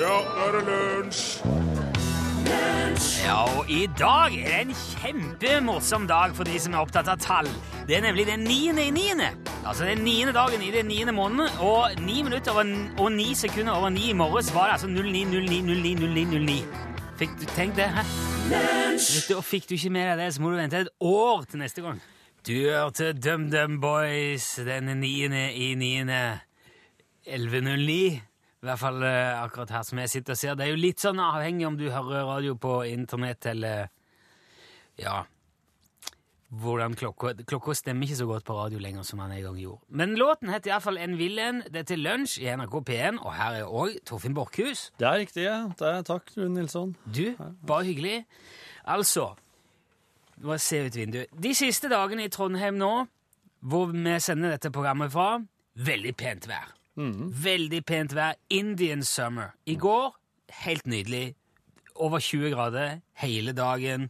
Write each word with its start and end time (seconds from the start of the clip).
Ja, 0.00 0.06
nå 0.08 0.44
er 0.46 0.54
det 0.54 0.60
lunsj! 0.64 1.24
Ja, 3.20 3.34
og 3.58 3.68
i 3.68 3.82
dag 3.98 4.32
er 4.32 4.46
det 4.48 4.60
en 4.62 4.70
kjempemorsom 4.72 6.06
dag 6.08 6.32
for 6.36 6.48
de 6.48 6.56
som 6.62 6.72
er 6.72 6.80
opptatt 6.80 7.10
av 7.12 7.18
tall. 7.20 7.48
Det 7.88 7.98
er 7.98 8.06
nemlig 8.06 8.24
den 8.30 8.46
niende 8.46 8.86
i 8.88 8.94
niende. 8.94 9.28
Altså 9.60 9.84
den 9.84 10.00
niende 10.06 10.32
dagen 10.32 10.64
i 10.64 10.70
den 10.72 10.88
niende 10.88 11.12
måneden, 11.12 11.52
og 11.60 12.00
ni 12.00 12.22
minutter 12.24 12.54
over, 12.54 12.70
og 12.96 13.12
ni 13.12 13.34
sekunder 13.36 13.76
over 13.76 13.92
ni 13.92 14.08
i 14.10 14.16
morges 14.16 14.48
var 14.54 14.70
det 14.70 14.78
altså 14.78 14.88
0909090909. 14.88 16.56
Fikk 17.20 17.36
du 17.42 17.44
tenkt 17.52 17.76
det, 17.76 17.90
hæ? 17.92 18.06
Og 19.36 19.44
fikk 19.44 19.68
du 19.68 19.76
ikke 19.76 19.92
med 19.98 20.08
deg 20.14 20.24
det, 20.24 20.30
så 20.34 20.42
må 20.42 20.54
du 20.54 20.56
vente 20.62 20.80
et 20.80 20.92
år 21.00 21.44
til 21.50 21.60
neste 21.60 21.84
gang. 21.84 22.00
Du 22.48 22.56
hørte 22.56 23.12
DumDum 23.12 23.76
Boys 23.84 24.54
den 24.64 24.88
niende 25.04 25.52
i 25.52 25.74
niende 25.76 26.40
1109. 27.28 28.29
I 28.60 28.68
hvert 28.68 28.80
fall 28.82 29.02
eh, 29.02 29.40
akkurat 29.40 29.72
her 29.72 29.84
som 29.88 30.00
jeg 30.02 30.12
sitter 30.12 30.36
og 30.36 30.40
ser. 30.40 30.56
Det 30.58 30.66
er 30.66 30.74
jo 30.74 30.80
litt 30.80 31.00
sånn 31.00 31.20
avhengig 31.24 31.68
om 31.68 31.76
du 31.80 31.86
hører 31.88 32.28
radio 32.28 32.56
på 32.60 32.80
internett 32.90 33.46
eller 33.54 33.88
Ja 35.00 35.22
hvordan 36.50 36.96
klokka 36.98 37.34
Klokka 37.46 37.74
stemmer 37.78 38.06
ikke 38.06 38.18
så 38.18 38.26
godt 38.26 38.44
på 38.44 38.56
radio 38.58 38.78
lenger 38.82 39.04
som 39.06 39.20
den 39.22 39.32
en 39.36 39.42
gang 39.42 39.58
gjorde. 39.60 39.84
Men 39.88 40.16
låten 40.18 40.50
heter 40.50 40.72
iallfall 40.72 40.98
En 40.98 41.16
vill 41.18 41.38
en. 41.38 41.62
Det 41.70 41.84
er 41.84 41.86
til 41.92 42.02
lunsj 42.02 42.40
i 42.42 42.48
NRK 42.56 42.74
P1, 42.88 43.20
og 43.22 43.34
her 43.34 43.60
er 43.60 43.68
òg 43.68 44.00
Torfinn 44.06 44.34
Borchhus. 44.34 44.90
Det 44.98 45.06
er 45.06 45.20
riktig, 45.22 45.44
ja. 45.44 45.60
Det 45.78 45.86
er, 45.86 46.02
takk, 46.02 46.32
Rune 46.36 46.54
Nilsson. 46.58 46.96
Du, 47.06 47.36
bare 47.66 47.84
hyggelig. 47.84 48.24
Altså 48.84 49.34
Bare 50.40 50.58
se 50.58 50.86
ut 50.86 50.96
vinduet. 50.96 51.28
De 51.36 51.50
siste 51.54 51.88
dagene 51.92 52.24
i 52.24 52.30
Trondheim 52.32 52.78
nå, 52.80 53.04
hvor 53.60 53.90
vi 53.92 54.14
sender 54.24 54.54
dette 54.54 54.70
programmet 54.72 55.12
fra, 55.12 55.34
veldig 55.76 56.14
pent 56.16 56.48
vær. 56.48 56.70
Veldig 57.44 57.80
pent 57.88 58.14
vær. 58.16 58.36
Indian 58.52 59.02
summer. 59.06 59.54
I 59.66 59.76
går 59.80 60.14
helt 60.64 60.86
nydelig. 60.86 61.34
Over 62.00 62.18
20 62.22 62.50
grader 62.54 63.00
hele 63.20 63.52
dagen. 63.52 64.08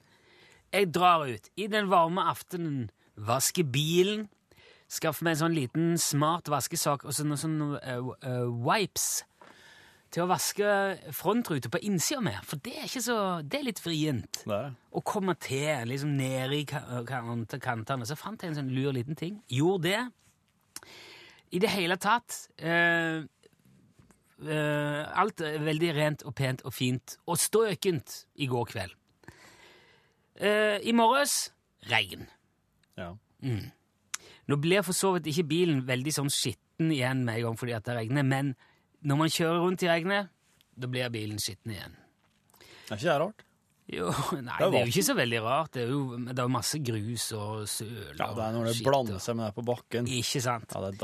Jeg 0.72 0.92
drar 0.94 1.24
ut 1.26 1.48
i 1.58 1.66
den 1.66 1.88
varme 1.90 2.22
aftenen, 2.30 2.90
vasker 3.18 3.66
bilen, 3.66 4.28
skaffer 4.90 5.26
meg 5.26 5.34
en 5.36 5.40
sånn 5.40 5.56
liten 5.56 5.88
smart 5.98 6.46
vaskesak 6.50 7.02
og 7.06 7.14
så 7.14 7.24
noen 7.26 7.40
sånne 7.40 7.80
uh, 7.82 8.12
uh, 8.22 8.46
wipes 8.66 9.24
til 10.10 10.24
å 10.24 10.28
vaske 10.30 10.70
frontruta 11.14 11.70
på 11.70 11.78
innsida 11.86 12.22
med, 12.22 12.38
for 12.46 12.58
det 12.62 12.72
er 12.78 12.86
ikke 12.88 13.02
så, 13.02 13.16
det 13.46 13.60
er 13.60 13.66
litt 13.68 13.82
vrient. 13.84 14.40
Å 14.90 15.02
komme 15.06 15.36
til 15.38 15.86
liksom 15.90 16.16
nede 16.18 16.56
i 16.58 16.64
ka- 16.66 17.02
kantene. 17.06 18.06
Så 18.06 18.16
fant 18.18 18.42
jeg 18.42 18.50
en 18.50 18.58
sånn 18.62 18.72
lur 18.74 18.90
liten 18.94 19.18
ting. 19.18 19.36
Gjorde 19.50 19.84
det. 19.86 20.00
I 21.50 21.60
det 21.62 21.70
hele 21.72 21.96
tatt 21.98 22.36
eh, 22.62 23.24
eh, 24.46 25.02
Alt 25.22 25.42
er 25.44 25.58
veldig 25.66 25.90
rent 25.96 26.24
og 26.28 26.34
pent 26.38 26.62
og 26.66 26.74
fint 26.74 27.16
og 27.26 27.40
støkent 27.40 28.24
i 28.38 28.48
går 28.50 28.68
kveld. 28.70 28.94
Eh, 30.40 30.78
I 30.86 30.94
morges 30.96 31.50
regn. 31.90 32.26
Ja. 33.00 33.12
Nå 34.50 34.58
blir 34.60 34.84
for 34.86 34.96
så 34.96 35.14
vidt 35.16 35.28
ikke 35.32 35.48
bilen 35.50 35.84
veldig 35.88 36.14
sånn 36.14 36.32
skitten 36.32 36.92
igjen 36.94 37.24
med 37.26 37.40
en 37.40 37.50
gang 37.50 37.58
fordi 37.60 37.76
at 37.76 37.86
det 37.88 37.96
regner, 37.98 38.26
men 38.26 38.54
når 39.06 39.20
man 39.20 39.32
kjører 39.32 39.62
rundt 39.64 39.84
i 39.84 39.90
regnet, 39.90 40.30
da 40.76 40.88
blir 40.90 41.12
bilen 41.12 41.40
skitten 41.40 41.74
igjen. 41.74 41.94
Er 42.90 42.96
ikke 42.96 43.06
det 43.06 43.20
rart? 43.22 43.44
Jo, 43.90 44.10
nei, 44.46 44.54
Det 44.58 44.66
er 44.66 44.70
det 44.70 44.80
er 44.80 44.86
jo 44.86 44.92
ikke 44.94 45.06
så 45.08 45.16
veldig 45.18 45.40
rart. 45.44 45.72
Det 45.74 45.82
er 45.82 45.92
jo 45.94 46.02
det 46.28 46.38
er 46.38 46.52
masse 46.52 46.78
grus 46.86 47.26
og 47.36 47.66
søl 47.70 48.14
Ja, 48.14 48.28
det 48.36 48.44
er 48.44 48.54
når 48.56 48.70
det 48.70 48.74
skitt 48.78 48.86
blander 48.86 49.22
seg 49.22 49.38
med 49.38 49.48
det 49.48 49.56
på 49.56 49.66
bakken. 49.66 50.10
Ikke 50.20 50.42
sant? 50.44 50.74
Ja, 50.76 50.82
det 50.86 50.94
er 50.94 51.00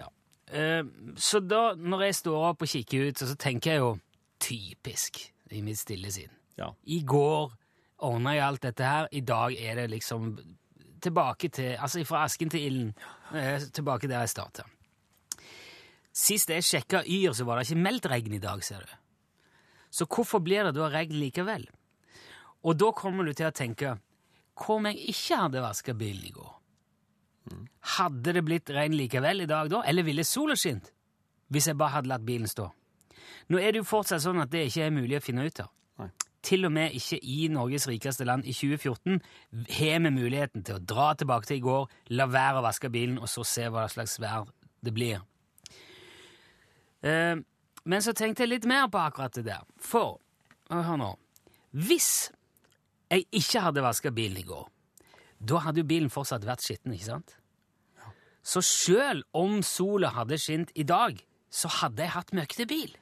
da. 0.00 0.08
Eh, 0.50 0.82
så 1.20 1.40
da, 1.44 1.62
når 1.78 2.08
jeg 2.08 2.20
står 2.22 2.46
opp 2.50 2.64
og 2.66 2.72
kikker 2.72 3.10
ut, 3.10 3.20
så, 3.20 3.28
så 3.30 3.38
tenker 3.38 3.76
jeg 3.76 3.84
jo 3.84 3.90
typisk 4.40 5.20
i 5.54 5.60
mitt 5.66 5.78
stille 5.78 6.10
sinn. 6.14 6.32
Ja. 6.58 6.70
I 6.90 7.02
går 7.06 7.52
ordna 8.06 8.34
jeg 8.36 8.46
alt 8.46 8.64
dette 8.64 8.88
her. 8.88 9.08
I 9.12 9.22
dag 9.26 9.54
er 9.56 9.82
det 9.82 9.90
liksom 9.92 10.32
tilbake 11.00 11.48
til 11.48 11.76
Altså 11.80 12.02
fra 12.04 12.24
asken 12.26 12.50
til 12.52 12.66
ilden. 12.66 12.94
Eh, 13.32 13.68
tilbake 13.72 14.08
der 14.10 14.24
jeg 14.24 14.34
starta. 14.34 14.66
Sist 16.12 16.50
jeg 16.50 16.66
sjekka 16.66 17.04
Yr, 17.06 17.32
så 17.36 17.46
var 17.46 17.60
det 17.60 17.68
ikke 17.68 17.84
meldt 17.84 18.08
regn 18.10 18.34
i 18.34 18.42
dag, 18.42 18.62
ser 18.66 18.82
du. 18.84 18.96
Så 19.90 20.06
hvorfor 20.10 20.42
blir 20.42 20.66
det 20.66 20.74
da 20.76 20.88
regn 20.90 21.14
likevel? 21.18 21.68
Og 22.66 22.76
da 22.76 22.90
kommer 22.96 23.24
du 23.24 23.32
til 23.32 23.48
å 23.48 23.54
tenke 23.56 23.96
Hva 24.60 24.76
om 24.76 24.88
jeg 24.90 25.12
ikke 25.14 25.38
hadde 25.44 25.62
vaska 25.64 25.94
bilen 25.96 26.26
i 26.28 26.34
går? 26.34 26.56
Hadde 27.96 28.34
det 28.36 28.42
blitt 28.44 28.70
regn 28.74 28.94
likevel 28.98 29.44
i 29.44 29.48
dag 29.48 29.70
da, 29.72 29.82
eller 29.88 30.06
ville 30.06 30.24
sola 30.28 30.56
skint? 30.58 30.90
Hvis 31.50 31.70
jeg 31.70 31.78
bare 31.80 31.96
hadde 31.96 32.10
latt 32.12 32.26
bilen 32.26 32.50
stå. 32.50 32.68
Nå 33.50 33.58
er 33.58 33.72
det 33.72 33.80
jo 33.80 33.88
fortsatt 33.88 34.22
sånn 34.22 34.42
at 34.42 34.52
det 34.52 34.68
ikke 34.68 34.84
er 34.86 34.92
mulig 34.94 35.16
å 35.18 35.22
finne 35.24 35.46
ut 35.48 35.62
av. 35.64 35.70
Nei. 35.98 36.10
Til 36.46 36.68
og 36.68 36.72
med 36.72 36.94
ikke 36.96 37.18
i 37.26 37.48
Norges 37.52 37.88
rikeste 37.90 38.24
land 38.28 38.46
i 38.48 38.54
2014 38.54 39.18
har 39.76 40.04
vi 40.04 40.12
muligheten 40.14 40.62
til 40.64 40.78
å 40.78 40.84
dra 40.92 41.10
tilbake 41.18 41.48
til 41.48 41.58
i 41.58 41.64
går, 41.64 41.88
la 42.16 42.28
være 42.30 42.60
å 42.60 42.64
vaske 42.68 42.92
bilen, 42.92 43.18
og 43.18 43.28
så 43.28 43.44
se 43.44 43.66
hva 43.72 43.88
slags 43.92 44.16
vær 44.22 44.46
det 44.84 44.94
blir. 44.96 45.24
Eh, 47.02 47.36
men 47.84 48.04
så 48.04 48.14
tenkte 48.16 48.44
jeg 48.44 48.54
litt 48.54 48.68
mer 48.70 48.86
på 48.92 49.02
akkurat 49.02 49.34
det 49.36 49.48
der. 49.48 49.66
For, 49.82 50.20
hør 50.70 51.00
nå, 51.00 51.10
hvis 51.76 52.30
jeg 53.10 53.26
ikke 53.34 53.64
hadde 53.64 53.84
vaska 53.84 54.12
bilen 54.14 54.38
i 54.40 54.46
går, 54.46 54.68
da 55.40 55.62
hadde 55.64 55.82
jo 55.82 55.88
bilen 55.88 56.12
fortsatt 56.12 56.44
vært 56.46 56.64
skitten, 56.64 56.94
ikke 56.94 57.08
sant? 57.08 57.36
Så 58.44 58.62
sjøl 58.64 59.22
om 59.36 59.60
sola 59.66 60.12
hadde 60.16 60.38
skint 60.40 60.72
i 60.78 60.84
dag, 60.88 61.18
så 61.50 61.68
hadde 61.80 62.06
jeg 62.06 62.14
hatt 62.14 62.32
møkkete 62.36 62.66
bil. 62.70 62.94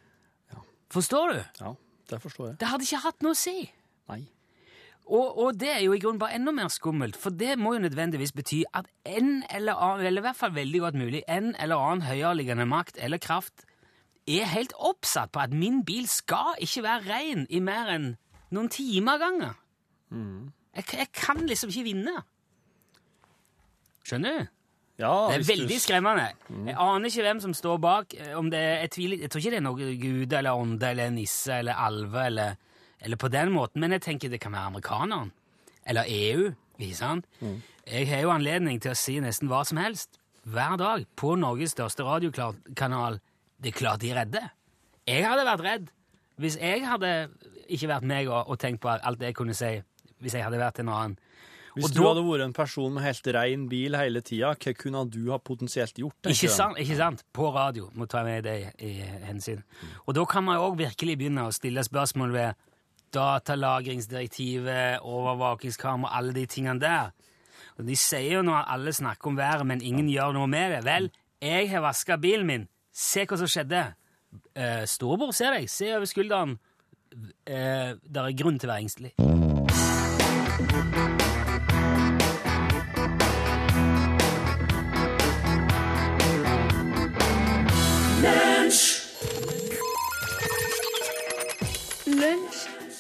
Forstår 0.91 1.34
du? 1.34 1.41
Ja, 1.60 1.74
det 2.10 2.18
forstår 2.22 2.50
jeg. 2.50 2.58
Det 2.60 2.70
hadde 2.70 2.86
ikke 2.88 3.04
hatt 3.04 3.24
noe 3.24 3.36
å 3.36 3.38
si. 3.38 3.56
Nei. 4.08 4.22
Og, 5.08 5.38
og 5.41 5.56
det 5.56 5.70
er 5.72 5.82
jo 5.86 5.94
i 5.97 6.00
grunnen 6.02 6.20
bare 6.20 6.36
enda 6.36 6.52
mer 6.52 6.68
skummelt, 6.72 7.16
for 7.16 7.32
det 7.32 7.54
må 7.60 7.74
jo 7.76 7.84
nødvendigvis 7.86 8.34
bety 8.36 8.62
at 8.76 8.91
en 9.08 9.42
eller 9.54 9.78
annen, 9.78 10.04
eller 10.04 10.20
i 10.20 10.26
hvert 10.26 10.41
fall 10.41 10.52
veldig 10.56 10.82
godt 10.84 10.98
mulig, 11.00 11.22
en 11.28 11.54
eller 11.56 11.80
annen 11.80 12.04
høyereliggende 12.04 12.68
makt 12.68 13.00
eller 13.00 13.20
kraft 13.22 13.64
er 14.28 14.50
helt 14.52 14.74
oppsatt 14.76 15.32
på 15.32 15.41
at 15.41 15.54
min 15.56 15.80
bil 15.88 16.04
skal 16.12 16.58
ikke 16.60 16.84
være 16.84 17.06
ren 17.08 17.47
i 17.48 17.62
mer 17.64 17.88
enn 17.94 18.10
noen 18.52 18.68
timer 18.72 19.16
av 19.16 19.24
gangen. 20.10 20.52
Jeg, 20.76 20.84
jeg 20.98 21.08
kan 21.12 21.41
liksom 21.46 21.70
ikke 21.72 21.84
vinne. 21.84 22.16
Skjønner 24.08 24.38
du? 24.38 24.46
Ja, 24.98 25.28
Det 25.30 25.36
er 25.41 25.44
veldig 25.54 25.69
du- 25.76 25.78
skremmende. 25.80 26.28
Jeg 26.66 26.74
aner 26.78 27.06
ikke 27.06 27.22
hvem 27.22 27.41
som 27.41 27.52
står 27.54 27.76
bak. 27.78 28.14
eh, 28.14 28.32
Om 28.38 28.50
det, 28.50 28.58
jeg, 28.80 28.91
tviler, 28.91 29.18
jeg 29.20 29.30
tror 29.30 29.38
ikke 29.41 29.50
det 29.50 29.56
er 29.58 29.66
noe 29.66 29.97
gud 30.00 30.32
eller 30.32 30.50
ånde 30.58 30.82
eller 30.91 31.10
nisse 31.10 31.52
eller 31.58 31.72
alve 31.74 32.24
eller, 32.26 32.56
eller 33.00 33.16
på 33.16 33.28
den 33.30 33.52
måten, 33.52 33.80
men 33.80 33.92
jeg 33.92 34.02
tenker 34.02 34.28
det 34.28 34.41
kan 34.41 34.52
være 34.52 34.66
amerikaneren. 34.72 35.30
Eller 35.86 36.04
EU. 36.08 36.52
ikke 36.78 36.94
sant? 36.97 37.24
Jeg 37.86 38.08
har 38.08 38.20
jo 38.22 38.30
anledning 38.30 38.80
til 38.82 38.91
å 38.91 38.97
si 38.97 39.18
nesten 39.20 39.48
hva 39.48 39.64
som 39.66 39.78
helst 39.78 40.18
hver 40.44 40.76
dag 40.78 41.06
på 41.16 41.34
Norges 41.38 41.70
største 41.76 42.02
radiokanal. 42.04 43.20
Det 43.62 43.74
er 43.74 43.78
klart 43.78 44.00
de 44.00 44.10
er 44.10 44.24
redde. 44.24 44.50
Jeg 45.06 45.24
hadde 45.26 45.44
vært 45.47 45.64
redd 45.64 45.88
hvis 46.38 46.56
jeg 46.60 46.84
hadde 46.86 47.28
ikke 47.68 47.88
vært 47.88 48.02
meg 48.06 48.28
og, 48.28 48.48
og 48.48 48.58
tenkt 48.58 48.80
på 48.80 48.88
alt 48.88 49.18
det 49.18 49.26
jeg 49.32 49.34
kunne 49.34 49.54
si 49.54 49.82
hvis 50.20 50.34
jeg 50.34 50.44
hadde 50.44 50.58
vært 50.60 50.78
en 50.80 50.88
annen. 50.88 51.18
Hvis 51.76 51.84
Og 51.84 51.90
du 51.94 52.00
da- 52.02 52.08
hadde 52.08 52.24
vært 52.26 52.44
en 52.44 52.52
person 52.52 52.92
med 52.94 53.02
helt 53.04 53.26
ren 53.36 53.68
bil 53.68 53.94
hele 53.94 54.20
tida, 54.20 54.54
hva 54.56 54.74
kunne 54.74 55.04
du 55.10 55.30
ha 55.30 55.38
potensielt 55.38 55.94
gjort? 55.94 56.16
Ikke 56.26 56.48
sant? 56.50 56.76
ikke 56.78 56.96
sant? 56.96 57.22
På 57.32 57.52
radio. 57.54 57.90
Må 57.94 58.06
ta 58.08 58.24
med 58.24 58.42
det 58.44 58.72
i, 58.82 58.94
hensyn. 59.28 59.62
Og 60.08 60.14
da 60.14 60.24
kan 60.24 60.42
man 60.44 60.56
òg 60.58 60.76
virkelig 60.80 61.18
begynne 61.18 61.46
å 61.46 61.52
stille 61.54 61.84
spørsmål 61.84 62.32
ved 62.32 62.54
datalagringsdirektivet, 63.12 64.98
overvåkingskamera, 65.02 66.10
alle 66.18 66.32
de 66.34 66.46
tingene 66.46 66.80
der. 66.80 67.10
Og 67.78 67.86
De 67.86 67.94
sier 67.96 68.32
jo 68.38 68.42
nå 68.42 68.52
at 68.58 68.66
alle 68.74 68.90
snakker 68.92 69.26
om 69.30 69.36
været, 69.38 69.66
men 69.66 69.80
ingen 69.80 70.08
gjør 70.08 70.32
noe 70.34 70.46
med 70.50 70.72
det. 70.72 70.84
Vel, 70.84 71.10
jeg 71.40 71.70
har 71.70 71.80
vaska 71.80 72.16
bilen 72.20 72.46
min. 72.46 72.68
Se 72.92 73.24
hva 73.24 73.38
som 73.38 73.46
skjedde. 73.46 73.84
Eh, 74.56 74.82
storebror 74.84 75.32
ser 75.32 75.53
deg. 75.54 75.68
Se 75.71 75.94
over 75.94 76.06
skulderen. 76.10 76.59
Eh, 77.47 77.94
det 78.03 78.16
er 78.16 78.32
grunn 78.36 78.59
til 78.59 78.68
å 78.68 78.72
være 78.74 78.82
engstelig. 78.82 79.58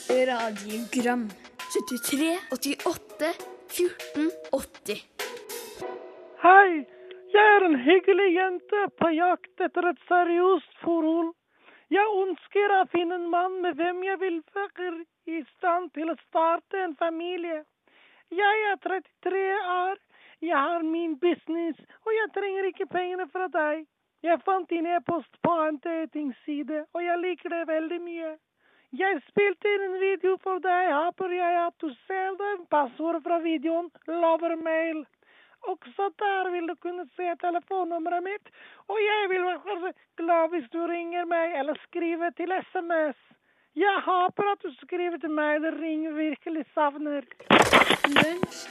Radiogram 0.08 1.28
73, 1.74 2.38
88, 2.50 3.34
14, 3.68 4.30
80 4.52 5.04
Hei, 6.42 6.86
jeg 7.34 7.48
er 7.56 7.66
en 7.66 7.76
hyggelig 7.76 8.28
jente 8.34 8.86
på 8.96 9.10
jakt 9.12 9.64
etter 9.66 9.90
et 9.90 10.00
seriøst 10.08 10.80
forhold. 10.84 11.34
Jeg 11.92 12.14
ønsker 12.22 12.74
å 12.78 12.80
finne 12.94 13.20
en 13.20 13.28
mann 13.34 13.60
med 13.60 13.76
hvem 13.76 14.00
jeg 14.06 14.20
vil 14.24 14.40
være 14.56 15.04
i 15.28 15.42
stand 15.58 15.92
til 15.92 16.08
å 16.08 16.16
starte 16.24 16.80
en 16.86 16.96
familie. 16.96 17.60
Jeg 18.32 18.66
er 18.72 18.80
33 18.88 19.44
år, 19.76 20.02
jeg 20.40 20.56
har 20.56 20.88
min 20.88 21.18
business, 21.20 21.76
og 22.06 22.12
jeg 22.16 22.34
trenger 22.40 22.72
ikke 22.72 22.92
pengene 22.96 23.28
fra 23.28 23.52
deg. 23.52 23.84
Jeg 24.24 24.40
fant 24.48 24.72
din 24.72 24.88
e-post 24.88 25.40
på 25.44 25.52
en 25.68 25.76
datingside, 25.84 26.86
og 26.94 27.04
jeg 27.04 27.24
liker 27.28 27.58
det 27.58 27.66
veldig 27.76 28.04
mye. 28.08 28.36
Jeg 28.96 29.20
spilte 29.28 29.68
inn 29.68 29.82
en 29.84 29.98
video 30.00 30.38
for 30.40 30.62
deg. 30.64 30.88
Håper 30.96 31.32
jeg 31.36 31.56
at 31.60 31.74
du 31.82 31.90
ser 32.08 32.36
den. 32.40 32.64
Passord 32.72 33.20
fra 33.24 33.36
videoen 33.44 33.90
lover 34.08 34.56
mail. 34.56 35.04
Også 35.68 36.08
der 36.22 36.48
vil 36.54 36.68
du 36.70 36.74
kunne 36.80 37.04
se 37.16 37.28
telefonnummeret 37.42 38.22
mitt, 38.22 38.50
og 38.88 38.96
jeg 39.02 39.24
vil 39.32 39.42
være 39.44 39.92
glad 40.16 40.52
hvis 40.52 40.68
du 40.72 40.78
ringer 40.86 41.26
meg 41.26 41.56
eller 41.58 41.76
skriver 41.88 42.30
til 42.38 42.54
SMS. 42.70 43.18
Jeg 43.76 43.96
håper 44.06 44.52
at 44.52 44.62
du 44.62 44.70
skriver 44.78 45.18
til 45.18 45.30
meg, 45.30 45.60
det 45.62 45.74
ringer 45.80 46.14
virkelig 46.14 46.64
savner. 46.74 47.26
Lunsj, 48.14 48.62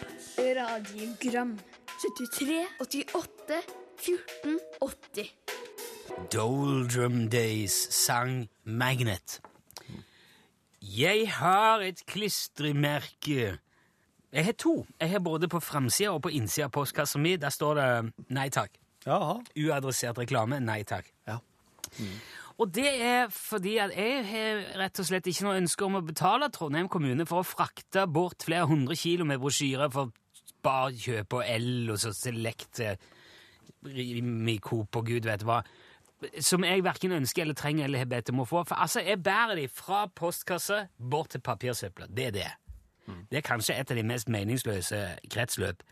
radiogram 0.57 1.53
73, 1.99 2.65
88, 2.81 3.61
14, 4.07 4.59
80 4.81 5.35
Doldrum 6.33 7.29
Days 7.29 7.75
sang 7.93 8.47
Magnet. 8.63 9.41
Jeg 10.81 11.31
har 11.39 11.81
et 11.85 12.03
klistremerke. 12.05 13.57
Jeg 14.31 14.45
har 14.45 14.57
to. 14.59 14.85
Jeg 14.99 15.09
har 15.09 15.19
både 15.23 15.47
på 15.49 15.59
framsida 15.59 16.11
og 16.13 16.21
på 16.27 16.33
innsida 16.35 16.67
av 16.67 16.73
postkassa 16.75 17.19
mi. 17.19 17.35
Der 17.41 17.53
står 17.53 17.79
det 17.79 17.87
nei 18.35 18.49
takk. 18.53 18.75
Jaha. 19.07 19.39
Uadressert 19.57 20.19
reklame, 20.19 20.59
nei 20.59 20.83
takk. 20.87 21.07
Ja. 21.27 21.39
Og 22.57 22.71
det 22.73 22.89
er 23.01 23.27
fordi 23.33 23.77
at 23.81 23.93
jeg 23.95 24.23
har 24.27 24.63
rett 24.81 24.99
og 24.99 25.07
slett 25.07 25.27
ikke 25.29 25.45
noe 25.45 25.59
ønske 25.61 25.85
om 25.85 25.99
å 25.99 26.05
betale 26.05 26.49
Trondheim 26.53 26.89
kommune 26.91 27.25
for 27.29 27.43
å 27.43 27.47
frakte 27.47 28.07
bort 28.09 28.47
flere 28.47 28.67
hundre 28.69 28.97
kilo 28.97 29.27
med 29.29 29.39
brosjyrer 29.41 29.93
for 29.93 30.11
sparkjøp 30.41 31.37
og 31.37 31.45
el 31.45 31.91
og 31.93 32.01
så 32.01 32.13
selekte 32.17 32.95
eh, 32.95 34.57
Coop 34.63 34.97
og 34.97 35.05
gud 35.05 35.29
vet 35.29 35.45
hva. 35.45 35.61
Som 36.41 36.63
jeg 36.65 36.81
verken 36.83 37.11
ønsker 37.11 37.43
eller 37.43 37.53
trenger 37.57 37.85
eller 37.85 38.01
har 38.01 38.09
bedt 38.09 38.31
om 38.33 38.41
å 38.41 38.47
få. 38.49 38.63
For 38.65 38.79
altså, 38.81 39.03
jeg 39.05 39.21
bærer 39.23 39.59
de 39.59 39.67
fra 39.69 40.07
postkasse 40.09 40.87
bort 40.97 41.35
til 41.35 41.43
papirsøpla. 41.45 42.07
Det 42.09 42.25
er 42.31 42.31
det. 42.31 42.47
Det 43.31 43.37
er 43.37 43.45
kanskje 43.45 43.75
et 43.79 43.91
av 43.91 43.97
de 43.97 44.03
mest 44.03 44.27
meningsløse 44.31 44.97
kretsløp 45.31 45.83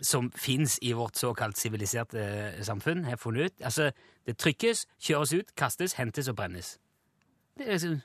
som 0.00 0.28
fins 0.36 0.78
i 0.84 0.92
vårt 0.92 1.16
såkalt 1.16 1.56
siviliserte 1.58 2.20
eh, 2.20 2.58
samfunn, 2.62 3.04
har 3.04 3.16
funnet 3.16 3.48
ut. 3.48 3.62
Altså, 3.64 3.90
det 4.26 4.36
trykkes, 4.36 4.84
kjøres 5.00 5.32
ut, 5.32 5.54
kastes, 5.56 5.96
hentes 5.96 6.28
og 6.28 6.36
brennes. 6.36 6.76
Det 7.56 7.66
er 7.66 7.72
liksom 7.72 8.02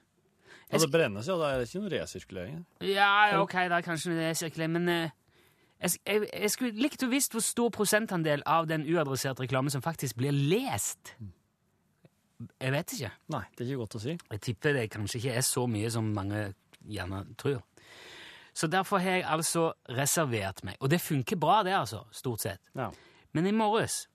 Ja, 0.72 0.78
det 0.78 0.92
brennes, 0.92 1.28
ja. 1.28 1.36
Det 1.36 1.50
er 1.50 1.66
ikke 1.66 1.82
noe 1.84 1.92
resirkulering. 1.92 2.62
Ja, 2.88 3.42
ok, 3.42 3.54
da 3.68 3.82
er 3.82 3.84
kanskje 3.84 4.14
det 4.16 4.30
resirkulering. 4.30 4.72
men 4.72 4.90
eh, 4.90 5.10
jeg, 5.82 5.92
jeg, 6.08 6.30
jeg 6.34 6.52
skulle 6.52 6.82
likt 6.82 7.04
å 7.04 7.10
visst 7.12 7.36
hvor 7.36 7.44
stor 7.44 7.70
prosentandel 7.70 8.44
av 8.46 8.70
den 8.70 8.86
uadresserte 8.88 9.44
reklamen 9.44 9.74
som 9.74 9.84
faktisk 9.84 10.16
blir 10.16 10.32
lest. 10.32 11.16
Jeg 12.62 12.74
vet 12.76 12.94
ikke. 12.96 13.12
Nei, 13.34 13.44
det 13.56 13.64
er 13.64 13.72
ikke 13.72 13.84
godt 13.84 13.98
å 14.00 14.04
si. 14.04 14.16
Jeg 14.18 14.44
tipper 14.48 14.78
det 14.78 14.88
kanskje 14.94 15.22
ikke 15.22 15.36
er 15.40 15.46
så 15.46 15.66
mye 15.70 15.92
som 15.94 16.08
mange 16.16 16.46
gjerne 16.82 17.24
tror. 17.40 17.62
Så 18.54 18.68
derfor 18.68 19.00
har 19.00 19.20
jeg 19.20 19.28
altså 19.32 19.70
reservert 19.96 20.64
meg. 20.68 20.80
Og 20.80 20.92
det 20.92 21.00
funker 21.02 21.40
bra, 21.40 21.62
det, 21.64 21.76
altså. 21.78 22.04
Stort 22.12 22.44
sett. 22.44 22.64
Ja. 22.76 22.90
Men 23.32 23.48
i 23.48 23.56
morges 23.56 24.06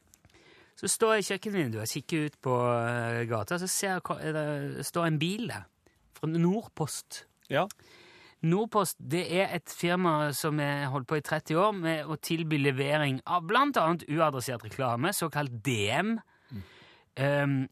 så 0.76 0.90
står 0.92 1.14
jeg 1.14 1.22
i 1.22 1.28
kjøkkenvinduet 1.30 1.86
og 1.86 1.88
kikker 1.88 2.26
ut 2.26 2.34
på 2.44 2.56
eh, 2.68 3.22
gata, 3.30 3.56
så 3.56 3.68
ser 3.70 3.94
jeg 3.96 4.34
det 4.36 4.84
står 4.84 5.06
en 5.08 5.20
bil 5.20 5.46
der. 5.48 5.64
Fra 6.18 6.28
Nordpost. 6.28 7.24
ja. 7.52 7.64
Nordpost 8.44 8.98
det 9.00 9.22
er 9.32 9.54
et 9.56 9.72
firma 9.72 10.32
som 10.36 10.60
har 10.60 10.90
holdt 10.92 11.08
på 11.08 11.16
i 11.16 11.24
30 11.24 11.56
år 11.56 11.72
med 11.72 12.10
å 12.12 12.18
tilby 12.20 12.58
levering 12.60 13.22
av 13.24 13.48
annet 13.48 14.04
uadressert 14.12 14.64
reklame, 14.66 15.12
såkalt 15.16 15.50
DM, 15.64 16.18
ehm, 17.16 17.66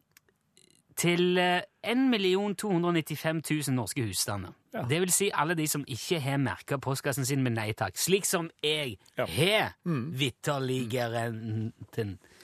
til 0.96 1.38
eh, 1.38 1.62
1 1.82 2.56
295 2.58 3.42
000 3.68 3.74
norske 3.74 4.04
husstander. 4.06 4.52
Ja. 4.74 4.82
Det 4.90 5.00
vil 5.00 5.12
si 5.12 5.30
alle 5.34 5.54
de 5.54 5.66
som 5.70 5.84
ikke 5.86 6.20
har 6.20 6.38
merka 6.42 6.76
postkassen 6.82 7.26
sin 7.26 7.42
med 7.42 7.54
nei 7.54 7.72
takk, 7.72 7.96
slik 7.98 8.24
som 8.26 8.50
jeg 8.62 8.96
Ja. 9.18 9.26
har 9.26 9.74
vitterligere. 9.84 11.24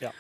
Ja. 0.01 0.11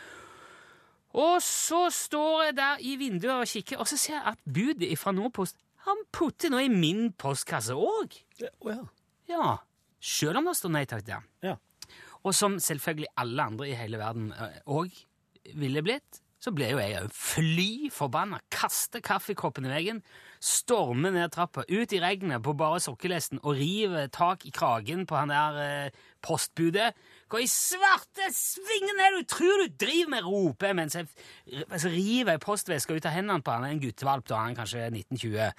Og 1.14 1.40
så 1.42 1.88
står 1.90 2.42
jeg 2.44 2.56
der 2.56 2.76
i 2.86 2.96
vinduet 2.96 3.34
og 3.42 3.46
kikker, 3.50 3.78
og 3.82 3.88
så 3.90 3.96
ser 3.98 4.14
jeg 4.14 4.22
at 4.26 4.38
budet 4.46 4.98
fra 4.98 5.12
Nordpost 5.12 5.56
han 5.86 5.96
putter 6.12 6.50
noe 6.52 6.66
i 6.66 6.68
min 6.68 7.12
postkasse 7.18 7.72
òg. 7.74 8.18
Ja, 8.40 8.50
Å 8.60 8.74
ja. 9.30 9.56
Selv 10.00 10.36
om 10.40 10.44
det 10.50 10.56
står 10.56 10.70
nei 10.74 10.84
takk 10.88 11.04
der. 11.06 11.24
Ja. 11.42 11.54
Og 12.22 12.34
som 12.36 12.58
selvfølgelig 12.60 13.08
alle 13.16 13.42
andre 13.42 13.68
i 13.70 13.74
hele 13.78 13.98
verden 14.00 14.32
òg 14.68 14.92
ville 15.56 15.82
blitt, 15.82 16.20
så 16.40 16.52
ble 16.56 16.70
jo 16.70 16.80
jeg 16.80 16.96
òg 17.02 17.12
fly 17.12 17.90
forbanna. 17.92 18.40
kaster 18.52 19.02
kaffekoppen 19.04 19.68
i 19.68 19.72
veggen, 19.72 20.00
stormer 20.40 21.12
ned 21.12 21.34
trappa, 21.34 21.66
ut 21.68 21.92
i 21.92 22.00
regnet 22.00 22.40
på 22.42 22.54
bare 22.56 22.80
sokkelesten 22.80 23.42
og 23.42 23.58
rive 23.58 24.06
tak 24.08 24.46
i 24.48 24.54
kragen 24.54 25.04
på 25.06 25.18
han 25.18 25.32
der 25.32 25.60
eh, 25.60 25.98
postbudet. 26.24 26.94
Hva 27.28 27.42
i 27.44 27.50
svarte 27.50 28.30
svingen 28.32 29.04
er 29.04 29.12
det 29.12 29.26
du 29.26 29.34
tror 29.34 29.60
du 29.60 29.76
driver 29.84 30.14
med, 30.16 30.24
roper 30.24 30.74
mens 30.76 30.96
jeg 30.96 31.10
altså, 31.68 31.92
river 31.92 32.34
ei 32.34 32.42
postveske 32.42 32.96
ut 32.96 33.06
av 33.06 33.16
hendene 33.18 33.44
på 33.44 33.54
han, 33.54 33.68
en 33.68 33.84
guttevalp 33.84 34.28
da 34.30 34.40
han 34.46 34.56
kanskje 34.56 34.86
er 34.88 34.96
1920. 34.96 35.52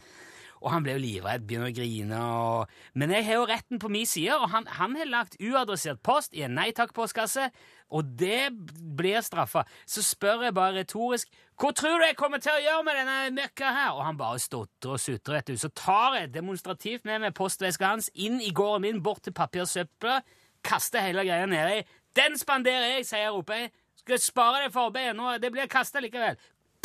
Og 0.61 0.69
han 0.69 0.85
ble 0.85 0.95
jo 0.95 1.01
livredd, 1.01 1.45
begynner 1.49 1.71
å 1.71 1.75
grine. 1.75 2.17
Og... 2.21 2.73
Men 2.93 3.13
jeg 3.15 3.25
har 3.27 3.39
jo 3.39 3.47
retten 3.49 3.81
på 3.81 3.89
min 3.91 4.05
side, 4.05 4.35
og 4.37 4.51
han, 4.53 4.67
han 4.69 4.97
har 4.99 5.09
lagt 5.09 5.39
uadressert 5.41 6.01
post 6.05 6.37
i 6.37 6.43
en 6.45 6.53
nei 6.57 6.69
takk-postkasse, 6.77 7.47
og 7.91 8.11
det 8.19 8.51
blir 8.97 9.23
straffa. 9.25 9.65
Så 9.89 10.03
spør 10.05 10.45
jeg 10.45 10.55
bare 10.55 10.77
retorisk 10.83 11.31
hva 11.61 11.69
tror 11.77 11.99
du 11.99 12.07
jeg 12.07 12.17
kommer 12.17 12.41
til 12.41 12.55
å 12.55 12.61
gjøre 12.63 12.85
med 12.87 12.95
denne 12.97 13.17
møkka 13.35 13.73
her? 13.75 13.89
Og 13.93 14.05
han 14.07 14.17
bare 14.17 14.39
stotrer 14.41 14.95
og 14.95 15.01
sutrer, 15.01 15.35
vet 15.35 15.51
du. 15.51 15.59
Så 15.61 15.69
tar 15.77 16.15
jeg 16.17 16.31
demonstrativt 16.33 17.05
med 17.05 17.21
meg 17.21 17.35
postveska 17.37 17.91
hans 17.91 18.07
inn 18.17 18.39
i 18.41 18.49
gården 18.49 18.87
min, 18.87 19.03
bort 19.05 19.21
til 19.27 19.35
papirsøpla, 19.37 20.23
kaster 20.65 21.05
hele 21.05 21.25
greia 21.27 21.45
nedi. 21.49 21.83
Den 22.17 22.39
spanderer 22.39 22.95
jeg, 22.95 23.05
sier 23.11 23.27
jeg, 23.27 23.35
roper 23.35 23.59
jeg. 23.59 23.71
Skal 24.01 24.17
spare 24.23 24.63
det 24.63 24.71
for 24.73 24.89
arbeidet 24.89 25.13
nå? 25.13 25.35
Det 25.37 25.51
blir 25.53 25.69
kasta 25.69 26.01
likevel. 26.01 26.39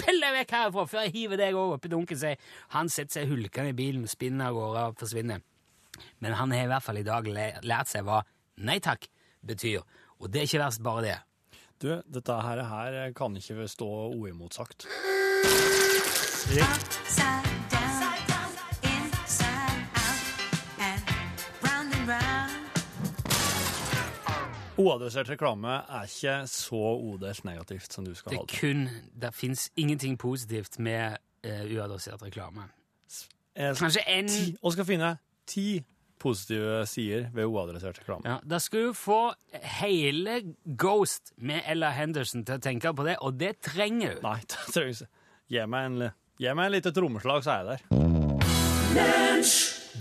Pell 0.06 0.22
deg 0.22 0.36
vekk 0.36 0.52
herfra 0.54 0.86
før 0.86 1.06
jeg 1.06 1.14
hiver 1.16 1.40
deg 1.40 1.56
opp 1.58 1.76
oppi 1.80 1.90
dunken, 1.90 2.18
sier. 2.20 2.38
Han 2.76 2.90
setter 2.92 3.20
seg 3.20 3.32
hulkende 3.32 3.72
i 3.72 3.76
bilen, 3.76 4.06
spinner 4.06 4.52
av 4.52 4.58
gårde 4.58 4.84
og 4.92 5.00
forsvinner. 5.00 5.42
Men 6.22 6.36
han 6.38 6.52
har 6.54 6.66
i 6.66 6.70
hvert 6.70 6.84
fall 6.84 7.00
i 7.00 7.06
dag 7.06 7.26
lært 7.26 7.90
seg 7.90 8.06
hva 8.06 8.20
nei 8.68 8.78
takk 8.84 9.08
betyr. 9.46 9.82
Og 10.20 10.30
det 10.30 10.44
er 10.44 10.48
ikke 10.50 10.62
verst 10.62 10.84
bare 10.86 11.04
det. 11.08 11.18
Du, 11.82 11.90
dette 12.06 12.38
her, 12.46 12.62
her 12.70 13.00
kan 13.16 13.34
ikke 13.36 13.66
stå 13.68 13.90
uimotsagt. 14.14 14.86
Upside 16.46 17.55
Uadressert 24.87 25.28
reklame 25.33 25.69
er 25.88 26.07
ikke 26.07 26.37
så 26.50 26.78
odels 26.95 27.40
negativt 27.45 27.93
som 27.93 28.05
du 28.07 28.12
skal 28.14 28.31
Det 28.31 28.38
ha 28.38 28.45
det. 28.47 28.61
kun 28.61 28.88
Det 29.23 29.33
fins 29.35 29.69
ingenting 29.76 30.14
positivt 30.19 30.78
med 30.78 31.16
uh, 31.47 31.64
uadressert 31.76 32.23
reklame. 32.23 32.69
Jeg 33.57 33.76
Kanskje 33.81 34.02
en 34.12 34.28
ti, 34.28 34.57
og 34.62 34.73
skal 34.76 34.85
finne 34.85 35.14
ti 35.49 35.83
positive 36.21 36.87
sider 36.87 37.26
ved 37.35 37.45
uadressert 37.49 37.99
reklame. 38.00 38.23
ja, 38.28 38.37
Da 38.45 38.59
skal 38.59 38.87
du 38.88 38.93
få 38.97 39.33
hele 39.81 40.43
Ghost 40.78 41.33
med 41.38 41.61
Ella 41.66 41.90
Henderson 41.97 42.45
til 42.45 42.55
å 42.57 42.59
tenke 42.64 42.93
på 42.97 43.05
det, 43.07 43.16
og 43.21 43.37
det 43.40 43.57
trenger 43.64 44.14
du. 44.16 44.23
Nei, 44.25 44.38
det 44.50 44.75
trengs 44.75 45.02
ikke. 45.05 45.11
Gi 45.49 45.66
meg 45.66 45.87
en, 45.90 46.11
gi 46.40 46.52
meg 46.55 46.66
en 46.66 46.73
lite 46.76 46.93
trommeslag, 46.93 47.45
så 47.45 47.50
er 47.50 47.57
jeg 47.57 47.66
der. 47.69 47.81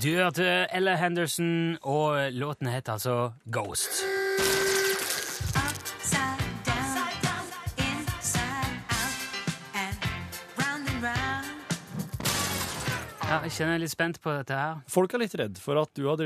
Du 0.03 0.09
hørte 0.15 0.47
Ella 0.75 0.95
Henderson, 0.99 1.77
og 1.83 2.31
låten 2.35 2.67
het 2.67 2.89
altså 2.91 3.31
Ghost. 3.51 4.03
Ja, 13.35 13.41
jeg 13.43 13.51
kjenner 13.51 13.73
jeg 13.73 13.81
er 13.81 13.83
litt 13.83 13.91
spent 13.91 14.17
på 14.23 14.31
dette 14.31 14.55
her. 14.55 14.77
Folk 14.87 15.11
er 15.11 15.19
litt 15.19 15.33
redd 15.35 15.57
for 15.59 15.81
at 15.81 15.91
du 15.97 16.05
har 16.07 16.21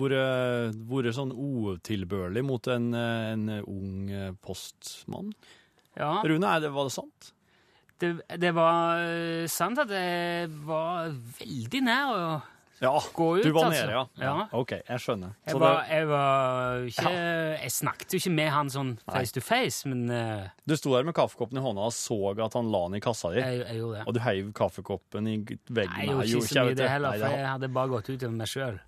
vært, 0.00 0.78
vært 0.88 1.16
sånn 1.18 1.34
utilbørlig 1.36 2.40
mot 2.46 2.72
en, 2.72 2.86
en 2.96 3.46
ung 3.60 4.14
postmann. 4.40 5.34
Ja, 5.96 6.14
Rune, 6.24 6.48
er 6.48 6.64
det, 6.64 6.72
var 6.72 6.88
det 6.88 6.94
sant? 6.96 7.34
det, 8.00 8.10
det 8.40 8.52
var 8.56 9.00
eh, 9.04 9.46
sant 9.48 9.80
at 9.80 9.92
jeg 9.92 10.50
var 10.66 11.12
veldig 11.38 11.82
nær 11.84 12.12
å 12.12 12.26
Ja, 12.80 13.00
Gå 13.14 13.38
ut, 13.38 13.42
du 13.44 13.52
var 13.56 13.70
altså. 13.70 13.86
nede, 13.86 13.92
ja. 13.96 14.02
Ja. 14.20 14.48
OK, 14.52 14.72
jeg 14.88 15.00
skjønner. 15.00 15.30
Jeg 15.48 15.56
var, 15.62 15.78
jeg 15.88 16.08
var 16.10 16.82
ikke 16.90 17.12
Jeg 17.62 17.70
snakket 17.72 18.12
jo 18.12 18.18
ikke 18.20 18.32
med 18.36 18.50
han 18.52 18.68
sånn 18.74 18.90
face 19.08 19.32
to 19.32 19.40
face, 19.40 19.88
men 19.88 20.02
uh, 20.12 20.48
du 20.68 20.74
sto 20.76 20.92
der 20.92 21.06
med 21.08 21.14
kaffekoppen 21.16 21.56
i 21.56 21.62
hånda 21.64 21.86
og 21.88 21.94
så 21.96 22.18
at 22.44 22.52
han 22.58 22.68
la 22.74 22.82
den 22.88 22.98
i 22.98 23.00
kassa 23.00 23.30
di, 23.32 23.40
jeg, 23.40 23.78
gjorde 23.78 23.96
det. 23.96 24.04
og 24.06 24.14
du 24.14 24.20
heiv 24.26 24.52
kaffekoppen 24.60 25.26
i 25.32 25.36
veggen. 25.46 25.96
Nei, 25.96 26.04
jeg 26.04 26.12
gjorde 26.12 26.26
ikke 26.42 26.52
så 26.52 26.66
mye 26.68 26.76
det 26.82 26.90
heller, 26.92 27.10
Nei, 27.16 27.18
for 27.24 27.38
jeg 27.40 27.48
hadde 27.54 27.72
bare 27.80 27.92
gått 27.94 28.10
ut 28.12 28.22
over 28.28 28.36
meg 28.42 28.52
sjøl. 28.52 28.78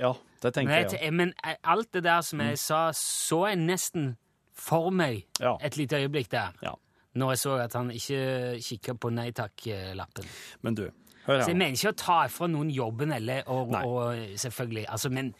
Ja, 0.00 0.14
det 0.46 0.54
tenker 0.56 0.72
jeg, 0.80 0.90
jeg. 1.02 1.12
men 1.12 1.34
eh, 1.44 1.56
alt 1.64 1.92
det 1.92 2.04
der 2.08 2.22
som 2.22 2.38
Mm. 2.40 2.48
jeg 2.54 2.58
sa, 2.64 2.80
så 2.96 3.46
jeg 3.50 3.58
nesten 3.66 4.16
for 4.56 4.88
meg 4.90 5.26
Ja. 5.40 5.58
et 5.60 5.76
lite 5.76 5.96
øyeblikk 6.00 6.30
der, 6.32 6.52
Ja. 6.62 6.72
når 7.14 7.30
jeg 7.32 7.38
så 7.38 7.58
at 7.64 7.72
han 7.74 7.90
ikke 7.90 8.60
kikka 8.64 8.94
på 8.94 9.10
nei 9.12 9.30
takk-lappen. 9.32 10.24
Men 10.62 10.74
du, 10.74 10.88
Så 11.26 11.50
jeg 11.50 11.58
mener 11.58 11.74
ikke 11.74 11.92
å 11.92 11.98
ta 11.98 12.18
fra 12.30 12.48
noen 12.50 12.70
jobben, 12.70 13.12
eller 13.16 13.46
og, 13.50 13.74
og 13.74 14.34
selvfølgelig 14.38 14.86
altså, 14.94 15.10
Men 15.10 15.32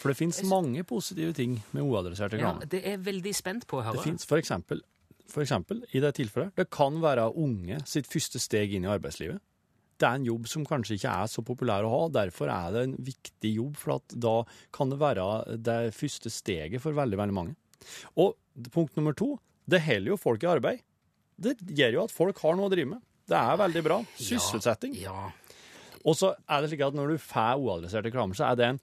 For 0.00 0.12
det 0.12 0.18
fins 0.18 0.40
mange 0.50 0.82
positive 0.86 1.34
ting 1.36 1.58
med 1.74 1.86
uadressert 1.86 2.34
ja, 2.38 2.54
det 2.66 2.82
er 2.82 2.96
jeg 2.96 3.04
veldig 3.06 3.34
spent 3.36 3.66
på 3.70 3.80
å 3.80 3.84
høre. 3.86 4.00
Det 4.00 4.06
fins 4.06 4.26
for 4.28 4.40
eksempel, 4.40 4.82
for 5.28 5.44
eksempel, 5.44 5.84
i 5.92 6.02
det 6.02 6.14
tilfellet, 6.18 6.54
det 6.58 6.68
kan 6.74 6.98
være 7.02 7.30
unge 7.38 7.80
sitt 7.86 8.08
første 8.10 8.40
steg 8.42 8.74
inn 8.74 8.86
i 8.86 8.92
arbeidslivet. 8.92 9.42
Det 9.98 10.06
er 10.06 10.20
en 10.20 10.28
jobb 10.28 10.46
som 10.46 10.66
kanskje 10.66 10.94
ikke 10.94 11.10
er 11.10 11.30
så 11.30 11.42
populær 11.42 11.86
å 11.86 11.90
ha, 11.90 12.02
derfor 12.20 12.50
er 12.54 12.74
det 12.74 12.84
en 12.86 12.94
viktig 13.02 13.50
jobb, 13.56 13.78
for 13.80 13.96
at 13.96 14.14
da 14.14 14.36
kan 14.74 14.92
det 14.92 15.00
være 15.00 15.24
det 15.58 15.78
første 15.96 16.30
steget 16.30 16.82
for 16.84 16.94
veldig, 16.94 17.18
veldig 17.18 17.34
mange. 17.34 17.56
Og 18.14 18.36
punkt 18.74 18.94
nummer 18.98 19.16
to, 19.18 19.34
det 19.68 19.82
holder 19.84 20.14
jo 20.14 20.20
folk 20.20 20.46
i 20.46 20.50
arbeid. 20.52 20.84
Det 21.38 21.56
gjør 21.66 21.98
jo 21.98 22.04
at 22.06 22.14
folk 22.14 22.40
har 22.44 22.56
noe 22.58 22.70
å 22.70 22.72
drive 22.72 22.92
med. 22.94 23.02
Det 23.28 23.36
er 23.36 23.58
veldig 23.60 23.82
bra. 23.84 23.98
Sysselsetting. 24.16 24.94
Ja. 24.96 25.30
Og 26.06 26.14
så 26.16 26.30
er 26.48 26.62
det 26.64 26.70
slik 26.72 26.84
at 26.86 26.94
når 26.96 27.12
du 27.14 27.18
får 27.20 27.58
uadressert 27.60 28.06
reklame, 28.08 28.36
så 28.38 28.46
er 28.52 28.56
det 28.56 28.68
en 28.72 28.80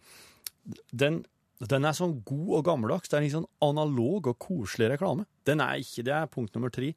den, 0.91 1.17
den 1.61 1.85
er 1.85 1.93
sånn 1.95 2.19
god 2.25 2.51
og 2.59 2.63
gammeldags. 2.67 3.09
Det 3.09 3.17
er 3.17 3.21
en 3.23 3.25
litt 3.27 3.35
sånn 3.37 3.49
analog 3.65 4.27
og 4.31 4.37
koselig 4.41 4.91
reklame. 4.95 5.25
Den 5.45 5.61
er 5.61 5.77
ikke, 5.81 6.03
Det 6.03 6.13
er 6.13 6.27
punkt 6.31 6.53
nummer 6.57 6.69
tre. 6.73 6.93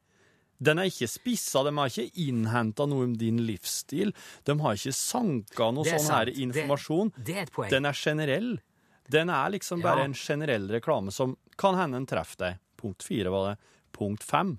Den 0.60 0.80
er 0.82 0.88
ikke 0.90 1.06
spissa, 1.06 1.62
de 1.62 1.70
har 1.76 1.86
ikke 1.92 2.10
innhenta 2.24 2.86
noe 2.90 3.04
om 3.06 3.12
din 3.20 3.38
livsstil. 3.46 4.10
De 4.44 4.56
har 4.58 4.74
ikke 4.74 4.94
sanka 4.96 5.68
noe 5.70 5.84
sånn 5.86 6.08
her 6.10 6.32
informasjon. 6.34 7.12
Det-. 7.14 7.24
Det 7.28 7.36
er 7.36 7.42
et 7.46 7.52
poeng. 7.54 7.70
Den 7.70 7.86
er 7.86 7.92
generell. 8.00 8.50
Den 9.08 9.30
er 9.30 9.52
liksom 9.54 9.80
bare 9.84 10.02
Ja. 10.02 10.04
en 10.10 10.14
generell 10.18 10.66
reklame 10.68 11.12
som 11.12 11.36
kan 11.56 11.76
hende 11.78 11.96
en 11.96 12.06
treffer 12.06 12.36
deg. 12.42 12.58
Punkt 12.76 13.02
fire 13.06 13.30
var 13.30 13.52
det. 13.52 13.58
Punkt 13.92 14.22
fem. 14.26 14.58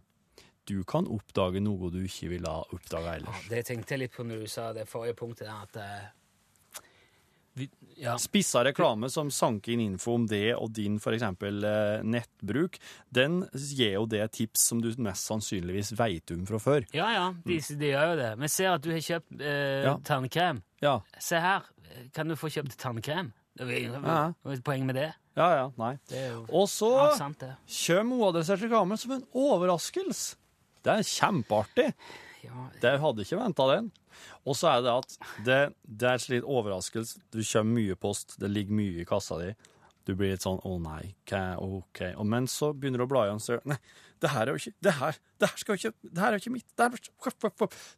Du 0.69 0.83
kan 0.85 1.07
oppdage 1.09 1.61
noe 1.65 1.89
du 1.89 2.03
ikke 2.05 2.29
ville 2.35 2.51
ha 2.51 2.61
oppdaga 2.75 3.17
Ja, 3.23 3.35
det 3.49 3.65
tenkte 3.71 3.95
jeg 3.95 4.05
litt 4.05 4.15
på 4.15 4.25
når 4.27 4.45
du 4.45 4.51
sa 4.51 4.69
det 4.75 4.85
forrige 4.89 5.17
punktet 5.17 5.49
at 5.49 5.79
uh, 5.81 6.09
vi, 7.57 7.69
ja. 7.97 8.13
Spissa 8.21 8.61
reklame 8.63 9.09
som 9.11 9.31
sanker 9.33 9.73
inn 9.73 9.81
info 9.83 10.13
om 10.15 10.27
det 10.29 10.53
og 10.55 10.71
din 10.77 10.99
for 11.03 11.15
eksempel 11.15 11.65
eh, 11.67 12.05
nettbruk, 12.07 12.77
den 13.11 13.41
gir 13.51 13.97
jo 13.97 14.05
det 14.07 14.21
tips 14.37 14.69
som 14.69 14.79
du 14.83 14.87
mest 15.03 15.27
sannsynligvis 15.27 15.91
veit 15.99 16.31
om 16.31 16.45
fra 16.47 16.61
før. 16.63 16.87
ja, 16.95 17.09
ja, 17.17 17.25
de, 17.43 17.59
de 17.81 17.91
gjør 17.91 18.13
jo 18.13 18.19
det. 18.21 18.29
Vi 18.45 18.51
ser 18.53 18.71
at 18.77 18.85
du 18.85 18.93
har 18.93 19.03
kjøpt 19.03 19.35
uh, 19.41 19.49
Ja. 19.89 19.97
tannkrem. 20.07 20.63
Ja, 20.83 20.95
Se 21.19 21.41
her, 21.43 21.67
kan 22.15 22.31
du 22.31 22.37
få 22.39 22.51
kjøpt 22.53 22.77
tannkrem? 22.79 23.33
Det 23.59 23.67
er 23.67 24.53
et 24.53 24.63
poeng 24.63 24.85
med 24.87 24.95
det. 24.95 25.09
ja, 25.35 25.49
ja 25.57 25.65
nei. 25.75 25.97
Er 26.15 26.37
Og 26.47 26.69
så 26.71 26.93
kommer 27.19 28.21
uadressert 28.23 28.63
reklame 28.63 28.95
som 29.01 29.17
en 29.17 29.25
overraskelse. 29.35 30.38
Det 30.85 30.95
er 30.95 31.07
kjempeartig. 31.07 31.87
Ja, 32.45 32.69
Det 32.81 32.93
hadde 33.03 33.25
ikke 33.25 33.39
venta 33.39 33.65
den. 33.73 33.89
Og 34.47 34.55
så 34.57 34.69
er 34.71 34.85
det 34.85 34.93
at 34.93 35.17
det, 35.45 35.59
det 35.83 36.11
er 36.13 36.27
litt 36.31 36.47
overraskelse. 36.47 37.19
Du 37.33 37.41
kommer 37.43 37.75
mye 37.81 37.97
post, 37.99 38.37
det 38.39 38.51
ligger 38.51 38.79
mye 38.79 39.03
i 39.03 39.07
kassa 39.07 39.39
di. 39.41 39.51
Du 40.07 40.15
blir 40.17 40.31
litt 40.33 40.41
sånn 40.45 40.61
'Å 40.65 40.77
nei, 40.81 41.13
OK'. 41.29 42.15
Og 42.17 42.25
men 42.25 42.47
så 42.49 42.71
begynner 42.73 43.03
du 43.03 43.05
å 43.05 43.11
bla 43.11 43.27
igjen, 43.27 43.41
så 43.43 43.59
Nei, 43.67 43.77
det 44.19 44.31
her 44.33 44.47
er 44.47 44.55
jo 44.55 44.61
ikke 44.63 44.73
Det 44.81 44.93
her, 44.97 45.19
det 45.39 45.49
her 45.49 45.57
skal 45.61 45.75
jo 45.75 45.79
ikke 45.79 46.09
Det 46.09 46.23
her 46.23 46.27
er 46.27 46.37
jo 46.37 46.41
ikke 46.43 46.55
mitt. 46.55 46.65
Det 46.75 46.87
her, 46.87 46.97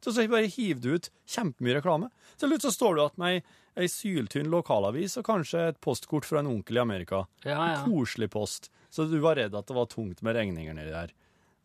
så, 0.04 0.12
så 0.12 0.28
bare 0.28 0.52
hiver 0.52 0.82
du 0.82 0.90
ut 0.98 1.10
kjempemye 1.26 1.78
reklame. 1.78 2.12
Til 2.38 2.52
slutt 2.52 2.68
så 2.68 2.74
står 2.76 2.96
du 2.96 3.02
igjen 3.02 3.24
med 3.24 3.32
ei, 3.32 3.42
ei 3.86 3.88
syltynn 3.88 4.52
lokalavis 4.52 5.18
og 5.22 5.28
kanskje 5.30 5.70
et 5.72 5.82
postkort 5.82 6.28
fra 6.28 6.42
en 6.42 6.52
onkel 6.52 6.82
i 6.82 6.84
Amerika. 6.84 7.26
ja. 7.46 7.56
ja. 7.78 7.82
Koselig 7.86 8.32
post. 8.34 8.72
Så 8.92 9.08
du 9.08 9.20
var 9.24 9.40
redd 9.40 9.56
at 9.56 9.68
det 9.68 9.78
var 9.78 9.88
tungt 9.88 10.22
med 10.22 10.36
regninger 10.36 10.76
nedi 10.76 10.92
der. 10.92 11.14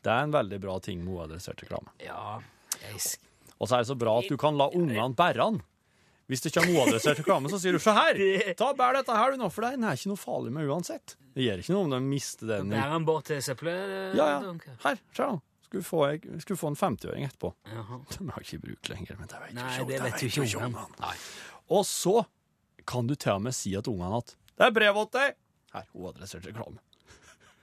Det 0.06 0.12
er 0.14 0.26
en 0.28 0.34
veldig 0.34 0.58
bra 0.62 0.76
ting 0.82 1.00
med 1.02 1.16
uadressert 1.18 1.64
reklame. 1.64 1.90
ja. 2.04 2.38
Jeg, 2.76 3.00
Og 3.58 3.68
så 3.68 3.78
er 3.78 3.82
det 3.82 3.88
så 3.88 3.96
bra 3.98 4.18
at 4.20 4.28
du 4.28 4.36
kan 4.38 4.54
la 4.60 4.68
ungene 4.68 5.14
bære 5.16 5.40
den. 5.40 5.62
Hvis 6.30 6.42
det 6.44 6.52
kommer 6.54 6.76
uadressert 6.76 7.18
reklame, 7.22 7.48
så 7.50 7.58
sier 7.58 7.72
du 7.72 7.78
'se 7.78 7.90
her', 7.96 8.54
ta 8.60 8.72
bær 8.76 8.92
dette 8.98 9.14
her 9.16 9.32
du 9.32 9.38
nå, 9.40 9.48
for 9.50 9.62
den 9.64 9.82
er 9.86 9.96
ikke 9.96 10.10
noe 10.12 10.20
farlig 10.20 10.52
med 10.52 10.68
uansett. 10.68 11.16
Det 11.34 11.42
gjør 11.46 11.62
ikke 11.62 11.72
noe 11.74 11.84
om 11.86 11.90
de 11.94 12.00
mister 12.04 12.46
den. 12.50 12.70
Bærer 12.70 12.92
han 12.92 13.04
bort 13.08 13.24
til 13.30 13.40
søppelet? 13.42 14.14
Ja, 14.18 14.26
ja. 14.40 14.52
Her, 14.84 15.00
se 15.16 15.22
da. 15.22 15.40
Skulle 15.66 15.82
få, 15.82 16.02
skulle 16.44 16.58
få 16.60 16.68
en 16.70 16.76
50-åring 16.78 17.24
etterpå. 17.26 17.52
Jaha. 17.66 17.98
De 18.18 18.28
har 18.30 18.44
ikke 18.44 18.60
bruk 18.62 18.88
lenger, 18.92 19.16
men 19.18 19.26
det 19.32 19.40
vet 19.42 19.54
Nei, 19.56 19.66
ikke 19.72 19.88
det 19.90 20.02
vet 20.04 20.22
ikke 20.28 20.46
ungene. 20.46 21.14
Og 21.68 21.84
så 21.86 22.24
kan 22.86 23.06
du 23.08 23.14
til 23.16 23.32
og 23.32 23.42
med 23.42 23.54
si 23.56 23.70
til 23.74 23.92
ungene 23.92 24.20
at 24.22 24.36
'det 24.56 24.66
er 24.66 24.70
brev 24.70 24.94
til 25.10 25.18
deg'. 25.20 25.34
Her, 25.74 25.84
uadressert 25.94 26.46
reklame. 26.46 26.78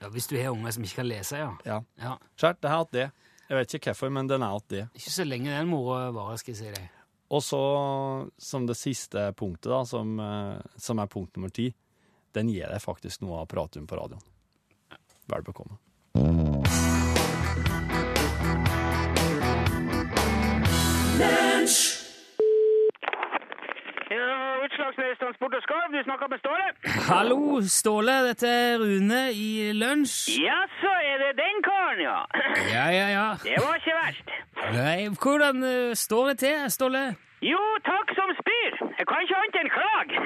Ja, 0.04 0.10
hvis 0.12 0.26
du 0.28 0.36
har 0.36 0.52
unger 0.52 0.74
som 0.76 0.84
ikke 0.84 1.00
kan 1.00 1.08
lese, 1.08 1.38
ja. 1.40 1.52
Ja. 1.64 1.78
ja. 2.02 2.18
Skjært, 2.36 2.60
det 2.60 2.68
er 2.68 2.82
at 2.84 2.90
det. 2.92 3.06
Jeg 3.48 3.56
vet 3.60 3.76
ikke 3.78 3.94
hvorfor, 3.94 4.12
men 4.12 4.28
den 4.28 4.44
er 4.44 4.52
hatt 4.52 4.66
det. 4.74 4.82
Ikke 5.00 5.14
så 5.14 5.24
lenge 5.24 5.54
den 5.54 5.70
mora 5.72 6.10
varer, 6.12 6.42
skal 6.42 6.52
jeg 6.52 6.60
si 6.60 6.74
deg. 6.74 7.00
Og 7.34 7.40
så, 7.44 7.62
som 8.36 8.68
det 8.68 8.76
siste 8.76 9.24
punktet, 9.40 9.72
da, 9.72 9.80
som, 9.88 10.12
eh, 10.20 10.60
som 10.76 11.00
er 11.00 11.08
punkt 11.08 11.40
nummer 11.40 11.54
ti, 11.56 11.70
den 12.36 12.52
gir 12.52 12.68
deg 12.68 12.84
faktisk 12.84 13.24
noe 13.24 13.46
av 13.46 13.48
pratum 13.54 13.88
på 13.88 13.96
radioen. 13.96 14.28
Vel 15.32 15.48
bekomme. 15.48 15.80
Ja, 21.24 21.53
Utslagsnes 24.74 25.18
Transport 25.22 25.54
og 25.54 25.62
Skarv, 25.62 25.92
du 25.94 26.00
snakker 26.04 26.28
med 26.34 26.40
Ståle? 26.42 26.68
Hallo, 27.10 27.62
Ståle. 27.62 28.14
Dette 28.28 28.48
er 28.50 28.80
Rune 28.82 29.20
i 29.38 29.70
Lunsj. 29.78 30.34
Ja, 30.42 30.56
så 30.82 30.94
er 31.10 31.22
det 31.22 31.30
den 31.38 31.60
karen, 31.68 32.00
ja. 32.02 32.16
Ja, 32.74 32.86
ja, 32.98 33.08
ja. 33.14 33.28
Det 33.44 33.60
var 33.62 33.78
ikke 33.78 33.94
verst. 34.00 34.34
Nei, 34.74 34.98
hvordan 35.22 35.62
eh, 35.70 35.94
står 36.06 36.32
det 36.32 36.38
til, 36.46 36.58
Ståle? 36.74 37.04
Jo, 37.46 37.62
takk 37.86 38.16
som 38.18 38.34
spyr. 38.40 38.82
Jeg 39.04 39.08
kan 39.12 39.24
ikke 39.26 39.36
annet 39.36 39.56
enn 39.60 39.72
klage. 39.76 40.18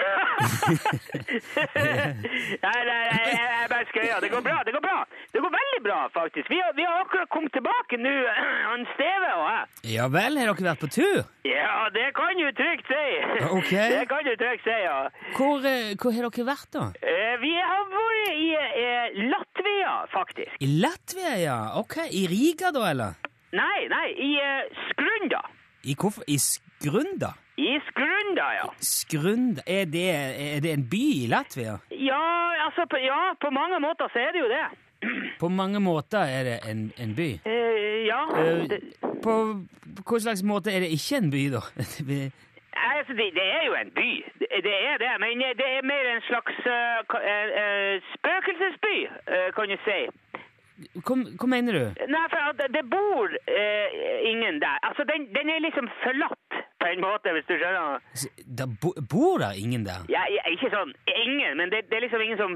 nei, 2.66 2.82
nei, 2.90 2.98
nei, 3.10 3.22
jeg 3.34 3.70
bare 3.72 3.88
skøyer. 3.90 4.20
Det 4.22 4.30
går 4.30 4.44
bra, 4.46 4.58
det 4.68 4.74
går 4.76 4.84
bra. 4.86 4.98
Det 5.34 5.42
går 5.42 5.54
veldig 5.56 5.80
bra, 5.88 5.96
faktisk. 6.14 6.52
Vi 6.54 6.60
har, 6.62 6.76
vi 6.78 6.86
har 6.86 7.00
akkurat 7.02 7.32
kommet 7.34 7.56
tilbake 7.58 7.98
nå, 7.98 8.12
han 8.70 8.86
Steve 8.92 9.32
og 9.40 9.48
jeg. 9.50 9.64
Ja 9.96 10.06
vel, 10.14 10.38
har 10.38 10.52
dere 10.52 10.68
vært 10.68 10.84
på 10.84 10.90
tur? 10.94 11.24
Ja, 11.50 11.88
det 11.96 12.06
kan 12.20 12.38
du 12.38 12.46
trygt 12.60 12.92
si. 12.92 13.02
Ok. 13.48 13.74
Det 13.98 14.04
kan 14.12 14.30
du 14.30 14.36
trygt 14.44 14.68
si, 14.68 14.78
ja. 14.84 15.00
Hvor, 15.40 15.66
eh, 15.72 15.96
hvor 15.98 16.14
har 16.20 16.30
dere 16.30 16.48
vært, 16.52 16.70
da? 16.78 16.86
Eh, 17.02 17.34
Vi 17.42 17.56
har 17.58 17.90
vært 17.96 18.30
i 18.38 18.48
eh, 18.62 19.20
Latvia, 19.34 19.96
faktisk. 20.14 20.54
I 20.62 20.70
Latvia, 20.86 21.34
ja. 21.48 21.58
Ok, 21.82 21.98
I 22.14 22.28
Riga, 22.30 22.70
da, 22.78 22.86
eller? 22.94 23.18
Nei, 23.58 23.90
nei, 23.90 24.06
i 24.14 24.32
eh, 24.38 24.86
Skrunda. 24.92 25.42
I 25.82 25.98
hvorfor? 25.98 26.30
I 26.30 26.38
Skrunda? 26.46 27.34
I 27.58 27.80
Skrunda, 27.88 28.48
ja. 28.54 28.66
Skrunda 28.80 29.62
Er 29.66 29.86
det, 29.86 30.10
er 30.58 30.60
det 30.62 30.74
en 30.74 30.90
by 30.90 31.06
i 31.24 31.28
Latvia? 31.28 31.80
Ja, 31.92 32.26
altså, 32.66 32.86
på, 32.90 32.98
ja, 33.02 33.34
på 33.42 33.50
mange 33.50 33.80
måter 33.80 34.12
så 34.14 34.20
er 34.20 34.36
det 34.36 34.44
jo 34.46 34.50
det. 34.52 34.68
På 35.40 35.50
mange 35.50 35.80
måter 35.80 36.20
er 36.20 36.44
det 36.44 36.60
en, 36.70 36.92
en 36.98 37.16
by. 37.16 37.30
Eh, 37.46 38.06
ja. 38.06 38.22
Eh, 38.38 38.70
Det, 38.70 38.82
På 39.24 39.34
på 39.98 40.14
hva 40.14 40.20
slags 40.22 40.44
måte 40.46 40.74
er 40.74 40.84
det 40.86 40.92
ikke 40.94 41.22
en 41.22 41.32
by, 41.34 41.46
da? 41.56 41.64
Altså, 42.78 43.14
det, 43.18 43.26
det 43.34 43.46
er 43.58 43.64
jo 43.66 43.74
en 43.74 43.92
by. 43.96 44.12
Det, 44.40 44.76
er 44.90 44.98
det. 45.02 45.14
Men 45.22 45.42
det 45.60 45.68
er 45.78 45.86
mer 45.92 46.06
en 46.14 46.22
slags 46.30 46.58
uh, 46.70 47.16
eh, 47.32 47.96
spøkelsesby, 48.14 48.98
uh, 49.34 49.50
kan 49.56 49.72
du 49.74 49.78
si. 49.86 50.00
Hva, 51.06 51.48
mener 51.50 51.74
du? 51.74 51.86
Nei, 52.14 52.24
for 52.30 52.68
det 52.76 52.84
bor 52.92 53.32
eh, 53.50 53.88
ingen 54.32 54.60
der. 54.62 54.78
Altså, 54.86 55.04
den, 55.10 55.28
den 55.34 55.50
er 55.50 55.60
liksom 55.66 55.88
forlatt, 56.04 56.58
på 56.80 56.86
en 56.94 57.02
måte, 57.02 57.32
hvis 57.34 57.48
du 57.50 57.56
skjønner. 57.58 58.04
Det 58.14 58.58
Da 58.60 58.66
bo, 58.82 58.94
bor 59.10 59.38
der 59.42 59.58
ingen 59.58 59.86
der? 59.88 60.06
Ja, 60.14 60.22
ikke 60.54 60.70
sånn 60.74 60.94
ingen, 61.26 61.58
men 61.58 61.72
det, 61.74 61.88
det 61.90 61.98
er 61.98 62.06
liksom 62.06 62.22
ingen 62.22 62.38
som 62.44 62.54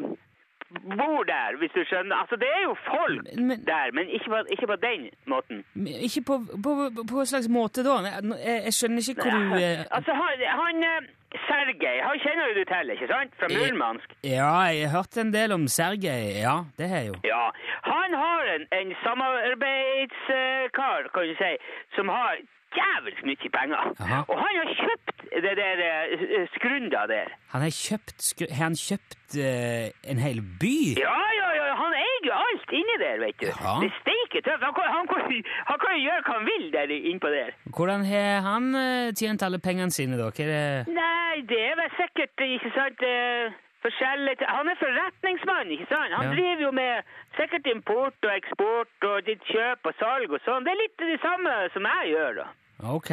bor 0.71 1.23
der, 1.27 1.57
hvis 1.59 1.73
du 1.75 1.81
skjønner. 1.89 2.15
Altså, 2.21 2.37
det 2.39 2.47
er 2.57 2.61
jo 2.67 2.75
folk 2.85 3.25
Men- 3.25 3.47
men- 3.47 3.65
der, 3.65 3.89
men 3.97 4.05
ikke 4.09 4.29
på, 4.29 4.43
ikke 4.53 4.67
på 4.73 4.77
den 4.85 5.09
måten. 5.27 5.63
Ikke 6.07 6.21
på, 6.29 6.37
på, 6.63 6.71
på 7.09 7.17
hva 7.17 7.25
slags 7.25 7.49
måte 7.49 7.83
da? 7.83 7.97
Jeg, 8.05 8.23
jeg- 8.45 8.61
jeg 8.69 8.73
skjønner 8.77 9.09
ikke 9.09 9.25
hvor 9.25 9.31
du 9.39 9.57
eh, 9.65 9.83
Altså, 9.97 10.11
han, 10.21 10.45
han 10.61 10.83
eh, 10.91 11.09
Sergej, 11.47 11.97
kjenner 12.23 12.45
jo 12.49 12.53
du 12.59 12.63
til, 12.67 12.89
ikke 12.95 13.07
sant? 13.11 13.31
Fra. 13.39 13.47
Murmansk. 13.53 14.09
Ja, 14.27 14.51
jeg 14.75 14.89
har 14.89 14.97
hørt 14.97 15.17
en 15.23 15.31
del 15.33 15.49
om 15.55 15.63
Sergej. 15.67 16.25
Ja, 16.43 16.57
det 16.77 16.89
har 16.91 16.97
jeg 17.05 17.09
jo. 17.13 17.19
Ja, 17.27 17.45
han 17.87 18.11
har 18.23 18.41
en, 18.55 18.63
en 18.79 18.89
samarbeidskar, 19.03 21.01
kan 21.13 21.23
du 21.29 21.35
si, 21.39 21.51
som 21.95 22.05
har 22.11 22.33
jævlig 22.81 23.15
mye 23.27 23.49
penger. 23.57 23.83
Aha. 23.99 24.19
Og 24.31 24.35
han 24.39 24.53
har 24.61 24.69
kjøpt 24.79 25.17
det 25.45 25.53
der 25.59 25.77
eh, 25.87 26.45
skrunda 26.55 27.01
der. 27.11 27.27
Han 27.53 27.61
har 27.65 27.73
kjøpt, 27.75 28.17
skru- 28.23 28.51
har 28.51 28.63
han 28.69 28.75
kjøpt 28.79 29.35
uh, 29.39 29.87
en 30.11 30.19
hel 30.23 30.39
by? 30.61 30.75
Ja, 30.99 31.17
ja, 31.39 31.47
han 32.71 32.77
alt 32.77 32.79
inni 32.79 32.95
der, 33.03 33.19
vet 33.19 33.37
du. 33.41 33.47
Ja. 33.47 33.73
Det 33.83 33.91
steiker 34.01 34.41
tøft. 34.47 34.63
Han, 34.63 34.73
kan- 34.73 34.91
han, 34.95 35.07
han 35.69 35.79
kan 35.81 35.91
jo 35.97 36.01
gjøre 36.07 36.23
hva 36.27 36.33
han 36.37 36.45
vil 36.47 36.71
der 36.71 36.87
innpå 37.11 37.27
der. 37.33 37.51
Hvordan 37.75 38.05
har 38.05 38.41
han 38.47 38.75
eh, 38.75 39.11
tjent 39.13 39.43
alle 39.43 39.59
pengene 39.59 39.91
sine, 39.91 40.17
da? 40.17 40.29
Det 40.31 40.87
Nei, 40.87 41.41
det 41.47 41.59
er 41.71 41.75
vel 41.79 41.91
sikkert, 41.99 42.35
ikke 42.47 42.71
sant, 42.75 43.03
eh, 43.03 43.51
forskjellige. 43.81 44.45
Han 44.47 44.67
er 44.69 44.77
forretningsmann, 44.79 45.71
ikke 45.75 45.87
sant? 45.89 46.13
Han 46.13 46.27
Ja. 46.29 46.33
driver 46.35 46.61
jo 46.67 46.71
med 46.71 47.03
sikkert 47.37 47.65
import 47.75 48.17
og 48.23 48.31
eksport 48.35 49.07
og 49.11 49.25
ditt 49.25 49.41
kjøp 49.49 49.79
og 49.85 49.93
salg 49.99 50.29
og 50.31 50.41
sånn. 50.45 50.63
Det 50.63 50.71
er 50.75 50.81
litt 50.83 50.97
det 50.97 51.19
samme 51.21 51.55
som 51.73 51.83
jeg 51.83 52.13
gjør, 52.15 52.33
da. 52.43 52.47
Ok. 52.95 53.11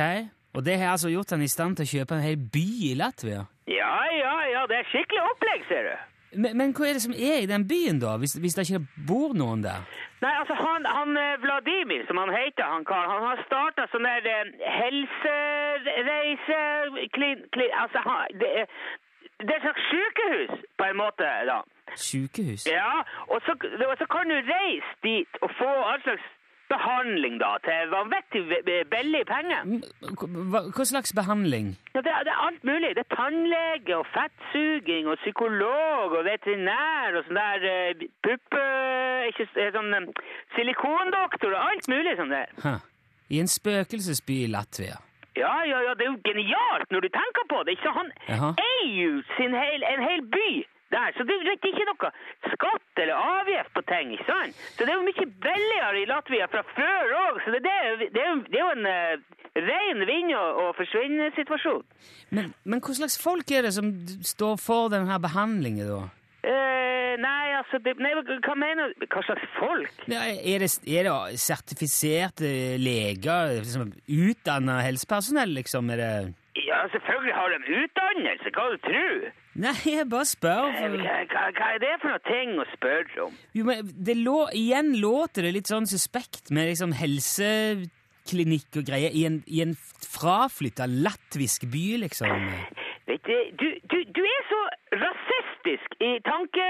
Og 0.56 0.64
det 0.64 0.78
har 0.80 0.92
altså 0.96 1.08
gjort 1.12 1.30
han 1.30 1.42
i 1.42 1.48
stand 1.48 1.76
til 1.76 1.84
å 1.86 1.92
kjøpe 1.94 2.14
en 2.16 2.24
hel 2.24 2.36
by 2.36 2.66
i 2.90 2.94
Latvia? 2.96 3.44
Ja, 3.68 3.96
ja, 4.16 4.34
ja, 4.52 4.66
det 4.66 4.76
er 4.80 4.86
skikkelig 4.92 5.22
opplegg, 5.32 5.66
ser 5.68 5.82
du. 5.88 5.96
Men, 6.32 6.56
men 6.56 6.74
hva 6.76 6.88
er 6.88 6.98
det 6.98 7.02
som 7.02 7.14
er 7.16 7.42
i 7.42 7.48
den 7.48 7.64
byen, 7.68 8.00
da, 8.02 8.16
hvis, 8.20 8.34
hvis 8.42 8.54
det 8.56 8.66
ikke 8.68 8.86
bor 9.08 9.34
noen 9.36 9.62
der? 9.64 9.80
Nei, 10.20 10.34
altså 10.40 10.54
han, 10.58 10.86
han 10.98 11.16
eh, 11.16 11.40
Vladimir, 11.42 12.02
som 12.08 12.18
han 12.20 12.32
heter, 12.34 12.64
han 12.66 12.84
karen, 12.84 13.10
han 13.14 13.26
har 13.30 13.42
starta 13.46 13.86
sånn 13.92 14.08
der 14.08 14.26
eh, 14.32 14.50
helsereise... 14.80 16.60
Klin, 17.16 17.44
klin, 17.54 17.72
altså, 17.82 18.02
han, 18.04 18.26
det, 18.40 18.50
det 19.40 19.52
er 19.52 19.60
et 19.60 19.66
slags 19.68 19.84
sykehus, 19.92 20.64
på 20.78 20.88
en 20.90 20.98
måte, 20.98 21.28
da. 21.52 21.60
Sykehus? 21.94 22.66
Ja, 22.68 23.04
og 23.32 23.38
så, 23.46 23.54
og 23.90 23.94
så 24.00 24.06
kan 24.10 24.28
du 24.32 24.36
reise 24.50 24.92
dit 25.06 25.40
og 25.40 25.54
få 25.60 25.70
all 25.92 26.02
slags 26.04 26.26
behandling, 26.68 27.38
da, 27.40 27.50
til 27.64 27.90
vanvittig 27.92 28.42
v- 28.50 28.84
billig 28.92 29.22
penger. 29.28 29.62
Mm, 29.64 29.82
Hva, 30.52 30.60
hva 30.76 30.84
slags 30.88 31.12
behandling? 31.16 31.70
Ja, 31.94 32.02
det, 32.06 32.12
det 32.28 32.32
er 32.34 32.42
alt 32.46 32.64
mulig. 32.68 32.90
Det 32.98 33.04
er 33.06 33.14
tannlege 33.16 33.96
og 33.98 34.06
fettsuging 34.14 35.08
og 35.12 35.18
psykolog 35.24 36.16
og 36.18 36.24
veterinær 36.28 37.18
og 37.20 37.26
sånn 37.28 37.40
der 37.40 37.66
uh, 37.72 38.06
puppe... 38.26 38.64
Ikke 39.28 39.48
eh, 39.60 39.72
sånn 39.74 39.92
um, 39.98 40.06
silikondoktor 40.56 41.52
og 41.56 41.60
alt 41.72 41.88
mulig 41.90 42.14
sånn 42.18 42.32
der. 42.32 42.52
Hæ. 42.64 42.76
I 43.34 43.42
en 43.42 43.50
spøkelsesby 43.52 44.42
i 44.46 44.50
Latvia? 44.52 44.96
Ja, 45.38 45.52
ja, 45.68 45.78
ja, 45.84 45.92
det 45.94 46.06
er 46.06 46.10
jo 46.10 46.20
genialt 46.24 46.90
når 46.90 47.04
du 47.04 47.08
tenker 47.14 47.44
på 47.50 47.60
det. 47.68 47.76
Ikke? 47.78 47.92
Han 47.94 48.08
Aha. 48.34 48.48
eier 48.58 48.94
jo 49.04 49.10
sin 49.36 49.52
hel, 49.54 49.84
en 49.86 50.02
hel 50.02 50.24
by 50.32 50.48
der, 50.94 51.10
så 51.16 51.24
det 51.28 51.36
er 51.44 51.56
ikke 51.58 51.86
noe 51.88 52.10
skatt 52.54 53.02
eller 53.02 53.14
avgift 53.38 53.72
på 53.76 53.82
ting, 53.90 54.12
ikke 54.16 54.28
sant? 54.28 54.60
Så 54.76 54.84
det 54.86 54.92
er 54.94 54.98
jo 55.00 55.06
mye 55.08 55.26
billigere 55.46 56.02
i 56.02 56.06
Latvia 56.08 56.46
fra 56.52 56.62
før 56.74 57.16
òg, 57.24 57.40
så 57.44 57.52
det, 57.56 57.62
det, 57.66 58.10
det, 58.14 58.22
er 58.22 58.30
jo- 58.32 58.46
det 58.48 58.60
er 58.60 58.64
jo 58.64 58.70
en 58.76 58.86
uh, 58.88 59.34
ren 59.68 60.04
vinn- 60.08 60.34
og, 60.38 60.60
og 60.64 60.70
forsvinn-situasjon. 60.78 61.82
Men, 62.36 62.52
men 62.64 62.80
hva 62.84 62.94
slags 62.96 63.18
folk 63.22 63.50
er 63.52 63.66
det 63.68 63.74
som 63.76 63.90
står 64.34 64.56
for 64.62 64.88
denne 64.92 65.18
behandlingen, 65.24 65.88
da? 65.92 66.00
Uh, 66.48 67.14
nei, 67.20 67.46
altså 67.58 67.80
det, 67.82 67.96
nei, 67.98 68.12
Hva 68.46 68.54
mener 68.56 68.92
du? 68.94 69.06
Hva 69.10 69.22
slags 69.26 69.42
folk? 69.58 70.04
Ja, 70.08 70.22
Er 70.38 70.62
det, 70.62 70.68
er 70.86 71.08
det 71.08 71.40
sertifiserte 71.42 72.50
leger, 72.80 73.56
liksom, 73.58 73.90
utdanna 74.06 74.78
helsepersonell, 74.86 75.52
liksom? 75.58 75.90
Er 75.94 76.00
det 76.04 76.12
Ja, 76.68 76.80
selvfølgelig 76.92 77.34
har 77.34 77.52
de 77.54 77.82
utdannelse, 77.82 78.50
hva 78.54 78.64
du 78.72 78.78
tror? 78.86 79.28
Nei, 79.58 79.74
jeg 79.90 80.06
bare 80.10 80.26
spør. 80.28 80.68
For... 80.76 80.96
Hva, 81.02 81.14
hva, 81.32 81.44
hva 81.56 81.68
er 81.74 81.80
det 81.82 81.94
for 81.98 82.12
noe 82.12 82.22
ting 82.28 82.58
å 82.62 82.66
spørre 82.76 83.24
om? 83.26 83.38
Jo, 83.58 83.66
men 83.66 83.92
det 84.06 84.14
lå, 84.20 84.38
igjen 84.54 84.92
låter 85.02 85.48
det 85.48 85.54
litt 85.56 85.70
sånn 85.70 85.88
suspekt 85.90 86.52
med 86.54 86.70
liksom 86.70 86.94
helseklinikk 86.94 88.78
og 88.78 88.86
greier 88.86 89.14
i 89.18 89.26
en, 89.26 89.40
i 89.50 89.64
en 89.66 89.74
fraflytta 90.06 90.86
latvisk 90.86 91.66
by, 91.72 91.86
liksom. 92.04 92.46
Vet 93.08 93.24
du, 93.26 93.36
du, 93.58 93.68
du, 93.90 93.98
du 94.14 94.22
er 94.22 94.42
så 94.46 94.62
rasistisk 95.02 95.94
i 96.04 96.14
tanke, 96.26 96.64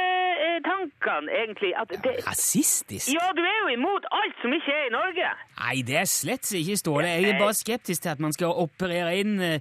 eh, 0.47 0.59
tankene, 0.65 1.33
egentlig, 1.43 1.75
at 1.77 1.93
det... 1.93 2.19
Rasistisk? 2.25 3.11
Ja, 3.13 3.33
du 3.37 3.43
er 3.45 3.59
jo 3.67 3.73
imot 3.75 4.07
alt 4.17 4.39
som 4.41 4.55
ikke 4.55 4.73
er 4.73 4.87
i 4.87 4.95
Norge. 4.95 5.33
Nei, 5.59 5.81
det 5.85 5.99
er 6.07 6.09
slett 6.09 6.49
ikke 6.57 6.79
Ståle. 6.81 7.11
Jeg 7.11 7.35
er 7.35 7.43
bare 7.43 7.59
skeptisk 7.59 8.07
til 8.07 8.15
at 8.15 8.23
man 8.23 8.33
skal 8.37 8.55
operere 8.65 9.19
inn 9.21 9.37
eh, 9.45 9.61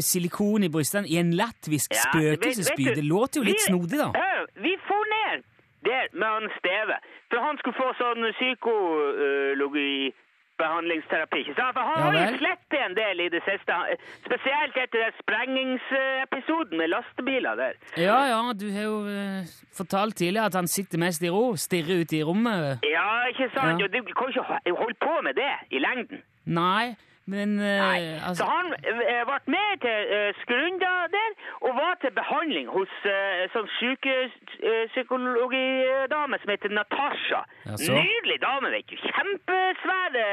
silikon 0.00 0.64
i 0.64 0.68
brystene 0.68 1.08
i 1.08 1.16
en 1.20 1.32
latvisk 1.36 1.92
Ja, 1.92 2.02
spøkelsesby. 2.10 2.84
Det 2.94 3.04
låter 3.04 3.40
jo 3.40 3.44
litt 3.44 3.60
vi- 3.60 3.66
snodig, 3.68 3.98
da. 3.98 4.10
Hør, 4.14 4.46
vi 4.62 4.76
for 4.86 5.04
ned 5.14 5.42
der 5.84 6.06
med 6.16 6.26
han 6.28 6.48
Steve, 6.58 6.96
for 7.30 7.38
han 7.44 7.58
skulle 7.58 7.76
få 7.76 7.88
sånn 8.00 8.22
psykologi 8.38 10.12
behandlingsterapi, 10.56 11.38
ikke 11.42 11.54
sant? 11.58 11.74
For 11.74 11.82
han 11.82 12.14
Ja 12.14 12.20
har 12.20 12.30
jo 12.30 12.38
slett 12.38 12.74
en 12.86 12.94
del 12.94 13.20
i 13.24 13.28
det 13.28 13.40
siste, 13.42 13.74
spesielt 14.22 14.76
etter 14.78 14.98
den 15.02 15.14
sprengingsepisoden 15.18 16.78
med 16.78 16.88
lastebiler 16.92 17.54
der. 17.58 17.72
Ja, 17.98 18.18
ja, 18.30 18.52
du 18.54 18.66
har 18.72 18.82
jo 18.86 18.98
eh, 19.10 19.50
fortalt 19.74 20.14
tidligere 20.16 20.46
at 20.46 20.54
han 20.54 20.68
sitter 20.70 20.98
mest 21.02 21.22
i 21.26 21.28
ro, 21.30 21.56
stirrer 21.56 22.00
ut 22.04 22.12
i 22.12 22.22
rommet. 22.22 22.78
Ja, 22.86 23.26
ikke 23.32 23.50
sant? 23.56 23.80
Ja. 23.82 23.86
Du 23.90 23.98
kan 24.14 24.30
ikke 24.30 24.76
holde 24.78 24.98
på 25.02 25.14
med 25.26 25.34
det 25.34 25.52
i 25.74 25.78
lengden. 25.82 26.22
Nei, 26.46 26.94
men 27.26 27.60
eh, 27.60 27.80
Nei. 27.80 28.18
altså 28.26 28.44
Så 28.44 28.50
han 28.50 28.74
eh, 28.84 29.24
ble 29.28 29.38
med 29.56 29.72
til 29.84 29.98
uh, 30.12 30.30
Skrunda 30.42 30.92
der, 31.16 31.30
og 31.64 31.70
var 31.78 31.94
til 32.02 32.12
behandling 32.20 32.68
hos 32.68 32.92
uh, 33.08 33.12
sånn 33.54 33.68
sykepsykologidame 33.78 36.36
som 36.42 36.48
heter 36.52 36.70
Natasha. 36.78 37.40
Ja, 37.64 37.74
Nydelig 37.96 38.38
dame, 38.44 38.68
vet 38.76 38.86
du. 38.92 38.96
Kjempesvære 39.08 40.26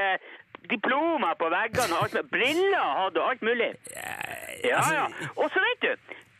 diplomer 0.71 1.33
på 1.39 1.47
veggene, 1.53 1.93
og 1.95 2.01
alt 2.05 2.15
med 2.19 2.27
briller 2.35 2.87
hadde 2.99 3.17
og 3.23 3.27
alt 3.31 3.43
mulig. 3.49 3.71
Ja, 3.95 4.77
altså, 4.77 4.93
ja. 4.99 5.05
Og 5.35 5.47
så 5.53 5.59
vet 5.67 5.79
du, 5.87 5.91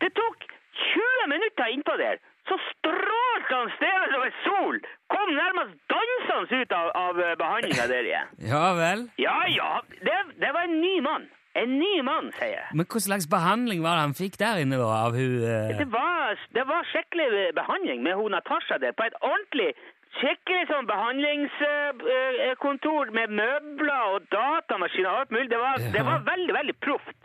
det 0.04 0.12
tok 0.20 0.38
20 0.82 1.32
minutter 1.34 1.66
innpå 1.76 1.94
der, 2.04 2.16
så 2.50 2.58
strålte 2.70 3.52
han 3.60 3.70
stedet 3.78 4.08
som 4.14 4.24
en 4.28 4.40
sol. 4.46 4.80
Kom 5.14 5.34
nærmest 5.38 5.76
dansende 5.94 6.62
ut 6.62 6.74
av, 6.80 6.90
av 7.06 7.22
behandlinga 7.44 7.86
der 7.92 8.10
igjen. 8.10 8.34
Ja 8.54 8.66
vel. 8.80 9.06
Ja, 9.22 9.38
ja, 9.52 9.72
det, 10.08 10.18
det 10.42 10.52
var 10.56 10.68
en 10.70 10.82
ny 10.82 10.96
mann. 11.06 11.30
En 11.62 11.74
ny 11.80 12.00
mann, 12.08 12.30
sier 12.38 12.54
jeg. 12.54 12.68
Men 12.80 12.88
hva 12.88 13.00
slags 13.04 13.26
behandling 13.28 13.82
var 13.84 13.98
det 13.98 14.04
han 14.06 14.16
fikk 14.16 14.38
der 14.40 14.62
inne, 14.64 14.78
da? 14.80 14.88
Av 15.10 15.18
hun 15.20 15.34
uh... 15.44 15.74
Det 15.82 15.88
var, 15.92 16.40
det 16.56 16.64
var 16.70 16.88
skikkelig 16.94 17.28
behandling 17.58 18.06
med 18.06 18.16
hun 18.16 18.32
Natasha 18.32 18.80
der, 18.80 18.96
på 18.96 19.10
et 19.10 19.18
ordentlig 19.20 19.74
Skikkelig 20.20 20.66
sånn 20.70 20.88
behandlingskontor 20.90 23.06
med 23.16 23.28
møbler 23.40 24.02
og 24.16 24.20
datamaskiner 24.34 25.10
og 25.10 25.18
alt 25.22 25.32
mulig. 25.32 25.50
Det 25.54 25.60
var, 25.62 25.74
det 25.96 26.04
var 26.06 26.18
veldig, 26.28 26.54
veldig 26.60 26.76
proft. 26.84 27.22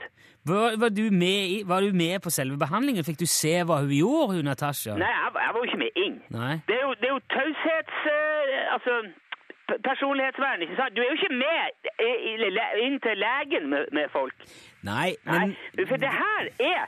var, 0.47 0.77
var, 0.81 0.91
du 0.95 1.05
med 1.11 1.43
i, 1.57 1.59
var 1.67 1.81
du 1.83 1.93
med 1.93 2.21
på 2.23 2.31
selve 2.31 2.57
behandlingen? 2.63 3.05
Fikk 3.05 3.19
du 3.25 3.27
se 3.27 3.63
hva 3.67 3.77
hun 3.83 3.91
gjorde, 3.97 4.35
hun 4.39 4.45
Natasha? 4.47 4.95
Nei, 5.03 5.11
jeg, 5.11 5.31
jeg 5.43 5.51
var 5.53 5.59
jo 5.61 5.67
ikke 5.71 5.85
med 5.85 5.93
inn. 6.07 6.17
Nei. 6.39 6.55
Det 6.69 6.75
er 6.79 6.83
jo, 6.87 6.93
det 7.01 7.07
er 7.11 7.15
jo 7.17 7.23
taushets... 7.37 7.97
eh, 8.15 8.75
altså 8.77 8.93
personlighetsvern, 9.67 10.63
ikke 10.63 10.77
sant? 10.79 10.95
Du 10.97 11.01
er 11.03 11.09
jo 11.11 11.17
ikke 11.19 11.35
med 11.35 11.59
inn 12.87 12.97
til 13.03 13.17
legen 13.19 13.65
med, 13.73 13.83
med 13.93 14.07
folk. 14.13 14.35
Nei, 14.87 15.19
Nei, 15.27 15.59
men 15.75 15.87
for 15.91 15.97
det 15.99 16.13
her 16.15 16.43
er 16.63 16.87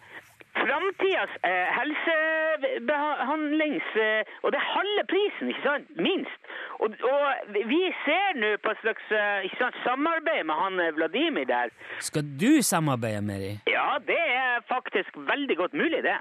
framtidas 0.63 1.33
eh, 1.51 1.69
helsebehandlings... 1.79 3.87
Eh, 4.07 4.23
og 4.43 4.49
det 4.53 4.59
er 4.61 4.73
halve 4.77 5.03
prisen, 5.13 5.47
ikke 5.53 5.65
sant? 5.69 5.87
Minst. 6.09 6.41
Og, 6.83 6.89
og 7.13 7.25
vi 7.73 7.83
ser 8.07 8.29
nå 8.43 8.51
på 8.65 8.69
et 8.75 8.81
slags 8.85 9.05
eh, 9.21 9.39
sant, 9.61 9.77
samarbeid 9.87 10.43
med 10.49 10.57
han 10.63 10.75
eh, 10.85 10.95
Vladimir 10.99 11.47
der. 11.55 11.69
skal 12.09 12.25
du 12.43 12.53
samarbeide 12.73 13.23
med 13.31 13.39
dem? 13.45 13.55
Ja, 13.77 13.91
det 14.11 14.25
er 14.43 14.53
faktisk 14.75 15.11
veldig 15.33 15.57
godt 15.63 15.75
mulig, 15.83 16.01
det. 16.11 16.21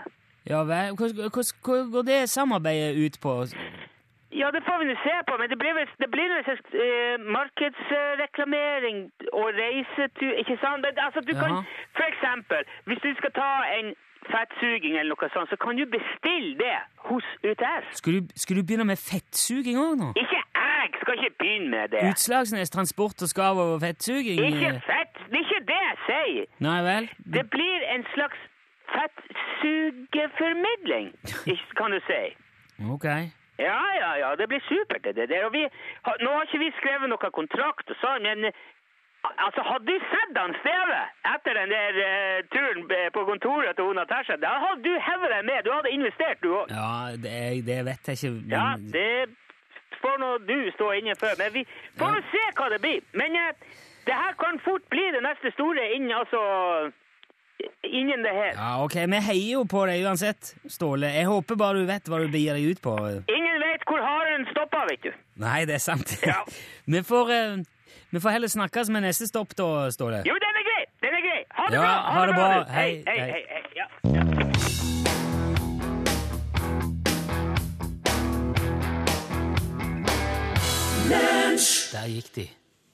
Ja 0.49 0.63
vel. 0.63 0.95
Hva, 0.97 1.43
går 1.67 2.03
det 2.11 2.29
samarbeidet 2.29 3.05
ut 3.05 3.15
på? 3.21 3.31
Ja, 4.31 4.51
det 4.51 4.61
får 4.67 4.77
vi 4.79 4.85
nå 4.89 4.95
se 5.03 5.15
på, 5.27 5.33
men 5.39 5.49
det 5.49 5.57
blir 5.61 5.73
det 6.03 6.09
blir 6.13 6.27
noe 6.31 6.43
slags 6.47 6.65
eh, 6.85 7.15
markedsreklamering 7.37 8.97
og 9.39 9.47
reisetur, 9.61 10.33
ikke 10.41 10.57
sant? 10.63 10.85
Altså, 11.05 11.19
du 11.29 11.33
kan, 11.41 11.53
for 11.97 12.05
eksempel, 12.11 12.61
hvis 12.87 13.03
du 13.05 13.09
skal 13.19 13.31
ta 13.39 13.51
en 13.77 13.87
fettsuging 14.31 14.93
eller 14.99 15.11
noe 15.15 15.29
sånt, 15.33 15.49
så 15.51 15.57
kan 15.61 15.71
du 15.79 15.85
bestille 15.97 16.53
det 16.59 16.77
hos 17.09 17.25
UTS. 17.43 17.85
Skal 18.01 18.11
du, 18.17 18.21
skal 18.35 18.53
du 18.59 18.63
begynne 18.67 18.87
med 18.89 18.99
fettsuging 19.01 19.77
òg 19.81 19.93
nå? 20.01 20.07
Ikke 20.19 20.37
jeg 20.37 20.43
skal 21.01 21.13
ikke 21.17 21.35
begynne 21.39 21.69
med 21.69 21.85
det. 21.93 21.99
Utslagsnes 22.11 22.69
transport 22.69 23.17
og 23.25 23.29
skav 23.33 23.55
og 23.63 23.81
fettsuging? 23.81 24.37
Ikke 24.49 24.71
fett, 24.89 25.15
det 25.31 25.37
er 25.39 25.43
ikke 25.47 25.63
det 25.71 25.81
jeg 25.87 25.97
sier. 26.09 26.45
Nei 26.67 26.79
vel? 26.89 27.03
Det 27.37 27.45
blir 27.55 27.79
en 27.95 28.03
slags 28.13 28.39
fettsugeformidling, 28.93 31.07
kan 31.79 31.89
du 31.95 31.99
si. 32.09 32.23
Ok. 32.93 33.07
Ja, 33.59 33.81
ja, 34.01 34.11
ja, 34.21 34.29
det 34.39 34.45
blir 34.51 34.61
supert 34.69 35.03
det 35.03 35.29
der. 35.29 35.45
Og 35.47 35.53
vi, 35.53 35.63
nå 36.23 36.29
har 36.33 36.43
ikke 36.45 36.59
vi 36.61 36.69
skrevet 36.77 37.09
noe 37.09 37.29
kontrakt 37.33 37.89
og 37.89 37.97
sånn, 38.03 38.21
men 38.27 38.37
eh, 38.51 38.59
altså, 39.45 39.61
hadde 39.69 39.85
du 39.91 39.97
sett 40.11 40.37
han 40.37 40.53
Steve 40.61 40.99
etter 41.33 41.57
den 41.59 41.73
der 41.75 41.99
uh, 42.03 42.37
turen 42.53 42.85
eh, 42.97 43.09
på 43.15 43.25
kontoret 43.29 43.75
til 43.79 43.95
Natasha, 43.97 44.37
da 44.43 44.53
hadde 44.65 44.83
du 44.85 44.93
hevet 45.07 45.33
deg 45.33 45.49
med, 45.49 45.59
du 45.65 45.71
hadde 45.73 45.93
investert 45.97 46.39
du 46.45 46.49
òg. 46.59 46.71
Ja, 46.71 46.93
det, 47.25 47.35
det 47.69 47.79
vet 47.89 48.11
jeg 48.11 48.19
ikke. 48.19 48.33
Men... 48.37 48.55
Ja, 48.55 48.67
det 48.95 49.97
får 50.01 50.15
nå 50.21 50.31
du 50.49 50.57
stå 50.77 50.91
inne 50.99 51.17
for, 51.19 51.33
men 51.41 51.53
vi 51.57 51.65
får 51.99 52.15
nå 52.15 52.23
se 52.33 52.45
hva 52.59 52.69
det 52.73 52.81
blir. 52.85 53.03
Men 53.19 53.37
uh, 53.41 53.51
det 54.07 54.15
her 54.15 54.37
kan 54.43 54.61
fort 54.67 54.85
bli 54.93 55.05
det 55.15 55.23
neste 55.25 55.51
store 55.57 55.83
innen, 55.95 56.13
altså, 56.21 56.41
innen 57.83 58.23
det 58.27 58.33
her. 58.41 58.51
Ja, 58.55 58.71
ok, 58.83 58.95
Vi 59.13 59.23
heier 59.29 59.51
jo 59.57 59.63
på 59.69 59.85
deg 59.89 60.05
uansett, 60.05 60.53
Ståle. 60.71 61.09
Jeg 61.15 61.27
håper 61.27 61.59
bare 61.59 61.81
du 61.81 61.89
vet 61.89 62.07
hva 62.07 62.21
du 62.23 62.29
begir 62.31 62.57
deg 62.57 62.71
ut 62.71 62.83
på. 62.83 62.95
Ingen 63.33 63.57
vet 63.65 63.87
hvor 63.89 64.03
haren 64.03 64.47
stopper, 64.51 64.85
vet 64.91 65.09
du. 65.09 65.11
Nei, 65.43 65.65
det 65.69 65.77
er 65.79 65.83
sant. 65.83 66.13
Ja. 66.25 66.43
vi, 66.93 67.03
får, 67.05 67.33
eh, 67.35 67.57
vi 68.09 68.19
får 68.19 68.29
heller 68.29 68.47
snakkes 68.47 68.89
med 68.89 69.01
neste 69.03 69.27
stopp, 69.27 69.55
da, 69.57 69.91
står 69.91 70.11
det. 70.11 70.21
Jo, 70.29 70.35
den 70.39 70.59
er 70.59 70.63
grei! 70.69 70.83
Den 71.03 71.15
er 71.17 71.23
grei. 71.25 71.41
Ha 71.51 71.65
det 71.67 71.75
ja, 71.75 71.81
bra! 71.81 71.87
Ha, 72.11 72.25
det 72.25 72.35
bra. 72.35 72.47
bra. 72.47 72.63
Hei, 72.71 73.03
hei, 73.07 73.19
hei. 73.19 73.43
hei. 73.51 73.63
Ja, 73.75 73.85
ja. 74.15 74.23
Der 81.91 82.07
gikk 82.07 82.35
de. 82.35 82.47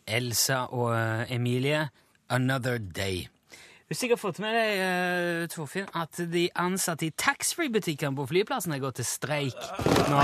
Elsa 0.08 0.66
og 0.74 0.96
eh, 0.96 1.36
Emilie, 1.36 1.90
'Another 2.30 2.78
Day'. 2.78 3.28
Du 3.50 3.94
har 3.94 3.96
sikkert 3.96 4.20
fått 4.20 4.40
med 4.40 4.56
deg 4.56 4.80
eh, 4.82 5.48
Torfinn, 5.48 5.86
at 5.94 6.18
de 6.34 6.50
ansatte 6.56 7.06
i 7.06 7.12
taxfree-butikkene 7.12 8.16
på 8.16 8.26
flyplassen 8.26 8.74
har 8.74 8.80
gått 8.82 8.96
til 8.96 9.06
streik. 9.06 9.62
Nå, 10.10 10.18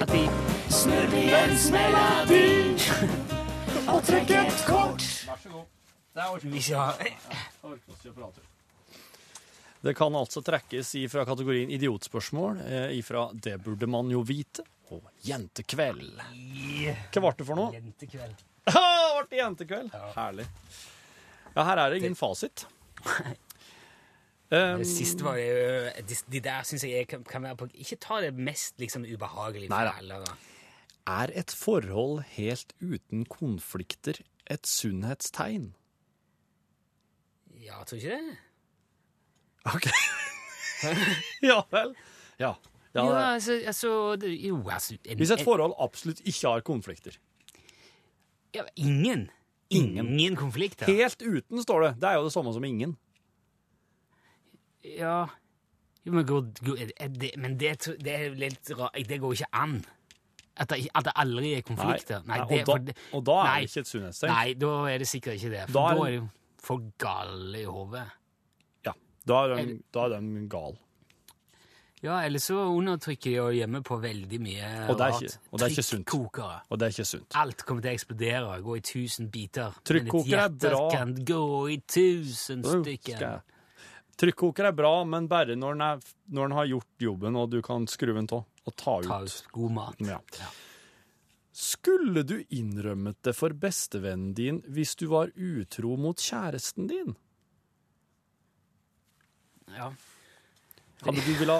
at 0.00 0.08
de 0.10 0.26
Snurr 0.72 1.14
igjen, 1.14 1.54
smeller 1.58 3.30
og 3.88 4.02
trekke 4.06 4.42
et 4.46 4.64
kort. 4.66 5.04
Vær 5.26 5.38
så 5.42 5.52
god. 5.52 5.70
Det 9.82 9.94
kan 9.96 10.14
altså 10.14 10.42
trekkes 10.44 10.92
fra 11.10 11.24
kategorien 11.26 11.70
idiotspørsmål, 11.72 12.60
eh, 12.60 12.98
ifra 12.98 13.30
'det 13.32 13.56
burde 13.64 13.86
man 13.86 14.10
jo 14.10 14.20
vite' 14.20 14.62
og 14.90 15.02
'jentekveld'. 15.24 16.20
Hva 17.12 17.20
ble 17.20 17.32
det 17.38 17.46
for 17.46 17.56
noe? 17.56 17.72
Jentekveld. 17.72 18.34
Ha, 18.72 18.80
ble 19.18 19.26
det 19.30 19.38
jentekveld? 19.40 19.90
Herlig. 20.14 20.46
Ja, 21.56 21.64
her 21.64 21.76
er 21.78 21.90
det 21.90 22.02
ingen 22.02 22.14
fasit. 22.14 22.66
Um, 24.52 24.82
Det 24.82 24.86
siste 24.86 25.24
var 25.24 25.38
jo 25.40 25.88
De, 26.08 26.14
de 26.28 26.40
der 26.40 26.62
syns 26.62 26.84
jeg 26.84 27.06
kan, 27.08 27.42
være 27.42 27.56
på 27.56 27.68
Ikke 27.72 27.96
ta 27.96 28.20
det 28.20 28.34
mest 28.36 28.74
liksom 28.76 29.06
ubehagelige 29.08 29.70
for 29.70 29.80
Nei 29.80 30.02
da. 30.20 30.34
Er 31.06 31.32
et 31.34 31.50
forhold 31.50 32.22
helt 32.36 32.72
uten 32.80 33.24
konflikter 33.24 34.20
et 34.50 34.66
sunnhetstegn? 34.66 35.72
Ja, 37.62 37.82
tror 37.86 37.98
du 37.98 38.02
ikke 38.02 38.18
det? 38.18 38.38
OK. 39.74 39.86
ja 41.50 41.60
vel. 41.70 41.94
Ja. 42.38 42.54
ja 42.94 43.04
Ja, 43.06 43.18
altså, 43.34 43.60
altså 43.66 44.16
Jo, 44.26 44.62
altså 44.68 44.96
en, 45.04 45.16
Hvis 45.16 45.30
et 45.30 45.44
forhold 45.44 45.74
absolutt 45.78 46.20
ikke 46.24 46.48
har 46.48 46.60
konflikter. 46.60 47.18
ja, 48.54 48.62
Ingen. 48.76 49.30
Ingen 49.70 50.36
konflikter. 50.36 50.86
Helt 50.86 51.22
uten, 51.22 51.62
står 51.62 51.80
det. 51.80 51.94
Det 52.00 52.08
er 52.08 52.14
jo 52.14 52.24
det 52.24 52.32
samme 52.32 52.52
som 52.52 52.64
ingen. 52.64 52.98
Ja 54.84 55.26
jo, 56.06 56.12
men, 56.12 56.26
god, 56.26 56.64
god, 56.66 56.78
det, 57.20 57.30
men 57.38 57.60
det, 57.60 57.76
det 58.02 58.14
er 58.14 58.32
litt 58.34 58.70
rart. 58.78 58.98
Det 59.08 59.20
går 59.22 59.36
ikke 59.36 59.50
an. 59.54 59.76
At 60.56 60.68
det, 60.68 60.88
at 60.94 61.04
det 61.04 61.12
aldri 61.16 61.54
er 61.56 61.62
konflikter. 61.64 62.22
Nei, 62.28 62.38
det, 62.48 62.68
og, 62.68 62.84
da, 62.86 62.92
og 63.16 63.24
da 63.24 63.36
er 63.40 63.44
nei, 63.48 63.60
det 63.62 63.70
ikke 63.70 63.80
et 63.80 63.88
sunnhetstegn. 63.88 64.32
Nei, 64.34 64.54
da 64.60 64.72
er 64.92 64.98
det 64.98 65.08
sikkert 65.08 65.34
ikke 65.40 65.50
det. 65.54 65.62
For 65.70 65.72
Da 65.72 65.84
er 65.88 65.96
da 65.96 66.06
er 66.06 66.16
de 66.20 66.28
for 66.62 66.82
gale 66.98 67.58
i 67.62 67.64
hodet. 67.64 68.06
Ja, 68.84 68.92
da 69.26 69.38
er 69.46 69.54
de, 69.64 69.78
da 69.96 70.04
er 70.10 70.18
de 70.20 70.46
gal. 70.52 70.76
Ja, 72.02 72.16
eller 72.26 72.42
så 72.42 72.56
undertrykker 72.66 73.30
de 73.30 73.38
og 73.38 73.52
gjemmer 73.54 73.82
på 73.86 73.96
veldig 74.02 74.38
mye 74.42 74.70
Og 74.90 74.96
det 74.98 75.04
er 75.06 75.12
rart. 75.14 75.22
ikke- 75.22 75.38
og 75.52 75.58
det 75.58 75.64
er 75.66 75.70
ikke 75.70 75.84
sunt. 75.86 76.06
Trykkokere. 76.06 76.60
Og 76.70 76.78
det 76.78 76.86
er 76.86 76.90
ikke 76.96 77.06
sunt. 77.06 77.36
Alt 77.38 77.64
kommer 77.64 77.82
til 77.82 77.90
å 77.90 77.94
eksplodere, 77.94 78.62
gå 78.62 78.76
i 78.76 78.80
tusen 78.80 79.28
biter. 79.30 79.72
Trykkoker 79.84 80.30
Men 80.30 80.38
er 80.40 80.48
bra. 80.48 80.90
kan 80.90 81.14
gå 81.14 81.70
i 81.72 81.76
tusen 81.86 82.62
stykker. 82.64 83.42
Trykkoker 84.18 84.64
er 84.66 84.72
bra, 84.72 85.04
men 85.04 85.26
bare 85.28 85.54
når 85.56 85.72
den, 85.72 85.80
er, 85.80 86.00
når 86.30 86.48
den 86.48 86.56
har 86.58 86.66
gjort 86.66 86.98
jobben, 87.00 87.36
og 87.36 87.50
du 87.50 87.62
kan 87.62 87.86
skru 87.86 88.12
den 88.14 88.26
av 88.30 88.44
og 88.64 88.76
ta 88.76 88.98
ut. 89.00 89.08
Ta 89.08 89.20
ut 89.24 89.48
god 89.52 89.74
mat. 89.78 90.04
Ja. 90.06 90.20
Skulle 91.52 92.22
du 92.24 92.38
innrømmet 92.48 93.18
det 93.26 93.34
for 93.36 93.52
bestevennen 93.52 94.32
din 94.34 94.62
hvis 94.72 94.94
du 94.96 95.06
var 95.12 95.32
utro 95.36 95.96
mot 96.00 96.20
kjæresten 96.20 96.88
din? 96.88 97.12
Ja. 99.76 99.90
Hadde 101.02 101.24
du 101.24 101.32
ville, 101.34 101.58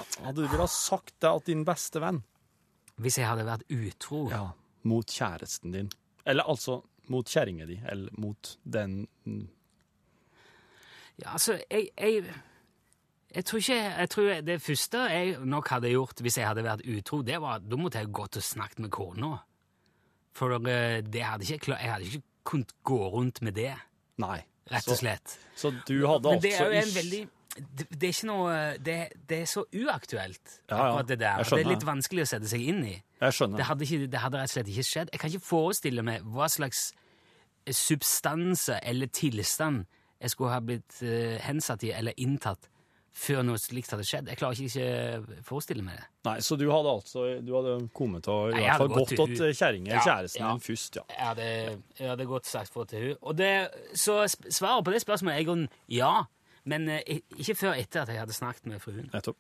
ha 0.62 0.69
sagt 0.71 1.15
det 1.21 1.29
at 1.29 1.49
din 1.51 1.65
beste 1.67 2.01
venn? 2.03 2.23
Hvis 3.03 3.19
jeg 3.19 3.29
hadde 3.29 3.47
vært 3.49 3.67
utro 3.73 4.29
Ja. 4.31 4.47
Mot 4.83 5.07
kjæresten 5.07 5.71
din. 5.75 5.91
Eller 6.27 6.49
altså 6.51 6.81
mot 7.11 7.29
kjerringa 7.29 7.67
di, 7.67 7.77
eller 7.87 8.11
mot 8.19 8.57
den 8.62 9.05
Ja, 11.17 11.35
altså, 11.37 11.59
jeg, 11.71 11.91
jeg, 11.99 12.25
jeg 13.35 13.45
tror 13.49 13.59
ikke 13.62 13.77
Jeg 13.99 14.09
tror 14.11 14.40
det 14.47 14.57
første 14.62 14.99
jeg 15.11 15.37
nok 15.49 15.68
hadde 15.68 15.90
gjort 15.92 16.21
hvis 16.25 16.37
jeg 16.38 16.47
hadde 16.47 16.64
vært 16.66 16.83
utro, 16.87 17.23
det 17.23 17.40
var 17.40 17.59
at 17.61 17.68
da 17.71 17.77
måtte 17.81 17.99
jeg 18.03 18.12
gått 18.12 18.37
og 18.37 18.42
snakket 18.42 18.79
med 18.85 18.90
kona. 18.90 19.33
For 20.37 20.55
eh, 20.68 21.01
det 21.03 21.23
hadde 21.23 21.45
ikke 21.49 21.59
klar, 21.68 21.79
jeg 21.83 21.92
hadde 21.92 22.05
ikke 22.11 22.23
kunnet 22.45 22.73
gå 22.85 22.99
rundt 23.12 23.42
med 23.42 23.55
det, 23.55 23.75
Nei. 24.18 24.40
rett 24.73 24.88
og 24.88 24.97
slett. 24.99 25.37
Så, 25.55 25.71
så 25.71 25.73
du 25.88 26.07
hadde 26.09 26.29
Men 26.33 26.40
det 26.42 26.53
altså 26.53 26.64
er 26.64 26.73
jo 26.73 26.81
en 26.81 26.88
ikke- 26.88 27.01
veldig 27.03 27.23
det, 27.53 27.85
det 27.92 28.07
er 28.09 28.12
ikke 28.14 28.27
noe 28.31 28.53
det, 28.81 28.95
det 29.29 29.38
er 29.42 29.49
så 29.51 29.62
uaktuelt, 29.77 30.55
Ja, 30.71 30.87
ja, 30.97 31.03
det 31.03 31.18
der. 31.21 31.42
Det 31.45 31.59
er 31.61 31.68
litt 31.68 31.85
vanskelig 31.85 32.23
å 32.25 32.29
sette 32.31 32.49
seg 32.49 32.62
inn 32.64 32.79
i. 32.88 32.95
Jeg 33.21 33.33
skjønner. 33.37 33.61
Det 33.61 33.66
hadde, 33.68 33.85
ikke, 33.85 34.07
det 34.14 34.21
hadde 34.23 34.38
rett 34.40 34.49
og 34.49 34.55
slett 34.55 34.71
ikke 34.73 34.87
skjedd. 34.88 35.11
Jeg 35.12 35.21
kan 35.21 35.31
ikke 35.35 35.45
forestille 35.51 36.03
meg 36.03 36.25
hva 36.33 36.49
slags 36.49 36.81
substanse 37.77 38.79
eller 38.83 39.07
tilstand 39.12 39.85
jeg 40.23 40.31
skulle 40.33 40.55
ha 40.55 40.62
blitt 40.64 40.97
eh, 41.05 41.37
hensatt 41.45 41.83
i 41.85 41.92
eller 41.92 42.14
inntatt 42.16 42.68
før 43.12 43.42
noe 43.44 43.61
slikt 43.61 43.92
hadde 43.92 44.07
skjedd. 44.09 44.29
Jeg 44.33 44.40
klarer 44.40 44.57
ikke 44.57 44.70
ikke 44.70 45.38
å 45.38 45.40
forestille 45.46 45.85
meg 45.85 45.98
det. 46.01 46.07
Nei, 46.29 46.37
Så 46.44 46.57
du 46.61 46.64
hadde 46.70 46.92
altså 46.92 47.25
du 47.44 47.51
hadde 47.57 47.75
kommet 47.96 48.25
til 48.25 48.55
i 48.57 48.62
hvert 48.62 48.81
fall 48.83 48.92
gått 48.94 49.12
til 49.12 49.25
åt 49.25 49.59
kjerringa 49.59 49.92
Ja, 49.92 50.05
kjæresten 50.07 50.42
ja. 50.44 50.53
din 50.53 50.64
først, 50.64 50.96
ja. 51.01 51.05
Jeg 51.12 51.27
hadde, 51.29 51.48
jeg 51.98 52.12
hadde 52.12 52.29
godt 52.31 52.48
sagt 52.48 52.72
fra 52.72 52.87
til 52.88 53.12
hun. 53.12 53.35
Så 53.94 54.16
svaret 54.31 54.87
på 54.87 54.94
det 54.94 55.03
spørsmålet 55.05 55.37
er 55.37 55.44
i 55.44 55.48
grunnen 55.51 55.68
ja, 55.92 56.14
men 56.64 56.88
eh, 56.88 57.20
ikke 57.37 57.59
før 57.59 57.77
etter 57.77 58.05
at 58.05 58.12
jeg 58.14 58.22
hadde 58.22 58.37
snakket 58.37 58.70
med 58.70 58.83
fruen. 58.83 59.11
Nettopp. 59.12 59.38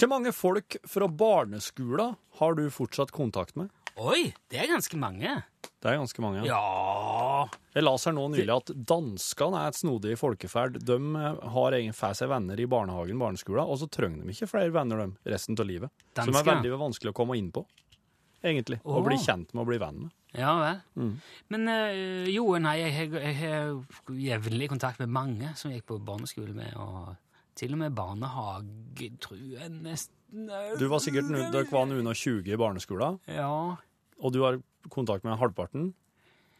Hvor 0.00 0.08
mange 0.08 0.32
folk 0.32 0.78
fra 0.88 1.06
barneskolen 1.12 2.14
har 2.40 2.54
du 2.56 2.62
fortsatt 2.72 3.12
kontakt 3.12 3.58
med? 3.60 3.68
Oi, 4.00 4.30
det 4.48 4.62
er 4.62 4.70
ganske 4.70 4.96
mange. 4.96 5.42
Det 5.80 5.88
er 5.88 5.96
ganske 5.96 6.20
mange. 6.20 6.44
Ja 6.44 7.46
Jeg 7.72 7.84
las 7.86 8.04
her 8.04 8.12
nå 8.12 8.26
nylig 8.34 8.52
at 8.52 8.70
danskene 8.90 9.62
er 9.62 9.72
et 9.72 9.78
snodig 9.78 10.16
folkeferd. 10.20 10.76
De 10.84 10.96
eh, 11.16 11.44
har 11.54 11.76
egen 11.78 11.96
får 11.96 12.18
seg 12.18 12.28
venner 12.32 12.60
i 12.60 12.66
barnehagen, 12.68 13.20
barneskolen, 13.20 13.64
og 13.64 13.80
så 13.80 13.88
trenger 13.88 14.26
de 14.26 14.34
ikke 14.34 14.50
flere 14.50 14.74
venner 14.74 15.00
dem 15.00 15.14
resten 15.24 15.56
av 15.56 15.68
livet. 15.68 16.04
Som 16.18 16.36
er 16.36 16.48
veldig 16.50 16.74
vanskelig 16.82 17.14
å 17.14 17.16
komme 17.16 17.38
inn 17.40 17.48
på, 17.54 17.64
egentlig. 18.44 18.82
Å 18.84 18.98
oh. 18.98 19.04
bli 19.06 19.16
kjent 19.22 19.54
med 19.54 19.64
og 19.64 19.70
bli 19.72 19.80
venn 19.80 20.02
med. 20.04 20.14
Ja 20.36 20.52
vel. 20.60 20.76
Mm. 21.00 21.14
Men 21.50 21.72
eh, 21.72 22.28
jo, 22.30 22.44
nei, 22.62 22.76
jeg 22.82 23.10
har- 23.40 24.14
jevnlig 24.14 24.68
kontakt 24.70 25.00
med 25.00 25.10
mange 25.10 25.56
som 25.56 25.72
jeg 25.72 25.80
gikk 25.80 25.88
på 25.94 26.00
barneskole 26.06 26.54
med, 26.54 26.76
og 26.76 27.16
til 27.58 27.72
og 27.74 27.80
med 27.80 27.96
barnehage, 27.96 29.08
tror 29.20 29.40
jeg 29.40 29.72
nesten 29.80 30.46
Du 30.78 30.86
var 30.92 31.00
sikkert 31.02 31.32
nu- 31.32 31.40
dere 31.50 31.66
var 31.72 31.88
noen 31.88 32.06
og 32.12 32.14
20 32.14 32.52
i 32.52 32.60
barneskolen, 32.60 33.18
Ja. 33.26 33.76
og 34.20 34.32
du 34.32 34.42
har 34.44 34.60
kontakt 34.88 35.24
med 35.24 35.36
halvparten? 35.38 35.94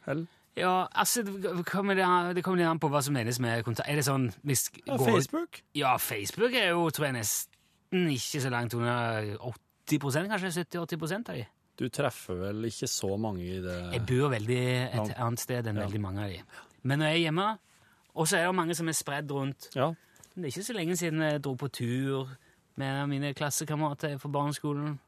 Eller? 0.06 0.26
Ja, 0.56 0.87
altså, 0.94 1.22
det 1.22 1.64
kommer 1.64 1.94
litt 1.94 2.66
an 2.66 2.78
på 2.83 2.88
hva 2.90 3.00
som 3.02 3.14
menes 3.14 3.38
med 3.40 3.64
kontakt. 3.64 3.88
Er 3.88 3.96
det 3.96 4.04
sånn 4.04 4.33
hvis 4.44 4.68
Ja, 4.87 4.96
går- 4.96 5.06
Facebook? 5.12 5.62
Ja, 5.74 5.96
Facebook 5.96 6.52
er 6.54 6.70
jo, 6.70 6.90
tror 6.90 7.06
jeg, 7.06 7.14
nesten 7.14 8.11
ikke 8.11 8.40
så 8.42 8.50
langt 8.50 8.74
under 8.74 9.37
80% 9.88 10.28
kanskje 10.28 10.52
70-80 10.66 11.28
av 11.28 11.35
de. 11.37 11.46
Du 11.76 11.88
treffer 11.88 12.35
vel 12.37 12.64
ikke 12.68 12.87
så 12.88 13.16
mange 13.18 13.40
i 13.40 13.61
det 13.61 13.92
Jeg 13.94 14.06
bor 14.06 14.28
veldig 14.30 14.61
et 14.92 15.16
annet 15.16 15.38
sted 15.40 15.66
enn 15.66 15.76
Ja. 15.76 15.87
veldig 15.87 16.00
mange 16.00 16.18
av 16.24 16.28
de. 16.30 16.42
Men 16.83 16.98
når 16.98 17.06
jeg 17.06 17.14
er 17.14 17.30
hjemme, 17.30 17.59
og 18.14 18.26
så 18.26 18.37
er 18.38 18.46
det 18.46 18.54
mange 18.54 18.74
som 18.74 18.88
er 18.88 18.92
spredd 18.92 19.30
rundt 19.30 19.70
Ja. 19.74 19.94
Det 20.35 20.44
er 20.44 20.48
ikke 20.61 20.66
så 20.66 20.74
lenge 20.74 20.96
siden 20.96 21.20
jeg 21.20 21.42
dro 21.42 21.54
på 21.56 21.70
tur 21.72 22.28
med 22.76 23.09
mine 23.09 23.35
klassekamerater 23.35 24.18
fra 24.18 24.28
barneskolen. 24.28 24.98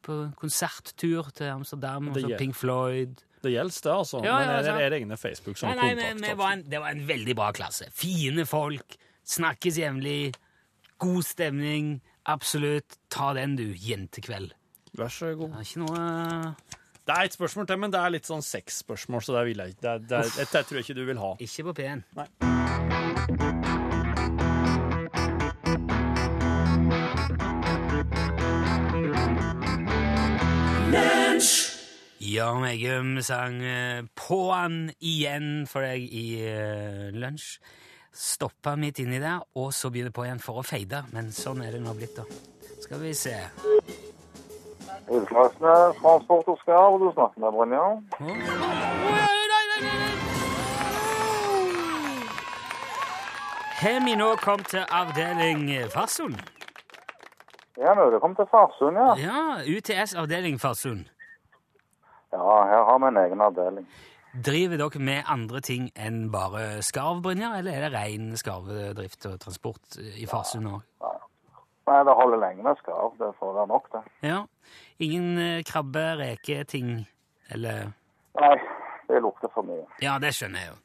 Ja. 0.00 0.06
På 0.06 0.32
konserttur 0.40 1.28
til 1.36 1.44
Amsterdam, 1.52 2.08
og 2.08 2.14
Det 2.14 2.22
så 2.24 2.38
Pink 2.38 2.54
Floyd. 2.56 3.20
Det 3.42 3.52
gjelder 3.52 3.80
det, 3.84 3.92
altså. 3.92 4.20
Ja, 4.24 4.38
Men 4.38 4.48
er 4.48 4.56
det 4.56 4.64
sant. 4.66 4.80
er 4.80 4.90
det 4.90 4.98
egne 5.02 5.16
Facebook 5.16 5.56
som 5.56 5.68
Nei, 5.70 5.76
nei, 5.76 5.88
kontakt? 5.94 6.14
men 6.20 6.24
altså? 6.24 6.36
var 6.36 6.52
en, 6.52 6.62
det 6.70 6.80
var 6.80 6.90
en 6.90 7.06
veldig 7.08 7.36
bra 7.36 7.50
klasse. 7.52 7.88
Fine 7.92 8.44
folk, 8.46 8.96
snakkes 9.24 9.78
jevnlig, 9.78 10.34
god 10.98 11.22
stemning. 11.24 12.00
Absolutt. 12.26 12.98
Ta 13.10 13.32
den, 13.34 13.56
du, 13.56 13.72
jentekveld. 13.74 14.52
Vær 14.98 15.08
så 15.08 15.34
god. 15.38 15.50
Det 15.50 15.56
er 15.56 15.68
ikke 15.70 15.84
noe 15.86 16.54
Det 17.06 17.16
er 17.16 17.22
et 17.24 17.32
spørsmål 17.32 17.66
til, 17.66 17.78
men 17.78 17.90
det 17.90 18.00
er 18.00 18.10
litt 18.10 18.28
sånn 18.28 18.42
sexspørsmål, 18.44 19.22
så 19.24 19.38
det 19.38 19.46
vil 19.48 19.64
jeg 19.64 19.76
ikke. 19.76 19.82
Det, 19.82 20.08
det, 20.10 20.48
er- 20.48 20.62
tror 20.68 20.76
jeg 20.80 20.84
ikke 20.84 21.00
du 21.00 21.04
vil 21.06 21.18
ha. 21.18 21.32
Ikke 21.40 21.64
på 21.70 21.76
P1. 21.80 22.04
Nei. 22.20 23.59
Jan 32.30 32.62
Eggum 32.62 33.16
sang 33.26 33.56
eh, 33.64 34.04
På'n 34.14 34.92
igjen 35.02 35.64
for 35.66 35.82
deg 35.82 36.04
i 36.14 36.26
uh, 36.46 37.08
lunsj. 37.10 37.56
Stoppa 38.14 38.76
midt 38.78 39.00
inni 39.02 39.18
der, 39.18 39.40
og 39.58 39.72
så 39.74 39.90
begynner 39.90 40.14
på 40.14 40.28
igjen 40.28 40.42
for 40.42 40.60
å 40.60 40.64
feide. 40.66 41.00
Men 41.14 41.32
sånn 41.34 41.64
er 41.64 41.74
det 41.74 41.80
nå 41.82 41.94
blitt, 41.98 42.14
da. 42.14 42.22
Skal 42.84 43.02
vi 43.02 43.16
se. 43.18 43.34
Utslagsnes 45.10 45.98
Transport 45.98 46.54
og 46.54 46.62
hvor 46.70 47.02
du 47.02 47.10
snakker 47.18 47.42
med 47.42 47.50
Brynja. 47.58 47.84
Har 53.82 54.02
vi 54.06 54.18
nå 54.22 54.34
kommet 54.44 54.70
til 54.70 54.84
avdeling 54.86 55.66
Farsund? 55.90 56.38
Ja, 57.80 57.96
nå 57.96 58.06
er 58.06 58.14
det 58.14 58.22
kommet 58.22 58.38
til 58.38 58.52
Farsund, 58.52 59.00
ja. 59.02 59.14
Ja, 59.18 59.40
UTS 59.66 60.14
avdeling 60.14 60.62
Farsund. 60.62 61.08
Ja, 62.32 62.64
her 62.70 62.84
har 62.86 62.98
vi 63.02 63.10
en 63.10 63.20
egen 63.24 63.40
avdeling. 63.44 63.86
Driver 64.46 64.78
dere 64.78 65.02
med 65.02 65.26
andre 65.26 65.60
ting 65.66 65.88
enn 65.98 66.28
bare 66.30 66.82
skarv, 66.86 67.18
Brynjar, 67.24 67.56
eller 67.58 67.74
er 67.74 67.88
det 67.88 67.94
ren 67.96 68.28
skarvedrift 68.38 69.26
og 69.26 69.40
transport 69.42 69.98
i 69.98 70.28
Farsund 70.30 70.70
òg? 70.70 70.84
Nei, 71.90 72.02
det 72.06 72.14
holder 72.14 72.38
lenge 72.38 72.62
med 72.62 72.78
skarv. 72.78 73.16
Det 73.18 73.32
får 73.40 73.56
være 73.56 73.66
nok, 73.72 73.88
det. 73.90 74.02
Ja. 74.22 74.44
Ingen 75.02 75.38
eh, 75.42 75.62
krabbe, 75.66 76.04
reke, 76.20 76.62
ting, 76.70 76.92
eller 77.50 77.90
Nei, 78.38 78.52
det 79.08 79.22
lukter 79.24 79.50
for 79.50 79.66
mye. 79.66 79.88
Ja, 80.04 80.20
det 80.22 80.30
skjønner 80.36 80.62
jeg 80.62 80.70
jo. 80.70 80.78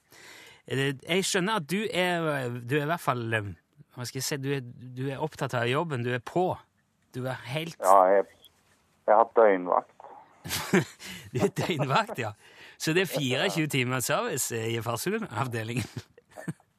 Jeg 1.05 1.25
skjønner 1.29 1.59
at 1.61 1.67
du 1.69 1.83
er, 1.85 2.47
du 2.65 2.79
er 2.79 2.87
i 2.87 2.89
hvert 2.89 3.03
fall 3.03 3.21
eh, 3.37 3.51
Hva 3.93 4.07
skal 4.09 4.17
jeg 4.17 4.25
si, 4.25 4.39
du 4.41 4.49
er, 4.55 4.63
du 4.97 5.03
er 5.13 5.21
opptatt 5.21 5.53
av 5.53 5.69
jobben, 5.69 6.01
du 6.01 6.09
er 6.15 6.23
på. 6.25 6.47
Du 7.13 7.21
er 7.29 7.37
helt 7.51 7.77
Ja, 7.85 7.99
jeg, 8.15 8.25
jeg 9.05 9.19
har 9.21 9.29
døgnvakt. 9.37 9.94
Er 11.43 11.49
døgnvakt, 11.57 12.19
ja. 12.19 12.31
Så 12.77 12.93
det 12.93 13.01
er 13.05 13.11
24 13.19 13.67
timer 13.71 13.99
service 14.03 14.51
eh, 14.55 14.73
i 14.75 14.81
Farsund-avdelingen. 14.81 15.87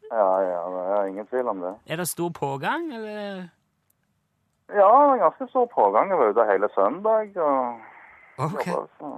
Ja, 0.06 0.26
ja, 0.38 0.58
det 0.70 0.82
er 0.96 1.08
ingen 1.10 1.26
tvil 1.26 1.48
om 1.50 1.58
det. 1.60 1.72
Er 1.90 1.96
det 1.98 2.04
stor 2.08 2.28
pågang, 2.30 2.84
eller? 2.94 3.48
Ja, 4.70 4.86
det 5.02 5.16
er 5.16 5.22
ganske 5.24 5.48
stor 5.50 5.66
pågang. 5.74 6.12
Jeg 6.12 6.18
var 6.20 6.30
ute 6.30 6.44
hele 6.46 6.68
søndag 6.76 7.34
og 7.42 7.80
Ok. 8.38 8.66
jobba. 8.68 9.10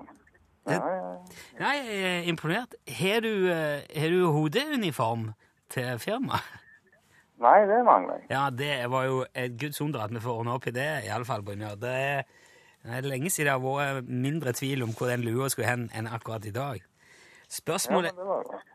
Ja, 0.67 0.79
ja, 0.79 0.95
ja. 0.97 1.13
Nei, 1.61 1.75
jeg 1.85 2.01
er 2.09 2.25
imponert. 2.33 2.75
Har 2.89 3.21
du, 3.21 3.31
eh, 3.53 3.85
har 4.01 4.09
du 4.17 4.31
hodeuniform 4.33 5.29
til 5.71 5.99
firmaet? 6.01 6.49
Nei, 7.39 7.59
det 7.69 7.85
mangler 7.87 8.15
jeg. 8.19 8.27
Ja, 8.33 8.49
det 8.51 8.91
var 8.91 9.05
jo 9.05 9.21
et 9.35 9.59
guds 9.61 9.81
under 9.85 10.01
at 10.09 10.11
vi 10.17 10.25
får 10.25 10.41
ordne 10.41 10.57
opp 10.57 10.67
i 10.67 10.75
det, 10.75 10.89
i 11.05 11.13
alle 11.15 11.29
fall, 11.29 11.45
Brynjar. 11.47 11.77
Det 11.85 11.93
er, 11.95 12.23
det 12.85 12.99
er 12.99 13.09
lenge 13.11 13.31
siden 13.31 13.49
det 13.49 13.55
har 13.55 13.97
vært 13.97 14.09
mindre 14.09 14.53
tvil 14.57 14.85
om 14.87 14.95
hvor 14.97 15.11
den 15.11 15.25
lua 15.27 15.49
skulle 15.51 15.69
hen 15.69 15.89
enn 15.97 16.07
akkurat 16.07 16.47
i 16.47 16.55
dag. 16.55 16.85
Spørsmålet, 17.49 18.13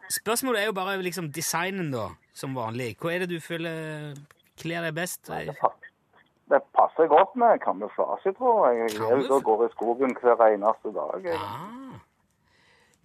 spørsmålet 0.09 0.61
er 0.61 0.65
jo 0.65 0.73
bare 0.73 1.01
liksom 1.01 1.29
designen, 1.31 1.91
da, 1.93 2.07
som 2.33 2.55
vanlig. 2.57 2.95
Hva 2.97 3.13
er 3.13 3.23
det 3.23 3.29
du 3.35 3.39
føler 3.41 4.15
kler 4.57 4.87
deg 4.87 4.95
best? 4.97 5.29
Det 5.29 6.59
passer 6.75 7.07
godt 7.09 7.37
med 7.39 7.61
kamuflasje, 7.63 8.33
tror 8.37 8.71
jeg. 8.71 8.95
Jeg 8.97 9.43
går 9.45 9.65
i 9.67 9.69
skogen 9.75 10.17
hver 10.21 10.41
eneste 10.49 10.93
dag. 10.95 11.29
Ah. 11.37 12.01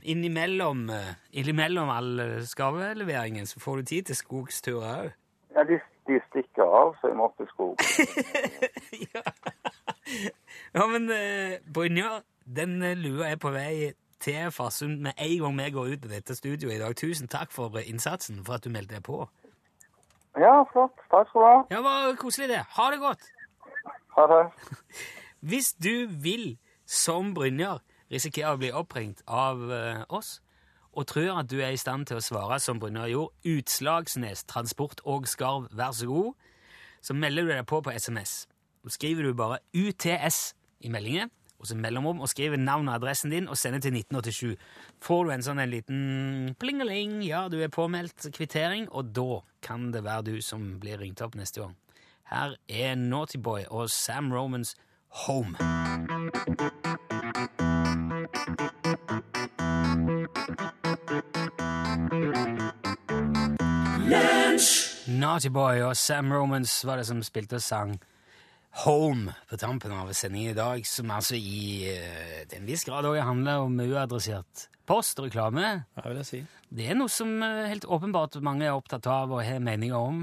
Innimellom, 0.09 0.89
eh, 0.91 1.15
innimellom 1.33 1.89
all 1.91 2.21
skarveleveringen 2.47 3.47
så 3.47 3.61
får 3.61 3.77
du 3.77 3.83
tid 3.93 4.11
til 4.11 4.17
skogsturer 4.17 4.91
òg. 5.05 5.15
Ja, 5.55 5.65
de, 5.69 5.81
de 6.07 6.21
stikker 6.29 6.65
av, 6.65 6.95
så 7.01 7.11
jeg 7.11 7.19
måtte 7.19 7.45
i 7.45 7.51
skogen. 7.51 7.83
ja. 9.15 9.23
Ja, 10.75 10.87
men 10.87 11.09
uh, 11.11 11.73
Brynjar, 11.75 12.23
den 12.57 12.83
eh, 12.83 12.97
lua 12.97 13.29
er 13.33 13.41
på 13.41 13.51
vei 13.53 13.93
til 14.21 14.51
Farsund 14.51 15.01
med 15.01 15.13
en 15.19 15.43
gang 15.43 15.59
vi 15.59 15.71
går 15.71 15.93
ut 15.93 16.05
av 16.05 16.11
dette 16.11 16.35
studioet 16.35 16.75
i 16.75 16.81
dag. 16.81 16.97
Tusen 16.97 17.29
takk 17.29 17.53
for 17.53 17.77
eh, 17.79 17.89
innsatsen, 17.91 18.45
for 18.45 18.59
at 18.59 18.65
du 18.65 18.71
meldte 18.71 18.97
deg 18.97 19.05
på. 19.07 19.29
Ja, 20.39 20.63
flott. 20.73 20.97
Takk 21.11 21.29
skal 21.29 21.41
du 21.41 21.47
ha. 21.47 21.61
Ja, 21.71 21.83
var 21.83 22.17
koselig 22.21 22.49
det. 22.49 22.65
Ha 22.77 22.91
det 22.91 22.99
godt. 22.99 23.31
Ha 24.17 24.27
det. 24.33 24.43
Hvis 25.51 25.73
du 25.73 26.07
vil, 26.11 26.59
som 26.87 27.35
Brynjar, 27.35 27.83
risikere 28.11 28.57
å 28.57 28.61
bli 28.61 28.73
oppringt 28.73 29.23
av 29.27 29.65
eh, 29.73 30.05
oss, 30.09 30.39
og 30.93 31.07
tror 31.07 31.39
at 31.39 31.51
du 31.51 31.61
er 31.61 31.77
i 31.77 31.79
stand 31.79 32.09
til 32.09 32.19
å 32.19 32.25
svare 32.25 32.59
som 32.63 32.81
Brynjar 32.83 33.13
gjorde, 33.13 33.35
Utslagsnes 33.55 34.45
Transport 34.51 35.03
og 35.05 35.29
Skarv, 35.31 35.69
vær 35.71 35.93
så 35.95 36.09
god, 36.11 36.33
så 37.05 37.15
melder 37.15 37.47
du 37.47 37.53
deg 37.53 37.67
på 37.69 37.81
på 37.85 37.95
SMS. 37.95 38.49
Så 38.83 38.97
skriver 38.97 39.29
du 39.29 39.35
bare 39.37 39.61
UTS 39.77 40.58
i 40.81 40.91
meldingen, 40.93 41.31
og 41.59 41.67
så 41.67 41.75
mellomrom, 41.75 42.21
og 42.21 42.29
skriver 42.31 42.57
navn 42.57 42.88
og 42.88 42.95
adressen 42.95 43.33
din, 43.35 43.49
og 43.49 43.59
sender 43.59 43.81
til 43.83 43.97
1987. 43.97 44.57
Får 45.03 45.25
du 45.25 45.33
en 45.35 45.43
sånn 45.43 45.59
en 45.62 45.73
liten 45.73 46.55
plingeling, 46.61 47.19
ja, 47.27 47.49
du 47.51 47.59
er 47.62 47.73
påmeldt 47.75 48.31
kvittering, 48.35 48.87
og 48.95 49.11
da 49.17 49.43
kan 49.64 49.91
det 49.95 50.05
være 50.07 50.29
du 50.31 50.37
som 50.43 50.77
blir 50.83 51.01
ringt 51.03 51.23
opp 51.25 51.35
neste 51.38 51.64
gang. 51.64 51.75
Her 52.31 52.55
er 52.69 52.95
Naughty 52.95 53.41
Boy 53.43 53.64
og 53.71 53.91
Sam 53.91 54.33
Romans 54.33 54.77
Home. 55.27 55.57
Naughty 65.09 65.49
Boy 65.49 65.81
og 65.83 65.97
Sam 65.97 66.33
Romans 66.33 66.85
var 66.87 67.01
det 67.01 67.07
som 67.09 67.23
spilte 67.23 67.59
og 67.59 67.62
sang 67.62 67.97
Home 68.85 69.33
på 69.51 69.57
tampen 69.59 69.91
av 69.97 70.11
sendingen 70.14 70.53
i 70.53 70.57
dag, 70.59 70.85
som 70.87 71.11
altså 71.11 71.35
i 71.35 71.88
eh, 71.91 72.45
til 72.49 72.61
en 72.61 72.67
viss 72.69 72.85
grad 72.87 73.09
også 73.09 73.25
handler 73.27 73.64
om 73.64 73.79
uadressert 73.83 74.69
post 74.88 75.19
og 75.21 75.27
reklame. 75.29 75.73
Hva 75.99 76.05
vil 76.12 76.21
jeg 76.23 76.29
si. 76.29 76.41
Det 76.71 76.87
er 76.93 76.99
noe 76.99 77.11
som 77.11 77.33
eh, 77.43 77.64
helt 77.73 77.88
åpenbart 77.91 78.38
mange 78.45 78.69
er 78.69 78.77
opptatt 78.79 79.09
av 79.11 79.33
og 79.35 79.43
har 79.45 79.59
meninger 79.64 79.99
om. 79.99 80.23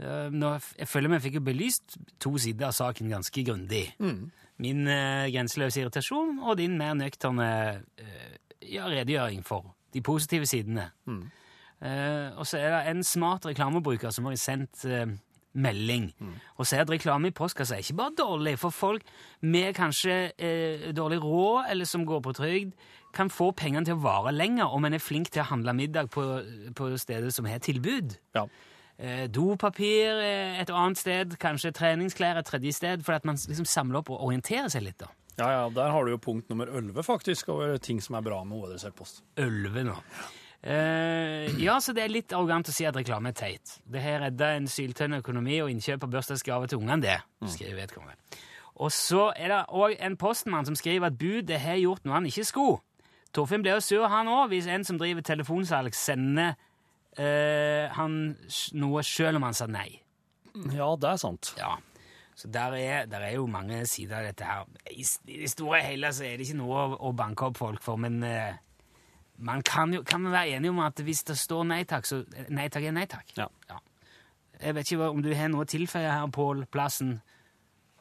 Eh, 0.00 0.30
Nå, 0.32 0.54
f- 0.56 0.72
jeg 0.80 0.88
føler 0.88 1.12
vi 1.16 1.20
fikk 1.26 1.36
jo 1.40 1.44
belyst 1.50 1.98
to 2.22 2.32
sider 2.40 2.70
av 2.70 2.76
saken 2.78 3.12
ganske 3.12 3.44
grundig. 3.44 3.84
Min 4.60 4.86
eh, 4.88 5.28
grenseløse 5.34 5.82
irritasjon 5.84 6.38
og 6.40 6.56
din 6.60 6.78
mer 6.80 6.96
nøkterne 6.96 7.50
eh, 8.00 8.34
ja, 8.72 8.88
redegjøring 8.88 9.44
for 9.44 9.74
de 9.92 10.00
positive 10.06 10.46
sidene. 10.48 10.88
Eh, 11.80 12.28
og 12.36 12.44
så 12.48 12.58
er 12.60 12.72
det 12.74 12.80
en 12.94 13.04
smart 13.06 13.46
reklamebruker 13.48 14.12
som 14.12 14.26
har 14.28 14.36
sendt 14.40 14.84
eh, 14.88 15.06
melding 15.52 16.10
og 16.56 16.66
se 16.66 16.78
at 16.78 16.90
reklame 16.90 17.30
i 17.30 17.34
postkassa 17.34 17.74
er 17.74 17.84
ikke 17.84 17.96
bare 17.98 18.14
dårlig, 18.18 18.58
for 18.58 18.70
folk 18.70 19.02
med 19.42 19.74
kanskje 19.74 20.32
eh, 20.38 20.90
dårlig 20.94 21.22
råd 21.22 21.70
eller 21.70 21.84
som 21.84 22.06
går 22.06 22.20
på 22.20 22.32
trygd, 22.32 22.72
kan 23.14 23.30
få 23.30 23.50
pengene 23.50 23.84
til 23.84 23.96
å 23.98 24.02
vare 24.04 24.32
lenger 24.32 24.70
om 24.70 24.84
en 24.84 24.94
er 24.94 25.02
flink 25.02 25.30
til 25.30 25.42
å 25.42 25.48
handle 25.50 25.74
middag 25.74 26.10
på, 26.14 26.22
på 26.76 26.90
steder 26.96 27.30
som 27.34 27.48
har 27.50 27.58
tilbud. 27.58 28.14
Ja. 28.34 28.46
Eh, 29.00 29.24
dopapir 29.32 30.20
eh, 30.20 30.60
et 30.60 30.70
annet 30.70 31.00
sted, 31.00 31.38
kanskje 31.40 31.72
treningsklær 31.72 32.36
et 32.38 32.46
tredje 32.46 32.74
sted, 32.76 33.02
for 33.06 33.16
at 33.16 33.24
man 33.24 33.38
liksom 33.40 33.64
samler 33.64 34.02
opp 34.02 34.12
og 34.12 34.20
orienterer 34.28 34.68
seg 34.68 34.84
litt. 34.84 35.00
da. 35.00 35.08
ja, 35.38 35.48
ja, 35.56 35.62
der 35.72 35.90
har 35.90 36.04
du 36.04 36.12
jo 36.12 36.20
punkt 36.20 36.50
nummer 36.52 36.68
11, 36.68 37.02
faktisk, 37.02 37.48
over 37.48 37.78
ting 37.78 38.02
som 38.04 38.18
er 38.18 38.26
bra 38.26 38.42
med 38.44 38.60
uadressert 38.60 38.94
post. 38.94 39.22
Ølve 39.40 39.86
nå. 39.88 39.96
Eh, 40.60 41.48
ja, 41.62 41.78
så 41.80 41.94
det 41.96 42.04
er 42.04 42.12
litt 42.12 42.34
arrogant 42.36 42.68
å 42.68 42.74
si 42.74 42.84
at 42.84 42.96
reklame 42.96 43.32
er 43.32 43.38
teit. 43.38 43.78
Det 43.88 44.02
har 44.04 44.20
redda 44.26 44.52
en 44.58 44.68
syltønn 44.68 45.16
økonomi 45.20 45.56
og 45.64 45.70
innkjøp 45.72 46.04
av 46.04 46.12
bursdagsgave 46.12 46.68
til 46.68 46.82
ungene, 46.82 47.00
det, 47.04 47.16
skriver 47.48 47.80
vedkommende. 47.80 48.40
Og 48.80 48.92
så 48.92 49.30
er 49.36 49.52
det 49.52 49.60
òg 49.76 49.96
en 50.00 50.16
postmann 50.20 50.68
som 50.68 50.76
skriver 50.76 51.10
at 51.10 51.18
budet 51.20 51.60
har 51.60 51.80
gjort 51.80 52.04
noe 52.04 52.16
han 52.16 52.28
ikke 52.28 52.46
skulle. 52.48 52.78
Torfinn 53.36 53.62
blir 53.64 53.76
jo 53.76 53.84
sur, 53.84 54.06
han 54.10 54.28
òg, 54.28 54.48
hvis 54.50 54.68
en 54.70 54.84
som 54.86 54.98
driver 54.98 55.24
telefonsalg, 55.24 55.94
sender 55.94 56.56
uh, 57.20 57.86
han 57.94 58.16
noe 58.80 59.04
sjøl 59.06 59.38
om 59.38 59.46
han 59.46 59.56
sa 59.56 59.68
nei. 59.70 60.00
Ja, 60.74 60.88
det 60.98 61.12
er 61.12 61.20
sant. 61.20 61.52
Ja. 61.60 61.76
Så 62.34 62.48
der 62.50 62.74
er, 62.78 63.04
der 63.06 63.26
er 63.26 63.36
jo 63.36 63.44
mange 63.50 63.84
sider 63.86 64.22
av 64.22 64.30
dette 64.30 64.48
her. 64.48 64.64
I, 64.88 65.04
I 65.28 65.42
det 65.44 65.52
store 65.52 65.82
og 65.82 65.86
hele 65.86 66.10
så 66.16 66.24
er 66.26 66.40
det 66.40 66.48
ikke 66.48 66.58
noe 66.62 66.80
å, 66.88 66.98
å 67.10 67.12
banke 67.14 67.50
opp 67.50 67.60
folk 67.60 67.84
for, 67.84 68.00
men 68.00 68.22
eh, 68.26 68.56
man 69.40 69.62
kan 69.66 69.92
jo 69.94 70.02
kan 70.06 70.20
man 70.22 70.32
være 70.34 70.56
enige 70.58 70.70
om 70.74 70.80
at 70.84 71.00
hvis 71.04 71.24
det 71.30 71.36
står 71.40 71.64
nei 71.70 71.82
takk, 71.88 72.04
så 72.08 72.22
nei 72.52 72.68
takk 72.68 72.84
er 72.90 72.92
nei 72.96 73.06
takk. 73.10 73.32
Ja. 73.38 73.48
Jeg 74.60 74.74
vet 74.76 74.90
ikke 74.92 75.08
om 75.08 75.22
du 75.24 75.30
har 75.34 75.48
noe 75.48 75.64
å 75.64 75.68
tilføye 75.68 76.10
her, 76.12 76.26
Pål 76.34 76.66
Plassen, 76.70 77.14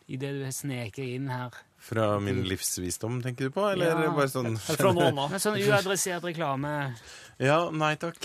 i 0.10 0.17
det 0.19 0.34
du 0.36 0.43
har 0.43 0.52
sneket 0.52 1.06
inn 1.15 1.30
her. 1.32 1.54
Fra 1.80 2.17
min 2.19 2.41
livsvisdom, 2.43 3.21
tenker 3.23 3.47
du 3.47 3.56
på? 3.56 3.63
Eller 3.71 3.93
Ja. 3.93 4.12
bare 4.12 4.28
sånn 4.28 4.58
fra 4.60 4.91
noen. 4.91 5.15
Men 5.32 5.39
sånn 5.39 5.56
uadressert 5.62 6.23
reklame 6.28 6.95
Ja, 7.39 7.69
nei 7.71 7.95
takk. 7.95 8.17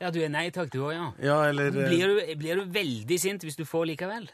Ja, 0.00 0.10
du 0.10 0.18
er 0.24 0.28
nei 0.28 0.50
takk, 0.50 0.70
du 0.70 0.80
òg, 0.82 0.92
ja. 0.92 1.12
Ja, 1.22 1.36
eller 1.48 1.70
Blir 1.70 2.08
du, 2.08 2.34
blir 2.36 2.56
du 2.56 2.64
veldig 2.66 3.20
sint 3.20 3.42
hvis 3.46 3.56
du 3.56 3.64
får 3.64 3.86
likevel? 3.94 4.26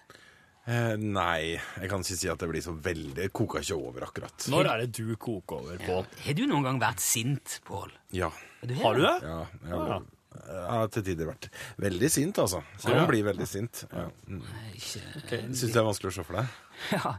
Eh, 0.66 0.94
Nei, 1.00 1.58
jeg 1.58 1.90
kan 1.90 2.04
ikke 2.04 2.18
si 2.20 2.30
at 2.32 2.40
det 2.42 2.48
blir 2.52 2.64
så 2.64 2.74
veldig 2.74 3.28
koka 3.30 3.58
koker 3.58 3.66
ikke 3.66 3.78
over, 3.78 4.08
akkurat. 4.08 4.48
Når 4.52 4.70
er 4.72 4.84
det 4.84 4.90
du 4.98 5.16
koker 5.16 5.60
over, 5.60 5.76
Ja. 5.78 5.86
Pål? 5.86 6.08
Har 6.24 6.34
du 6.38 6.46
noen 6.46 6.66
gang 6.68 6.80
vært 6.80 7.00
sint, 7.04 7.60
Pål? 7.68 7.92
Ja. 8.12 8.30
Har 8.82 8.94
du 8.94 9.02
det? 9.02 9.16
Ja, 9.22 9.46
jeg 9.66 9.78
har 9.78 10.02
jeg 10.32 10.60
har 10.64 10.86
til 10.92 11.04
tider 11.04 11.28
vært 11.28 11.48
veldig 11.82 12.08
sint, 12.10 12.38
altså. 12.40 12.62
Så 12.80 12.92
man 12.92 13.06
blir 13.08 13.24
veldig 13.26 13.46
sint. 13.48 13.82
Ja. 13.92 14.06
Mm. 14.26 14.42
Ikke 14.74 15.40
Syns 15.44 15.60
du 15.60 15.66
det 15.74 15.80
er 15.82 15.86
vanskelig 15.86 16.12
å 16.12 16.16
se 16.16 16.24
for 16.26 16.40
deg? 16.40 16.52
Ja, 16.96 17.10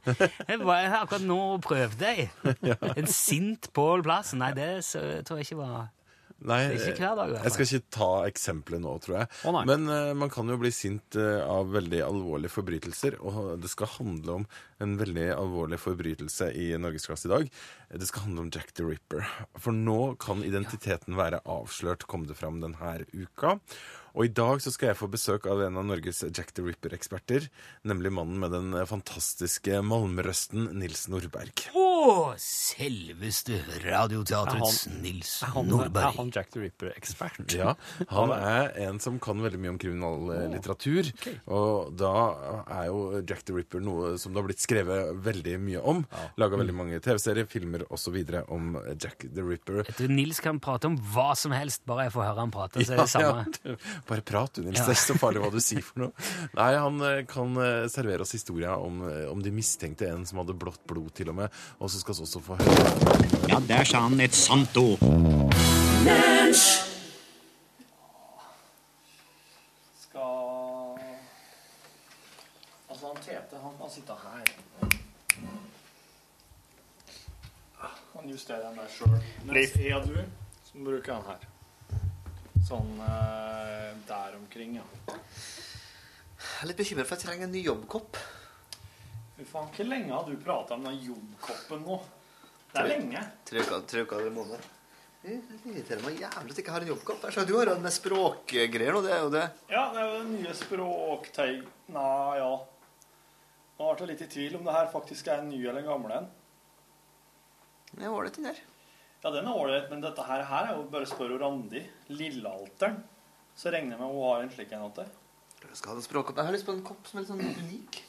jeg 0.49 0.59
var 0.65 0.95
akkurat 0.97 1.23
nå 1.23 1.37
og 1.53 1.61
prøvde 1.63 2.09
jeg. 2.17 2.31
En 2.99 3.07
sint 3.07 3.69
Pål 3.75 4.03
Plassen. 4.03 4.41
Nei, 4.41 4.51
det 4.57 4.71
så, 4.87 5.03
tror 5.23 5.39
jeg 5.39 5.51
ikke 5.51 5.61
var 5.61 5.91
Nei, 6.49 6.59
fall. 6.97 7.35
jeg 7.37 7.53
skal 7.55 7.67
ikke 7.67 7.93
ta 7.95 8.09
eksempelet 8.27 8.83
nå, 8.83 8.93
tror 9.03 9.17
jeg. 9.21 9.29
Å. 9.47 9.53
Men 9.69 9.87
uh, 9.87 10.11
man 10.17 10.31
kan 10.33 10.49
jo 10.51 10.57
bli 10.59 10.71
sint 10.75 11.17
uh, 11.19 11.41
av 11.47 11.71
veldig 11.73 12.01
alvorlige 12.05 12.51
forbrytelser, 12.53 13.17
og 13.23 13.55
det 13.63 13.71
skal 13.71 13.91
handle 13.95 14.39
om 14.41 14.47
en 14.83 14.97
veldig 14.99 15.29
alvorlig 15.37 15.79
forbrytelse 15.79 16.51
i 16.59 16.69
Norgesklasse 16.81 17.29
i 17.29 17.33
dag. 17.33 17.49
Det 17.93 18.09
skal 18.09 18.27
handle 18.27 18.45
om 18.45 18.53
Jack 18.53 18.73
the 18.75 18.85
Ripper. 18.87 19.23
For 19.55 19.75
nå 19.75 20.15
kan 20.21 20.43
identiteten 20.45 21.17
være 21.19 21.43
avslørt, 21.49 22.07
kom 22.09 22.27
det 22.27 22.39
fram 22.39 22.59
denne 22.63 22.95
uka. 23.13 23.57
Og 24.13 24.27
i 24.27 24.29
dag 24.29 24.59
så 24.61 24.69
skal 24.69 24.91
jeg 24.91 24.97
få 24.99 25.07
besøk 25.09 25.47
av 25.49 25.63
en 25.65 25.77
av 25.81 25.85
Norges 25.89 26.19
Jack 26.27 26.51
the 26.53 26.61
Ripper-eksperter, 26.61 27.47
nemlig 27.89 28.11
mannen 28.13 28.37
med 28.43 28.51
den 28.53 28.75
fantastiske 28.85 29.79
malmrøsten 29.81 30.67
Nils 30.77 31.07
Nordberg. 31.09 31.63
Å, 31.73 32.35
selveste 32.37 33.57
Radioteatrets 33.81 34.83
Nils 35.01 35.31
han, 35.55 35.65
Nordberg. 35.71 36.11
er 36.11 36.19
han 36.19 36.29
Jack 36.35 36.51
the 36.53 36.61
Ripper-ekspert? 36.61 37.41
Ja, 37.57 37.73
han 38.11 38.35
er 38.35 38.69
en 38.85 39.01
som 39.01 39.17
kan 39.23 39.41
veldig 39.41 39.61
mye 39.63 39.73
om 39.73 39.79
kriminallitteratur. 39.81 41.09
Og 41.57 41.97
da 41.97 42.13
er 42.67 42.91
jo 42.91 43.23
Jack 43.23 43.41
the 43.49 43.57
Ripper 43.57 43.81
noe 43.81 44.13
som 44.21 44.35
det 44.35 44.43
har 44.43 44.47
blitt 44.51 44.61
skrevet 44.61 45.17
veldig 45.25 45.57
mye 45.65 45.81
om. 45.81 46.05
Laga 46.37 46.61
veldig 46.61 46.77
mange 46.77 47.01
TV-serier, 47.01 47.49
filmer 47.49 47.87
osv. 47.89 48.21
om 48.45 48.77
Jack 48.93 49.25
the 49.25 49.41
Ripper. 49.49 49.81
Jeg 49.89 49.97
tror 50.03 50.13
Nils 50.13 50.43
kan 50.43 50.61
prate 50.61 50.91
om 50.91 51.01
hva 51.15 51.31
som 51.39 51.57
helst, 51.57 51.81
bare 51.89 52.11
jeg 52.11 52.15
får 52.19 52.27
høre 52.29 52.45
han 52.45 52.53
prate. 52.53 52.85
så 52.85 52.93
er 52.93 53.03
det 53.03 53.09
samme. 53.09 53.49
Ja, 53.63 53.75
bare 54.07 54.21
prat, 54.25 54.53
du, 54.55 54.61
Nils. 54.65 54.79
Det 54.79 54.85
er 54.91 54.97
ikke 54.97 55.05
så 55.13 55.17
farlig 55.21 55.41
hva 55.43 55.49
du 55.53 55.59
sier 55.63 55.83
for 55.85 56.03
noe. 56.03 56.25
Nei, 56.57 56.69
han 56.79 56.99
eh, 57.07 57.21
kan 57.29 57.55
eh, 57.61 57.85
servere 57.91 58.25
oss 58.25 58.33
historia 58.35 58.75
om, 58.77 59.01
eh, 59.09 59.25
om 59.31 59.41
de 59.43 59.53
mistenkte 59.53 60.09
en 60.11 60.25
som 60.29 60.41
hadde 60.41 60.55
blått 60.59 60.81
blod, 60.89 61.11
til 61.17 61.31
og 61.33 61.39
med. 61.41 61.59
Og 61.79 61.91
så 61.93 62.01
skal 62.01 62.17
vi 62.17 62.25
også 62.27 62.43
få 62.43 62.57
høre 62.61 63.49
Ja, 63.51 63.59
der 63.69 63.87
sa 63.87 64.03
han 64.07 64.19
et 64.23 64.35
sant 64.37 64.77
ord. 64.81 65.03
Skal 69.99 70.99
Altså, 72.89 73.89
sitte 73.93 74.13
her. 74.23 74.53
Han 78.13 78.29
justerer 78.29 78.69
den 78.69 78.77
der 78.77 78.87
sjøl. 78.93 79.17
Mens 79.45 79.73
er 79.75 80.05
du, 80.05 80.15
så 80.63 80.83
bruker 80.85 81.13
han 81.17 81.25
her. 81.27 81.52
Sånn 82.63 82.93
eh, 83.03 83.89
der 84.07 84.37
omkring, 84.37 84.77
ja. 84.79 84.85
Jeg 85.13 86.61
er 86.63 86.69
litt 86.69 86.79
bekymret 86.79 87.09
for 87.09 87.17
at 87.17 87.23
jeg 87.23 87.29
trenger 87.31 87.49
en 87.49 87.55
ny 87.55 87.63
jobbkopp. 87.65 88.19
Fy 89.35 89.47
faen, 89.49 89.71
hvor 89.75 89.89
lenge 89.89 90.13
har 90.13 90.29
du 90.29 90.37
prata 90.39 90.77
om 90.77 90.85
den 90.87 91.01
jobbkoppen 91.09 91.83
nå? 91.83 91.97
Det 92.71 92.81
er 92.81 92.89
lenge. 92.89 93.23
Tre 93.49 93.63
uker, 93.65 93.83
tre 93.89 94.05
uker 94.05 94.21
eller 94.21 94.31
en 94.31 94.37
måned. 94.37 94.69
Det 95.23 95.37
irriterer 95.71 96.03
meg 96.03 96.19
jævlig 96.19 96.51
at 96.51 96.57
jeg 96.57 96.63
ikke 96.65 96.75
har 96.75 96.83
en 96.83 96.91
jobbkopp. 96.93 97.21
Jeg 97.23 97.35
skjønner, 97.35 97.49
Du 97.51 97.57
har 97.57 97.69
jo 97.71 97.75
med 97.83 97.95
språkgreier 97.95 98.95
nå. 98.95 99.01
Det 99.05 99.11
er 99.15 99.21
jo 99.23 99.31
det. 99.33 99.43
Ja, 99.71 99.83
det 99.93 100.01
er 100.01 100.07
jo 100.09 100.17
det 100.19 100.31
nye 100.33 100.55
språktøy... 100.59 101.51
Nei, 101.95 102.33
ja. 102.39 102.51
Nå 103.79 103.87
ble 103.93 104.03
jeg 104.03 104.11
litt 104.13 104.23
i 104.25 104.31
tvil 104.33 104.57
om 104.59 104.67
det 104.67 104.75
her 104.75 104.91
faktisk 104.91 105.29
er 105.31 105.43
en 105.43 105.51
ny 105.51 105.61
eller 105.63 105.83
en 105.83 105.89
gammel 105.91 106.15
en. 106.17 106.29
Det 107.93 108.11
var 108.11 108.27
det 108.27 108.35
den 108.39 108.49
der. 108.49 108.59
Ja, 109.23 109.31
den 109.31 109.45
er 109.47 109.55
ålreit, 109.55 109.85
men 109.87 110.01
dette 110.03 110.23
her, 110.27 110.41
her 110.43 110.65
er 110.67 110.75
jo 110.75 110.81
bare 110.91 111.07
spør 111.07 111.29
spørre 111.31 111.37
Randi. 111.45 111.79
Lillealteren. 112.11 112.97
Så 113.55 113.71
regner 113.71 113.95
jeg 113.95 114.01
med 114.01 114.09
hun 114.11 114.23
har 114.27 114.41
en 114.43 114.51
slik 114.51 114.73
en 114.75 114.89
til. 114.97 115.11
Jeg 115.63 115.77
skal 115.79 115.93
ha 115.93 115.95
en 115.95 116.03
språkkopp. 116.03 116.39
Jeg 116.41 116.49
har 116.49 116.55
lyst 116.57 116.67
på 116.67 116.73
en 116.75 116.81
kopp 116.83 117.07
som 117.07 117.19
er 117.19 117.23
litt 117.23 117.31
sånn 117.31 117.43
unik. 117.63 117.99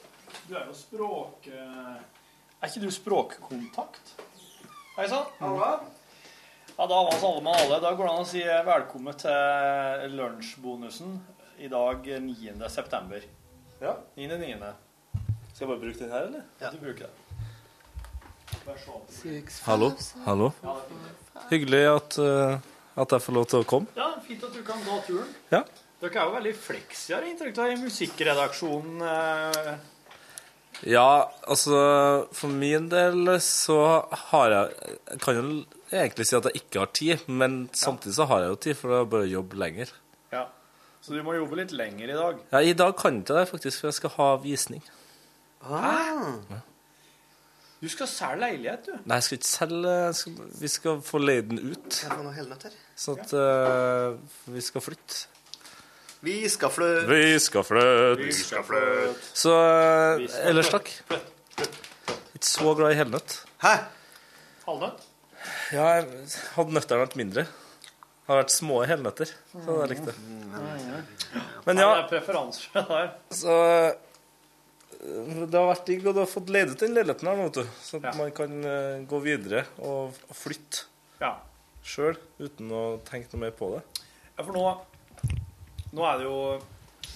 Du 0.48 0.56
er 0.58 0.64
jo 0.66 0.74
språk... 0.74 1.46
eh, 1.46 2.00
Er 2.64 2.70
ikke 2.72 2.82
du 2.82 2.90
språkkontakt? 2.96 4.14
Hei 4.96 5.06
sann. 5.10 5.30
Ja, 5.38 6.86
da 6.90 6.98
var 7.06 7.14
alle 7.14 7.44
med 7.46 7.54
alle. 7.60 7.78
Da 7.84 7.92
går 7.94 8.08
det 8.08 8.14
an 8.16 8.24
å 8.24 8.28
si 8.32 8.42
eh, 8.42 8.64
velkommen 8.66 9.14
til 9.22 10.16
lunsjbonusen 10.18 11.14
i 11.62 11.70
dag 11.70 12.08
eh, 12.10 12.24
9. 12.24 12.56
september. 12.74 13.22
Ja. 13.84 13.94
9.9. 14.18 14.72
Skal 15.52 15.62
jeg 15.62 15.70
bare 15.70 15.82
bruke 15.84 16.00
den 16.02 16.10
her, 16.16 16.26
eller? 16.32 16.48
Ja. 16.58 16.74
Du 16.74 16.80
bruker 16.82 17.06
det. 17.06 17.23
Hallo. 19.64 19.92
Hallo. 20.24 20.52
Ja. 20.62 20.74
Hyggelig 21.50 21.82
at, 21.90 22.18
uh, 22.18 22.58
at 22.96 23.16
jeg 23.16 23.24
får 23.26 23.36
lov 23.36 23.48
til 23.50 23.60
å 23.60 23.66
komme. 23.68 23.90
Ja, 23.98 24.14
fint 24.24 24.44
at 24.46 24.54
du 24.56 24.62
kan 24.64 24.80
ta 24.84 25.00
turen. 25.04 25.32
Ja. 25.52 25.64
Dere 26.00 26.20
er 26.20 26.28
jo 26.28 26.36
veldig 26.36 26.54
fleksi, 26.58 27.12
har 27.14 27.24
jeg 27.24 27.34
inntrykk 27.34 27.60
av, 27.64 27.74
i 27.74 27.82
musikkredaksjonen. 27.82 29.02
Uh 29.02 29.90
Ja, 30.82 31.30
altså 31.46 31.76
For 32.34 32.50
min 32.50 32.88
del 32.90 33.28
så 33.40 33.76
har 34.30 34.50
jeg 34.50 34.96
Jeg 35.12 35.20
kan 35.22 35.36
jo 35.38 35.44
egentlig 35.94 36.26
si 36.26 36.34
at 36.36 36.48
jeg 36.50 36.64
ikke 36.64 36.82
har 36.82 36.90
tid, 36.98 37.28
men 37.28 37.68
samtidig 37.72 38.16
så 38.16 38.26
har 38.26 38.42
jeg 38.42 38.50
jo 38.50 38.60
tid, 38.66 38.76
for 38.80 38.90
det 38.90 38.98
er 38.98 39.10
bare 39.12 39.28
å 39.28 39.30
jobbe 39.30 39.60
lenger. 39.62 39.92
Ja. 40.34 40.48
Så 41.04 41.14
du 41.14 41.22
må 41.22 41.36
jobbe 41.36 41.60
litt 41.60 41.72
lenger 41.76 42.10
i 42.10 42.18
dag. 42.18 42.42
Ja, 42.50 42.60
I 42.60 42.74
dag 42.74 42.96
kan 42.98 43.20
jeg 43.20 43.22
ikke 43.22 43.38
det, 43.38 43.48
faktisk, 43.52 43.80
for 43.80 43.92
jeg 43.92 43.98
skal 44.00 44.14
ha 44.16 44.28
visning. 44.42 44.82
Hæ? 45.68 46.64
Du 47.84 47.88
skal 47.92 48.08
selge 48.08 48.40
leilighet, 48.40 48.86
du. 48.86 48.92
Nei, 49.04 49.18
jeg 49.18 49.24
skal 49.26 49.36
ikke 49.36 49.48
selge 49.50 49.90
jeg 49.92 50.14
skal, 50.16 50.36
Vi 50.60 50.68
skal 50.72 51.00
få 51.04 51.18
leid 51.20 51.50
den 51.50 51.58
ut. 51.60 51.98
Jeg 52.00 52.08
får 52.08 52.22
noen 52.22 52.36
helnøtt 52.38 52.62
her? 52.64 52.78
Sånn 53.02 53.18
at 53.20 53.34
uh, 53.36 54.38
vi 54.54 54.62
skal 54.64 54.84
flytte. 54.86 55.18
Vi 56.24 56.36
skal 56.48 56.72
flytte. 56.72 57.02
Vi 57.10 57.34
skal 57.44 57.66
flytte. 57.68 58.22
Vi 58.22 58.30
skal 58.38 58.64
flytte. 58.64 59.28
Så 59.36 59.52
uh, 59.52 60.24
ellers 60.48 60.72
takk. 60.72 60.88
Ikke 62.32 62.48
så 62.48 62.72
glad 62.78 62.94
i 62.94 62.98
helnøtt. 63.02 63.36
Hæ? 63.66 63.74
Halvnøtt? 64.64 65.04
Ja, 65.76 65.90
jeg 65.98 66.32
hadde 66.54 66.78
nøttene 66.78 67.02
vært 67.04 67.18
mindre. 67.20 67.44
Det 67.44 68.32
har 68.32 68.40
vært 68.40 68.56
små 68.56 68.80
helnøtter, 68.88 69.28
så 69.52 69.60
det 69.60 69.68
hadde 69.68 69.84
jeg 69.84 69.92
likt. 69.92 70.24
Men 71.68 71.84
ja, 71.84 71.90
Det 71.90 72.00
er 72.00 72.10
preferanser 72.14 72.88
der. 72.88 73.12
så 73.44 73.60
det 75.00 75.58
har 75.58 75.68
vært 75.70 75.86
digg, 75.88 76.04
og 76.06 76.14
du 76.16 76.20
har 76.22 76.30
fått 76.30 76.50
leid 76.54 76.70
ut 76.72 76.80
den 76.80 76.94
leiligheten 76.96 77.28
her 77.30 77.36
nå, 77.38 77.48
vet 77.48 77.58
du. 77.62 77.72
Så 77.84 78.00
at 78.02 78.16
man 78.18 78.30
kan 78.36 78.54
eh, 78.64 79.02
gå 79.10 79.20
videre 79.24 79.64
og, 79.78 80.16
og 80.28 80.36
flytte 80.38 80.86
Ja. 81.22 81.34
sjøl 81.84 82.16
uten 82.40 82.70
å 82.74 82.82
tenke 83.06 83.30
noe 83.34 83.44
mer 83.46 83.54
på 83.56 83.70
det. 83.74 83.82
Ja, 84.36 84.42
for 84.44 84.52
nå, 84.56 84.64
nå 85.94 86.06
er 86.10 86.18
det 86.18 86.26
jo 86.26 86.38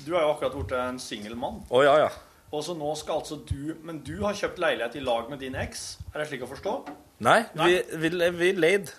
Du 0.05 0.13
er 0.15 0.23
jo 0.23 0.31
akkurat 0.35 0.55
blitt 0.55 0.75
en 0.79 0.99
singel 1.03 1.35
mann. 1.35 1.63
Oh, 1.71 1.83
ja, 1.83 1.97
ja. 2.05 2.11
Og 2.55 2.63
så 2.65 2.73
nå 2.79 2.93
skal 2.97 3.19
altså 3.21 3.41
du 3.45 3.75
Men 3.85 3.99
du 4.07 4.15
har 4.23 4.37
kjøpt 4.39 4.61
leilighet 4.63 4.95
i 4.97 5.03
lag 5.05 5.27
med 5.29 5.43
din 5.43 5.57
eks? 5.59 5.99
Er 6.15 6.23
det 6.23 6.29
slik 6.31 6.45
å 6.47 6.51
forstå? 6.53 6.75
Nei, 7.27 7.41
vi, 7.59 7.81
vi, 7.99 8.11
vi 8.39 8.53
leid. 8.55 8.93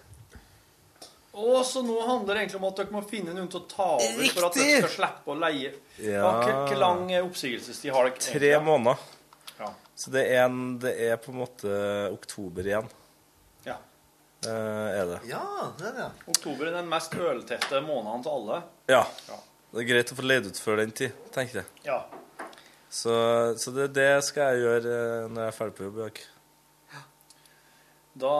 Og 1.34 1.65
så 1.65 1.82
nå 1.86 1.96
handler 2.02 2.34
det 2.34 2.42
egentlig 2.42 2.60
om 2.60 2.68
at 2.70 2.80
dere 2.80 2.94
må 2.94 3.02
finne 3.08 3.34
noen 3.36 3.50
til 3.52 3.62
å 3.62 3.68
ta 3.70 3.89
over 4.00 4.32
for 4.34 4.48
at 4.48 4.56
dere 4.58 4.80
skal 4.80 4.94
slippe 4.96 5.34
å 5.34 5.36
leie. 5.38 5.74
Ja. 6.02 6.32
Hvor 6.42 6.80
lang 6.82 7.04
eh, 7.13 7.26
oppsigelsestid 7.26 7.94
har 7.94 8.10
dere? 8.10 8.24
Tre 8.24 8.54
måneder. 8.65 9.04
Ja. 9.60 9.70
Så 10.00 10.13
det 10.15 10.24
er, 10.32 10.48
en, 10.48 10.80
det 10.82 10.96
er 11.06 11.20
på 11.22 11.34
en 11.34 11.42
måte 11.44 11.76
oktober 12.15 12.72
igjen. 12.72 12.89
Ja. 13.68 13.76
Eh, 14.48 14.88
er 14.96 15.13
det. 15.13 15.20
Ja, 15.30 15.44
det 15.78 15.92
er 15.92 16.00
det. 16.00 16.08
Oktober 16.34 16.72
er 16.72 16.80
den 16.80 16.89
mest 16.89 17.13
øltette 17.13 17.84
måneden 17.86 18.26
til 18.26 18.39
alle. 18.39 18.62
Ja. 18.89 19.04
Det 19.70 19.84
er 19.84 19.89
greit 19.92 20.15
å 20.15 20.18
få 20.18 20.26
leid 20.26 20.50
ut 20.50 20.58
før 20.63 20.82
den 20.82 20.96
tid, 20.98 21.13
tenker 21.36 21.62
jeg. 21.62 21.70
Ja. 21.86 22.02
Så, 22.89 23.13
så 23.62 23.72
det, 23.76 23.92
det 23.94 24.10
skal 24.26 24.56
jeg 24.56 24.65
gjøre 24.65 24.98
eh, 24.98 25.28
når 25.30 25.44
jeg 25.44 25.54
er 25.54 25.58
ferdig 25.60 25.78
på 25.78 25.86
jobb 25.86 26.00
i 26.00 26.06
dag. 26.08 26.24
Da 28.20 28.36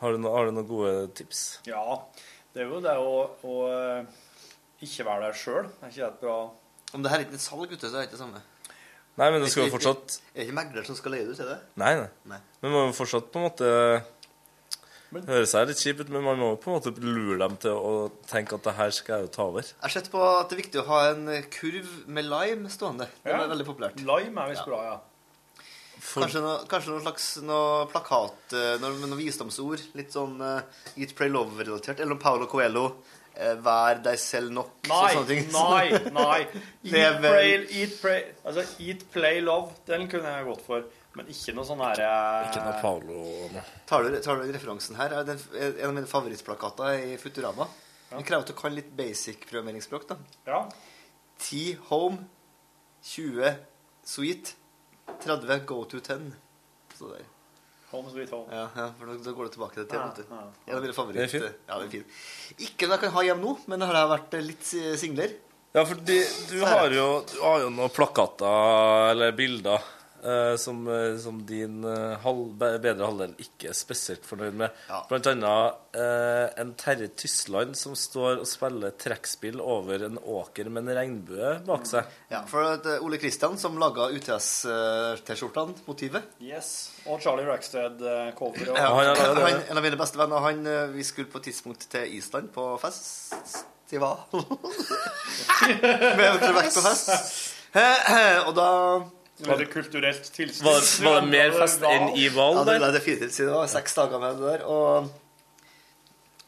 Har 0.00 0.12
du, 0.14 0.18
no, 0.22 0.30
har 0.34 0.46
du 0.46 0.52
noen 0.54 0.68
gode 0.68 0.92
tips? 1.18 1.60
Ja. 1.66 1.82
Det 2.54 2.62
er 2.62 2.68
jo 2.70 2.78
det 2.84 2.94
å, 3.02 3.14
å 3.42 3.54
eh, 3.72 4.04
ikke 4.86 5.06
være 5.08 5.28
der 5.28 5.38
sjøl. 5.40 5.66
Er 5.82 5.90
ikke 5.90 6.04
det 6.04 6.08
et 6.12 6.20
bra 6.22 6.36
Om 6.94 7.02
det 7.04 7.10
her 7.12 7.18
er 7.20 7.26
ikke 7.26 7.34
et 7.38 7.44
salg, 7.44 7.66
gutter, 7.68 7.90
så 7.90 7.98
er 7.98 8.04
det 8.04 8.08
ikke 8.08 8.16
det 8.16 8.22
samme. 8.22 8.44
Nei, 9.18 9.26
men 9.34 9.42
det 9.42 9.48
skal 9.50 9.66
jo 9.66 9.72
fortsatt 9.74 10.20
Er 10.30 10.38
det 10.38 10.46
ikke 10.46 10.58
megler 10.60 10.86
som 10.86 10.96
skal 10.98 11.16
leie 11.16 11.26
det 11.26 11.34
ut, 11.34 11.40
er 11.42 11.50
det? 11.50 11.58
Nei, 11.82 11.90
nei. 11.98 12.08
Nei. 12.30 12.38
Men 12.62 12.70
man 12.70 12.78
må 12.78 12.86
jo 12.92 12.96
fortsatt 13.00 13.32
på 13.34 13.40
en 13.40 13.48
måte 13.48 13.70
Det 15.10 15.24
høres 15.26 15.54
litt 15.72 15.82
kjipt 15.82 16.04
ut, 16.04 16.12
men 16.14 16.22
man 16.22 16.38
må 16.38 16.52
jo 16.52 16.60
på 16.62 16.70
en 16.70 16.76
måte 16.78 16.92
lure 17.02 17.38
dem 17.42 17.56
til 17.64 17.74
å 17.74 17.92
tenke 18.30 18.54
at 18.58 18.66
det 18.68 18.74
her 18.78 18.94
skal 18.94 19.14
jeg 19.16 19.26
jo 19.26 19.30
ta 19.34 19.46
over. 19.48 19.64
Jeg 19.66 19.82
har 19.86 19.94
sett 19.96 20.10
på 20.12 20.20
at 20.22 20.50
det 20.50 20.58
er 20.58 20.62
viktig 20.62 20.82
å 20.82 20.88
ha 20.90 20.98
en 21.10 21.22
kurv 21.50 21.92
med 22.06 22.28
lime 22.28 22.70
stående. 22.70 23.06
Det 23.24 23.32
Ja. 23.32 23.40
er 23.42 23.50
veldig 23.54 23.66
populært. 23.66 24.02
Lime 24.04 24.44
er 24.44 24.52
visst 24.52 24.62
Ja. 24.62 24.68
bra, 24.68 24.80
ja. 24.84 24.98
Kanskje, 25.98 26.40
noe, 26.42 26.64
kanskje 26.70 26.92
noen 26.92 27.04
slags 27.04 27.28
noe 27.46 27.86
plakat 27.92 28.54
eh, 28.56 28.74
noe, 28.82 28.94
med 28.96 29.10
noen 29.10 29.20
visdomsord. 29.20 29.82
Litt 29.98 30.14
sånn 30.14 30.36
uh, 30.40 30.60
Eat, 30.96 31.14
Pray, 31.18 31.30
Love-relatert. 31.32 31.98
Eller 31.98 32.14
noe 32.14 32.22
Paolo 32.22 32.48
Coelho. 32.50 32.84
Uh, 33.38 33.54
vær 33.62 34.00
deg 34.02 34.18
selv 34.22 34.54
nok. 34.54 34.72
Nei, 34.90 35.10
sånne 35.14 35.28
ting. 35.28 35.50
nei, 35.54 36.12
nei. 36.14 36.38
Eat, 36.92 37.20
pray, 37.22 37.52
eat, 37.70 37.98
pray 38.00 38.24
Altså, 38.42 38.64
eat, 38.82 39.04
play, 39.14 39.42
love. 39.44 39.76
Den 39.88 40.08
kunne 40.10 40.32
jeg 40.36 40.48
gått 40.48 40.64
for. 40.66 40.86
Men 41.18 41.30
ikke 41.32 41.54
noe 41.56 41.66
sånn 41.66 41.80
herre 41.82 42.08
Ikke 42.46 42.60
noe 42.62 42.74
Paolo 42.82 43.22
Tar 43.88 44.04
du, 44.04 44.18
tar 44.22 44.38
du 44.38 44.50
referansen 44.54 44.98
her? 45.00 45.14
Er 45.16 45.24
den, 45.26 45.40
en 45.56 45.88
av 45.88 45.94
mine 45.96 46.10
favorittplakater 46.10 47.08
i 47.08 47.16
Futurama. 47.18 47.66
Den 48.12 48.26
krever 48.26 48.44
at 48.44 48.52
du 48.52 48.54
kan 48.56 48.76
litt 48.76 48.92
basic 48.96 49.48
programmeringsspråk. 49.48 50.06
da. 50.08 50.18
Ja. 50.46 50.60
10 51.38 51.78
home, 51.88 52.22
20 53.04 53.56
sweet, 54.08 54.54
30 55.24 55.66
go 55.66 55.82
to 55.84 56.00
10. 56.00 56.30
Så 56.98 57.10
der. 57.12 57.26
Home 57.90 58.10
sweet 58.12 58.30
home. 58.30 58.52
Ja, 58.52 58.66
ja, 58.76 58.86
for 58.98 59.08
da, 59.08 59.14
da 59.24 59.32
går 59.32 59.48
du 59.48 59.52
tilbake 59.56 59.78
til 59.78 59.86
det. 59.88 59.96
Ja, 59.96 60.08
ja. 60.12 60.40
ja. 60.68 60.76
En 60.76 60.88
av 60.88 60.92
favoritt. 60.92 61.16
Det 61.16 61.24
er 61.24 61.32
fint. 61.32 61.60
Ja, 61.68 61.78
det 61.78 61.86
er 61.86 61.92
fint. 61.94 62.16
Ikke 62.68 62.88
noe 62.88 62.98
jeg 62.98 63.04
kan 63.06 63.14
ha 63.16 63.22
hjemme 63.30 63.46
nå, 63.46 63.54
men 63.70 63.80
det 63.80 63.88
har 63.88 64.10
vært 64.12 64.36
litt 64.44 64.72
singler. 65.00 65.36
Ja, 65.76 65.84
for 65.84 66.00
du 66.00 66.58
har 66.64 66.92
jo, 66.92 67.06
du 67.28 67.38
har 67.44 67.62
jo 67.64 67.70
noen 67.72 67.92
plakater 67.92 69.12
eller 69.12 69.32
bilder 69.36 69.84
som, 70.58 70.80
eh, 70.90 71.16
som 71.22 71.38
din 71.46 71.84
eh, 71.84 72.16
halv, 72.24 72.54
bedre 72.58 73.06
halvdel 73.06 73.34
ikke 73.40 73.70
er 73.70 73.76
spesielt 73.76 74.24
fornøyd 74.26 74.56
med. 74.58 74.74
Blant 75.10 75.28
annet 75.30 75.96
eh, 75.98 76.60
en 76.62 76.72
Terje 76.78 77.08
Tysland 77.18 77.76
som 77.78 77.94
står 77.98 78.42
og 78.42 78.48
spiller 78.48 78.94
trekkspill 78.98 79.60
over 79.62 80.04
en 80.08 80.18
åker 80.18 80.70
med 80.72 80.86
en 80.88 80.96
regnbue 80.98 81.54
bak 81.68 81.86
seg. 81.88 82.08
Ja, 82.32 82.42
for 82.50 82.76
det 82.82 82.96
er 82.96 83.04
Ole 83.06 83.20
Kristian 83.22 83.58
som 83.60 83.78
laga 83.80 84.08
UTS-T-skjortene, 84.14 85.78
motivet 85.86 86.22
Yes. 86.42 86.72
Og 87.06 87.20
Charlie 87.22 87.46
Rackstead-cover. 87.48 88.74
Ja, 88.74 88.90
han, 88.94 89.62
en 89.68 89.76
av 89.78 89.84
mine 89.84 89.98
beste 90.00 90.18
venner. 90.20 90.42
Han, 90.44 90.64
eh, 90.66 90.86
vi 90.94 91.04
skulle 91.06 91.30
på 91.32 91.40
et 91.42 91.50
tidspunkt 91.50 91.88
til 91.92 92.18
Island 92.18 92.50
på 92.54 92.70
festival. 92.82 94.26
Med 96.18 96.42
vekk 96.42 96.74
på 96.74 96.84
fest. 96.84 97.12
Eh, 97.76 98.38
Og 98.48 98.54
da 98.56 98.68
Var 99.46 99.60
det 99.60 99.68
kulturelt 99.70 100.24
tilstand? 100.34 100.66
Var, 100.66 100.80
var 101.06 101.20
det 101.20 101.28
mer 101.30 101.52
fest 101.54 101.84
enn 101.86 102.08
i 102.18 102.26
Val 102.34 102.56
Ja, 102.58 102.64
det 102.66 102.74
ville 102.74 102.88
jeg 102.90 102.96
definitivt 102.98 103.34
siden 103.36 103.52
det 103.52 103.58
var 103.60 103.70
seks 103.70 103.94
dager 103.94 104.18
med 104.22 104.40
det 104.40 104.50
der. 104.56 104.64
Og 104.66 105.12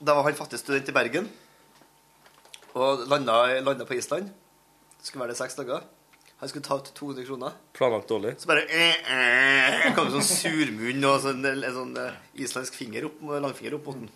da 0.01 0.16
var 0.16 0.26
han 0.26 0.38
fattig 0.38 0.59
student 0.59 0.88
i 0.91 0.97
Bergen. 0.97 1.28
Og 2.74 3.07
landa, 3.11 3.36
landa 3.62 3.86
på 3.86 3.95
Island. 3.99 4.30
Skulle 5.03 5.24
være 5.24 5.34
det 5.34 5.41
seks 5.41 5.57
dager. 5.59 5.86
Han 6.41 6.49
skulle 6.49 6.64
ta 6.64 6.78
ut 6.80 6.91
200 6.97 7.26
kroner. 7.28 7.57
Planlagt 7.76 8.09
dårlig. 8.09 8.34
Så 8.41 8.49
bare 8.49 8.62
eh, 8.64 9.11
eh, 9.12 9.91
kom 9.95 10.09
det 10.09 10.14
sånn 10.16 10.28
surmunn 10.30 11.05
og 11.05 11.18
sånn, 11.26 11.43
en 11.51 11.64
sånn 11.76 11.91
eh, 12.01 12.14
islandsk 12.47 12.78
finger 12.80 13.11
opp, 13.11 13.18
langfinger 13.45 13.76
opp 13.76 13.91
mot 13.91 13.99
den. 14.01 14.09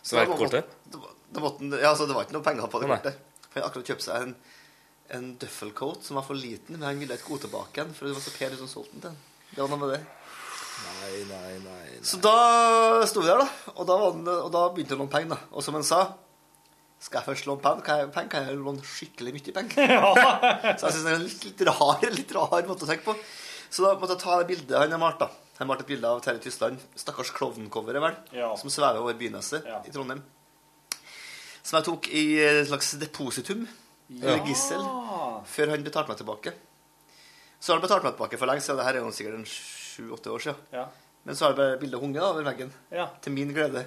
Så 0.00 0.14
det 0.14 0.20
var 0.20 0.28
da 0.28 0.30
må- 0.30 0.38
kortet? 0.44 0.76
Det, 0.86 1.00
det, 1.34 1.42
det, 1.72 1.80
Ja, 1.82 1.90
så 1.98 2.06
det 2.06 2.14
var 2.14 2.28
ikke 2.28 2.36
noe 2.38 2.46
penger 2.46 2.70
på 2.70 2.82
det 2.84 2.90
kortet. 2.92 3.18
For 3.48 3.58
han 3.58 3.66
akkurat 3.66 3.90
kjøpte 3.90 4.06
seg 4.06 4.28
en, 4.28 4.36
en 5.14 5.36
duffelcoat 5.38 6.02
som 6.04 6.16
var 6.18 6.24
for 6.26 6.34
liten, 6.38 6.76
men 6.78 6.86
han 6.88 6.98
ville 6.98 7.14
ikke 7.18 7.30
gå 7.34 7.38
tilbake 7.44 7.78
igjen, 7.80 7.94
for 7.94 8.06
det 8.08 8.14
var 8.16 8.24
så 8.24 8.32
Per 8.36 8.56
som 8.58 8.68
solgte 8.70 9.00
den 9.00 9.02
til. 9.06 9.16
Det 9.54 9.62
var 9.62 9.70
noe 9.72 9.80
med 9.84 9.92
det. 9.94 10.00
Nei, 10.86 11.12
nei, 11.30 11.52
nei. 11.64 11.98
Så 12.04 12.18
da 12.20 12.34
sto 13.08 13.22
vi 13.22 13.30
der, 13.30 13.40
da. 13.40 13.72
Og 13.76 13.86
da, 13.88 13.96
var 14.02 14.12
den, 14.18 14.26
og 14.28 14.50
da 14.52 14.64
begynte 14.74 14.92
han 14.96 15.00
å 15.00 15.04
låne 15.06 15.14
penger. 15.14 15.30
da. 15.36 15.38
Og 15.56 15.64
som 15.64 15.74
han 15.78 15.86
sa 15.86 16.00
Skal 17.00 17.20
jeg 17.20 17.26
først 17.28 17.46
låne 17.48 17.60
penger, 17.62 17.82
kan 17.86 17.98
jeg, 18.00 18.10
penger, 18.12 18.30
kan 18.32 18.46
jeg 18.48 18.58
låne 18.60 18.84
skikkelig 18.88 19.32
mye 19.36 19.54
penger. 19.56 19.90
så 20.80 20.88
jeg 20.88 20.94
syns 20.96 21.02
det 21.04 21.10
er 21.12 21.18
en 21.18 21.24
litt, 21.26 21.42
litt, 21.48 21.64
rar, 21.68 22.06
litt 22.12 22.32
rar 22.36 22.68
måte 22.68 22.86
å 22.86 22.88
tenke 22.88 23.04
på. 23.04 23.14
Så 23.68 23.84
da 23.84 23.94
måtte 24.00 24.16
jeg 24.16 24.22
ta 24.24 24.38
det 24.40 24.48
bildet 24.48 24.78
han 24.80 24.94
har 24.96 25.02
malt. 25.02 25.20
da. 25.20 25.28
Han 25.58 25.68
malte 25.70 25.84
et 25.86 25.90
bilde 25.94 26.08
av 26.08 26.20
Terje 26.24 26.42
Tysland, 26.44 26.80
stakkars 27.00 27.30
klovncoveret, 27.36 28.00
vel, 28.02 28.16
Ja. 28.36 28.50
som 28.60 28.68
svever 28.72 29.00
over 29.00 29.14
Byneset 29.16 29.64
i 29.88 29.92
Trondheim. 29.94 30.20
Som 31.62 31.78
jeg 31.78 31.86
tok 31.88 32.08
i 32.12 32.24
et 32.44 32.66
slags 32.68 32.92
depositum, 33.00 33.64
eller 34.10 34.46
gissel, 34.46 34.82
før 35.50 35.74
han 35.74 35.84
betalte 35.86 36.12
meg 36.12 36.20
tilbake. 36.20 36.54
Så 37.58 37.72
har 37.72 37.80
han 37.80 37.86
betalt 37.86 38.06
meg 38.06 38.14
tilbake 38.14 38.38
for 38.38 38.50
lenge 38.50 38.64
siden. 38.64 38.80
Det 38.80 38.86
her 38.86 38.98
er 38.98 39.04
jo 39.04 39.12
sikkert 39.16 39.50
sju-åtte 39.50 40.32
år 40.32 40.44
siden. 40.44 40.64
Ja. 40.76 40.86
Men 41.26 41.36
så 41.36 41.46
har 41.46 41.54
jeg 41.54 41.58
bare 41.58 41.78
bildet 41.80 42.02
hunget 42.02 42.22
over 42.22 42.44
veggen. 42.46 42.68
Ja. 42.94 43.08
Til 43.22 43.34
min 43.34 43.54
glede. 43.54 43.86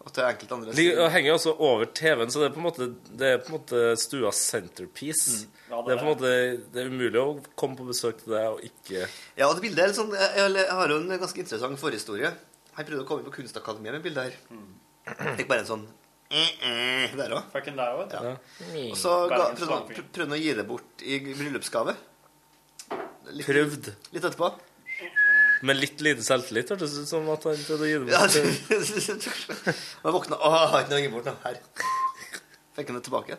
Og 0.00 0.12
til 0.16 0.24
enkelte 0.24 0.56
andre. 0.56 0.74
Det 0.74 1.08
henger 1.12 1.34
også 1.36 1.52
over 1.60 1.90
TV-en, 1.94 2.30
så 2.32 2.40
det 2.40 2.46
er 2.48 2.54
på 2.54 2.60
en 2.62 2.64
måte, 2.64 2.86
det 3.20 3.26
er 3.28 3.42
på 3.44 3.50
en 3.50 3.56
måte 3.58 3.80
stuas 4.00 4.38
centerpiece. 4.48 5.42
Mm. 5.44 5.58
Ja, 5.68 5.76
det 5.76 5.84
det, 5.84 5.92
er 5.92 6.00
på 6.00 6.06
en 6.06 6.10
måte 6.10 6.30
Det 6.72 6.80
er 6.80 6.88
umulig 6.90 7.20
å 7.20 7.26
komme 7.60 7.76
på 7.78 7.84
besøk 7.86 8.24
til 8.24 8.32
deg 8.32 8.46
og 8.48 8.64
ikke 8.66 9.04
Ja, 9.04 9.46
og 9.46 9.52
det 9.54 9.62
bildet 9.62 9.84
er 9.84 9.92
litt 9.92 9.98
sånn 10.00 10.10
Jeg, 10.16 10.64
har 10.66 10.90
jo 10.90 10.96
en 10.98 11.12
ganske 11.12 11.44
interessant 11.44 11.78
forhistorie. 11.78 12.32
Jeg 12.72 12.88
prøvde 12.88 13.04
å 13.04 13.06
komme 13.06 13.22
inn 13.22 13.28
på 13.28 13.36
Kunstakademiet 13.36 13.98
med 13.98 14.02
bildet 14.08 14.32
her. 14.32 15.36
Fikk 15.38 15.50
bare 15.52 15.62
en 15.62 15.68
sånn 15.68 15.84
der 16.30 17.32
òg. 17.34 17.42
Fikk 17.52 17.64
der 17.74 17.94
òg. 17.98 18.12
Ja. 18.14 18.20
Og 18.86 18.96
så 18.98 19.28
prøvde 19.30 20.22
han 20.22 20.32
å 20.36 20.38
gi 20.38 20.52
det 20.54 20.66
bort 20.68 21.02
i 21.02 21.18
bryllupsgave. 21.26 21.94
Litt, 23.30 23.46
Prøvd. 23.46 23.84
Litt 24.14 24.24
etterpå. 24.24 24.48
Med 25.66 25.76
litt 25.76 26.00
lite 26.00 26.22
selvtillit 26.24 26.70
hørtes 26.72 26.94
det 26.96 27.02
ut 27.04 27.10
som 27.10 27.28
at 27.34 27.42
han 27.50 27.58
prøvde 27.66 27.84
å 27.84 27.86
gi 27.90 27.96
det 27.98 28.04
bort. 28.08 28.32
Jeg 30.04 30.12
våkna 30.16 30.34
Å, 30.38 30.40
har 30.72 30.80
ikke 30.84 30.92
noe 30.94 31.00
å 31.00 31.04
gi 31.04 31.12
bort 31.12 31.26
nå. 31.28 31.34
Her. 31.44 31.56
Fikk 32.78 32.86
han 32.92 32.98
det 33.00 33.04
tilbake. 33.10 33.34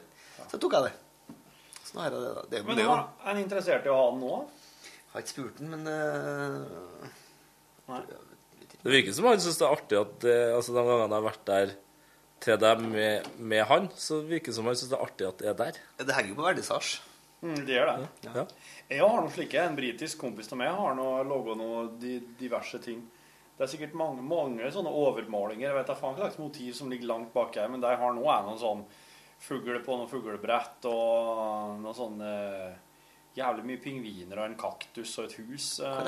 Så 0.51 0.55
tok 0.61 0.73
jeg 0.75 0.83
det. 0.89 0.93
Så 1.87 1.91
nå 1.95 1.99
har 2.03 2.09
jeg 2.11 2.21
det. 2.21 2.31
Det, 2.51 2.55
er 2.59 2.63
Men 2.67 2.75
det 2.77 2.83
er 2.83 2.89
jo 2.89 2.95
er 2.97 3.03
han 3.25 3.37
interessert 3.41 3.83
i 3.87 3.89
å 3.91 3.95
ha 3.97 4.05
den 4.11 4.21
nå? 4.21 4.33
Har 5.13 5.19
ikke 5.23 5.33
spurt 5.33 5.55
den, 5.59 5.67
men 5.71 5.81
eh, 5.91 7.97
Det 8.83 8.91
virker 8.93 9.11
som 9.15 9.27
han 9.31 9.41
syns 9.43 9.59
det 9.59 9.65
er 9.67 9.75
artig 9.79 9.97
at 9.99 10.13
det, 10.23 10.35
altså 10.55 10.71
de 10.75 10.79
gangene 10.83 11.07
jeg 11.07 11.15
har 11.17 11.25
vært 11.25 11.45
der 11.49 11.67
til 12.41 12.57
deg 12.61 12.81
med, 12.83 13.29
med 13.37 13.63
han, 13.69 13.87
så 13.93 14.21
virker 14.25 14.51
det 14.51 14.57
som 14.57 14.67
han 14.69 14.77
syns 14.77 14.91
det 14.91 14.97
er 14.97 15.05
artig 15.05 15.27
at 15.29 15.41
det 15.41 15.49
er 15.51 15.57
der. 15.59 15.79
Det 16.01 16.17
henger 16.17 16.33
jo 16.33 16.37
på 16.39 16.47
verdisasj. 16.47 16.91
Mm, 17.41 17.57
det 17.65 17.73
gjør 17.73 17.89
det. 17.89 18.09
Ja. 18.27 18.43
Jeg 18.91 19.01
har 19.01 19.17
noen 19.17 19.33
slike. 19.33 19.61
En 19.61 19.77
britisk 19.77 20.21
kompis 20.21 20.51
av 20.53 20.59
meg 20.61 20.73
har 20.77 20.97
noe, 20.97 21.23
laga 21.25 21.55
noe 21.57 21.85
di, 22.01 22.19
diverse 22.37 22.81
ting. 22.83 23.01
Det 23.57 23.65
er 23.65 23.71
sikkert 23.71 23.97
mange, 23.97 24.23
mange 24.25 24.69
sånne 24.73 24.89
overmålinger. 24.89 25.67
Jeg 25.67 25.77
vet 25.77 25.89
da 25.89 25.97
faen 25.97 26.15
hva 26.17 26.27
slags 26.27 26.41
motiv 26.41 26.73
som 26.77 26.89
ligger 26.89 27.09
langt 27.09 27.33
bak 27.33 27.57
her, 27.57 27.69
men 27.69 27.81
de 27.81 27.93
har 27.97 28.15
nå 28.17 28.25
er 28.25 28.45
noen 28.45 28.61
sånn 28.61 28.85
fugl 29.41 29.79
på 29.81 29.97
noen 29.97 30.09
fuglebrett 30.09 30.85
og 30.89 31.81
noe 31.81 31.93
sånne 31.97 32.31
eh, 32.31 32.79
Jævlig 33.31 33.63
mye 33.63 33.79
pingviner 33.79 34.39
og 34.41 34.45
en 34.49 34.55
kaktus 34.59 35.13
og 35.21 35.29
et 35.29 35.33
hus. 35.39 35.79
eh. 35.79 36.07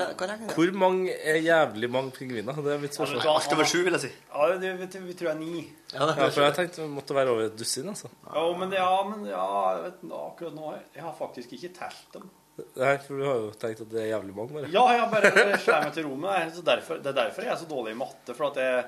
Hvor 0.52 0.72
mange 0.76 1.14
er 1.24 1.38
jævlig 1.40 1.88
mange 1.90 2.10
pingviner? 2.12 2.52
Det 2.52 2.72
er 2.74 2.78
mitt 2.82 2.92
spørsmål. 2.94 3.22
det- 3.22 3.30
Alt 3.32 3.52
over 3.56 3.64
sju, 3.64 3.78
vil 3.86 3.92
jeg 3.96 4.00
si. 4.00 4.10
Ja, 4.34 4.48
det, 4.60 4.92
det, 4.92 5.00
vi 5.06 5.14
tror 5.14 5.30
jeg 5.30 5.36
er 5.36 5.40
ni. 5.40 5.62
Ja, 5.94 6.28
for 6.28 6.42
jeg 6.44 6.54
tenkte 6.54 6.82
det 6.82 6.90
måtte 6.90 7.14
være 7.16 7.28
over 7.32 7.46
et 7.46 7.56
dusin, 7.58 7.88
altså. 7.88 8.08
Ja, 8.34 8.44
men, 8.58 8.72
ja, 8.76 9.02
men 9.08 9.24
ja, 9.26 9.46
vet, 9.86 10.04
akkurat 10.12 10.54
nå 10.54 10.74
Jeg 10.94 11.02
har 11.02 11.14
faktisk 11.18 11.52
ikke 11.56 11.72
telt 11.78 12.12
dem. 12.12 12.28
Nei, 12.76 12.98
for 12.98 13.16
du 13.18 13.24
har 13.24 13.34
jo 13.40 13.48
tenkt 13.58 13.80
at 13.80 13.88
det 13.90 14.02
er 14.02 14.10
jævlig 14.12 14.34
mange, 14.36 14.52
bare. 14.52 14.68
Ja, 14.70 14.84
jeg 14.92 15.08
bare 15.10 15.58
slår 15.64 15.80
meg 15.88 15.92
til 15.96 16.06
ro 16.06 16.14
med 16.14 16.52
det. 16.52 16.58
er 16.60 16.68
derfor, 16.76 17.00
det 17.02 17.06
er 17.06 17.18
derfor 17.24 17.42
jeg 17.42 17.52
er 17.52 17.56
så 17.56 17.66
dårlig 17.72 17.94
i 17.96 17.98
matte. 17.98 18.34
For 18.36 18.50
at 18.52 18.56
jeg 18.62 18.84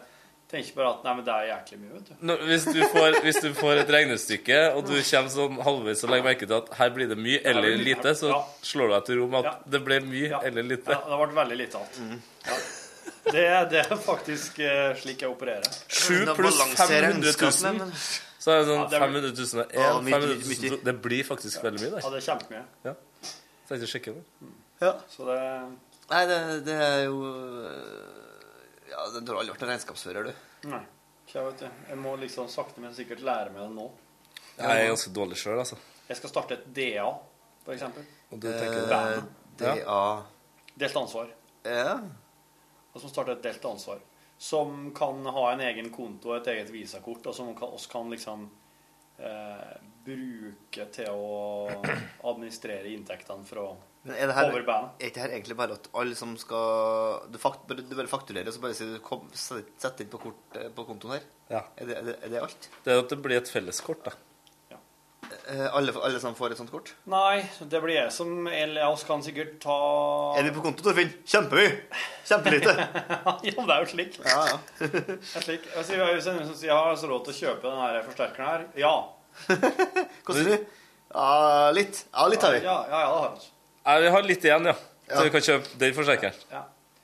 tenker 0.51 0.77
bare 0.77 0.91
at 0.95 1.05
nei, 1.07 1.13
men 1.19 1.25
det 1.27 1.35
er 1.35 1.47
jæklig 1.51 1.79
mye, 1.81 1.93
vet 1.97 2.09
du. 2.09 2.15
Nå, 2.29 2.37
hvis, 2.47 2.65
du 2.71 2.81
får, 2.93 3.17
hvis 3.25 3.41
du 3.43 3.49
får 3.59 3.81
et 3.83 3.93
regnestykke, 3.97 4.59
og 4.77 4.85
du 4.87 4.93
kommer 4.95 5.33
sånn 5.35 5.59
halvveis 5.67 6.05
og 6.07 6.13
legger 6.13 6.29
merke 6.29 6.47
til 6.47 6.57
at 6.61 6.69
her 6.79 6.93
blir 6.95 7.11
det 7.11 7.19
mye 7.19 7.41
eller 7.43 7.69
det- 7.73 7.85
lite, 7.89 8.15
så 8.21 8.31
ja. 8.31 8.41
slår 8.63 8.93
du 8.93 8.95
deg 8.95 9.09
til 9.09 9.19
ro 9.23 9.27
med 9.33 9.39
at 9.41 9.51
Ja. 9.51 9.55
det 9.75 9.81
ble 9.89 10.01
mye 10.07 10.41
eller 10.45 10.63
lite. 10.63 10.91
Ja, 10.95 11.01
det 11.11 11.19
ble 11.25 11.39
veldig 11.41 11.59
lite 11.63 11.83
igjen. 11.83 12.23
Ja. 12.47 12.61
Det, 13.27 13.43
er- 13.45 13.67
det 13.71 13.81
er 13.83 13.97
faktisk 13.97 14.61
uh, 14.63 14.95
slik 15.03 15.23
jeg 15.27 15.31
opererer. 15.31 15.67
7 15.89 16.35
pluss 16.39 16.61
500 16.79 17.35
000. 17.35 17.91
Så 18.39 18.53
er 18.55 18.63
det 18.63 18.69
sånn 18.71 18.87
500 18.93 19.33
000 19.35 19.65
og 19.65 19.73
1, 19.75 20.13
500 20.13 20.37
000 20.71 20.79
Det 20.87 20.95
blir 21.03 21.25
faktisk 21.27 21.65
veldig 21.67 21.81
mye 21.83 21.99
Ja, 22.05 22.11
det 22.15 22.21
er 22.21 22.27
kjempemye. 22.29 22.63
Ja. 22.87 22.93
Tenkte 23.67 23.89
å 23.89 23.91
sjekke 23.91 24.15
det. 24.15 24.23
Ja. 24.85 24.93
Så 25.11 25.27
det 25.27 25.41
Nei, 26.07 26.21
det, 26.31 26.37
det 26.69 26.75
er 26.79 27.01
jo 27.09 27.17
Ja, 28.91 29.07
du 29.21 29.33
har 29.33 29.41
aldri 29.41 29.55
vært 29.55 29.65
en 29.67 29.73
regnskapsfører, 29.73 30.29
du. 30.31 30.69
Nei. 30.71 30.83
Jeg, 31.27 31.43
vet 31.43 31.63
det. 31.65 31.71
Jeg 31.91 31.99
må 31.99 32.13
liksom 32.21 32.47
sakte, 32.51 32.81
men 32.81 32.95
sikkert 32.95 33.25
lære 33.27 33.51
meg 33.51 33.65
det 33.65 33.73
nå. 33.75 33.87
Jeg 34.57 34.83
er 34.85 34.91
ganske 34.93 35.11
dårlig 35.17 35.39
sjøl, 35.41 35.59
altså. 35.59 35.79
Jeg 36.07 36.21
skal 36.21 36.31
starte 36.31 36.55
et 36.61 36.69
DA, 36.77 37.09
for 37.65 37.75
eksempel. 37.75 38.07
Og 38.31 38.39
du 38.41 38.47
tenker 38.47 38.93
Eh. 38.95 39.25
DA 39.57 40.03
Delt 40.77 40.97
ansvar. 41.01 41.31
Ja. 41.65 41.97
Og 42.93 43.01
som 43.01 43.11
starter 43.11 43.33
et 43.33 43.43
delt 43.43 43.65
ansvar. 43.65 43.99
Som 44.39 44.91
kan 44.97 45.25
ha 45.33 45.45
en 45.53 45.63
egen 45.65 45.89
konto 45.95 46.31
og 46.31 46.37
et 46.43 46.51
eget 46.53 46.71
visakort, 46.71 47.27
og 47.27 47.35
som 47.35 47.55
kan, 47.57 47.73
oss 47.73 47.87
kan 47.91 48.11
liksom 48.13 48.47
eh, 49.19 49.77
bruke 50.07 50.87
til 50.95 51.11
å 51.13 51.67
administrere 52.31 52.93
inntektene 52.93 53.45
Men 54.07 54.15
er 54.15 54.31
det 54.31 54.37
her, 54.37 54.51
cover 54.51 54.67
band. 54.67 54.93
er 55.01 55.11
ikke 55.11 55.25
her 55.25 55.35
egentlig 55.35 55.57
bare 55.59 55.79
at 55.79 55.89
alle 55.93 56.15
som 56.15 56.37
skal 56.39 57.27
Du, 57.33 57.39
fakt, 57.43 57.67
du 57.67 57.97
bare 57.97 58.11
fakturerer, 58.11 58.53
så 58.55 58.63
bare 58.63 58.77
sier 58.79 58.95
du 58.95 59.03
kom, 59.03 59.27
sett 59.35 60.01
inn 60.05 60.13
på, 60.13 60.23
kort, 60.23 60.61
på 60.77 60.87
kontoen 60.87 61.19
her? 61.19 61.27
Ja. 61.51 61.67
Er 61.77 61.91
det, 61.91 61.99
er, 61.99 62.09
det, 62.11 62.17
er 62.23 62.35
det 62.37 62.47
alt? 62.47 62.71
Det 62.85 62.95
er 62.95 63.03
at 63.03 63.13
det 63.13 63.21
blir 63.23 63.41
et 63.41 63.51
felleskort, 63.51 64.07
da. 64.07 64.15
Eh, 65.49 65.75
alle, 65.75 65.93
alle 66.03 66.19
som 66.21 66.35
får 66.35 66.55
et 66.55 66.59
sånt 66.59 66.71
kort? 66.75 66.93
Nei, 67.11 67.45
det 67.71 67.79
blir 67.83 67.95
jeg 67.95 68.11
som 68.15 68.49
Eller 68.51 68.87
oss 68.89 69.05
kan 69.07 69.23
sikkert 69.23 69.61
ta 69.63 69.77
Er 70.39 70.47
vi 70.47 70.51
på 70.57 70.63
konto, 70.65 70.83
Torfinn? 70.83 71.13
Kjempemye! 71.27 71.69
Kjempelite! 72.27 72.75
ja, 73.47 73.53
det 73.55 73.77
er 73.77 73.85
jo 73.85 73.91
slik. 73.93 74.19
Ja, 74.25 74.41
ja. 74.51 74.57
Det 74.81 75.19
er 75.23 75.45
slik. 75.45 75.69
Hvis 75.77 75.93
en 76.33 76.41
som 76.49 76.55
sier 76.55 76.73
jeg 76.73 76.75
har 76.75 76.91
altså 76.91 77.11
råd 77.11 77.29
til 77.29 77.35
å 77.35 77.39
kjøpe 77.39 77.69
denne 77.69 78.03
forsterkeren 78.09 78.51
her, 78.51 78.67
ja. 78.83 78.95
Koster 80.27 80.51
du? 80.51 80.57
Ja, 81.15 81.71
litt. 81.77 82.07
Ja, 82.13 82.29
litt 82.29 82.43
har 82.43 82.55
vi. 82.57 82.63
Ja, 82.65 82.77
ja, 82.91 83.01
ja 83.01 83.09
det 83.09 83.19
har 83.23 83.35
vi. 83.35 83.51
Nei, 83.87 83.97
vi 84.03 84.15
har 84.17 84.31
litt 84.31 84.45
igjen, 84.45 84.71
ja. 84.73 84.77
Så 85.07 85.25
vi 85.25 85.35
kan 85.35 85.45
kjøpe 85.49 85.81
den 85.81 85.93
forsterkeren. 85.95 86.47
Ja. 86.51 86.63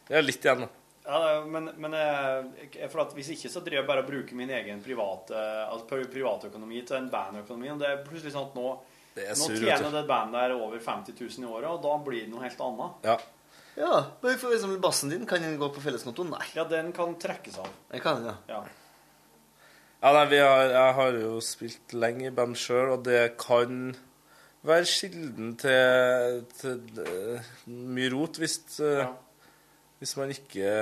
Vi 0.08 0.16
har 0.16 0.24
litt 0.26 0.46
igjen, 0.46 0.64
da. 0.64 0.70
Ja, 1.04 1.42
men, 1.46 1.68
men 1.82 1.94
eh, 1.98 2.86
for 2.90 3.02
at 3.02 3.14
hvis 3.16 3.32
ikke 3.34 3.50
så 3.50 3.60
driver 3.62 3.80
jeg 3.80 3.88
bare 3.88 4.04
og 4.04 4.08
bruker 4.10 4.38
min 4.38 4.50
egen 4.54 4.82
private 4.84 5.34
altså 5.66 5.98
privatøkonomi 6.12 6.82
til 6.86 6.98
en 6.98 7.10
bandøkonomi. 7.10 7.70
Og 7.74 7.82
det 7.82 7.90
er 7.90 8.02
plutselig 8.06 8.34
sånn 8.34 8.50
at 8.50 8.58
nå, 8.58 8.74
Det 9.16 9.28
nå 9.38 9.48
tjener 9.56 9.94
det 9.96 10.04
bandet 10.08 10.38
der 10.38 10.56
over 10.56 10.82
50 10.82 11.16
000 11.18 11.46
i 11.46 11.50
året, 11.50 11.70
og 11.70 11.80
da 11.84 11.96
blir 12.06 12.26
det 12.26 12.32
noe 12.32 12.44
helt 12.46 12.66
annet. 12.68 13.08
Ja. 13.08 13.16
Ja, 13.72 13.94
men 14.20 14.36
for 14.36 14.52
eksempel 14.52 14.76
bassen 14.84 15.08
din, 15.08 15.24
kan 15.26 15.40
den 15.40 15.56
gå 15.60 15.70
på 15.72 15.80
felleskontoen? 15.80 16.34
Nei. 16.34 16.44
Ja, 16.54 16.66
den 16.68 16.90
kan 16.92 17.14
trekkes 17.20 17.56
av. 17.62 17.70
Den 17.88 18.02
kan 18.04 18.26
ja. 18.26 18.34
Ja. 18.50 18.60
Ja, 20.02 20.10
nei, 20.16 20.24
vi 20.32 20.40
har, 20.42 20.64
jeg 20.74 20.94
har 20.98 21.18
jo 21.20 21.36
spilt 21.44 21.94
lenge 21.94 22.26
i 22.26 22.34
band 22.34 22.58
sjøl, 22.58 22.96
og 22.96 23.04
det 23.06 23.36
kan 23.38 23.92
være 24.66 24.88
kilden 24.90 25.52
til, 25.58 26.40
til 26.58 27.02
eh, 27.02 27.52
mye 27.70 28.10
rot 28.10 28.40
hvis, 28.42 28.58
ja. 28.82 29.06
hvis 30.02 30.16
man 30.18 30.34
ikke 30.34 30.72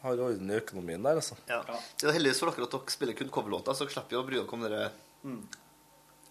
har 0.00 0.22
orden 0.22 0.50
i 0.50 0.58
økonomien 0.60 1.02
der, 1.02 1.18
altså. 1.18 1.34
Ja. 1.50 1.60
Det 1.98 2.08
er 2.08 2.16
heldigvis 2.16 2.40
for 2.42 2.54
dere 2.54 2.68
at 2.68 2.76
dere 2.76 2.94
spiller 2.94 3.18
kun 3.18 3.32
coverlåter, 3.34 3.74
så 3.74 3.84
dere 3.84 3.96
slipper 3.96 4.16
jo 4.16 4.22
å 4.22 4.28
bry 4.28 4.38
dere 4.38 4.58
om 4.58 4.68
dere 4.68 4.90
Mm. 5.20 5.42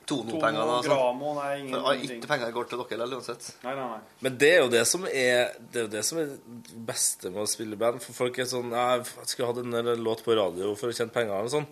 Tono-pengene. 0.10 0.78
Tono, 0.86 1.34
ingen- 1.56 1.76
For, 1.76 1.88
ah. 1.92 1.96
Ikke 2.06 2.28
penger 2.32 2.52
går 2.56 2.68
til 2.72 2.82
dere 2.82 2.90
heller, 2.98 3.16
uansett. 3.20 3.48
Nei, 3.64 3.76
nei, 3.78 3.88
nei. 3.94 4.00
Men 4.26 4.38
det 4.42 4.50
er 4.56 4.60
jo 4.64 4.70
det 4.74 4.84
som 4.90 5.06
er 5.06 5.54
det 5.60 5.82
er 5.84 5.86
jo 5.88 5.92
det 5.96 6.04
som 6.10 6.20
er 6.24 6.32
det 6.34 6.84
beste 6.90 7.30
med 7.32 7.44
å 7.44 7.48
spille 7.52 7.78
i 7.78 7.82
band. 7.84 8.02
For 8.04 8.18
folk 8.24 8.40
er 8.42 8.50
sånn 8.50 8.72
Jeg 8.74 9.06
skulle 9.30 9.52
hatt 9.54 9.62
en 9.64 10.04
låt 10.04 10.24
på 10.26 10.36
radio 10.38 10.74
for 10.80 10.90
å 10.90 10.96
tjene 10.98 11.14
penger. 11.14 11.36
og 11.46 11.52
sånn. 11.54 11.68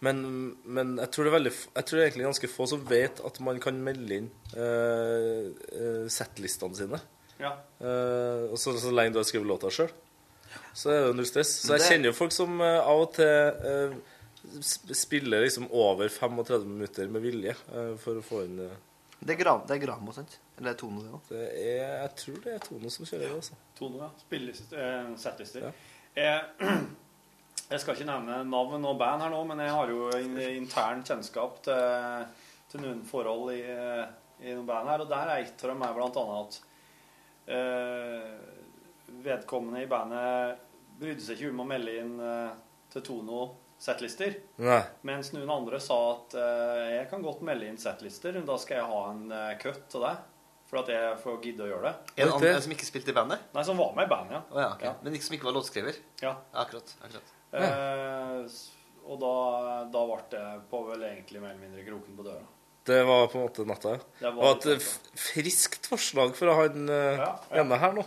Men, 0.00 0.22
men 0.64 0.96
jeg 1.02 1.10
tror 1.10 1.24
det 1.26 1.32
er 1.34 1.38
veldig 1.38 1.54
Jeg 1.56 1.84
tror 1.84 1.96
det 1.98 2.02
er 2.04 2.10
egentlig 2.10 2.28
ganske 2.30 2.52
få 2.56 2.68
som 2.70 2.84
vet 2.86 3.20
at 3.26 3.40
man 3.40 3.58
kan 3.60 3.82
melde 3.84 4.20
inn 4.20 4.30
uh, 4.56 6.06
settlistene 6.10 6.76
sine. 6.76 7.00
Ja. 7.40 7.54
Uh, 7.80 8.50
og 8.52 8.58
så, 8.60 8.74
så 8.80 8.92
lenge 8.92 9.14
du 9.14 9.20
har 9.20 9.28
skrevet 9.28 9.48
låta 9.48 9.70
sjøl, 9.72 9.90
så 10.76 10.90
er 10.92 11.06
det 11.08 11.16
null 11.16 11.28
stress. 11.28 11.52
Så 11.64 11.76
jeg 11.78 11.86
kjenner 11.88 12.10
jo 12.10 12.16
folk 12.18 12.34
som 12.36 12.58
uh, 12.60 12.80
av 12.84 13.04
og 13.06 13.12
til 13.16 13.26
eh, 13.26 13.94
sp- 13.94 14.09
spiller 14.96 15.40
liksom 15.44 15.66
over 15.70 16.08
35 16.08 16.64
minutter 16.68 17.08
med 17.08 17.22
vilje 17.22 17.54
eh, 17.74 17.92
for 18.00 18.20
å 18.20 18.24
få 18.24 18.44
inn 18.46 18.58
eh, 18.64 18.78
Det 19.20 19.34
er, 19.34 19.40
gram, 19.42 19.60
det 19.68 19.76
er 19.76 19.82
Gramo, 19.84 20.14
sant? 20.16 20.38
Eller 20.56 20.70
er 20.70 20.76
det 20.76 20.80
Tono, 20.80 21.02
det 21.04 21.12
òg? 21.12 21.32
er, 21.36 21.82
Jeg 22.02 22.14
tror 22.22 22.38
det 22.44 22.54
er 22.54 22.64
Tone 22.64 22.92
som 22.92 23.08
kjører 23.08 23.26
det, 23.26 23.34
altså. 23.36 23.58
Tono, 23.78 24.00
ja. 24.06 24.08
Settlister. 25.20 25.66
Ja. 25.66 25.72
Jeg, 26.16 26.70
jeg 27.74 27.82
skal 27.82 27.94
ikke 27.98 28.08
nevne 28.08 28.40
navn 28.48 28.88
og 28.88 28.96
band 29.00 29.26
her 29.26 29.34
nå, 29.34 29.42
men 29.50 29.60
jeg 29.64 29.76
har 29.76 29.92
jo 29.92 30.08
in, 30.18 30.40
intern 30.62 31.04
kjennskap 31.06 31.60
til, 31.68 32.24
til 32.72 32.84
noen 32.86 33.04
forhold 33.08 33.52
i, 33.54 33.60
i 34.40 34.54
noen 34.56 34.66
band 34.68 34.88
her, 34.94 35.04
og 35.04 35.12
der 35.12 35.34
er 35.36 35.44
et 35.44 35.64
av 35.66 35.74
dem 35.74 35.84
er 35.84 35.96
blant 36.00 36.20
annet 36.24 36.40
at 36.40 36.60
eh, 37.56 38.28
vedkommende 39.24 39.84
i 39.84 39.90
bandet 39.90 40.66
brydde 41.00 41.24
seg 41.24 41.38
ikke 41.40 41.52
om 41.54 41.64
å 41.64 41.68
melde 41.70 41.96
inn 42.02 42.14
eh, 42.24 42.54
til 42.92 43.04
Tono 43.06 43.42
settlister. 43.80 44.34
Nei. 44.60 44.82
Mens 45.08 45.32
noen 45.32 45.48
andre 45.54 45.80
sa 45.80 45.96
at 46.12 46.36
uh, 46.36 46.82
jeg 46.98 47.06
kan 47.10 47.22
godt 47.24 47.40
melde 47.48 47.66
inn 47.70 47.80
settlister, 47.80 48.36
men 48.36 48.44
da 48.48 48.58
skal 48.60 48.80
jeg 48.82 48.90
ha 48.90 49.00
en 49.14 49.22
uh, 49.32 49.54
cut 49.62 49.86
til 49.92 50.04
deg. 50.04 50.20
For 50.70 50.84
at 50.84 50.90
jeg 50.92 51.14
får 51.18 51.38
gidde 51.42 51.64
å 51.64 51.70
gjøre 51.72 51.88
det. 51.88 52.12
En 52.22 52.28
annen 52.36 52.60
som 52.62 52.70
ikke 52.76 52.86
spilte 52.86 53.10
i 53.10 53.14
bandet? 53.16 53.40
Nei, 53.56 53.64
som 53.66 53.80
var 53.80 53.90
med 53.96 54.06
i 54.06 54.10
bandet, 54.12 54.36
ja. 54.36 54.42
Oh, 54.54 54.60
ja, 54.62 54.68
ok. 54.76 55.00
Men 55.02 55.16
ikke 55.18 55.26
som 55.26 55.34
ikke 55.34 55.48
var 55.48 55.56
låtskriver? 55.56 55.96
Ja. 56.22 56.36
Akkurat. 56.62 56.92
akkurat. 57.02 57.32
Eh, 57.58 58.36
s- 58.46 58.68
og 59.10 59.18
da, 59.18 59.32
da 59.90 60.02
ble 60.06 60.20
det 60.30 60.42
på 60.70 60.82
vel 60.86 61.02
egentlig 61.08 61.40
mer 61.42 61.56
eller 61.56 61.64
mindre 61.64 61.82
kroken 61.88 62.14
på 62.20 62.22
døra. 62.28 62.44
Det 62.86 63.00
var 63.08 63.26
på 63.32 63.40
en 63.40 63.44
måte 63.48 63.64
natta. 63.66 63.96
Det 63.98 64.22
Det 64.22 64.30
var 64.36 64.54
var 64.62 64.70
et 64.76 64.86
friskt 65.26 65.90
forslag 65.90 66.36
fra 66.38 66.54
han 66.60 66.86
uh, 66.86 67.26
ene 67.64 67.80
her 67.82 67.92
nå. 67.98 68.04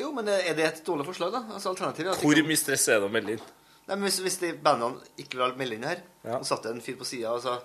Jo, 0.00 0.08
men 0.16 0.32
er 0.32 0.56
det 0.56 0.64
et 0.70 0.80
dårlig 0.88 1.04
forslag, 1.10 1.36
da? 1.36 1.44
Altså, 1.58 1.74
alternativet 1.74 2.24
Hvor 2.24 2.40
mye 2.48 2.58
stress 2.64 2.88
er 2.94 3.04
det 3.04 3.10
å 3.10 3.12
melde 3.12 3.36
inn? 3.36 3.44
Nei, 3.86 3.94
men 3.94 4.02
Hvis, 4.08 4.18
hvis 4.24 4.38
de 4.42 4.52
bandene 4.58 5.02
ikke 5.22 5.38
ville 5.38 5.56
melde 5.60 5.76
inn 5.78 5.84
her, 5.86 6.00
ja. 6.26 6.38
og 6.40 6.46
satte 6.48 6.72
en 6.74 6.80
fyr 6.82 6.96
på 6.98 7.06
sida 7.06 7.32
og 7.36 7.42
sa 7.44 7.56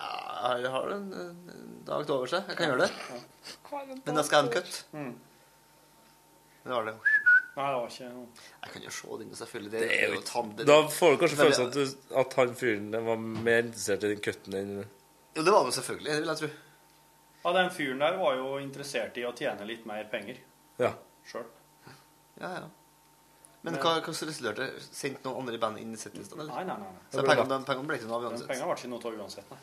ja, 0.00 0.54
jeg 0.62 0.70
har 0.72 0.92
en, 0.94 1.10
en 1.12 1.82
dag 1.84 2.06
til 2.08 2.14
over 2.14 2.30
seg. 2.32 2.46
Jeg 2.48 2.56
kan 2.56 2.70
gjøre 2.70 2.86
det. 2.86 3.98
Men 4.06 4.16
da 4.16 4.22
skal 4.24 4.38
jeg 4.38 4.40
ha 4.40 4.46
en 4.46 4.54
cut. 4.54 4.78
Mm. 4.96 5.10
Det 6.64 6.72
var 6.72 6.86
det. 6.88 6.94
Nei, 7.50 7.66
det 7.66 7.74
var 7.76 7.90
ikke 7.90 8.08
noe 8.14 8.46
Jeg 8.62 8.72
kan 8.72 8.84
jo 8.86 8.92
se 8.96 9.18
den, 9.20 9.34
selvfølgelig. 9.36 9.70
Det 9.74 9.90
er 9.98 10.14
jo 10.14 10.20
tam- 10.24 10.54
det- 10.56 10.66
Da 10.70 10.78
får 10.88 11.12
du 11.12 11.20
kanskje 11.20 11.36
følelsen 11.42 11.66
at, 11.66 11.74
du, 11.76 12.16
at 12.22 12.34
han 12.40 12.54
fyren 12.56 12.90
var 13.10 13.16
mer 13.20 13.62
interessert 13.66 14.04
i 14.08 14.12
den 14.14 14.20
cutten 14.24 14.54
enn 14.56 14.72
Jo, 14.80 15.42
det 15.44 15.52
var 15.52 15.62
han 15.66 15.72
selvfølgelig. 15.76 16.10
Det 16.14 16.20
vil 16.22 16.32
jeg 16.32 16.40
tro. 16.40 16.50
Ja, 17.44 17.52
den 17.60 17.70
fyren 17.76 17.98
der 18.06 18.16
var 18.20 18.34
jo 18.40 18.56
interessert 18.64 19.16
i 19.20 19.24
å 19.28 19.34
tjene 19.36 19.66
litt 19.68 19.84
mer 19.88 20.04
penger 20.12 20.40
Ja. 20.80 20.94
sjøl. 21.28 21.44
Ja, 22.40 22.54
ja. 22.56 22.68
Men 23.66 23.76
hva, 23.76 23.98
hva 24.00 24.12
resulterte 24.14 24.70
Sendte 24.86 25.26
noen 25.26 25.42
andre 25.42 25.58
i 25.58 25.60
bandet 25.60 25.84
inn 25.84 25.92
i 25.92 26.00
settlistene? 26.00 26.46
Nei, 26.48 26.64
nei, 26.68 26.76
nei. 26.80 26.90
Så 27.12 27.24
pengene, 27.26 27.60
pengene 27.68 27.90
ble 27.90 28.00
ikke 28.00 28.08
noe 28.08 28.18
av 28.20 28.28
uansett? 28.30 28.48
pengene 28.48 28.68
ble 28.70 28.78
ikke 28.78 28.92
noe 28.92 29.10
av 29.10 29.22
uansett, 29.24 29.52
nei. 29.52 29.60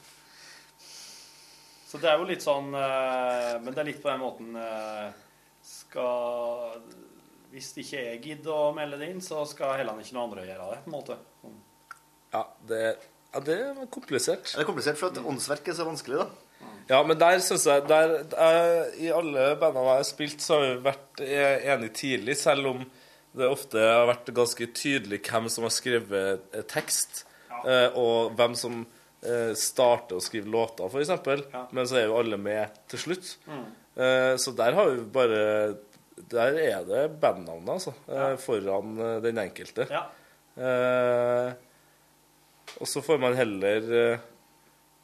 Så 1.87 2.01
det 2.03 2.09
er 2.11 2.19
jo 2.19 2.27
litt 2.27 2.43
sånn 2.43 2.73
eh, 2.75 3.53
Men 3.63 3.71
det 3.71 3.81
er 3.81 3.89
litt 3.89 4.01
på 4.03 4.11
den 4.11 4.21
måten 4.21 4.57
eh, 4.59 5.05
Skal 5.65 6.81
Hvis 7.53 7.71
ikke 7.79 8.01
jeg 8.09 8.23
gidder 8.25 8.53
å 8.53 8.73
melde 8.75 8.99
det 9.01 9.11
inn, 9.13 9.23
så 9.23 9.45
skal 9.49 9.77
heller 9.79 10.01
ikke 10.03 10.17
noen 10.17 10.27
andre 10.27 10.43
gjøre 10.49 10.71
det, 10.73 10.81
på 10.83 10.91
en 10.91 10.97
måte. 10.97 11.15
Sånn. 11.41 11.55
Ja, 12.35 12.41
det, 12.69 12.81
ja, 13.31 13.41
det 13.47 13.55
er 13.63 13.87
komplisert. 13.89 14.51
Det 14.51 14.61
er 14.61 14.67
komplisert, 14.67 14.99
for 14.99 15.15
at 15.15 15.29
åndsverk 15.31 15.71
er 15.71 15.77
så 15.77 15.87
vanskelig, 15.87 16.19
da. 16.25 16.27
Ja, 16.87 16.99
men 17.07 17.17
der 17.19 17.39
syns 17.43 17.65
jeg 17.67 17.83
der, 17.87 18.13
der, 18.31 18.91
I 18.99 19.09
alle 19.15 19.47
bandene 19.59 19.95
jeg 19.95 20.01
har 20.03 20.07
spilt, 20.07 20.43
så 20.43 20.59
har 20.59 20.65
vi 20.65 20.85
vært 20.85 21.23
eh, 21.23 21.65
enige 21.73 21.95
tidlig, 22.01 22.35
selv 22.39 22.71
om 22.73 22.83
det 23.37 23.49
ofte 23.49 23.81
har 23.81 24.07
vært 24.09 24.33
ganske 24.35 24.69
tydelig 24.75 25.21
hvem 25.27 25.49
som 25.53 25.67
har 25.67 25.73
skrevet 25.75 26.53
eh, 26.53 26.65
tekst, 26.69 27.25
ja. 27.51 27.89
og 27.97 28.35
hvem 28.37 28.53
som 28.57 28.83
eh, 29.25 29.53
starter 29.57 30.17
å 30.17 30.23
skrive 30.23 30.51
låter, 30.51 30.87
f.eks. 30.89 31.49
Men 31.73 31.89
så 31.89 31.99
er 31.99 32.07
jo 32.07 32.17
alle 32.19 32.39
med 32.41 32.77
til 32.91 33.01
slutt. 33.01 33.33
Mm. 33.49 33.67
Eh, 33.97 34.33
så 34.41 34.53
der 34.57 34.77
har 34.77 34.91
vi 34.91 35.05
bare 35.09 35.43
Der 36.17 36.57
er 36.57 36.85
det 36.85 37.19
bandnavnet, 37.21 37.69
altså, 37.69 37.93
ja. 38.07 38.35
foran 38.41 38.97
eh, 38.99 39.19
den 39.21 39.37
enkelte. 39.37 39.87
Eh, 40.57 41.51
og 42.77 42.89
så 42.89 43.01
får 43.01 43.19
man 43.21 43.37
heller 43.37 43.91
eh, 43.93 44.23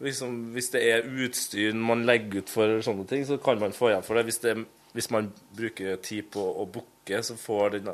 liksom, 0.03 0.39
Hvis 0.53 0.71
det 0.73 0.81
er 0.89 1.05
utstyr 1.05 1.77
man 1.77 2.05
legger 2.05 2.41
ut 2.41 2.49
for 2.49 2.81
sånne 2.85 3.05
ting, 3.09 3.25
så 3.25 3.37
kan 3.37 3.61
man 3.61 3.75
få 3.75 3.91
igjen 3.91 4.05
for 4.05 4.17
det. 4.17 4.25
Hvis, 4.29 4.41
det, 4.43 4.57
hvis 4.93 5.11
man 5.13 5.31
bruker 5.55 6.01
tid 6.01 6.31
på 6.33 6.41
å 6.41 6.65
booke, 6.65 7.21
så 7.23 7.37
får, 7.39 7.77
den, 7.77 7.93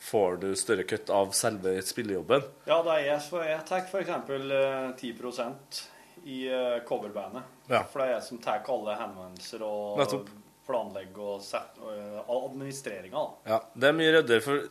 får 0.00 0.36
du 0.36 0.56
større 0.56 0.82
kutt 0.82 1.10
av 1.10 1.30
selve 1.36 1.82
spillejobben. 1.82 2.42
Ja, 2.68 2.82
det 2.84 2.94
er 2.98 3.04
jeg, 3.06 3.20
så 3.24 3.42
jeg 3.44 3.64
tar 3.68 3.84
for 3.90 4.02
eksempel 4.04 4.50
eh, 4.52 4.90
10 4.96 5.12
i 6.24 6.38
eh, 6.48 6.78
coverbandet. 6.88 7.42
Ja. 7.68 7.82
For 7.90 8.00
det 8.00 8.08
er 8.08 8.12
jeg 8.18 8.26
som 8.28 8.40
tar 8.44 8.64
alle 8.74 8.96
henvendelser 9.00 9.64
og 9.64 10.00
Nettopp. 10.00 10.28
planlegger 10.66 11.30
og, 11.36 11.42
set, 11.44 11.80
og 11.80 11.92
eh, 11.94 12.20
administreringa. 12.36 13.24
Ja, 13.48 13.60
det 13.74 13.90
er 13.90 13.96
mye 13.96 14.12
ryddigere 14.18 14.44
for 14.44 14.66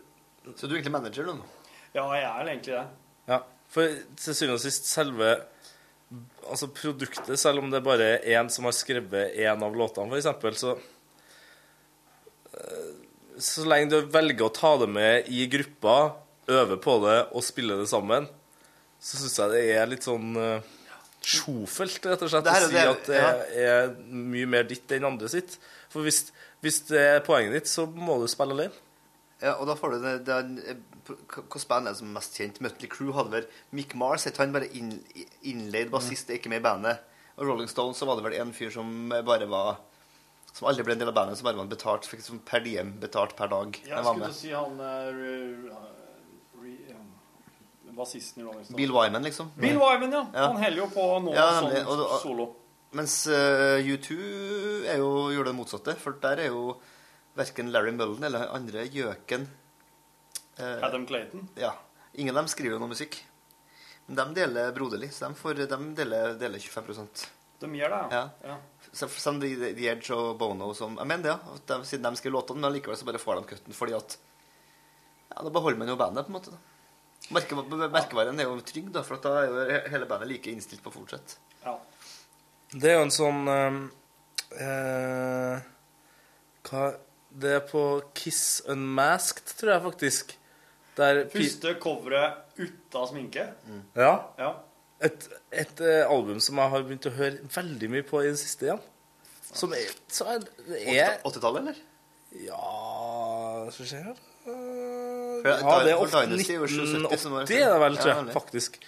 Så 0.54 0.68
du 0.68 0.74
er 0.74 0.80
egentlig 0.80 0.96
manager, 0.98 1.30
du? 1.30 1.60
Ja, 1.94 2.08
jeg 2.18 2.30
er 2.30 2.54
egentlig 2.54 2.78
det. 2.78 2.86
Ja, 3.30 3.42
for 3.74 4.00
til 4.20 4.36
syvende 4.38 4.60
og 4.60 4.64
sist 4.66 4.90
selve 4.92 5.36
Altså 6.44 6.68
produktet, 6.70 7.40
selv 7.40 7.64
om 7.64 7.72
det 7.72 7.80
bare 7.82 8.06
er 8.20 8.36
én 8.38 8.50
som 8.52 8.68
har 8.68 8.74
skrevet 8.76 9.34
én 9.40 9.64
av 9.66 9.74
låtene, 9.74 10.12
for 10.12 10.20
eksempel, 10.20 10.54
så 10.60 10.76
Så 13.42 13.66
lenge 13.66 13.90
du 13.92 14.12
velger 14.14 14.46
å 14.46 14.54
ta 14.54 14.76
det 14.82 14.90
med 14.92 15.30
i 15.32 15.48
gruppa, 15.52 16.16
øve 16.52 16.78
på 16.82 16.98
det 17.06 17.18
og 17.32 17.46
spille 17.46 17.78
det 17.80 17.88
sammen, 17.90 18.28
så 19.04 19.20
syns 19.20 19.40
jeg 19.40 19.54
det 19.54 19.62
er 19.78 19.90
litt 19.90 20.06
sånn 20.06 20.36
uh, 20.38 20.74
sjofelt, 21.24 22.04
rett 22.08 22.24
og 22.24 22.32
slett, 22.32 22.48
å 22.48 22.54
er 22.54 22.68
si 22.70 22.82
at 22.84 23.10
det 23.10 23.64
er 23.64 23.94
mye 24.08 24.50
mer 24.50 24.68
ditt 24.68 24.92
enn 24.96 25.08
andre 25.08 25.32
sitt. 25.32 25.58
For 25.92 26.06
hvis, 26.06 26.28
hvis 26.64 26.84
det 26.92 27.04
er 27.16 27.24
poenget 27.26 27.58
ditt, 27.58 27.72
så 27.72 27.88
må 27.88 28.20
du 28.22 28.28
spille 28.32 28.56
alene. 28.56 28.84
Ja, 29.44 29.58
og 29.58 29.68
da 29.68 29.76
får 29.76 29.96
du 29.96 30.04
det, 30.04 30.18
det 30.28 30.36
er, 30.40 30.84
Hvilket 31.04 31.66
band 31.68 31.90
er 31.90 31.92
det 31.92 32.00
som 32.00 32.08
er 32.08 32.16
mest 32.16 32.38
kjent? 32.40 32.62
Mutley 32.64 32.88
Crew 32.88 33.10
hadde 33.12 33.34
vel 33.34 33.48
Mick 33.76 33.92
Mars, 34.00 34.24
het 34.24 34.38
han 34.40 34.54
bare 34.56 34.70
inn, 34.78 34.94
innleid 35.44 35.90
bassist, 35.92 36.32
ikke 36.32 36.52
med 36.52 36.62
i 36.62 36.64
bandet. 36.64 37.02
Og 37.36 37.50
Rolling 37.50 37.68
Stones 37.68 38.00
så 38.00 38.08
var 38.08 38.16
det 38.16 38.24
vel 38.24 38.38
en 38.40 38.54
fyr 38.56 38.72
som 38.72 39.12
bare 39.12 39.50
var 39.52 39.82
Som 40.54 40.68
aldri 40.70 40.84
ble 40.86 40.93
en 40.93 41.01
del 41.01 41.10
av 41.10 41.16
bandet, 41.18 41.39
som 41.39 41.47
bare 41.47 41.58
var 41.58 41.70
betalt 41.72 42.06
fikk 42.06 42.22
som 42.22 42.39
per 42.45 42.62
diem 42.66 42.91
betalt 43.01 43.34
per 43.38 43.49
dag. 43.49 43.80
Jeg 43.82 43.95
Han 43.95 44.06
var 44.06 44.14
skulle 44.14 44.34
si 44.38 44.51
han 44.54 44.80
eh, 44.86 45.08
um, 46.93 47.95
Bassisten 47.97 48.41
i 48.43 48.45
Rolling 48.45 48.66
Stones. 48.66 48.78
Bill 48.78 48.91
Wyman, 48.93 49.24
liksom. 49.24 49.49
Bill 49.58 49.78
Wyman, 49.82 50.12
ja. 50.12 50.28
Ja. 50.34 50.45
Han 50.51 50.58
heller 50.62 50.78
jo 50.84 50.88
på 50.93 51.08
nå 51.26 51.34
Ja, 51.36 51.47
sånn 51.62 51.76
og 51.86 51.99
og- 52.06 52.22
solo. 52.22 52.47
Mens 52.93 53.26
uh, 53.26 53.82
U2 53.82 54.16
er 54.86 54.99
jo, 55.01 55.10
gjorde 55.34 55.49
det 55.49 55.58
motsatte, 55.58 55.95
for 55.97 56.14
der 56.22 56.43
er 56.43 56.51
jo 56.54 56.76
verken 57.36 57.72
Larry 57.74 57.89
Mullen 57.91 58.24
eller 58.30 58.51
andre 58.54 58.84
gjøken 58.86 59.47
uh, 60.60 60.78
Adam 60.86 61.08
Clayton. 61.10 61.47
Ja. 61.58 61.72
Ingen 62.14 62.38
av 62.38 62.43
dem 62.43 62.51
skriver 62.54 62.76
jo 62.78 62.84
noe 62.84 62.91
musikk. 62.93 63.18
Men 64.06 64.20
de 64.20 64.41
deler 64.43 64.70
broderlig, 64.76 65.10
så 65.16 65.26
de, 65.26 65.38
får, 65.39 65.64
de 65.66 65.80
deler, 65.97 66.36
deler 66.38 66.62
25 66.62 66.93
De 67.62 67.70
gjør 67.78 67.93
det, 67.93 68.01
ja. 68.18 68.24
ja. 68.49 68.58
Så 68.91 69.08
Som 69.08 69.39
The, 69.41 69.72
The 69.78 69.88
Edge 69.93 70.14
og 70.16 70.38
Bono 70.41 70.74
sånn. 70.78 70.97
Jeg 70.99 71.10
mener 71.10 71.24
det, 71.24 71.34
ja. 71.34 71.58
De, 71.70 71.78
siden 71.88 72.06
de 72.10 72.20
skriver 72.20 72.36
låtene, 72.38 72.62
men 72.64 72.76
likevel 72.76 72.97
så 72.99 73.08
bare 73.08 73.22
får 73.22 73.39
de 73.39 73.49
cutten 73.54 73.78
fordi 73.78 73.95
at 73.97 74.18
Ja, 75.34 75.41
da 75.41 75.49
beholder 75.49 75.80
man 75.80 75.89
jo 75.89 75.97
bandet, 75.97 76.28
på 76.28 76.34
en 76.34 76.38
måte. 76.38 76.54
da. 76.54 76.60
Merke, 77.34 77.56
merkevaren 77.88 78.39
er 78.41 78.49
jo 78.49 78.60
trygg, 78.68 78.91
da, 78.93 79.01
for 79.08 79.16
at 79.18 79.24
da 79.26 79.32
er 79.39 79.47
jo 79.47 79.80
hele 79.93 80.08
bandet 80.10 80.30
like 80.30 80.51
innstilt 80.51 80.84
på 80.84 80.91
å 80.91 80.97
fortsette. 80.97 81.39
Ja. 81.64 81.78
Det 82.74 82.89
er 82.91 82.97
jo 82.97 83.06
en 83.06 83.14
sånn 83.14 83.47
eh, 83.54 83.80
eh, 84.66 85.64
Hva 86.68 86.84
Det 87.30 87.51
er 87.60 87.64
på 87.70 87.84
Kiss 88.18 88.62
Unmasked, 88.70 89.56
tror 89.58 89.76
jeg 89.76 89.84
faktisk. 89.88 90.36
Der 90.97 91.24
Første 91.32 91.74
coveret 91.82 92.60
uten 92.60 93.08
sminke. 93.10 93.47
Ja. 93.97 94.12
Ja. 94.38 94.51
Et, 95.04 95.26
et 95.51 95.82
eh, 95.84 96.04
album 96.08 96.39
som 96.43 96.58
jeg 96.62 96.72
har 96.74 96.84
begynt 96.88 97.08
å 97.10 97.16
høre 97.18 97.47
veldig 97.56 97.89
mye 97.91 98.06
på 98.08 98.22
i 98.24 98.30
det 98.32 98.38
siste 98.39 98.70
igjen. 98.70 98.80
Som 99.54 99.74
er, 99.78 99.89
så 100.10 100.26
er, 100.34 100.45
er 100.80 101.18
80-tallet, 101.28 101.60
eller? 101.66 101.82
Ja 102.47 103.68
Skal 103.70 103.84
vi 103.84 103.89
se 103.91 103.99
her 104.01 104.16
Ja, 104.47 105.76
det 105.86 105.91
er 105.93 105.99
ofte 106.01 106.24
Dynasty 106.26 106.56
var 106.58 106.72
77 106.72 106.88
som 107.20 107.36
var- 107.36 107.43
1980 107.45 107.60
er 107.60 107.70
det 107.74 107.82
vel, 107.84 107.97
tror 107.99 108.12
jeg, 108.14 108.34
faktisk. 108.34 108.80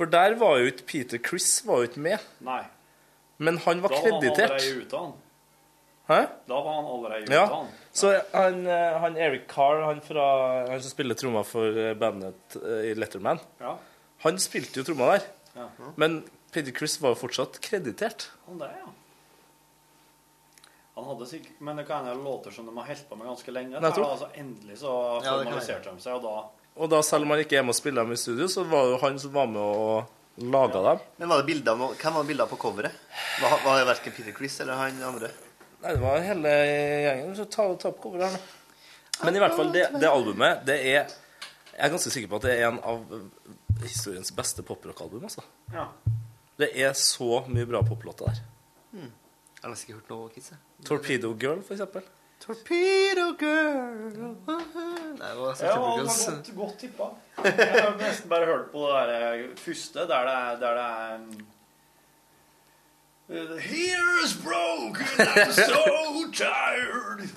For 0.00 0.10
der 0.10 0.34
var 0.40 0.56
jo 0.58 0.70
ikke 0.72 0.86
Peter 0.88 1.20
Chris 1.28 1.48
var 1.68 1.82
jo 1.84 1.90
ikke 1.90 2.02
med. 2.08 2.24
Nei. 2.46 2.62
Men 3.38 3.58
han 3.66 3.82
var 3.84 3.94
kreditert. 3.94 4.56
Da 4.56 4.56
var 4.56 4.56
han 4.56 4.64
allerede 4.64 4.82
ute, 4.82 4.96
han. 5.04 5.12
Hæ? 6.10 6.20
Da 6.50 6.60
var 6.66 6.74
han 6.80 6.88
allerede 6.94 7.22
ute, 7.28 7.34
Ja. 7.36 7.44
han. 7.54 7.68
Så 7.92 8.12
han, 8.34 8.66
eh, 8.66 8.98
han 9.04 9.16
Eric 9.16 9.46
Carr, 9.48 9.84
han, 9.86 10.00
fra, 10.00 10.26
han 10.70 10.80
som 10.82 10.90
spiller 10.90 11.14
tromma 11.14 11.42
for 11.46 11.78
eh, 11.78 11.94
bandet 11.94 12.56
i 12.90 12.94
Letterman, 12.98 13.38
Ja. 13.60 13.76
han 14.24 14.38
spilte 14.38 14.80
jo 14.82 14.84
tromma 14.90 15.12
der. 15.14 15.26
Ja. 15.60 15.90
Men 16.00 16.22
Peter 16.54 16.74
Chris 16.74 16.96
var 17.02 17.14
jo 17.14 17.20
fortsatt 17.20 17.60
kreditert. 17.64 18.30
Han 18.48 18.58
der, 18.60 18.72
ja. 18.80 18.88
Han 20.98 21.06
hadde 21.12 21.26
sikkert, 21.30 21.60
Men 21.64 21.76
det 21.78 21.84
kan 21.88 22.04
hende 22.04 22.24
låter 22.24 22.50
som 22.50 22.66
de 22.66 22.76
har 22.76 22.86
holdt 22.86 23.08
på 23.08 23.16
med 23.16 23.28
ganske 23.30 23.52
lenge. 23.54 23.80
Nei, 23.80 23.90
da, 23.90 24.06
altså, 24.06 24.30
endelig 24.36 24.80
så 24.82 24.94
Ja, 25.24 25.36
formaliserte 25.38 25.92
de 25.94 26.02
seg, 26.04 26.16
og 26.18 26.24
da 26.26 26.80
Og 26.80 26.90
da, 26.92 27.02
selv 27.06 27.26
om 27.26 27.34
han 27.34 27.42
ikke 27.44 27.58
er 27.58 27.64
med 27.66 27.74
og 27.74 27.78
spiller 27.78 28.04
dem 28.06 28.14
i 28.14 28.18
studio, 28.20 28.48
så 28.48 28.64
var 28.68 28.86
det 28.86 28.94
jo 28.94 28.98
han 29.04 29.18
som 29.22 29.32
var 29.34 29.48
med 29.50 29.60
og 29.60 30.42
laga 30.50 30.82
dem. 30.86 31.00
Men 31.18 31.32
var 31.32 31.40
det 31.40 31.46
bilder 31.50 31.72
av? 31.72 31.94
Hvem 32.00 32.18
var 32.18 32.28
bilder 32.28 32.50
på 32.50 32.58
coveret? 32.62 33.00
Var, 33.42 33.56
var 33.64 33.78
det 33.80 33.88
verken 33.90 34.14
Peter 34.16 34.36
Chris 34.36 34.60
eller 34.62 34.78
han 34.78 35.02
andre? 35.04 35.32
Nei, 35.80 35.94
det 35.96 36.00
var 36.02 36.22
hele 36.24 36.54
gjengen. 36.54 37.34
Så 37.36 37.46
ta, 37.50 37.66
ta 37.80 37.90
opp 37.90 38.00
coveret 38.04 38.28
her, 38.28 38.36
nå. 38.38 38.56
Men 39.24 39.36
i 39.36 39.42
hvert 39.42 39.56
fall, 39.58 39.72
det, 39.74 39.82
det 40.00 40.08
albumet, 40.08 40.62
det 40.64 40.78
er 40.80 41.02
Jeg 41.10 41.86
er 41.86 41.92
ganske 41.92 42.12
sikker 42.12 42.30
på 42.30 42.38
at 42.40 42.46
det 42.46 42.54
er 42.56 42.68
en 42.70 42.78
av 42.84 43.02
historiens 43.88 44.32
beste 44.36 44.62
poprockalbum, 44.62 45.22
altså. 45.24 45.42
Ja. 45.72 45.86
Det 46.60 46.70
er 46.76 46.92
så 46.92 47.44
mye 47.48 47.66
bra 47.66 47.80
poplåter 47.82 48.24
der. 48.26 48.40
Hmm. 48.92 49.10
Jeg 49.60 49.62
har 49.62 49.70
nesten 49.74 49.88
ikke 49.90 50.00
hørt 50.00 50.10
noe, 50.10 50.28
Kids. 50.34 50.52
Torpedo 50.84 51.34
Girl, 51.40 51.62
for 51.62 51.74
eksempel. 51.76 52.02
Torpedo 52.40 53.34
girl 53.36 54.06
Nei, 54.48 55.28
det 55.28 55.36
var 55.36 55.54
så 55.58 55.64
Ja, 55.66 55.74
Sgt. 56.08 56.46
det 56.46 56.54
var 56.56 56.56
godt, 56.56 56.56
godt 56.56 56.78
tippa. 56.80 57.08
Jeg 57.44 57.82
har 57.82 57.96
nesten 58.00 58.28
bare 58.30 58.46
hørt 58.48 58.70
på 58.72 58.86
det 58.88 59.08
der 59.10 59.42
første, 59.60 59.98
der 60.08 60.24
det 60.24 60.34
er, 60.34 60.56
der 60.62 60.74
det 60.78 60.86
er 60.86 61.14
um, 61.16 61.46
The 63.28 63.60
heater's 63.60 64.34
broken, 64.42 65.06
I'm 65.18 65.52
so 65.52 66.30
tired. 66.42 67.28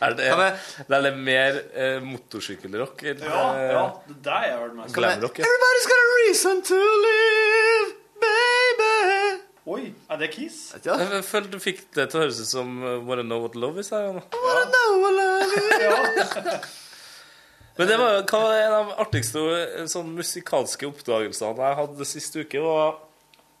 Der 0.00 0.14
det, 0.18 0.26
er, 0.28 0.42
der 0.88 1.02
det 1.06 1.10
er 1.12 1.16
mer 1.16 1.58
eh, 1.74 2.02
motorsykkelrock. 2.02 3.02
eller, 3.02 3.26
Ja, 3.26 3.42
eh, 3.56 3.72
ja, 3.72 3.84
det 4.08 4.18
der 4.24 4.36
har 4.38 4.46
jeg 4.46 4.58
hørt 4.58 4.76
mest. 4.80 4.94
Glamrock, 4.94 5.38
ja. 5.38 5.44
Everybody's 5.48 5.88
got 5.92 6.02
a 6.02 6.10
reason 6.20 6.62
to 6.70 6.78
live, 7.06 7.94
baby. 8.26 9.40
Oi, 9.72 9.92
er 10.10 10.16
det 10.18 10.30
Kiss? 10.34 10.60
Ja. 10.84 10.96
Jeg 10.98 11.24
følte 11.24 11.52
du 11.54 11.60
fikk 11.62 11.84
det 11.94 12.08
til 12.10 12.18
å 12.18 12.22
høres 12.24 12.40
ut 12.42 12.48
som 12.50 12.72
What 12.82 13.04
Wanna 13.06 13.22
Know 13.28 13.44
What 13.44 13.54
Love 13.54 13.78
Is. 13.84 13.92
Her, 13.94 14.08
What 14.16 14.34
Wanna 14.34 14.64
know 14.72 14.96
what 15.04 15.14
love 15.20 16.16
is. 16.18 16.32
Men 17.78 17.88
det 17.88 17.96
var 17.96 18.18
hva 18.28 18.40
var 18.42 18.58
en 18.58 18.74
av 18.76 18.88
de 18.90 18.96
artigste 19.06 19.42
eh, 19.56 19.86
sånn 19.88 20.10
musikalske 20.12 20.84
oppdagelsene 20.90 21.54
jeg 21.70 21.78
hadde 21.78 22.08
sist 22.10 22.36
uke, 22.36 22.60
var 22.60 22.98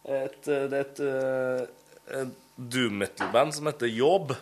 et, 0.04 0.40
eh, 0.50 0.66
det 0.68 0.80
er 0.80 0.88
et, 0.88 1.00
et, 1.00 1.70
et 2.18 2.34
doom 2.74 2.98
metal-band 3.00 3.56
som 3.56 3.70
heter 3.70 3.88
Jobb, 3.88 4.34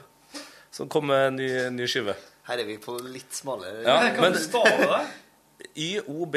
som 0.70 0.88
kom 0.88 1.06
med 1.10 1.26
en 1.28 1.36
ny, 1.40 1.48
ny 1.74 1.88
skive. 1.90 2.14
Her 2.48 2.62
er 2.62 2.66
vi 2.68 2.78
på 2.82 2.96
litt 3.04 3.34
smalere 3.36 3.82
Ja, 3.84 3.98
Kan 4.14 4.24
men 4.24 4.34
det? 4.34 5.02
YOB. 5.76 6.36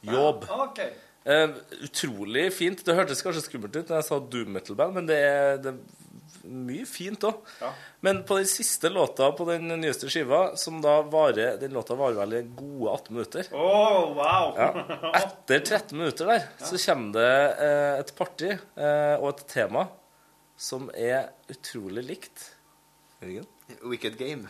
Jobb. 0.00 0.44
Ah, 0.48 0.64
okay. 0.64 0.90
uh, 1.28 1.54
utrolig 1.84 2.48
fint. 2.56 2.82
Det 2.84 2.96
hørtes 2.96 3.22
kanskje 3.24 3.44
skummelt 3.44 3.76
ut 3.76 3.88
når 3.90 4.00
jeg 4.00 4.08
sa 4.08 4.18
doom 4.32 4.54
metal-band, 4.56 4.96
men 4.96 5.08
det 5.08 5.18
er, 5.20 5.58
det 5.60 5.74
er 5.74 5.80
mye 6.50 6.86
fint 6.88 7.24
òg. 7.28 7.40
Ja. 7.60 7.70
Men 8.06 8.22
på 8.28 8.38
den 8.40 8.48
siste 8.48 8.88
låta 8.92 9.28
på 9.36 9.44
den 9.48 9.68
nyeste 9.80 10.08
skiva, 10.12 10.56
som 10.60 10.78
da 10.80 11.00
varer 11.12 11.58
Den 11.60 11.74
låta 11.76 11.96
varer 11.98 12.16
vel 12.22 12.36
i 12.38 12.42
gode 12.56 12.94
18 12.94 13.16
minutter. 13.16 13.50
Oh, 13.52 14.14
wow. 14.16 14.54
Ja. 14.56 14.70
Etter 15.20 15.60
13 15.60 15.98
minutter 15.98 16.30
der 16.32 16.46
så 16.64 16.80
kommer 16.80 17.12
det 17.18 17.34
uh, 17.60 18.00
et 18.00 18.14
party 18.16 18.54
uh, 18.56 19.16
og 19.20 19.34
et 19.34 19.44
tema 19.52 19.84
som 20.60 20.88
er 20.96 21.28
utrolig 21.52 22.04
likt. 22.08 22.48
Jørgen? 23.22 23.46
Wicked 23.84 24.16
Game. 24.18 24.48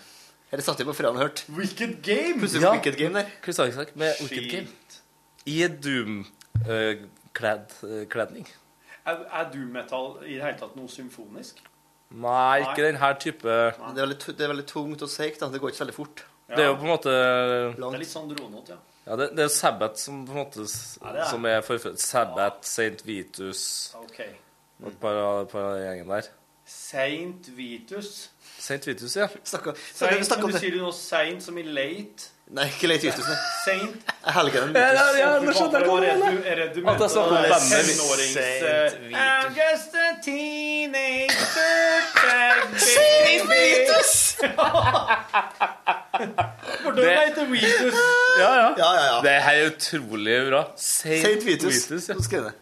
Eller 0.52 0.62
satt 0.66 0.78
jeg 0.78 0.86
på 0.86 0.92
fredag 0.94 1.10
og 1.16 1.18
hørt? 1.24 1.44
Wicked 1.48 2.02
Game? 2.02 2.38
Plutselig 2.40 2.62
Ja. 2.62 2.72
Wicked 2.74 2.96
Game 2.98 3.14
der. 3.18 3.24
Chris 3.42 3.58
Isaac 3.58 3.86
med 3.94 4.12
Wicked 4.22 4.50
Game. 4.50 4.68
I 5.46 5.66
Doom-kledning. 7.34 8.46
Er, 9.06 9.16
er 9.32 9.50
Doom-metall 9.52 10.18
i 10.26 10.34
det 10.36 10.42
hele 10.44 10.58
tatt 10.60 10.76
noe 10.78 10.88
symfonisk? 10.92 11.62
Nei, 12.10 12.60
ikke 12.64 12.82
den 12.88 12.96
her 12.98 13.14
type 13.22 13.46
Det 13.46 13.94
er 13.94 14.00
veldig, 14.02 14.18
det 14.34 14.42
er 14.44 14.48
veldig 14.50 14.66
tungt 14.66 15.02
og 15.06 15.10
seigt. 15.12 15.40
Det 15.40 15.60
går 15.62 15.68
ikke 15.70 15.78
så 15.78 15.84
veldig 15.86 15.94
fort. 15.96 16.24
Det 16.50 16.58
er 16.64 16.66
jo 16.72 16.74
på 16.80 16.86
en 16.86 16.90
måte 16.90 17.12
Det 17.14 17.84
er 17.86 17.98
litt 18.02 18.10
sånn 18.10 18.30
dronete, 18.32 18.74
ja. 18.74 18.78
Ja, 19.06 19.16
det, 19.16 19.30
det 19.38 19.44
er 19.46 19.52
Sabbat 19.54 19.98
som 19.98 20.24
på 20.26 20.32
en 20.34 20.38
måte 20.42 20.60
Ja, 20.66 21.12
er. 21.14 21.24
Som 21.30 21.46
er 21.48 21.60
forfødt. 21.64 22.00
Sabbath, 22.02 22.66
St. 22.66 23.00
Vitus 23.06 23.62
Ok. 23.98 24.18
Mm. 24.80 24.86
et 24.90 24.98
par 25.00 25.44
par 25.52 25.64
av 25.70 25.78
gjengen 25.80 26.08
der. 26.10 26.28
Saint 26.70 27.48
Vitus. 27.56 28.30
St. 28.60 28.82
Vitus, 28.86 29.14
ja. 29.16 29.26
Snakker, 29.52 29.72
Saint, 29.94 30.26
snakka 30.26 30.44
men 30.44 30.44
om 30.44 30.50
du 30.50 30.56
det. 30.58 30.60
sier 30.66 30.74
du 30.76 30.82
noe 30.84 30.92
seint 30.96 31.42
som 31.42 31.56
i 31.58 31.62
late? 31.64 32.28
Nei, 32.50 32.64
ikke 32.66 32.88
late 32.90 33.06
Vitus. 33.06 33.26
nei. 33.30 33.36
Saint 33.64 34.10
Helgen 34.34 34.72
Ja, 34.74 34.86
ja, 35.16 35.28
nå 35.38 35.52
skjønner 35.54 35.84
jeg 35.84 35.88
hva 35.88 35.98
mener. 36.02 36.34
du- 36.34 36.48
er 36.50 36.56
redd 36.58 36.72
du 36.74 36.80
mente 36.82 37.06
bandet 37.06 37.70
vi- 37.70 37.94
tenårings... 37.94 38.34
Saint 38.34 39.14
I'm 39.14 39.54
just 39.54 39.94
a 39.94 40.08
teenage 40.24 41.38
dirtbag 41.54 42.74
Saint. 42.86 43.46
Vitus! 43.52 44.12
For 46.82 46.92
da 46.96 47.02
heter 47.20 47.46
Vitus. 47.50 47.94
Ja, 48.40 48.50
ja. 48.56 48.74
Ja, 48.78 48.90
ja, 48.98 49.04
ja. 49.06 49.20
Det 49.24 49.32
er 49.38 49.66
utrolig 49.70 50.36
bra. 50.50 50.62
St. 50.76 51.20
Saint 51.22 51.46
Vitus. 51.46 51.86
ja. 51.90 51.98
Så 52.00 52.18
skrev 52.26 52.42
jeg 52.42 52.50
det. 52.50 52.54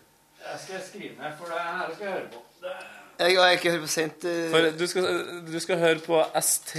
Jeg 0.49 0.61
skal 0.67 0.85
skrive 0.91 1.13
ned, 1.23 1.33
for 1.39 1.47
det 1.53 1.61
her 1.65 1.91
skal 1.95 2.07
jeg 2.07 2.15
høre 2.15 2.29
på. 2.33 2.45
Det... 2.63 2.77
Jeg 3.19 3.35
har 3.39 3.55
ikke 3.57 3.71
hørt 3.75 3.81
på 3.83 3.91
Saint 3.91 4.25
eh, 4.31 4.51
For 4.53 4.69
du 4.79 4.85
skal, 4.87 5.09
du 5.49 5.59
skal 5.61 5.81
høre 5.81 5.99
på 6.05 6.21
st. 6.41 6.77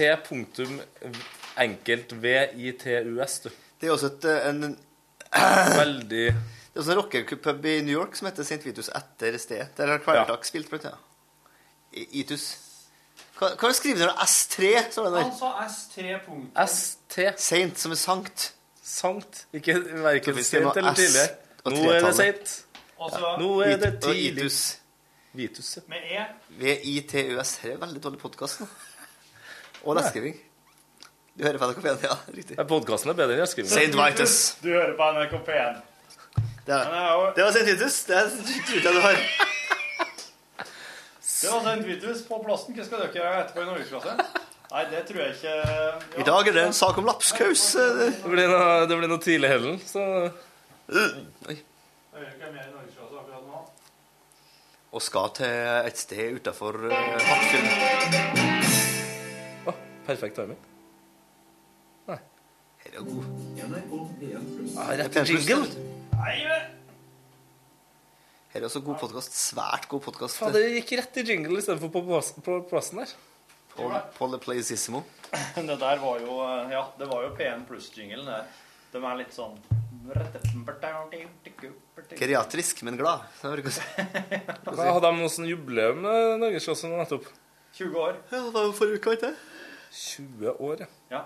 enkelt 1.60 2.14
V-I-T-U-S, 2.24 3.40
du. 3.44 3.50
Det 3.82 3.88
er 3.88 3.92
også 3.92 4.14
et, 4.14 4.26
eh, 4.26 4.48
en 4.50 4.78
Veldig 5.80 6.24
Det 6.30 6.76
er 6.76 6.80
også 6.80 6.92
en 6.96 6.98
rockerpub 7.02 7.66
i 7.66 7.82
New 7.82 8.00
York 8.00 8.16
som 8.16 8.30
heter 8.30 8.48
St. 8.48 8.64
Vitus 8.66 8.90
etter 8.96 9.38
stedet. 9.38 9.68
Der 9.78 9.92
har 9.92 9.98
Kvelertak 9.98 10.46
spilt, 10.48 10.70
blant 10.70 10.86
annet. 10.86 11.06
Itus. 11.92 12.48
Hva, 13.40 13.54
hva 13.60 13.72
skriver 13.74 14.00
du 14.00 14.06
når 14.06 14.24
S3? 14.24 14.72
står 14.92 15.10
det 15.10 15.24
Han 15.24 15.36
sa 15.36 15.52
S3 15.66 16.18
punkt. 16.26 16.64
ST. 16.70 17.20
Saint 17.38 17.80
som 17.80 17.92
er 17.92 18.00
sankt. 18.00 18.52
Sankt. 18.84 19.46
Ikke 19.54 19.76
verken 20.06 20.44
sent 20.44 20.78
eller 20.78 20.96
tidlig. 20.98 21.28
Nå 21.66 21.92
er 21.92 22.06
det 22.06 22.16
seint. 22.16 22.54
Nå 23.40 23.52
er 23.66 23.76
det 23.82 23.96
tidlig. 24.02 24.44
og. 24.44 24.46
Itus. 24.46 24.79
Vitus, 25.32 25.78
ja. 25.78 25.82
med 25.88 25.98
E. 26.12 26.26
V-I-T-U-S. 26.60 27.60
Det 27.62 27.74
er 27.76 27.82
veldig 27.82 28.02
dårlig 28.02 28.20
podkast 28.22 28.64
nå. 28.64 28.68
Og 29.86 29.96
lettskriving. 29.98 30.40
Du 31.38 31.44
hører 31.46 31.60
på 31.62 31.70
NRK 31.70 31.84
P1, 31.84 32.02
ja. 32.08 32.16
Riktig. 32.36 32.58
Podkasten 32.72 33.12
er 33.14 33.20
bedre 33.20 33.38
enn 33.38 33.44
jeg 33.46 33.68
St. 33.70 33.86
Vitus. 33.94 34.34
Du 34.64 34.72
hører 34.74 34.96
på 34.98 35.12
NRK 35.16 35.38
P1. 35.48 35.78
Det, 36.66 36.80
det 37.38 37.46
var 37.46 37.54
St. 37.54 37.64
Vitus. 37.70 38.00
Det 38.10 38.18
er- 38.18 38.34
tror 38.34 38.82
jeg 38.82 38.96
du 38.98 39.02
har. 39.06 39.22
Det 41.22 41.54
var 41.54 41.62
St. 41.70 41.88
Vitus 41.88 42.26
på 42.28 42.42
plassen. 42.44 42.76
Hva 42.76 42.90
skal 42.90 43.06
dere 43.06 43.22
gjøre 43.22 43.40
etterpå 43.46 43.64
i 43.64 43.70
norgesklasse? 43.70 44.18
Nei, 44.70 44.84
det 44.92 45.06
tror 45.08 45.22
jeg 45.24 45.38
ikke 45.38 45.54
ja. 45.56 45.94
I 46.22 46.26
dag 46.28 46.48
er 46.50 46.54
det 46.58 46.64
en 46.68 46.76
sak 46.78 46.98
om 47.02 47.08
lapskaus. 47.08 47.64
Det 47.78 48.10
blir 48.26 48.50
noe, 48.52 48.86
det 48.90 48.98
blir 49.00 49.10
noe 49.10 49.22
tidlig 49.24 49.50
hellen, 49.50 49.80
så 49.86 50.04
Oi. 50.90 51.56
Jeg 51.56 51.58
gjør 52.18 52.30
ikke 52.34 52.52
mer 52.54 52.66
i 52.66 52.74
norgesklasse 52.74 53.22
akkurat 53.22 53.46
nå. 53.46 53.64
Og 54.90 55.04
skal 55.06 55.30
til 55.38 55.46
et 55.86 56.00
sted 56.02 56.40
utafor 56.40 56.74
uh, 56.90 56.94
Hattfjellet. 57.22 57.78
Å, 59.70 59.74
perfekt 60.08 60.40
timing. 60.40 60.58
Nei. 62.10 62.18
Her 62.82 62.98
er 62.98 63.06
god. 63.06 63.28
Ja, 63.60 63.68
rett 64.98 65.14
Det 65.14 65.22
er 65.22 65.30
til 65.30 65.38
jingle. 65.46 65.70
Her 68.50 68.64
er 68.64 68.66
også 68.66 68.82
god 68.82 68.98
podkast. 69.04 69.38
Svært 69.38 69.86
god 69.92 70.02
podkast. 70.08 70.42
Det 70.58 70.66
gikk 70.80 70.96
rett 71.04 71.22
i 71.22 71.26
jingle 71.28 71.62
istedenfor 71.62 71.94
på, 71.94 72.22
på 72.48 72.58
plassen 72.72 73.04
der. 73.04 73.14
På, 73.76 74.26
the 74.26 74.40
Playsissimo. 74.42 75.04
Det 75.70 75.78
der 75.78 76.02
var 76.02 76.18
jo 76.20 76.42
eh, 76.42 76.72
Ja, 76.74 76.88
det 76.98 77.06
var 77.12 77.22
jo 77.28 77.36
P1 77.38 77.68
pluss-jinglen 77.70 78.26
der. 78.26 78.50
De 78.90 78.98
er 79.06 79.22
litt 79.22 79.38
sånn 79.38 79.54
Geriatrisk, 82.20 82.84
men 82.84 82.98
glad. 82.98 83.26
Hva, 83.42 84.86
hadde 84.94 85.06
de 85.06 85.12
noe 85.20 85.32
sånn 85.32 85.48
jubileum 85.50 86.02
med 86.06 86.40
Norgesklassen 86.42 86.94
nettopp? 86.98 87.28
20 87.78 88.00
år. 88.02 88.18
Ja, 88.32 88.42
det 88.46 88.54
var 88.56 88.68
jo 88.68 88.74
forrige 88.76 89.00
uke, 89.00 89.16
ikke 89.18 89.30
det? 89.30 89.36
20 90.00 90.54
år, 90.56 90.84
ja. 90.84 90.90
Ja. 91.14 91.22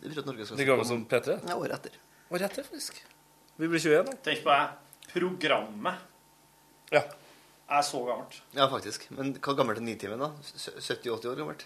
Det 0.00 0.08
betyr 0.08 0.22
at 0.24 0.30
Norge 0.30 0.46
skal 0.48 0.58
De 0.58 0.66
gamle 0.66 0.86
som 0.88 1.04
P3? 1.08 1.38
Ja, 1.48 1.56
året 1.58 1.76
etter. 1.78 1.98
Året 2.32 2.46
etter, 2.48 2.66
faktisk. 2.66 2.98
Vi 3.60 3.68
blir 3.68 3.82
21 3.82 4.08
nå. 4.08 4.16
Tenk 4.26 4.42
på 4.42 4.50
det. 4.50 4.64
Programmet. 5.12 6.08
Ja. 6.92 7.04
er 7.72 7.86
så 7.86 8.02
gammelt. 8.04 8.40
Ja, 8.56 8.66
faktisk. 8.72 9.06
Men 9.14 9.36
hva 9.38 9.54
gammelt 9.56 9.80
er 9.80 9.86
Nitimen, 9.86 10.20
da? 10.20 10.32
70-80 10.42 11.30
år 11.30 11.38
gammelt? 11.38 11.64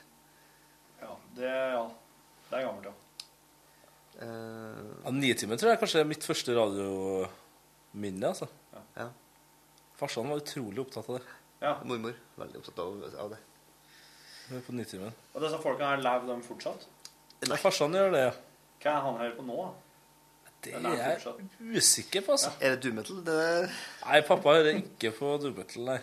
Ja, 1.00 1.16
det, 1.38 1.50
ja. 1.50 1.82
det 2.50 2.60
er 2.60 2.68
gammelt, 2.68 2.90
ja. 2.90 2.94
Ja, 4.16 5.12
Nitimen 5.12 5.58
tror 5.60 5.74
jeg 5.74 5.80
kanskje 5.82 6.00
er 6.00 6.08
mitt 6.08 6.24
første 6.24 6.54
radiominne. 6.56 8.30
altså. 8.30 8.48
Ja. 8.96 9.10
Farsan 9.96 10.28
var 10.30 10.40
utrolig 10.40 10.80
opptatt 10.84 11.08
av 11.10 11.18
det. 11.18 11.36
Ja. 11.60 11.74
Mormor 11.88 12.16
veldig 12.40 12.60
opptatt 12.60 12.80
av, 12.84 13.04
av 13.24 13.32
det. 13.34 13.40
På 14.66 14.72
Nitimen. 14.76 15.14
Og 15.34 15.42
disse 15.42 15.58
folka 15.62 15.92
her 15.92 16.02
lever 16.04 16.28
de 16.30 16.36
fortsatt? 16.46 16.86
Nei. 17.46 17.58
farsan 17.60 17.94
gjør 17.96 18.12
det, 18.14 18.22
ja. 18.28 18.34
Hva 18.82 18.92
er 18.92 19.04
han 19.04 19.18
hører 19.20 19.36
på 19.36 19.46
nå? 19.46 19.62
Det 20.64 20.74
er 20.74 20.84
jeg 20.96 21.16
fortsatt? 21.20 21.56
usikker 21.60 22.26
på, 22.26 22.36
altså. 22.36 22.52
Er 22.60 22.76
det 22.76 22.84
doom? 22.84 23.22
Det. 23.26 23.40
Nei, 24.06 24.20
pappa 24.28 24.56
hører 24.56 24.78
ikke 24.80 25.12
på 25.16 25.32
doom 25.42 25.56
metal, 25.58 25.88
nei. 25.92 25.98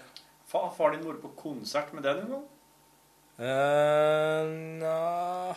Fa, 0.50 0.68
far 0.78 0.94
din 0.94 1.06
vært 1.08 1.24
på 1.24 1.32
konsert 1.40 1.94
med 1.98 2.06
det 2.06 2.18
noen 2.20 2.36
gang? 2.36 2.50
Uh, 3.34 4.52
na, 4.84 4.98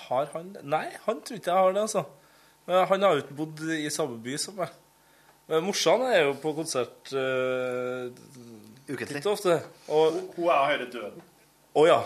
har 0.06 0.30
han 0.32 0.54
det? 0.54 0.62
Nei, 0.64 0.86
han 1.04 1.20
tror 1.20 1.40
ikke 1.40 1.52
jeg 1.52 1.66
har 1.66 1.74
det, 1.76 1.82
altså. 1.84 2.06
Men 2.66 2.86
han 2.90 3.06
har 3.06 3.14
jo 3.14 3.24
ikke 3.24 3.38
bodd 3.38 3.62
i 3.76 3.86
samme 3.94 4.18
by 4.22 4.36
som 4.42 4.58
meg. 4.58 4.74
Men 5.46 5.62
morsan 5.62 6.02
er 6.08 6.24
jo 6.24 6.32
på 6.42 6.52
konsert 6.56 7.12
uh, 7.14 8.08
Ukentlig. 8.86 9.18
Litt 9.18 9.28
ofte. 9.30 9.60
Og, 9.90 10.18
Hun 10.36 10.50
er 10.50 10.72
høyre 10.72 10.88
døden. 10.90 11.22
Å 11.76 11.86
ja. 11.88 12.00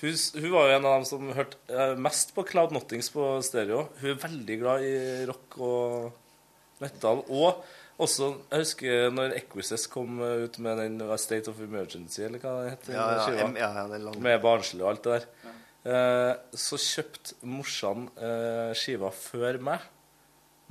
Hun, 0.00 0.18
hun 0.38 0.50
var 0.52 0.68
jo 0.68 0.74
en 0.76 0.86
av 0.86 0.96
dem 0.98 1.06
som 1.08 1.30
hørte 1.34 1.58
eh, 1.70 1.94
mest 2.02 2.34
på 2.36 2.44
Cloud 2.46 2.74
Nottings 2.74 3.08
på 3.14 3.28
stereo. 3.46 3.86
Hun 4.00 4.12
er 4.12 4.20
veldig 4.22 4.56
glad 4.60 4.84
i 4.86 4.94
rock 5.28 5.58
og 5.62 6.82
metal. 6.82 7.22
Og 7.30 7.62
også, 8.04 8.30
jeg 8.50 8.64
husker 8.64 9.10
når 9.14 9.36
Equises 9.38 9.86
kom 9.90 10.18
eh, 10.22 10.44
ut 10.46 10.58
med 10.62 10.82
den 10.82 11.18
State 11.22 11.50
of 11.50 11.60
Emergency, 11.62 12.24
eller 12.26 12.42
hva 12.42 12.56
det 12.60 12.74
heter. 12.74 12.96
Ja, 12.96 13.06
ja, 13.14 13.50
ja, 13.54 13.70
ja, 13.78 13.84
det 13.90 14.00
er 14.00 14.22
Med 14.26 14.42
barnslig 14.42 14.82
og 14.82 14.92
alt 14.92 15.06
det 15.06 15.18
der. 15.18 15.54
Eh, 15.84 16.32
så 16.56 16.78
kjøpte 16.80 17.34
morsan 17.44 18.06
eh, 18.16 18.72
skiva 18.78 19.10
før 19.12 19.58
meg. 19.60 19.80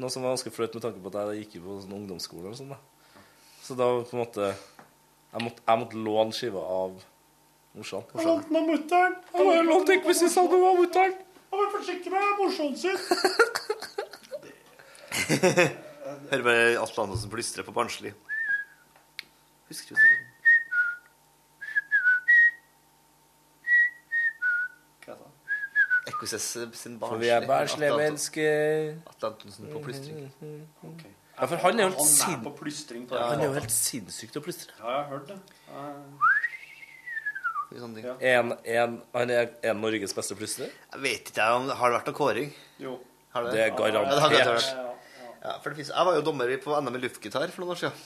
Noe 0.02 0.10
som 0.10 0.24
var 0.26 0.34
ganske 0.34 0.50
flaut 0.54 0.74
med 0.74 0.82
tanke 0.86 1.02
på 1.04 1.10
at 1.14 1.36
jeg 1.36 1.44
gikk 1.44 1.54
på 1.66 1.82
sånn 1.84 1.98
ungdomsskole. 2.00 2.48
og 2.50 2.58
sånn 2.58 2.74
da. 2.74 2.80
Så 3.64 3.72
da 3.80 3.86
på 4.02 4.14
en 4.18 4.24
måte 4.26 4.44
Jeg 5.34 5.42
måtte, 5.42 5.62
jeg 5.66 5.80
måtte 5.82 5.98
låne 6.06 6.34
skiva 6.38 6.62
av 6.62 6.92
morsan. 7.74 8.04
Jeg 8.14 8.26
lånte 8.28 8.48
den 8.50 8.58
av 8.60 8.66
mutter'n. 8.70 9.14
Jeg 9.34 9.44
var 9.48 9.64
lånt 9.66 9.88
det 9.90 9.98
var 10.62 10.76
mutter'n. 10.78 11.16
Han 11.54 11.60
var 11.62 11.70
forsiktig 11.74 12.10
med 12.14 12.22
morsonen 12.38 12.78
sin. 12.78 12.98
Hører 16.30 16.46
bare 16.46 16.78
Atle 16.82 17.02
Antonsen 17.06 17.30
plystre 17.34 17.62
på 17.66 17.74
barnslig. 17.74 18.14
Husker 19.70 19.94
du 19.94 19.98
det? 20.02 20.08
Hva 25.06 25.14
heter 25.14 25.26
det? 25.26 25.32
Equises 26.24 26.46
sin 26.80 27.00
For 27.00 27.20
vi 27.20 27.30
er 27.34 27.46
barnslige 27.48 27.98
mennesker. 27.98 28.96
Atle 29.12 29.30
Antonsen 29.34 29.72
på 29.72 29.82
plystring. 29.84 30.32
Ja, 31.34 31.48
for 31.50 31.58
han 31.58 31.80
er 31.80 31.90
jo 31.90 31.90
helt 31.90 32.08
sin... 32.08 32.42
på 32.44 32.54
plystring 32.60 33.08
på 33.10 33.18
Ja, 33.18 33.28
han 33.34 33.42
er 33.42 33.50
jo 33.50 33.56
helt 33.58 33.74
sinnssykt 33.74 34.38
å 34.38 34.44
plystre. 34.46 34.76
Ja, 34.80 34.86
jeg 34.86 35.00
har 35.00 35.08
hørt 35.12 35.32
det. 35.32 35.40
Ja. 35.68 35.86
Sånne 37.74 37.98
ting. 37.98 38.06
Ja. 38.06 38.16
En, 38.38 38.54
en, 38.70 39.00
han 39.16 39.34
er 39.34 39.48
en 39.66 39.80
Norges 39.82 40.14
beste 40.14 40.38
plystrer. 40.38 40.70
Jeg 40.94 41.02
vet 41.02 41.32
ikke 41.34 41.48
om 41.56 41.72
om 41.72 41.78
Har 41.80 41.90
det 41.90 41.98
vært 41.98 42.12
noe 42.12 42.20
kåring? 42.20 42.52
Jo. 42.80 43.00
Har 43.34 43.50
Det 43.50 43.64
er 43.64 43.74
garantert. 43.74 44.38
Ja, 44.38 44.52
det. 44.54 44.90
Ja, 45.44 45.58
for 45.60 45.74
det 45.74 45.82
finnes, 45.82 45.90
jeg 45.92 46.08
var 46.08 46.16
jo 46.16 46.22
dommer 46.24 46.54
på 46.64 46.78
NM 46.80 46.96
i 46.96 47.02
luftgitar 47.04 47.50
for 47.52 47.66
noen 47.66 47.74
år 47.74 47.82
siden. 47.82 48.04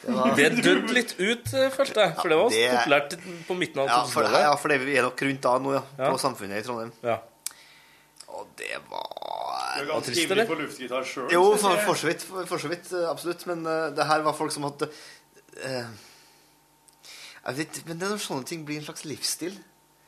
Det 0.00 0.14
var- 0.16 0.34
Det 0.36 0.62
døde 0.64 0.94
litt 0.96 1.14
ut, 1.18 1.52
eh, 1.54 1.70
følte 1.70 2.00
jeg. 2.00 2.14
For 2.16 2.28
det 2.28 2.38
var 2.38 2.50
Ja, 2.50 2.70
det- 2.70 2.78
populært 2.78 3.46
på 3.46 3.56
midten 3.58 3.78
av 3.82 3.86
Ja, 3.88 4.04
for, 4.04 4.22
2000-tallet. 4.22 4.40
ja, 4.40 4.54
for 4.56 4.68
det 4.68 4.98
er 4.98 5.02
nok 5.02 5.22
rundt 5.22 5.40
da 5.40 5.58
nå, 5.58 5.72
ja. 5.74 5.82
Ja. 5.98 6.10
På 6.10 6.18
Samfunnet 6.18 6.58
i 6.58 6.62
Trondheim. 6.62 6.92
Ja. 7.02 7.18
Og 8.28 8.46
det 8.56 8.68
Du 8.72 8.90
var 8.90 9.76
er 9.76 9.84
ganske 9.86 10.14
ivrig 10.16 10.46
på 10.48 10.56
luftgitar 10.58 11.04
sjøl. 11.04 11.30
Jo, 11.30 11.56
for, 11.56 11.76
for 11.86 11.94
så 11.94 12.06
vidt. 12.06 12.22
For, 12.22 12.46
for 12.46 12.58
så 12.58 12.68
vidt, 12.68 12.92
eh, 12.92 13.10
absolutt. 13.10 13.46
Men 13.46 13.66
uh, 13.66 13.90
det 13.90 14.06
her 14.06 14.22
var 14.22 14.32
folk 14.32 14.52
som 14.52 14.62
hadde 14.62 14.88
uh, 15.64 15.86
Jeg 17.46 17.56
vet 17.56 17.86
men 17.86 17.98
det 17.98 18.06
er 18.06 18.14
når 18.14 18.22
sånne 18.22 18.46
ting 18.46 18.64
blir 18.66 18.78
en 18.78 18.84
slags 18.84 19.04
livsstil. 19.04 19.56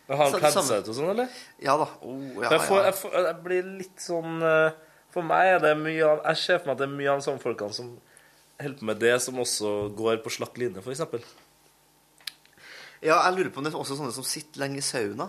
Har 0.09 0.17
han 0.17 0.35
ut 0.35 0.89
og 0.89 0.95
sånn, 0.95 1.11
eller? 1.11 1.29
Ja 1.63 1.77
da. 1.81 1.87
Oh, 2.03 2.43
ja, 2.43 2.51
jeg, 2.51 2.61
får, 2.69 2.83
jeg, 2.85 2.95
får, 3.01 3.13
jeg 3.27 3.37
blir 3.45 3.69
litt 3.79 4.03
sånn 4.03 4.43
uh, 4.43 4.71
For 5.15 5.23
meg 5.25 5.55
er 5.55 5.63
det 5.63 5.77
mye 5.79 6.03
av 6.05 6.25
Jeg 6.27 6.37
ser 6.43 6.59
for 6.59 6.67
meg 6.67 6.75
at 6.75 6.83
det 6.83 6.89
er 6.89 6.97
mye 6.97 7.13
av 7.13 7.21
de 7.21 7.27
samme 7.29 7.41
folkene 7.43 7.77
som 7.77 7.93
holder 8.67 8.79
på 8.81 8.89
med 8.91 9.01
det, 9.03 9.15
som 9.25 9.39
også 9.43 9.73
går 9.99 10.21
på 10.25 10.33
slakk 10.35 10.57
line, 10.61 10.83
f.eks. 10.83 11.03
ja, 13.03 13.17
jeg 13.27 13.35
lurer 13.37 13.51
på 13.51 13.59
om 13.61 13.67
det 13.67 13.73
er 13.73 13.79
også 13.81 13.97
sånne 13.99 14.15
som 14.15 14.27
sitter 14.27 14.63
lenge 14.63 14.79
i 14.79 14.85
sauna. 14.87 15.27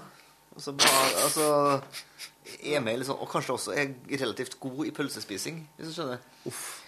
Altså, 0.54 0.76
bare, 0.78 1.06
altså 1.24 1.46
er 2.62 2.80
med 2.86 3.00
liksom, 3.02 3.18
Og 3.18 3.30
kanskje 3.32 3.54
også 3.56 3.72
er 3.74 3.94
relativt 4.22 4.60
god 4.62 4.86
i 4.86 4.92
pølsespising, 4.94 5.64
hvis 5.78 5.90
du 5.90 5.94
skjønner. 5.96 6.22
K- 6.46 6.83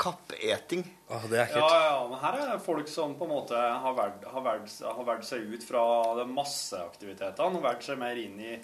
Kappeting. 0.00 0.84
Ah, 1.10 1.24
det 1.30 1.38
er 1.42 1.56
Ja, 1.58 1.68
ja, 1.84 1.96
men 2.10 2.18
her 2.22 2.36
er 2.38 2.52
det 2.52 2.60
folk 2.64 2.88
som 2.88 3.16
på 3.18 3.26
en 3.26 3.32
måte 3.32 3.58
har 3.58 3.94
valgt, 3.96 4.24
har 4.30 4.44
valgt, 4.44 4.76
har 4.84 5.04
valgt 5.04 5.26
seg 5.26 5.48
ut 5.50 5.64
fra 5.66 5.82
de 6.20 6.26
masseaktivitetene 6.30 7.58
og 7.58 7.66
valgt 7.66 7.88
seg 7.88 7.98
mer 7.98 8.20
inn 8.20 8.38
i, 8.40 8.54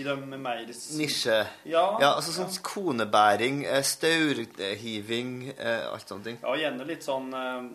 i 0.00 0.04
de 0.06 0.16
mer 0.32 0.64
Nisje. 0.98 1.38
Ja, 1.68 1.86
altså 2.10 2.34
sånn 2.34 2.50
konebæring, 2.66 3.64
eh, 3.64 3.82
staurhiving, 3.86 5.32
eh, 5.56 5.86
alt 5.92 6.08
sånne 6.10 6.24
ting. 6.30 6.42
Ja, 6.42 6.56
gjerne 6.64 6.86
litt 6.88 7.06
sånn 7.06 7.32
eh, 7.34 7.72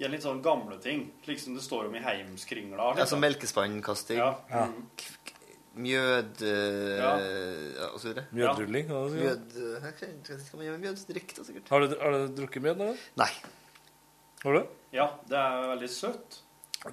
Gjerne 0.00 0.16
litt 0.16 0.24
sånn 0.24 0.38
gamle 0.40 0.78
ting, 0.80 1.02
slik 1.26 1.42
som 1.42 1.52
det 1.52 1.60
står 1.60 1.90
om 1.90 1.96
i 1.98 2.00
Heimskringla. 2.00 2.94
Altså 2.94 3.18
melkespannkasting, 3.20 4.16
Ja. 4.16 4.30
Ja. 4.48 4.62
Mjød 5.76 6.42
eh, 6.42 6.98
Ja. 6.98 7.10
ja, 7.20 7.88
og 7.94 8.00
så 8.02 8.08
videre. 8.10 8.24
Mjødrulling? 8.34 8.88
Ja. 8.90 9.00
Mjød 9.14 9.56
eh, 9.56 9.88
Jeg 9.88 10.38
vet 10.38 10.52
man 10.54 10.64
gjøre 10.66 10.78
med 10.82 11.00
da, 11.00 11.44
sikkert. 11.46 11.68
Har 11.70 11.80
du, 11.86 11.96
har 12.00 12.10
du 12.16 12.34
drukket 12.40 12.62
mjød 12.64 12.76
noen 12.80 12.92
gang? 12.94 13.02
Nei. 13.22 13.30
Har 14.44 14.52
du? 14.58 14.62
Ja, 14.96 15.06
det 15.28 15.36
er 15.38 15.68
veldig 15.74 15.90
søtt. 15.92 16.40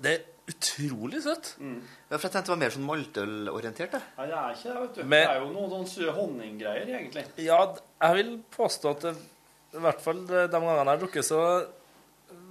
Det 0.03 0.11
er 0.13 0.25
utrolig 0.51 1.21
søtt. 1.23 1.53
Ja, 1.59 2.17
for 2.17 2.27
jeg 2.27 2.33
tenkte 2.35 2.43
det 2.47 2.53
var 2.53 2.61
mer 2.61 2.75
sånn 2.75 2.85
maltølorientert. 2.87 3.95
Nei, 4.17 4.27
det 4.27 4.35
er 4.37 4.53
ikke 4.53 4.67
det, 4.73 4.81
vet 4.83 4.95
du. 4.95 5.03
Men- 5.03 5.27
Det 5.27 5.33
er 5.35 5.39
jo 5.41 5.49
noen 5.55 5.71
sånne 5.73 5.87
sø- 5.93 6.13
honninggreier, 6.17 6.87
egentlig. 6.99 7.25
Ja, 7.37 7.59
jeg 8.01 8.15
vil 8.19 8.31
påstå 8.55 8.91
at 8.91 9.01
det, 9.07 9.15
i 9.73 9.81
hvert 9.83 10.01
fall 10.01 10.21
de 10.27 10.45
de 10.47 10.51
gangene 10.53 10.77
jeg 10.77 10.85
har 10.91 11.01
drukket, 11.01 11.25
så 11.25 11.41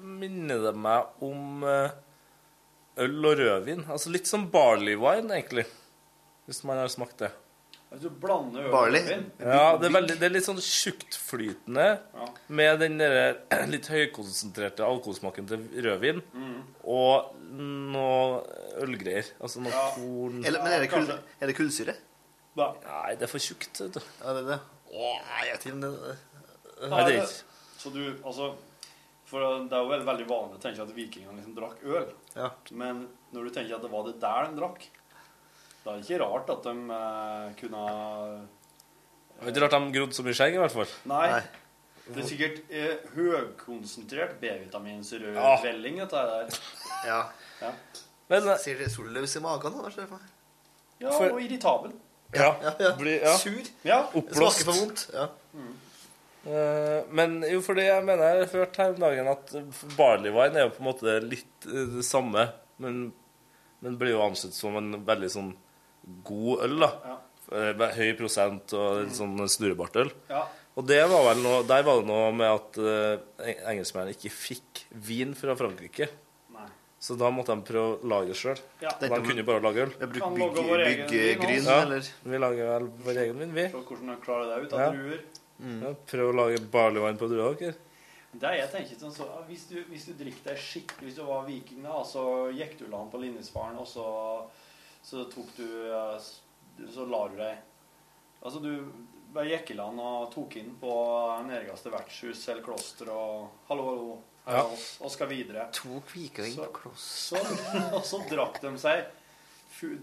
minner 0.03 0.63
det 0.67 0.75
meg 0.77 1.23
om 1.23 1.63
eh, 1.65 1.91
øl 3.05 3.25
og 3.31 3.39
rødvin. 3.39 3.85
Altså 3.93 4.11
litt 4.13 4.27
som 4.27 4.49
barley 4.51 4.97
wine, 4.97 5.31
egentlig. 5.37 5.67
Hvis 6.47 6.63
man 6.65 6.79
har 6.79 6.89
smakt 6.93 7.19
det. 7.19 7.33
Altså, 7.91 8.09
Du 8.09 8.17
blander 8.23 8.65
øl 8.67 8.73
Barley? 8.73 9.01
og 9.03 9.09
vin. 9.09 9.25
Ja, 9.41 9.77
det 9.79 9.87
er, 9.89 9.93
veldig, 9.95 10.15
det 10.21 10.27
er 10.27 10.33
litt 10.35 10.45
sånn 10.47 10.59
tjuktflytende 10.63 11.87
Ja. 12.15 12.27
med 12.49 12.81
den 12.81 12.99
der 12.99 13.37
litt 13.71 13.87
høykonsentrerte 13.87 14.83
alkoholsmaken 14.87 15.47
til 15.49 15.67
rødvin 15.87 16.23
og 16.85 17.33
noe 17.57 18.43
ølgreier. 18.83 19.31
Altså 19.41 19.63
noe 19.63 19.71
Ja. 19.73 19.91
korn 19.95 20.45
Eller, 20.45 20.63
men 20.63 20.73
er 20.73 20.81
det, 20.81 20.91
kull, 20.91 21.07
er 21.41 21.47
det 21.47 21.57
kullsyre? 21.57 21.95
Ja. 22.57 22.73
Nei, 22.87 23.15
det 23.17 23.23
er 23.23 23.27
for 23.31 23.39
tjukt, 23.39 23.79
vet 23.81 23.93
du. 23.93 24.01
Ja, 24.25 24.33
det 24.35 24.43
er 24.45 24.49
det. 24.55 24.61
Åh, 24.93 25.19
jeg 25.45 25.53
vet 25.53 25.67
ikke 25.67 25.73
om 25.77 25.81
det 25.81 25.93
Nei, 26.91 27.05
det 27.05 27.15
er 27.17 27.23
ikke 27.23 27.43
Så 27.79 27.91
du, 27.93 28.03
altså 28.25 28.55
For 29.27 29.41
det 29.67 29.73
er 29.73 29.83
jo 29.83 30.05
veldig 30.07 30.27
vanlig 30.29 30.57
å 30.59 30.63
tenke 30.63 30.83
at 30.85 30.93
vikingene 30.95 31.35
liksom 31.39 31.55
drakk 31.57 31.81
øl. 31.85 32.13
Ja. 32.37 32.51
Men 32.71 33.09
når 33.35 33.45
du 33.49 33.51
tenker 33.57 33.75
at 33.77 33.83
det 33.83 33.91
var 33.91 34.05
det 34.07 34.21
der 34.23 34.47
de 34.53 34.61
drakk, 34.61 34.85
da 35.87 35.95
er 35.95 36.03
ikke 36.03 36.19
rart 36.25 36.51
at 36.51 36.65
de 36.67 36.75
eh, 36.97 37.53
kunne 37.61 37.85
Det 39.37 39.47
er 39.47 39.53
ikke 39.53 39.63
rart 39.67 39.77
de 39.79 39.93
grodde 39.99 40.17
så 40.19 40.25
mye 40.27 40.35
skjegg, 40.37 40.57
i 40.57 40.61
hvert 40.65 40.75
fall. 40.75 40.93
Nei. 41.13 41.27
Nei. 41.37 41.43
Det 42.07 42.23
er 42.23 42.27
sikkert 42.29 42.59
eh, 42.71 42.93
høykonsentrert 43.17 44.37
B-vitaminsrød 44.43 45.35
Ja. 45.35 45.57
velling, 45.65 45.97
dette 46.05 46.21
her. 46.23 46.61
Ja. 47.07 47.21
Ja. 47.63 47.73
Men 48.31 48.49
eh, 48.53 48.61
Sier 48.63 48.79
det 48.79 48.91
solløs 48.95 49.35
i 49.39 49.43
magen? 49.43 49.79
da, 49.83 49.91
for 49.91 50.13
meg. 50.17 50.29
Ja, 51.03 51.11
For- 51.13 51.35
og 51.35 51.41
irritabel. 51.43 51.93
ja, 52.35 52.53
Ja, 52.63 52.73
ja. 52.81 52.93
bli- 52.99 53.21
ja. 53.23 53.35
Sur. 53.39 53.59
Ja. 53.85 53.99
Det 54.13 54.23
Oppblåst. 54.23 54.63
smaker 54.63 54.73
for 54.73 54.81
vondt. 54.81 55.07
Ja. 55.15 55.29
Eh, 56.47 57.03
men 57.11 57.41
jo, 57.43 57.61
fordi 57.65 57.89
jeg 57.89 58.05
mener 58.07 58.23
jeg 58.23 58.45
har 58.47 58.53
hørt 58.61 58.77
her 58.79 58.93
om 58.95 59.01
dagen 59.03 59.29
at 59.33 59.55
barley 59.97 60.31
wine 60.31 60.61
er 60.61 60.69
jo 60.69 60.75
på 60.77 60.83
en 60.85 60.87
måte 60.93 61.15
litt 61.27 61.67
eh, 61.67 61.89
det 61.97 62.05
samme, 62.07 62.45
men, 62.79 63.01
men 63.83 63.97
blir 63.99 64.13
jo 64.15 64.23
ansett 64.23 64.55
som 64.55 64.77
en 64.79 64.93
veldig 65.09 65.31
sånn 65.33 65.49
god 66.25 66.63
øl, 66.67 66.79
da. 66.85 66.91
Ja. 67.07 67.17
Eh, 67.57 67.83
Høy 67.97 68.13
prosent 68.19 68.73
og 68.75 69.05
litt 69.05 69.15
sånn 69.17 69.37
snurrebartøl. 69.49 70.11
Ja. 70.31 70.45
Og 70.77 70.85
det 70.87 70.99
var 71.09 71.23
vel 71.31 71.43
noe, 71.45 71.63
der 71.65 71.83
var 71.87 72.03
det 72.03 72.09
noe 72.11 72.33
med 72.37 72.51
at 72.53 72.79
uh, 72.83 73.47
engelskmennene 73.71 74.13
ikke 74.13 74.29
fikk 74.35 74.83
vin 75.07 75.31
fra 75.39 75.55
Frankrike. 75.57 76.11
Nei. 76.53 76.67
Så 77.01 77.17
da 77.17 77.31
måtte 77.33 77.55
de 77.57 77.65
prøve 77.65 77.95
å 77.95 78.11
lage 78.13 78.35
det 78.35 78.37
sjøl. 78.37 78.61
Ja. 78.83 78.93
De 79.01 79.09
kunne 79.09 79.41
jo 79.41 79.47
bare 79.49 79.63
lage 79.65 79.87
øl. 79.87 79.95
Byggegryn, 80.13 81.65
Ja. 81.65 81.79
eller 81.87 82.05
Vi 82.25 82.39
lager 82.43 82.71
vel 82.75 82.91
vår 83.07 83.23
egen 83.25 83.39
vin, 83.41 83.55
vi. 83.57 83.67
Se 83.73 83.81
hvordan 83.89 84.13
de 84.13 84.17
klarer 84.27 84.47
det 84.53 84.67
ut 84.67 84.73
av 84.77 84.81
Ja. 84.81 84.91
druer. 84.91 85.25
Ja, 85.87 85.95
prøv 86.13 86.29
å 86.29 86.37
lage 86.37 86.61
barley 86.71 87.17
på 87.17 87.29
druer, 87.31 87.55
dere. 87.57 87.75
Det 88.37 88.53
jeg 88.59 88.69
tenker 88.71 88.99
sånn, 89.01 89.15
så, 89.17 89.25
hvis, 89.49 89.65
du, 89.71 89.79
hvis 89.89 90.05
du 90.05 90.13
drikker 90.13 90.51
deg 90.51 90.59
skikkelig 90.61 91.07
Hvis 91.09 91.15
du 91.17 91.23
var 91.25 91.47
viking, 91.47 91.83
da, 91.83 92.03
så 92.05 92.53
gikk 92.53 92.77
du 92.79 92.87
land 92.93 93.09
på 93.11 93.21
Lindesfaren, 93.23 93.79
og 93.81 93.87
så, 93.89 94.05
så 95.07 95.25
tok 95.31 95.53
du 95.57 95.67
Så 96.91 97.05
la 97.07 97.21
du 97.31 97.37
deg 97.39 97.61
Altså, 98.43 98.61
du 98.61 98.71
bare 99.35 99.49
gikk 99.51 99.71
i 99.73 99.77
land 99.79 100.01
og 100.01 100.29
tok 100.33 100.57
inn 100.61 100.73
på 100.81 100.91
nærmeste 101.47 101.91
vertshus 101.93 102.43
eller 102.53 102.63
kloster 102.65 103.09
og 103.13 103.49
Hallo, 103.69 103.87
hallo. 103.91 104.17
Ja. 104.47 104.61
oss, 104.63 104.85
og 105.03 105.11
skal 105.11 105.27
videre. 105.33 105.65
Tok 105.75 106.05
kviker 106.13 106.47
inn 106.47 106.55
på 106.61 106.69
kloster. 106.77 107.43
Så, 107.43 107.73
og 107.99 108.05
så 108.07 108.21
drakk 108.31 108.61
de 108.63 108.71
seg 108.79 109.09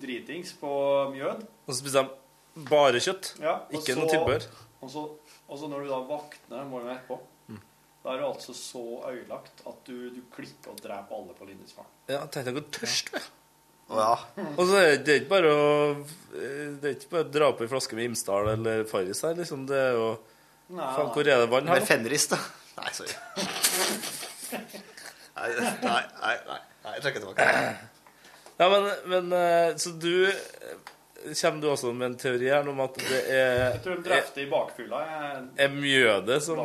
dritings 0.01 0.51
på 0.60 0.72
mjød. 1.14 1.45
Og 1.64 1.72
så 1.72 1.78
spiste 1.80 2.04
de 2.04 2.66
bare 2.68 2.99
kjøtt. 3.01 3.32
Ja, 3.41 3.54
Ikke 3.72 3.95
så- 3.95 4.01
noe 4.01 4.12
tilbehør. 4.12 4.49
Og 4.84 4.91
så, 4.91 5.06
og 5.47 5.60
så 5.62 5.70
når 5.72 5.86
du 5.86 5.93
da 5.93 6.01
våkner 6.10 6.68
morgenen 6.68 6.97
etterpå, 6.97 7.22
da 8.04 8.12
er 8.12 8.20
du 8.20 8.26
altså 8.28 8.51
så 8.58 8.84
ødelagt 9.08 9.64
at 9.66 9.86
du, 9.88 10.10
du 10.12 10.20
klikker 10.36 10.74
og 10.74 10.82
dreper 10.84 11.16
alle 11.16 11.34
på 11.38 11.47
Lindesfaren. 11.47 11.88
Ja, 12.12 12.26
tenk 12.28 12.49
deg 12.49 12.58
hvor 12.60 12.68
tørst 12.76 13.14
du 13.14 13.16
er. 13.22 13.30
Ja. 13.98 14.46
Og 14.58 14.64
så 14.70 14.78
er 14.82 14.98
det- 14.98 15.22
ikke 15.22 15.30
bare 15.30 15.52
å 15.54 16.06
Det 16.34 16.84
er 16.89 16.96
ikke 16.98 17.10
bare 17.12 17.26
å 17.28 17.32
dra 17.32 17.52
på 17.54 17.62
ei 17.66 17.70
flaske 17.72 17.94
med 17.98 18.06
Imsdal 18.10 18.48
eller 18.56 18.84
Farris 18.89 19.22
her, 19.22 19.36
liksom. 19.38 19.68
Det 19.70 19.78
er 19.78 19.91
jo 20.00 20.08
Faen, 20.74 21.12
hvor 21.14 21.22
er 21.28 21.44
det 21.44 21.50
vann 21.52 21.68
her? 21.68 21.80
Med 21.80 21.88
Fenris, 21.88 22.28
da. 22.32 22.38
Nei, 22.80 22.89
sorry. 22.96 23.14
Nei, 25.36 25.50
nei, 25.58 26.04
nei, 26.22 26.34
nei, 26.48 26.94
jeg 26.96 27.04
trekker 27.06 27.24
tilbake. 27.24 27.46
Ja, 28.60 28.70
men, 28.70 28.89
men 29.10 29.32
eh, 29.34 29.76
Så 29.82 29.96
du 29.98 30.28
eh, 30.30 30.76
Kommer 31.41 31.62
du 31.64 31.68
også 31.72 31.94
med 31.96 32.12
en 32.12 32.18
teori 32.22 32.50
her 32.52 32.68
om 32.70 32.82
at 32.84 32.98
det 33.02 33.22
er 33.34 33.62
Jeg 33.74 33.82
tror 33.86 33.98
de 33.98 34.06
drepte 34.10 34.44
i 34.44 34.50
bakfylla 34.52 35.00
er 35.58 35.72
mjødet 35.74 36.38
som 36.46 36.60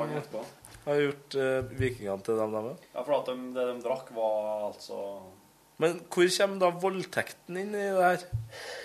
har 0.88 1.00
gjort 1.00 1.36
eh, 1.38 1.60
vikingene 1.78 2.24
til 2.26 2.38
dem 2.40 2.52
de 2.56 2.62
er? 2.72 2.76
Ja, 2.94 3.04
for 3.04 3.14
at 3.20 3.30
de, 3.30 3.36
det 3.56 3.66
de 3.70 3.76
drakk, 3.84 4.10
var 4.16 4.66
altså 4.70 4.98
Men 5.78 6.00
hvor 6.10 6.26
kommer 6.34 6.58
da 6.58 6.70
voldtekten 6.82 7.58
inn 7.60 7.70
i 7.70 7.86
det 7.94 8.02
her? 8.02 8.24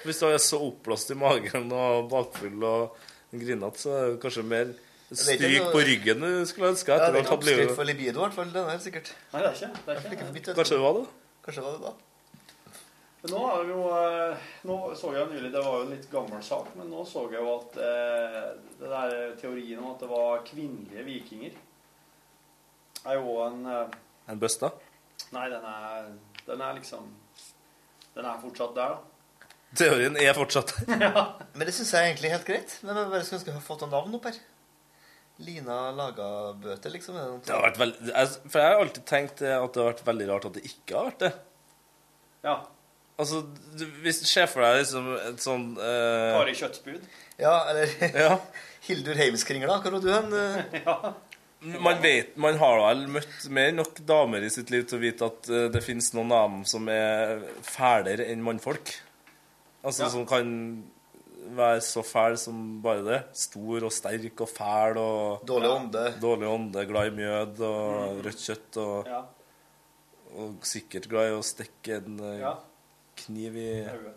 Hvis 0.05 0.21
du 0.21 0.27
er 0.29 0.37
så 0.41 0.59
oppblåst 0.61 1.13
i 1.13 1.17
magen 1.17 1.71
og 1.73 2.09
bakfull 2.11 2.65
og 2.69 2.97
grinete, 3.33 3.81
så 3.81 3.95
er 3.97 4.11
det 4.11 4.21
kanskje 4.21 4.45
mer 4.45 4.73
er 5.13 5.17
stryk 5.17 5.67
på 5.73 5.81
ryggen 5.85 6.21
du 6.21 6.45
skulle 6.49 6.71
ønske 6.73 6.93
Ja, 6.93 7.01
det 7.01 7.09
er 7.09 7.19
ikke 7.19 7.29
tatt 7.29 7.37
oppskrift 7.39 7.75
for 7.77 7.89
libido, 7.89 8.17
i 8.19 8.23
hvert 8.23 8.37
fall. 8.37 8.53
Den 8.53 8.69
er 8.69 8.81
sikkert. 8.81 9.13
Nei, 9.33 9.41
det 9.43 9.49
er 9.49 9.59
ikke. 9.59 9.83
Det 9.85 9.93
er 9.93 10.17
ikke. 10.17 10.55
Kanskje 10.57 10.75
det 10.77 10.83
var 10.85 10.97
det? 10.99 11.05
Kanskje 11.45 11.61
det 11.61 11.69
var 11.69 11.77
det 11.77 11.85
da. 11.89 11.93
Men 13.23 13.31
Nå, 13.31 13.41
jo, 13.69 13.83
eh, 13.95 14.47
nå 14.67 14.77
så 14.99 15.13
jeg 15.15 15.29
nylig, 15.31 15.51
det 15.53 15.61
var 15.63 15.77
jo 15.79 15.83
en 15.85 15.93
litt 15.93 16.09
gammel 16.11 16.41
sak, 16.43 16.73
men 16.75 16.89
nå 16.91 17.05
så 17.07 17.21
jeg 17.31 17.39
jo 17.39 17.53
at 17.53 17.77
eh, 17.79 18.39
det 18.81 18.89
der 18.91 19.13
teorien 19.39 19.79
om 19.79 19.93
at 19.93 20.03
det 20.03 20.09
var 20.11 20.41
kvinnelige 20.49 21.05
vikinger, 21.07 21.55
er 23.05 23.15
jo 23.21 23.37
en 23.45 23.63
eh, 23.63 23.95
En 24.33 24.39
bøsta? 24.39 24.73
Nei, 25.35 25.45
den 25.51 25.63
er, 25.67 26.11
den 26.47 26.61
er 26.61 26.77
liksom 26.77 27.09
Den 28.13 28.25
er 28.29 28.41
fortsatt 28.41 28.75
der, 28.77 28.95
da. 28.95 29.47
Teorien 29.73 30.17
er 30.21 30.35
fortsatt 30.37 30.75
der. 30.77 31.05
Men 31.57 31.65
det 31.65 31.73
syns 31.73 31.93
jeg 31.95 32.11
egentlig 32.11 32.29
er 32.29 32.35
helt 32.37 32.49
greit. 32.49 32.75
Men 32.83 32.99
jeg 32.99 33.13
bare 33.13 33.23
skulle 33.25 33.39
ønske 33.39 33.49
jeg 33.49 33.57
hadde 33.57 33.67
fått 33.67 33.85
noe 33.85 33.93
navn 33.95 34.19
opp 34.19 34.27
her. 34.29 34.37
Lina 35.41 35.77
laga 35.97 36.27
bøter, 36.61 36.93
liksom. 36.93 37.17
Det 37.41 37.55
har 37.55 37.63
vært 37.65 37.79
veldig, 37.81 38.11
jeg, 38.11 38.35
for 38.45 38.61
jeg 38.61 38.69
har 38.69 38.83
alltid 38.83 39.07
tenkt 39.09 39.41
at 39.41 39.73
det 39.73 39.81
har 39.81 39.89
vært 39.89 40.05
veldig 40.05 40.27
rart 40.29 40.45
at 40.51 40.59
det 40.59 40.65
ikke 40.69 40.99
har 40.99 41.09
vært 41.09 41.25
det. 41.25 41.31
Ja. 42.45 42.55
Altså, 43.17 43.41
du, 43.79 43.83
hvis 44.03 44.21
du 44.21 44.27
ser 44.29 44.45
for 44.51 44.65
deg 44.65 44.83
liksom 44.83 45.09
et 45.15 45.41
sånn 45.41 45.65
uh... 45.79 46.35
Kari 46.37 46.53
Kjøttbud. 46.57 47.09
Ja, 47.41 47.57
eller 47.71 48.13
Ja. 48.13 48.37
Hildur 48.85 49.15
Heimskringla. 49.15 49.77
Hvor 49.81 49.95
var 49.95 50.01
du 50.03 50.09
hen? 50.11 50.33
Eh, 50.35 51.11
Man 51.63 52.01
vet, 52.03 52.35
man 52.37 52.57
har 52.59 52.79
vel 52.81 53.05
møtt 53.07 53.45
mer 53.55 53.69
enn 53.71 53.77
nok 53.79 53.99
damer 54.07 54.43
i 54.43 54.49
sitt 54.51 54.69
liv 54.73 54.83
til 54.89 54.97
å 54.97 55.01
vite 55.03 55.27
at 55.29 55.49
eh, 55.49 55.67
det 55.71 55.81
finnes 55.85 56.09
noen 56.15 56.31
av 56.35 56.49
dem 56.51 56.63
som 56.67 56.89
er 56.91 57.39
fælere 57.63 58.25
enn 58.33 58.41
mannfolk. 58.43 58.91
Altså 59.83 60.03
Ja. 60.03 60.09
som 60.09 60.25
kan 60.27 60.49
være 61.55 61.79
så 61.83 62.03
fæl 62.03 62.35
som 62.39 62.81
bare 62.83 63.03
det. 63.03 63.19
Stor 63.35 63.83
og 63.87 63.91
sterk 63.95 64.41
og 64.43 64.49
fæl 64.51 64.97
og 64.99 65.45
Dårlig 65.47 65.69
ånde. 65.71 66.03
Dårlig 66.23 66.47
ånde, 66.51 66.85
glad 66.87 67.07
i 67.07 67.15
mjød 67.21 67.59
og 67.59 67.93
Mm. 67.93 68.21
rødt 68.27 68.43
kjøtt 68.47 68.77
og, 68.83 69.07
Ja. 69.07 69.21
og 70.35 70.55
sikkert 70.63 71.07
glad 71.09 71.29
i 71.31 71.37
å 71.37 71.43
stikke 71.43 71.97
en 72.03 72.19
eh, 72.19 72.39
Ja. 72.39 72.55
kniv 73.15 73.55
i 73.55 73.85
Øyet. 73.87 74.15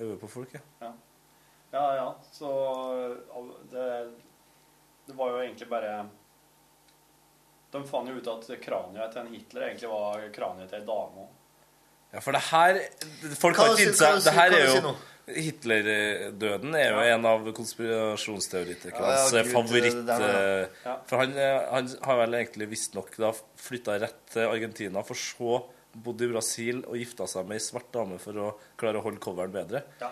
øyet 0.00 0.20
på 0.20 0.28
folk. 0.30 0.52
Ja. 0.54 0.60
Ja. 0.80 0.92
ja, 1.72 1.94
ja. 1.96 2.14
Så 2.32 3.16
det, 3.70 4.10
det 5.06 5.16
var 5.16 5.30
jo 5.30 5.38
egentlig 5.42 5.68
bare 5.68 6.08
De 7.72 7.80
fant 7.88 8.08
jo 8.08 8.18
ut 8.18 8.28
at 8.28 8.50
kraniet 8.60 9.14
til 9.14 9.22
en 9.22 9.30
Hitler 9.32 9.68
egentlig 9.70 9.88
var 9.92 10.26
kraniet 10.34 10.68
til 10.72 10.80
ei 10.82 10.86
dame 10.88 11.24
òg. 11.24 11.30
Ja, 12.12 12.20
for 12.20 12.36
det 12.36 12.42
her 12.50 12.76
Folk 13.40 13.56
har 13.56 13.70
ikke 13.72 13.94
seg 13.96 14.18
Det 14.26 14.34
her 14.36 14.52
er 14.58 14.66
jo 14.68 14.90
Hitler-døden 15.32 16.74
er 16.76 16.88
jo 16.90 17.02
en 17.14 17.26
av 17.30 17.44
konspirasjonsteoretikernes 17.56 19.32
Ja, 19.32 19.38
ja, 19.38 19.44
favoritt... 19.52 19.94
det 19.94 20.16
det. 20.18 20.30
eh, 20.40 20.80
Ja. 20.84 20.96
For 21.08 21.22
han, 21.22 21.36
eh, 21.38 21.60
han 21.70 21.88
har 22.08 22.18
vel 22.24 22.34
egentlig 22.40 22.68
visstnok 22.72 23.14
flytta 23.56 23.98
rett 24.02 24.18
til 24.34 24.48
Argentina, 24.50 25.02
for 25.06 25.14
så 25.14 25.62
bodde 25.94 26.26
i 26.26 26.32
Brasil 26.32 26.82
og 26.88 26.96
gifta 26.98 27.26
seg 27.30 27.46
med 27.48 27.60
ei 27.60 27.64
svart 27.64 27.90
dame 27.94 28.18
for 28.20 28.32
å 28.34 28.50
klare 28.80 28.98
å 28.98 29.04
holde 29.06 29.20
coveren 29.22 29.52
bedre. 29.54 29.84
Ja. 30.00 30.10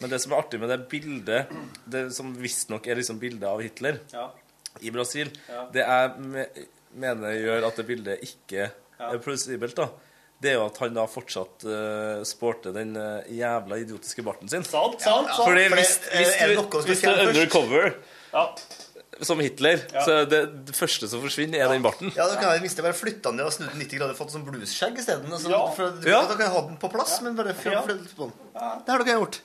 Men 0.00 0.10
det 0.12 0.18
som 0.20 0.32
er 0.34 0.42
artig 0.42 0.58
med 0.60 0.68
det 0.68 0.82
bildet, 0.92 1.52
det 1.88 2.10
som 2.12 2.34
visstnok 2.36 2.86
er 2.86 2.98
liksom 2.98 3.18
bildet 3.22 3.46
av 3.48 3.62
Hitler 3.64 4.02
Ja. 4.12 4.26
I 4.80 4.90
Brasil, 4.90 5.30
Ja. 5.48 5.66
det 5.72 5.84
jeg 5.86 6.46
mener 6.96 7.32
gjør 7.36 7.66
at 7.68 7.76
det 7.76 7.86
bildet 7.86 8.20
ikke 8.24 8.70
Ja. 8.98 9.10
er 9.12 9.18
plausibelt, 9.18 9.74
da, 9.76 9.88
det 10.40 10.50
er 10.50 10.54
jo 10.58 10.66
at 10.66 10.76
han 10.78 10.94
da 10.94 11.06
fortsatt 11.06 11.64
uh, 11.64 12.22
sporter 12.24 12.72
den 12.72 12.96
uh, 12.96 13.22
jævla 13.28 13.76
idiotiske 13.80 14.22
barten 14.24 14.48
sin. 14.48 14.64
Sant, 14.64 15.00
sant, 15.00 15.28
sant. 15.28 15.44
Fordi 15.44 15.68
hvis, 15.72 15.98
hvis, 16.12 16.34
er 16.40 16.54
du, 16.54 16.62
hvis 16.86 17.00
du 17.00 17.08
er 17.10 17.28
undercover 17.28 17.94
Ja. 18.32 18.46
som 19.22 19.40
Hitler, 19.40 19.80
Ja. 19.94 20.02
så 20.04 20.24
det, 20.28 20.66
det 20.68 20.74
første 20.76 21.08
som 21.08 21.22
forsvinner, 21.22 21.58
er 21.64 21.68
den 21.72 21.82
barten. 21.82 22.12
Ja, 22.16 22.26
da 22.28 22.36
kan 22.36 22.52
jeg 22.52 22.60
minst 22.66 22.76
bare 22.84 22.92
flytta 22.92 23.30
den 23.32 23.36
ned 23.40 23.46
og 23.46 23.52
snudd 23.52 23.70
den 23.72 23.80
90 23.80 23.98
grader 23.98 24.12
og 24.12 24.18
fått 24.20 24.32
sånn 24.34 24.44
bluesskjegg 24.44 24.98
isteden. 25.00 25.32
Altså, 25.32 25.48
Ja. 25.50 25.62
for 25.72 25.90
Da 25.90 26.10
Ja. 26.10 26.26
kan 26.26 26.38
jeg 26.38 26.48
ha 26.52 26.60
den 26.68 26.76
på 26.76 26.90
plass, 26.92 27.20
men 27.22 27.34
bare 27.36 27.54
Ja. 27.64 27.80
på 27.82 27.88
den. 27.88 28.32
Det 28.54 28.88
har 28.92 28.98
dere 29.04 29.20
gjort. 29.20 29.40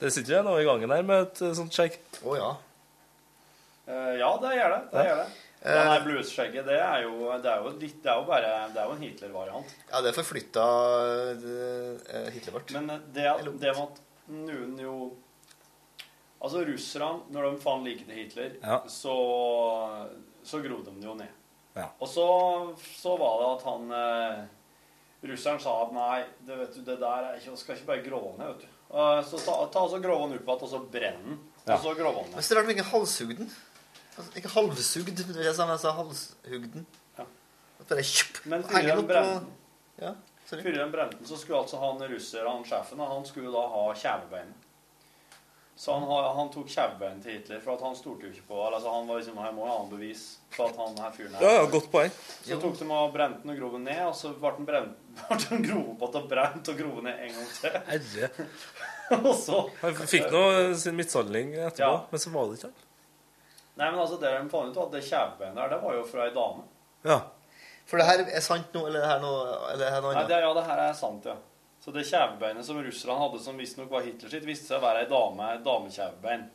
Det 0.00 0.12
sitter 0.12 0.36
jo 0.38 0.42
noe 0.42 0.60
i 0.60 0.64
gangen 0.66 0.90
her 0.90 1.02
med 1.02 1.22
et 1.28 1.42
eh, 1.42 1.54
sånt 1.54 1.70
skjegg. 1.72 1.94
Å 2.26 2.36
ja. 2.36 2.56
Eh, 3.86 4.14
ja, 4.20 4.30
det 4.42 4.54
gjør 4.56 4.72
det. 4.74 4.82
det, 4.92 5.04
gjør 5.08 5.18
det. 5.22 5.26
Det 5.64 5.74
der 5.88 6.02
bluesskjegget, 6.04 6.66
det 6.68 6.76
er 6.76 7.02
jo, 7.06 7.12
det 7.40 7.48
er 7.50 7.62
jo, 7.64 7.70
litt, 7.80 8.00
det 8.04 8.10
er 8.12 8.18
jo 8.20 8.24
bare 8.28 8.48
Det 8.74 8.80
er 8.82 8.88
jo 8.88 8.96
en 8.96 9.04
Hitler-variant. 9.04 9.70
Ja, 9.90 10.00
det 10.04 10.12
forflytta 10.16 10.64
Hitler 11.30 12.26
Hitlerbart. 12.34 12.74
Men 12.76 12.90
eh, 12.96 13.06
det, 13.16 13.28
det 13.62 13.72
med 13.76 13.84
at 13.86 14.02
noen 14.34 14.74
jo 14.82 14.96
Altså, 16.44 16.60
russerne, 16.68 17.22
når 17.32 17.46
de 17.46 17.60
fant 17.62 17.86
liket 17.86 18.04
til 18.10 18.18
Hitler, 18.20 18.50
Ja. 18.60 18.82
så, 18.90 19.14
så 20.44 20.58
grodde 20.60 20.90
de 20.92 21.00
det 21.00 21.08
jo 21.08 21.14
ned. 21.16 21.30
Ja. 21.74 21.86
Og 22.04 22.10
så, 22.10 22.26
så 23.00 23.14
var 23.16 23.38
det 23.40 23.46
at 23.54 23.64
han 23.64 23.94
eh, 23.98 24.42
Russeren 25.24 25.62
sa 25.62 25.72
at 25.86 25.94
nei, 25.96 26.18
det, 26.44 26.58
vet 26.60 26.74
du, 26.76 26.82
det 26.84 26.98
der 27.00 27.30
er 27.30 27.38
ikke, 27.40 27.56
skal 27.56 27.78
ikke 27.78 27.88
bare 27.88 28.04
grove 28.04 28.34
ned, 28.36 28.50
vet 28.52 28.66
du. 28.66 28.74
Eh, 28.92 29.20
så 29.24 29.40
ta, 29.40 29.56
ta 29.72 29.86
så 29.88 30.02
grove 30.04 30.28
den 30.28 30.36
opp 30.36 30.44
igjen, 30.44 30.66
og 30.68 30.70
så 30.74 30.82
brenn 30.92 31.22
den. 31.24 31.38
Ja. 31.64 31.78
Og 31.78 31.86
så 31.86 31.94
grove 31.96 32.26
den 32.26 32.36
Men 32.36 32.44
så 32.44 32.58
rart 32.58 32.68
de 32.68 32.76
ikke 32.76 32.90
halshugd 32.92 33.38
den. 33.40 33.48
Altså, 34.14 34.30
ikke 34.38 34.52
halvsugd, 34.54 35.10
det 35.16 35.24
si, 35.26 35.32
men 35.34 35.44
jeg 35.44 35.80
sa 35.82 35.92
halshugd 35.98 36.68
den. 36.76 36.86
Ja. 37.18 37.24
Bare 37.88 38.04
kjupp, 38.06 38.44
Men 38.46 38.62
henger 38.70 39.00
før 39.00 39.00
den 39.00 39.06
de 39.06 39.14
brente 39.14 40.04
Ja, 40.04 40.12
sorry. 40.48 40.62
Før 40.62 40.76
de 40.78 40.90
brente 40.92 41.16
den, 41.18 41.26
så 41.30 41.38
skulle 41.40 41.62
altså 41.64 41.80
han 41.82 42.04
russer, 42.12 42.46
han 42.48 42.64
sjefen, 42.68 43.02
han 43.14 43.26
skulle 43.26 43.50
da 43.54 43.64
ha 43.74 43.88
kjevebein. 43.98 44.54
Så 45.76 45.90
han, 45.98 46.04
han 46.36 46.50
tok 46.54 46.68
kjevebeinet 46.70 47.24
til 47.24 47.34
Hitler, 47.34 47.58
for 47.64 47.74
at 47.74 47.80
han 47.82 47.96
stolte 47.98 48.28
jo 48.28 48.30
ikke 48.30 48.44
på 48.46 48.58
altså 48.62 48.92
Han 48.94 49.08
var 49.08 49.18
liksom, 49.18 49.40
her 49.42 49.54
må 49.56 49.64
ha 49.66 49.80
en 49.82 49.88
bevis 49.90 50.20
på 50.54 50.68
at 50.68 50.76
han 50.78 50.94
her 51.02 51.10
fyren 51.16 51.34
her 51.34 51.42
Ja, 51.42 51.54
ja, 51.56 51.64
godt 51.72 51.88
poeng. 51.90 52.12
Så 52.46 52.58
tok 52.62 52.76
de 52.78 52.86
og 52.94 53.10
brente 53.16 53.42
den 53.42 53.50
og 53.50 53.58
grov 53.58 53.74
den 53.74 53.88
ned, 53.88 54.02
og 54.06 54.14
så 54.14 54.30
ble 54.38 54.52
den 54.60 54.68
brent, 54.68 54.94
ble 55.24 55.40
den 55.48 55.66
grov 55.66 55.88
opp 55.96 56.04
igjen 56.06 56.20
og 56.22 56.28
brent 56.30 56.70
og 56.70 56.78
grov 56.78 57.02
ned 57.08 57.24
en 57.26 57.34
gang 57.40 57.50
til. 57.58 57.78
Herre. 57.90 58.30
og 59.18 59.34
så 59.42 59.58
Han 59.82 59.98
fikk 60.14 60.30
nå 60.30 60.44
sin 60.78 60.94
mishandling 61.02 61.56
etterpå, 61.58 61.82
Ja. 61.82 61.92
men 62.14 62.22
så 62.22 62.34
var 62.38 62.46
det 62.52 62.60
ikke 62.60 62.70
han. 62.70 62.78
Nei, 63.76 63.88
men 63.90 63.98
altså, 63.98 64.16
det 64.22 64.30
de 64.30 64.48
fant 64.52 64.70
ut, 64.70 64.82
at 64.84 64.92
det 64.94 65.02
kjevebeinet 65.08 65.58
her, 65.58 65.72
det 65.74 65.80
var 65.82 65.94
jo 65.96 66.04
fra 66.06 66.26
ei 66.28 66.34
dame. 66.34 66.62
Ja. 67.04 67.16
For 67.90 68.00
det 68.00 68.06
her 68.08 68.22
er 68.24 68.40
sant 68.44 68.70
nå, 68.76 68.84
eller 68.86 69.00
er 69.00 69.04
det 69.04 69.10
her 69.12 69.20
noe, 69.24 69.40
eller 69.72 69.80
det 69.82 69.88
her 69.92 70.00
noe 70.04 70.12
Nei, 70.14 70.20
annet? 70.22 70.30
det, 70.30 70.38
ja, 70.46 70.52
det 70.56 70.66
her 70.68 70.82
er 70.86 70.92
sant, 70.96 71.26
ja. 71.28 71.34
Så 71.84 71.92
det 71.92 72.04
kjevebeinet 72.08 72.64
som 72.64 72.78
russerne 72.80 73.16
hadde, 73.20 73.40
som 73.44 73.58
visstnok 73.60 73.90
var 73.92 74.06
Hitler 74.06 74.30
sitt, 74.32 74.46
viste 74.48 74.70
seg 74.70 74.78
å 74.78 74.84
være 74.86 75.02
ei 75.04 75.08
dame, 75.10 75.48
et 75.58 75.64
damekjevebein. 75.66 76.46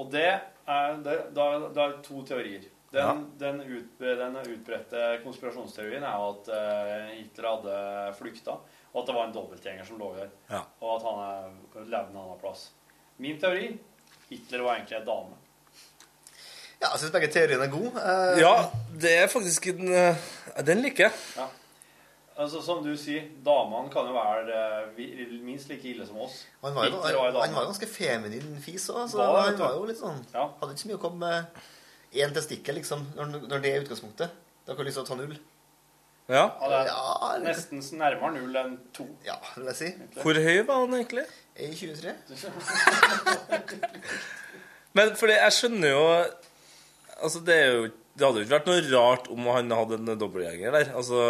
Og 0.00 0.08
det 0.12 0.24
er, 0.32 0.96
det, 1.04 1.18
da, 1.36 1.44
det 1.70 1.84
er 1.84 1.94
to 2.04 2.24
teorier. 2.26 2.64
Den, 2.96 3.22
den, 3.38 3.60
ut, 3.66 4.00
den 4.00 4.36
utbredte 4.40 5.04
konspirasjonsteorien 5.22 6.04
er 6.06 6.16
jo 6.16 6.26
at 6.32 6.50
eh, 6.56 7.08
Hitler 7.18 7.48
hadde 7.50 7.78
flykta, 8.16 8.54
og 8.92 9.00
at 9.02 9.08
det 9.10 9.16
var 9.16 9.26
en 9.28 9.34
dobbeltgjenger 9.36 9.84
som 9.88 9.98
lå 10.00 10.10
der, 10.16 10.30
Ja. 10.50 10.62
og 10.80 10.92
at 10.96 11.06
han 11.06 11.18
er- 11.26 11.82
levde 11.84 12.14
en 12.14 12.20
annen 12.22 12.38
plass. 12.40 12.70
Min 13.22 13.38
teori 13.42 13.68
Hitler 14.30 14.64
var 14.64 14.78
egentlig 14.80 14.98
ei 14.98 15.04
dame. 15.06 15.36
Ja, 16.80 16.90
jeg 16.92 17.00
syns 17.00 17.12
begge 17.14 17.28
teoriene 17.32 17.64
er 17.66 17.70
gode. 17.72 17.92
Eh, 18.00 18.40
Ja, 18.42 18.54
det 19.00 19.12
er 19.22 19.30
faktisk 19.32 19.66
en 19.72 19.88
eh, 19.92 20.26
Den 20.66 20.82
liker 20.84 21.06
jeg. 21.08 21.12
Ja. 21.36 21.46
Altså, 22.36 22.60
som 22.60 22.82
du 22.84 22.90
sier, 23.00 23.22
damene 23.44 23.88
kan 23.92 24.04
jo 24.10 24.12
være 24.12 24.58
eh, 24.92 25.38
minst 25.46 25.70
like 25.72 25.88
ille 25.88 26.04
som 26.06 26.18
oss. 26.20 26.42
Han 26.64 26.74
var 26.76 26.90
jo, 26.90 26.98
han, 27.00 27.14
han 27.40 27.54
var 27.56 27.64
jo 27.64 27.70
ganske 27.70 27.88
feminin 27.88 28.58
fis 28.60 28.90
òg, 28.92 29.06
så 29.08 29.22
Var 29.22 29.40
han 29.46 29.58
var 29.62 29.72
jo 29.78 29.86
litt 29.88 30.00
sånn 30.02 30.20
Hadde 30.34 30.74
ikke 30.74 30.82
så 30.84 30.90
mye 30.90 30.98
å 30.98 31.04
komme 31.06 31.30
med 31.30 32.16
én 32.20 32.34
testikkel, 32.36 32.76
liksom, 32.76 33.06
når, 33.16 33.38
når 33.48 33.64
det 33.64 33.72
er 33.72 33.84
utgangspunktet. 33.86 34.36
Da 34.66 34.74
kan 34.74 34.84
du 34.84 34.88
liksom 34.90 35.06
ta 35.08 35.16
null. 35.16 35.32
Ja. 36.28 36.44
Ja, 36.58 36.68
det 36.74 36.78
er 36.90 37.42
nesten 37.46 37.80
nærmere 38.00 38.32
null 38.36 38.56
enn 38.60 38.76
to. 38.96 39.04
Ja, 39.24 39.36
vil 39.54 39.68
jeg 39.70 39.76
si. 39.80 39.90
Hvor 40.20 40.40
høy 40.42 40.60
var 40.68 40.80
han 40.84 40.96
egentlig? 40.98 41.24
I 41.56 41.70
23. 41.72 42.12
Men 44.96 45.12
fordi 45.16 45.36
jeg 45.36 45.52
skjønner 45.56 45.92
jo 45.92 46.02
Altså, 47.22 47.40
det 47.44 47.54
er 47.56 47.70
jo 47.72 47.86
Det 48.16 48.24
hadde 48.26 48.40
jo 48.40 48.44
ikke 48.46 48.56
vært 48.56 48.68
noe 48.70 48.82
rart 48.96 49.26
om 49.32 49.46
han 49.52 49.70
hadde 49.76 49.98
en 50.00 50.18
dobbeltgjenger 50.20 50.72
der. 50.72 50.90
Altså, 50.96 51.22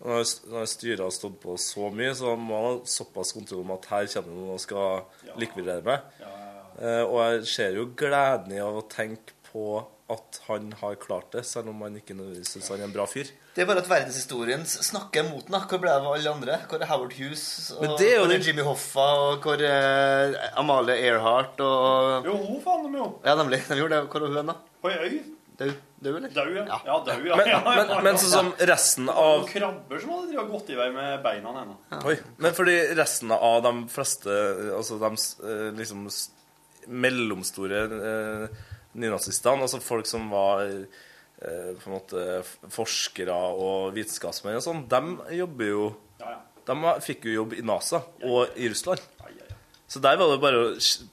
når, 0.00 0.22
når 0.52 0.68
styret 0.70 1.02
har 1.02 1.10
stått 1.14 1.40
på 1.42 1.56
så 1.58 1.88
mye, 1.92 2.12
så 2.14 2.36
må 2.38 2.54
han 2.60 2.68
ha 2.78 2.86
såpass 2.86 3.32
kontroll 3.34 3.64
om 3.64 3.72
at 3.74 3.88
her 3.90 4.06
kommer 4.14 4.36
noen 4.36 4.52
og 4.54 4.60
skal 4.62 5.34
likvidere 5.42 5.82
meg. 5.82 6.06
Eh, 6.80 7.02
og 7.02 7.18
jeg 7.24 7.48
ser 7.50 7.74
jo 7.80 7.88
gleden 7.98 8.54
i 8.54 8.62
av 8.62 8.78
å 8.78 8.84
tenke 8.88 9.34
på 9.50 9.64
at 10.10 10.38
han 10.48 10.70
har 10.80 10.94
klart 11.02 11.34
det, 11.34 11.42
selv 11.46 11.68
om 11.70 11.82
han 11.84 11.98
ikke 11.98 12.14
syns 12.46 12.70
han 12.72 12.80
er 12.80 12.88
en 12.88 12.94
bra 12.94 13.04
fyr. 13.10 13.28
Det 13.54 13.62
er 13.62 13.68
bare 13.68 13.82
at 13.82 13.90
verdenshistorien 13.90 14.62
snakker 14.70 15.26
mot 15.28 15.44
den. 15.46 15.58
Hvor 15.66 15.82
ble 15.82 15.90
det 15.92 15.98
av 16.00 16.14
alle 16.14 16.32
andre? 16.32 16.56
Hvor 16.70 16.82
er 16.82 16.90
Howard 16.90 17.14
Hughes? 17.18 17.44
Og 17.76 17.82
Men 17.84 17.94
det 17.98 18.08
er 18.08 18.16
jo 18.16 18.24
hvor 18.24 18.32
er 18.32 18.38
det- 18.38 18.46
Jimmy 18.46 18.64
Hoffa? 18.66 19.06
Og 19.26 19.42
hvor 19.44 19.62
er 19.66 20.34
Amalie 20.58 20.96
Earhart? 21.10 21.60
Og 21.60 22.26
Jo, 22.26 22.36
hun 22.38 22.60
fant 22.64 22.86
dem 22.86 22.94
jo. 23.02 23.06
Ja, 23.26 23.34
nemlig. 23.38 23.62
De 23.68 23.78
gjorde 23.82 23.98
det. 24.00 24.08
Hvor 24.10 24.22
er 24.26 24.34
hun 24.40 24.46
da? 24.54 24.58
På 24.80 24.90
ei 24.90 24.98
øy. 25.04 25.20
Dau, 25.60 25.68
Dau, 26.00 26.14
eller? 26.16 26.30
Dau, 26.32 26.46
ja. 26.54 26.64
Ja, 26.86 26.94
dau, 27.06 27.24
ja. 27.28 27.36
Men, 27.36 27.48
ja, 27.48 27.60
ja, 27.60 27.84
men, 27.84 27.90
men 28.06 28.18
sånn 28.20 28.32
som 28.32 28.50
resten 28.70 29.10
av 29.12 29.42
Noen 29.42 29.50
krabber 29.50 30.00
som 30.00 30.14
hadde 30.14 30.44
gått 30.48 30.70
i 30.72 30.78
vei 30.78 30.88
med 30.94 31.18
beina 31.24 31.52
ennå. 31.62 31.76
Oi, 32.08 32.16
men 32.40 32.56
fordi 32.56 32.76
resten 32.96 33.34
av 33.36 33.58
de 33.66 33.74
fleste 33.92 34.36
Altså 34.72 34.96
de 35.02 35.10
eh, 35.12 35.66
liksom 35.76 36.06
mellomstore 36.88 37.82
eh, 37.84 38.64
nynazistene, 38.96 39.66
altså 39.68 39.82
folk 39.84 40.08
som 40.08 40.32
var 40.32 40.64
eh, 40.64 41.76
på 41.76 41.90
en 41.90 41.92
måte 41.92 42.24
forskere 42.72 43.36
og 43.52 43.92
vitenskapsmenn 43.98 44.56
og 44.58 44.64
sånn, 44.64 44.86
de 44.88 45.36
jobber 45.42 45.74
jo 45.74 45.84
De 46.70 46.96
fikk 47.04 47.28
jo 47.28 47.42
jobb 47.42 47.54
i 47.60 47.62
NASA 47.66 48.00
og 48.24 48.56
i 48.56 48.72
Russland. 48.72 49.04
Så 49.90 49.98
der 49.98 50.18
var 50.20 50.30
det 50.30 50.38
bare 50.38 50.58
å 50.62 50.66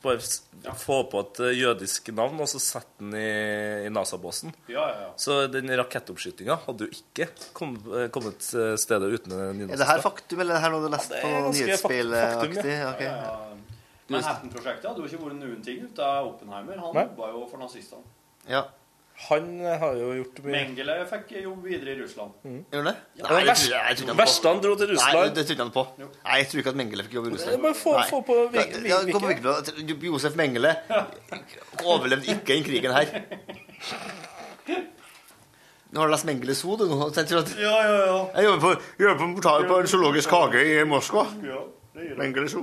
bare 0.04 0.76
få 0.78 1.00
på 1.10 1.22
et 1.24 1.40
eh, 1.48 1.56
jødisk 1.58 2.12
navn 2.14 2.44
og 2.44 2.50
så 2.52 2.60
sette 2.62 3.02
den 3.02 3.16
i, 3.18 3.88
i 3.88 3.90
NASA-båsen. 3.90 4.54
Ja, 4.70 4.84
ja, 4.92 5.08
ja. 5.08 5.12
Så 5.18 5.40
den 5.50 5.72
rakettoppskytinga 5.80 6.60
hadde 6.68 6.86
jo 6.86 6.94
ikke 7.00 7.26
kom, 7.58 7.74
eh, 7.90 8.06
kommet 8.14 8.46
eh, 8.54 8.76
stedet 8.78 9.10
uten 9.16 9.34
nynazister. 9.34 9.74
Er 9.74 9.82
det 9.82 9.90
her 9.90 10.04
faktum, 10.06 10.44
eller 10.44 10.54
er 10.54 10.60
det 10.60 10.66
her 10.68 10.76
noe 10.76 10.84
du 10.84 10.90
har 10.92 10.94
lest 10.94 11.16
på 11.16 11.32
nyhetsspillaktig? 11.58 12.54
faktum, 12.62 12.70
ja. 12.76 12.92
Ok, 12.94 13.02
Ja, 13.08 13.16
ja. 13.18 13.58
Manhattan-prosjektet 14.14 14.86
hadde 14.88 15.02
jo 15.04 15.10
ikke 15.10 15.24
vært 15.26 15.40
noen 15.42 15.64
ting 15.66 15.82
ut 15.84 15.98
av 16.00 16.30
Oppenheimer. 16.30 16.78
Han 16.80 17.02
jobba 17.02 17.32
jo 17.34 17.42
for 17.50 17.60
nazistene. 17.60 18.06
Ja. 18.48 18.62
Han 19.18 19.46
har 19.66 19.96
jo 19.98 20.12
gjort 20.14 20.40
mye 20.46 20.52
Mengele 20.54 20.96
fikk 21.10 21.32
jobb 21.42 21.64
videre 21.66 21.96
i 21.96 21.98
Russland. 22.04 22.36
Gjorde 22.46 22.78
han 22.78 22.86
det? 22.86 22.96
Ja, 23.18 23.24
Nei, 23.32 23.40
jeg, 23.40 23.48
jeg 23.48 23.98
tror- 23.98 24.12
jeg 24.22 24.28
han 24.46 24.60
dro 24.62 24.76
til 24.78 24.92
Russland. 24.92 25.18
Nei, 25.18 25.30
det 25.34 25.46
tror 25.48 25.58
han 25.64 25.72
på. 25.74 25.84
Nei, 25.98 26.36
jeg 26.38 26.48
tror 26.52 26.60
ikke 26.62 26.70
at 26.74 26.78
Mengele 26.78 27.04
fikk 27.08 27.16
jobb 27.18 27.26
i 27.28 27.32
Russland. 27.34 27.62
Bare 27.66 27.74
få- 27.74 27.96
få 28.12 28.20
på 28.28 28.36
Vik- 28.54 28.78
Ja, 28.86 28.90
ja, 28.94 29.00
gå 29.10 29.20
på 29.20 29.28
Wikipedia. 29.32 30.12
Josef 30.12 30.36
Mengele 30.38 30.76
overlevde 31.84 32.30
ikke 32.36 32.46
den 32.54 32.64
krigen 32.70 32.94
her. 32.94 33.08
Nå 35.92 36.02
har 36.02 36.08
du 36.10 36.12
lest 36.14 36.26
Mengele 36.28 36.54
hode 36.68 36.86
nå. 36.92 36.98
Ja, 37.16 37.76
ja, 37.82 38.00
ja. 38.06 38.18
Jeg 38.36 38.44
jobber 38.46 38.62
på, 38.62 38.72
jobber 39.02 39.20
på, 39.22 39.28
portal 39.40 39.68
på 39.70 39.78
en 39.82 39.88
zoologisk 39.88 40.30
hage 40.36 40.64
i 40.76 40.84
Moskva. 40.86 41.24
Ja, 41.48 41.62
Mengeles. 42.20 42.54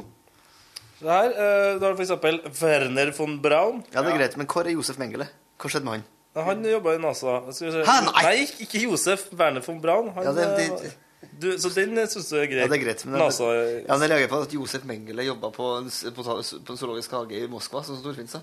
Det 1.01 1.11
her, 1.11 1.31
eh, 1.35 1.79
Da 1.81 1.87
har 1.89 1.95
du 1.95 2.03
eksempel 2.03 2.41
Werner 2.63 3.11
von 3.17 3.41
Braun. 3.43 3.83
Ja, 3.93 4.03
det 4.03 4.13
er 4.13 4.19
greit, 4.19 4.37
men 4.37 4.47
hvor 4.47 4.63
er 4.67 4.71
Josef 4.77 4.99
Mengele? 4.99 5.27
Hva 5.59 5.69
skjedde 5.73 5.85
med 5.85 5.93
han? 5.99 6.05
Han 6.35 6.65
jobba 6.67 6.95
i 6.95 6.99
NASA. 6.99 7.41
Hæ, 7.47 7.97
nei! 8.11 8.47
ikke- 8.65 8.83
Josef. 8.83 9.29
Werner 9.33 9.61
von 9.63 9.81
Braun. 9.81 10.09
Han, 10.17 10.25
Ja, 10.25 10.33
det- 10.33 10.49
eh, 10.49 10.71
det- 10.83 10.97
du, 11.41 11.53
så 11.59 11.71
den 11.75 11.97
syns 12.07 12.29
du 12.29 12.37
er 12.37 12.47
greit? 12.47 12.61
Ja, 12.63 12.67
det 12.67 12.81
er 12.81 12.85
greit, 12.85 13.05
men 13.07 13.19
NASA 13.19 13.45
ja, 13.45 13.97
men 13.97 14.09
jeg 14.09 14.11
reagerer 14.11 14.29
på 14.29 14.43
at 14.43 14.53
Josef 14.55 14.85
Mengele 14.85 15.23
jobba 15.25 15.51
på, 15.51 15.79
en 15.79 15.89
på, 15.89 16.23
på 16.23 16.71
en 16.71 16.77
zoologisk 16.77 17.11
hage 17.11 17.33
i 17.45 17.47
Moskva, 17.49 17.83
sånn 17.83 17.97
som 17.97 18.03
Torfinn 18.05 18.29
sa. 18.29 18.41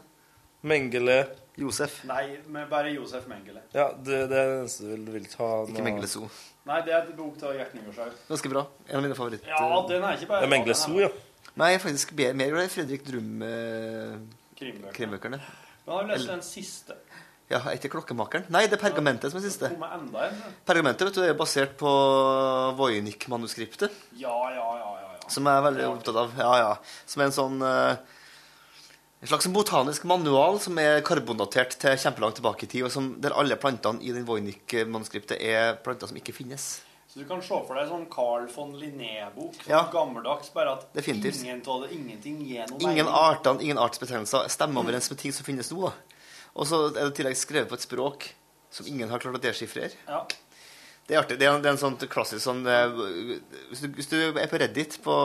Mengele 0.63 1.27
Josef. 1.57 2.03
Nei, 2.05 2.37
men 2.47 2.67
bare 2.69 2.91
Josef 2.93 3.27
Mengele. 3.27 3.61
Ja, 3.73 3.89
det, 3.97 4.29
det 4.29 4.37
er 4.37 4.49
det 4.49 4.59
eneste 4.61 4.83
du 4.83 4.89
vil, 4.91 5.05
vil 5.13 5.25
ta 5.31 5.47
Ikke 5.67 5.83
Mengele 5.83 6.07
Zoo. 6.07 6.29
Nei, 6.65 6.81
det 6.85 6.93
er 6.93 7.01
et 7.07 7.15
bok 7.17 7.37
til 7.41 7.55
Gjert 7.57 7.73
Nygaardshaug. 7.73 8.11
Ganske 8.29 8.49
bra. 8.53 8.65
En 8.89 8.95
av 8.99 9.01
mine 9.07 9.15
favoritter. 9.17 9.47
Ja, 9.49 9.85
den 9.89 10.03
er 10.03 10.17
ikke 10.17 10.27
bare 10.29 10.41
Det 10.43 10.47
er 10.49 10.53
Mengele 10.53 10.75
Zoo, 10.77 10.99
ja. 11.01 11.09
Nei, 11.57 11.71
jeg 11.73 11.81
faktisk 11.81 12.13
mer 12.15 12.33
mer 12.33 12.49
glad 12.53 12.65
i 12.69 12.71
Fredrik 12.71 13.03
Drum 13.07 13.41
eh, 13.41 14.13
Krimbøkene. 14.59 14.93
krimbøkene. 14.93 15.41
Men 15.85 15.95
har 15.95 16.03
du 16.05 16.11
lest 16.13 16.27
den 16.29 16.41
siste? 16.45 16.93
Ja, 17.51 17.59
er 17.67 17.75
ikke 17.77 17.89
Klokkemakeren? 17.97 18.45
Nei, 18.53 18.63
det 18.71 18.77
er 18.79 18.83
Pergamentet 18.85 19.31
som 19.33 19.39
er 19.41 19.43
siste. 19.45 19.69
Pergamentet 20.67 21.07
vet 21.09 21.17
du, 21.17 21.21
er 21.25 21.35
basert 21.37 21.73
på 21.79 21.91
Voynich-manuskriptet, 22.79 23.91
Ja, 24.17 24.35
ja, 24.55 24.67
ja, 24.79 24.89
ja. 25.01 25.11
ja. 25.21 25.29
som 25.29 25.45
jeg 25.49 25.57
er 25.59 25.65
veldig 25.67 25.87
opptatt 25.91 26.19
av. 26.23 26.33
Ja, 26.39 26.51
ja. 26.61 26.71
Som 27.09 27.21
er 27.23 27.29
en 27.29 27.35
sånn 27.35 27.61
eh, 27.67 27.95
En 29.21 29.29
slags 29.29 29.45
botanisk 29.53 30.05
manual 30.09 30.55
som 30.63 30.79
er 30.81 31.03
karbondatert 31.05 31.75
til 31.77 31.97
kjempelangt 32.01 32.39
tilbake 32.39 32.65
i 32.65 32.69
tid, 32.71 32.87
og 32.87 32.93
som, 32.93 33.11
der 33.21 33.35
alle 33.37 33.53
plantene 33.61 34.01
i 34.01 34.09
den 34.15 34.23
Voynich-manuskriptet 34.25 35.37
er 35.45 35.75
planter 35.85 36.09
som 36.09 36.17
ikke 36.17 36.33
finnes. 36.33 36.71
Så 37.11 37.19
du 37.19 37.25
kan 37.29 37.41
se 37.43 37.57
for 37.67 37.75
deg 37.75 37.89
sånn 37.91 38.05
Carl 38.09 38.47
von 38.55 38.71
Linné-bok. 38.79 39.59
Sånn 39.59 39.69
Ja. 39.69 39.83
gammeldags, 39.91 40.49
bare 40.55 40.71
at 40.77 40.87
Definitivt. 40.95 41.43
ingen 41.43 41.61
av 41.67 41.81
det, 41.83 41.91
ingenting 41.99 42.39
noe 42.71 42.79
Ingen 42.87 43.05
artene, 43.11 43.61
ingen 43.61 43.77
artsbetegnelser 43.77 44.47
stemmer 44.49 44.81
overens 44.81 45.09
med 45.11 45.19
ting 45.19 45.33
som 45.35 45.43
finnes 45.45 45.69
nå. 45.71 45.81
da. 45.89 45.91
Og 46.55 46.67
så 46.67 46.79
er 46.89 46.93
det 46.97 47.09
i 47.13 47.17
tillegg 47.21 47.37
skrevet 47.39 47.69
på 47.71 47.77
et 47.79 47.85
språk 47.85 48.29
som 48.71 48.87
ingen 48.87 49.09
har 49.11 49.19
klart 49.19 49.35
å 49.37 49.41
deschiffrere. 49.43 49.91
Ja. 50.07 50.23
Det 51.07 51.15
er 51.17 51.21
artig. 51.23 51.37
Det 51.39 51.47
er, 51.47 51.55
en- 51.55 51.61
det 51.63 51.67
er 51.67 51.73
en 51.75 51.79
sånn 51.81 51.97
klassisk 52.07 52.43
sånn 52.45 52.61
eh, 52.67 52.91
hvis, 53.71 53.81
du, 53.81 53.87
hvis 53.97 54.07
du 54.11 54.15
er 54.39 54.47
på 54.47 54.59
Reddit, 54.61 54.97
på 55.03 55.15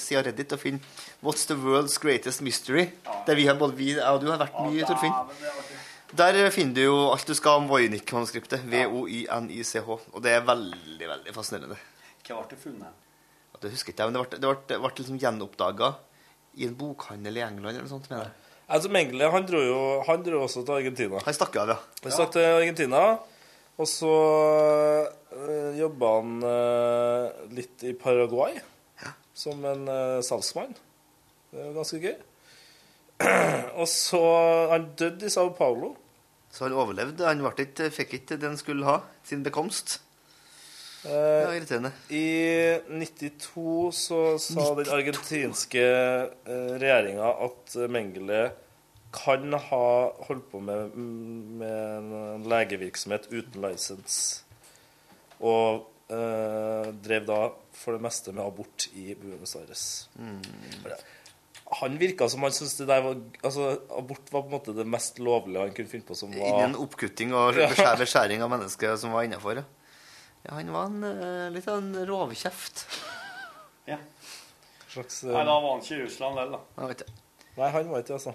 sida 0.00 0.22
Reddit, 0.26 0.52
og 0.56 0.58
finner 0.62 0.80
'What's 1.22 1.46
the 1.46 1.54
world's 1.54 1.98
greatest 2.02 2.40
mystery?' 2.42 2.90
Der 3.26 3.34
vi 3.36 3.46
har 3.46 3.54
både 3.54 3.76
vi 3.76 3.92
jeg 3.94 4.02
og 4.02 4.20
du 4.22 4.30
har 4.30 4.38
vært 4.38 4.56
mye, 4.64 4.86
Torfinn. 4.86 5.12
Der 6.16 6.50
finner 6.50 6.74
du 6.74 6.80
jo 6.82 7.10
alt 7.12 7.26
du 7.26 7.34
skal 7.34 7.58
om 7.60 7.68
Voynich-manuskriptet. 7.68 8.62
V-o-y-n-i-c-h. 8.64 9.88
Og 10.12 10.22
det 10.22 10.32
er 10.32 10.40
veldig, 10.46 11.08
veldig 11.10 11.34
fascinerende. 11.34 11.76
Hva 12.26 12.40
ble 12.40 12.48
det 12.50 12.58
funnet? 12.62 13.02
Det 13.60 13.70
husker 13.72 13.92
jeg 13.92 13.96
ikke, 13.96 14.06
men 14.10 14.14
det 14.14 14.22
ble, 14.22 14.38
det 14.38 14.48
ble, 14.48 14.56
det 14.68 14.78
ble 14.80 14.90
liksom 14.98 15.18
gjenoppdaga 15.18 15.94
i 16.56 16.66
en 16.66 16.74
bokhandel 16.76 17.36
i 17.38 17.44
England 17.44 17.76
eller 17.76 17.86
noe 17.86 17.92
sånt. 17.94 18.10
mener 18.10 18.24
jeg. 18.24 18.32
Altså, 18.66 18.90
Mengele 18.90 19.30
han 19.30 19.46
dro 19.46 19.60
jo 19.62 19.80
han 20.08 20.24
dro 20.26 20.42
også 20.42 20.64
til 20.66 20.78
Argentina. 20.80 21.20
Han 21.22 21.34
stakk 21.36 21.58
av, 21.62 21.74
ja. 21.74 21.76
Han 22.02 22.14
stakk 22.14 22.32
til 22.34 22.46
Argentina, 22.50 23.02
og 23.76 23.90
så 23.90 24.14
øh, 25.36 25.76
jobba 25.78 26.14
han 26.16 26.48
øh, 26.54 27.52
litt 27.54 27.86
i 27.86 27.92
Paraguay 27.94 28.58
som 29.36 29.64
en 29.68 29.88
øh, 29.88 30.22
salgsmann. 30.24 30.72
Det 31.52 31.60
er 31.60 31.68
jo 31.68 31.76
ganske 31.76 32.00
gøy. 32.00 32.16
og 33.80 33.88
så 33.88 34.20
Han 34.72 34.88
døde 34.98 35.26
i 35.26 35.30
Sao 35.30 35.48
Paulo. 35.48 35.94
Så 36.50 36.64
han 36.64 36.72
overlevde. 36.72 37.26
Han 37.26 37.44
ikke, 37.58 37.90
fikk 37.90 38.14
ikke 38.14 38.36
det 38.36 38.48
han 38.48 38.56
skulle 38.56 38.84
ha, 38.88 38.98
sin 39.24 39.42
bekomst. 39.44 40.00
Ja, 41.06 41.54
irriterende. 41.54 41.92
I 42.10 42.78
92 42.90 43.90
så 43.94 44.20
sa 44.42 44.68
den 44.78 44.92
argentinske 44.92 45.82
eh, 45.82 46.72
regjeringa 46.80 47.32
at 47.46 47.76
eh, 47.78 47.90
Mengele 47.92 48.40
kan 49.16 49.52
ha 49.70 49.84
holdt 50.28 50.48
på 50.52 50.60
med, 50.60 50.96
med 50.96 52.10
en 52.12 52.48
legevirksomhet 52.50 53.30
uten 53.32 53.62
lisens. 53.64 54.18
Og 55.40 55.86
eh, 56.12 56.90
drev 57.04 57.28
da 57.28 57.40
for 57.76 57.96
det 57.96 58.04
meste 58.04 58.34
med 58.34 58.44
abort 58.44 58.88
i 58.96 59.14
Buenos 59.18 59.56
Aires. 59.60 59.86
Han 61.80 61.96
virka 61.98 62.28
som 62.30 62.44
han 62.46 62.54
syntes 62.54 62.76
det 62.78 62.86
der 62.86 63.00
var 63.02 63.16
Altså, 63.42 63.72
abort 63.90 64.28
var 64.30 64.44
på 64.44 64.46
en 64.46 64.54
måte 64.54 64.74
det 64.76 64.84
mest 64.86 65.18
lovlige 65.18 65.64
han 65.64 65.72
kunne 65.74 65.90
finne 65.90 66.06
på 66.06 66.14
som 66.14 66.30
var 66.30 66.52
Innen 66.52 66.76
oppkutting 66.78 67.34
og 67.34 67.58
beskjæring 67.98 68.44
av 68.44 68.52
mennesker 68.52 68.94
som 69.00 69.16
var 69.16 69.26
innafor. 69.26 69.62
Ja. 69.62 69.66
Ja, 70.46 70.54
han 70.54 70.70
var 70.72 70.86
en, 70.90 71.02
eh, 71.04 71.50
litt 71.54 71.68
av 71.68 71.78
en 71.82 71.92
rovkjeft. 72.08 72.86
Ja. 73.86 73.98
slags 74.90 75.20
Nei, 75.22 75.44
da 75.46 75.52
var 75.62 75.68
han 75.76 75.82
ikke 75.84 75.94
i 75.94 76.04
Russland 76.06 76.34
vel, 76.40 76.54
da. 76.56 76.86
Vet 76.88 77.02
ikke. 77.04 77.12
Nei, 77.56 77.68
han 77.70 77.90
var 77.92 78.00
ikke 78.02 78.08
det, 78.08 78.16
altså. 78.16 78.32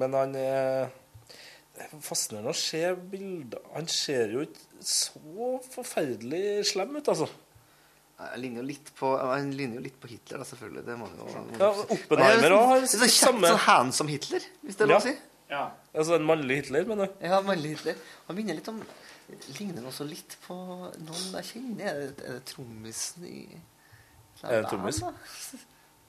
Men 0.00 0.14
han 0.16 0.32
eh, 0.40 0.86
Det 1.76 1.84
er 1.86 2.00
fascinerende 2.04 2.52
å 2.54 2.56
se 2.56 2.80
bilder 3.12 3.66
Han 3.74 3.88
ser 3.92 4.32
jo 4.32 4.44
ikke 4.46 4.64
så 4.86 5.50
forferdelig 5.74 6.42
slem 6.72 6.96
ut, 6.98 7.08
altså. 7.12 7.28
Han 8.16 8.40
ligner 8.40 8.62
jo 8.62 8.66
litt 8.70 8.90
på, 8.96 9.10
han 9.20 9.50
ligner 9.56 9.76
jo 9.76 9.84
litt 9.90 9.96
på 10.00 10.08
Hitler, 10.08 10.40
da, 10.40 10.46
selvfølgelig. 10.48 10.82
Det 10.86 10.94
må 10.96 11.08
jo 11.12 11.26
Ja, 11.60 11.68
Oppenheimer 11.84 12.54
også 12.56 13.00
har 13.02 13.12
samme- 13.12 13.50
sånn 13.52 13.64
handsome 13.66 14.12
Hitler, 14.14 14.46
hvis 14.64 14.78
det 14.78 14.86
er 14.86 14.88
lov 14.88 15.02
å 15.02 15.04
Ja. 15.04 15.10
si. 15.10 15.18
Ja. 15.52 15.64
Altså 15.92 16.16
en 16.16 16.24
mannlig 16.28 16.62
Hitler, 16.62 16.86
mener 16.88 17.06
du? 17.12 17.26
Ja, 17.28 17.42
mannlig 17.44 17.74
Hitler. 17.76 18.00
Han 18.28 18.36
minner 18.40 18.56
litt 18.56 18.68
om 18.72 18.80
Ligner 19.28 19.74
den 19.80 19.86
også 19.90 20.04
litt 20.06 20.36
på 20.44 20.54
noen 20.54 21.32
jeg 21.40 21.46
kjenner? 21.50 21.86
Er 21.90 21.94
det, 22.02 22.10
er 22.22 22.32
det 22.38 22.44
trommisen 22.46 23.24
i 23.26 23.40
Er 24.44 24.62
det 24.62 24.68
trommis? 24.70 25.00
Ja, 25.02 25.10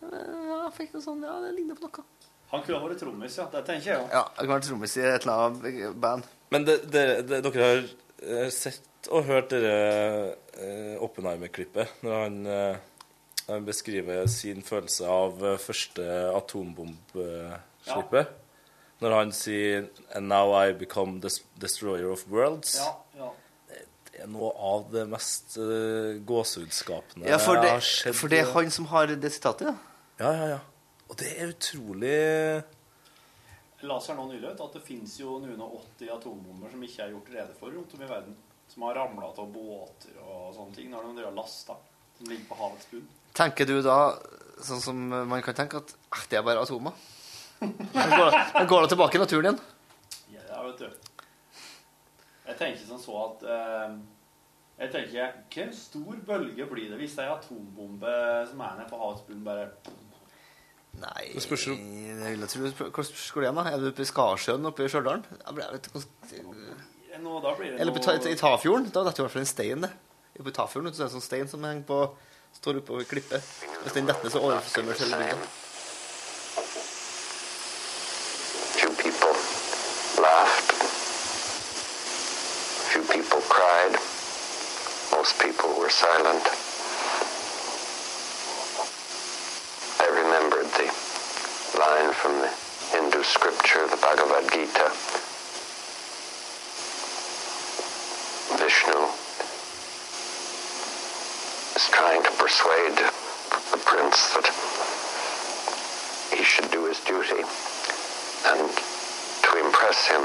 Ja, 0.06 0.58
jeg 0.68 0.74
fikk 0.78 0.92
noe 0.94 1.02
sånn, 1.02 1.24
ja, 1.26 1.40
det 1.42 1.56
ligner 1.58 1.76
på 1.80 1.84
noe. 1.88 2.04
Han 2.52 2.62
kunne 2.64 2.80
vært 2.84 3.00
trommis, 3.02 3.38
ja. 3.40 3.46
Det 3.52 3.62
tenker 3.68 3.88
jeg 3.90 3.98
òg. 4.04 4.10
Ja, 4.14 4.22
han 4.28 4.44
kunne 4.44 4.58
vært 4.60 4.68
trommis 4.70 4.94
i 5.00 5.02
et 5.04 5.22
eller 5.26 5.38
annet 5.48 5.96
band. 6.04 6.24
Men 6.54 6.62
det, 6.68 6.76
det, 6.94 7.04
det, 7.28 7.38
dere 7.48 7.66
har 7.66 7.80
eh, 7.82 8.50
sett 8.54 9.10
og 9.12 9.22
hørt 9.28 9.50
dere 9.52 9.76
uh, 10.60 11.04
Oppenheimer-klippet 11.06 11.88
når 12.06 12.14
han, 12.22 12.36
uh, 12.48 12.76
han 13.48 13.66
beskriver 13.68 14.28
sin 14.32 14.62
følelse 14.66 15.04
av 15.12 15.32
første 15.64 16.04
atombombeslippet? 16.36 18.26
Når 19.04 19.12
han 19.14 19.32
sier 19.36 19.88
And 20.16 20.26
now 20.30 20.54
I 20.58 20.74
become 20.74 21.20
the 21.22 21.30
destroyer 21.62 22.12
of 22.12 22.28
worlds. 22.32 22.76
Ja, 22.80 22.86
ja. 22.86 22.92
Er 24.24 24.32
noe 24.32 24.50
av 24.70 24.88
det 24.94 25.04
mest 25.10 25.58
uh, 25.60 26.18
gåsehudskapende 26.28 27.30
Ja, 27.30 27.38
for 27.42 27.60
det, 27.62 27.70
jeg 27.70 27.80
har 27.80 27.86
sett. 27.90 28.18
for 28.18 28.34
det 28.34 28.42
er 28.44 28.50
han 28.54 28.74
som 28.74 28.90
har 28.94 29.14
det 29.14 29.32
sitatet, 29.36 29.70
ja. 29.70 29.76
Ja, 30.18 30.34
ja, 30.34 30.50
ja. 30.56 30.60
Og 31.08 31.20
det 31.20 31.30
er 31.38 31.54
utrolig 31.54 32.18
leste 33.86 34.16
nå 34.18 34.26
nylig 34.28 34.54
ut 34.54 34.64
at 34.66 34.78
det 34.78 34.84
finnes 34.86 35.14
jo 35.20 35.38
noen 35.42 35.62
og 35.64 35.82
80 36.00 36.14
atombomber 36.16 36.72
som 36.74 36.86
ikke 36.88 37.04
er 37.04 37.14
gjort 37.14 37.30
rede 37.34 37.58
for 37.60 37.74
rundt 37.74 37.94
om 37.94 38.04
i 38.04 38.10
verden. 38.10 38.38
Som 38.68 38.84
har 38.88 38.98
ramla 38.98 39.30
av 39.32 39.52
båter 39.54 40.18
og 40.24 40.50
sånne 40.56 40.76
ting 40.76 40.90
når 40.92 41.12
de 41.16 41.24
har 41.24 41.36
lasta. 41.36 41.78
Som 42.18 42.32
ligger 42.32 42.50
på 42.50 42.58
havets 42.60 42.90
bunn. 42.92 43.06
Tenker 43.38 43.70
du 43.70 43.78
da, 43.86 43.98
sånn 44.66 44.82
som 44.82 45.04
man 45.30 45.44
kan 45.46 45.56
tenke, 45.58 45.84
at 45.84 45.94
ah, 46.10 46.24
det 46.30 46.40
er 46.40 46.46
bare 46.46 46.64
atomer? 46.66 46.98
Går, 47.62 48.36
går 48.70 48.84
det 48.84 48.90
tilbake 48.92 49.18
i 49.18 49.22
naturen 49.22 49.48
igjen. 49.48 49.62
Ja, 50.36 50.60
vet 50.66 50.82
du. 50.84 51.07
Jeg 52.48 52.58
tenker 52.60 52.88
som 52.88 53.00
så 53.02 53.16
at 53.26 53.46
eh, 53.52 53.96
Jeg 54.80 54.92
tenker 54.94 55.38
Hvor 55.54 55.72
stor 55.76 56.20
bølge 56.28 56.68
blir 56.70 56.92
det 56.92 57.00
hvis 57.02 57.16
det 57.18 57.26
er 57.26 57.32
en 57.32 57.40
atombombe 57.40 58.18
som 58.52 58.62
er 58.64 58.78
nede 58.80 58.90
på 58.92 59.00
havets 59.02 59.26
bunn, 59.28 59.44
bare 59.48 59.70
Nei 60.98 61.28
Det 61.34 61.44
spørs 61.44 61.68
jo. 61.68 61.76
Jeg 61.78 62.38
vil 62.38 62.48
tro 62.50 62.92
Hvor 62.96 63.10
skulle 63.10 63.48
igjen, 63.48 63.60
da? 63.60 63.68
Er 63.72 63.82
du 63.82 63.90
oppe 63.92 64.06
i 64.06 64.10
Skarsjøen 64.10 64.70
oppe 64.72 64.88
i 64.88 64.92
Stjørdal? 64.92 65.26
Nå, 67.18 67.40
da 67.42 67.54
blir 67.58 67.74
det 67.74 67.82
Eller 67.82 67.94
oppe 67.94 68.32
i 68.32 68.38
Tafjorden? 68.38 68.90
Da 68.94 69.04
detter 69.08 69.24
i 69.24 69.26
hvert 69.26 69.36
fall 69.36 69.46
en 69.46 69.50
stein, 69.50 69.86
det. 69.86 69.92
Oppe 70.40 70.54
i 70.54 70.58
Tafjorden 70.58 70.94
så 70.94 71.02
er 71.02 71.08
det 71.08 71.12
en 71.12 71.16
sånn 71.18 71.28
stein 71.28 71.52
som 71.52 71.66
henger 71.66 71.86
på 71.90 72.02
Står 72.58 72.80
oppe 72.80 72.96
på 72.96 73.06
klippet. 73.12 73.44
Hvis 73.84 73.94
den 73.94 74.08
detter 74.08 74.24
ned, 74.24 74.34
så 74.34 74.40
oversvømmer 74.42 74.98
selve 74.98 75.20
bygda. 75.22 75.67
Silent. 85.98 86.46
I 89.98 90.06
remembered 90.14 90.70
the 90.78 90.86
line 91.74 92.14
from 92.14 92.38
the 92.38 92.54
Hindu 92.94 93.24
scripture, 93.24 93.82
the 93.90 93.98
Bhagavad 93.98 94.46
Gita. 94.54 94.94
Vishnu 98.62 99.00
is 101.74 101.90
trying 101.90 102.22
to 102.22 102.32
persuade 102.38 102.94
the 103.74 103.82
prince 103.82 104.38
that 104.38 104.46
he 106.30 106.44
should 106.44 106.70
do 106.70 106.86
his 106.86 107.00
duty 107.10 107.42
and 108.54 108.70
to 108.70 109.52
impress 109.66 110.06
him 110.06 110.22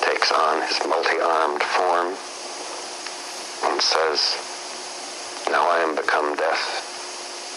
takes 0.00 0.32
on 0.32 0.62
his 0.64 0.80
multi-armed 0.88 1.62
form 1.62 2.16
and 3.68 3.82
says, 3.82 4.51
Now 5.52 5.64
I 5.76 5.78
am 5.86 5.94
become 5.94 6.28
death, 6.36 6.64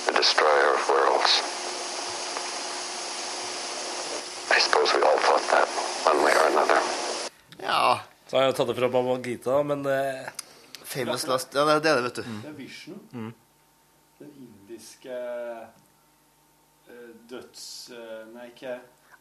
the 0.08 0.14
destroyer 0.22 0.70
of 0.78 0.82
worlds. 0.94 1.32
I 4.56 4.60
suppose 4.66 4.90
we 4.96 5.02
all 5.10 5.20
thought 5.28 5.46
that 5.56 5.68
one 6.12 6.20
way 6.26 6.34
or 6.42 6.48
another. 6.54 6.80
Ja. 7.60 8.00
Så 8.28 8.38
har 8.38 8.44
jeg 8.50 8.56
tatt 8.58 8.68
det 8.72 8.76
fra 8.80 8.90
Baba 8.90 9.16
Gita, 9.24 9.62
men 9.64 9.86
eh, 9.86 10.28
Famous 10.84 11.26
last 11.30 11.54
Ja, 11.56 11.66
det 11.66 11.76
er 11.78 11.82
det, 11.86 12.04
vet 12.08 12.16
du. 12.20 12.22
Det 12.44 12.50
er 12.50 12.58
Vishnu. 12.58 12.96
Mm. 13.12 13.32
Den 14.20 14.32
indiske 14.44 15.16
uh, 15.16 17.12
døds... 17.30 17.66
Uh, 17.94 18.26
nei, 18.34 18.50
ikke 18.52 18.76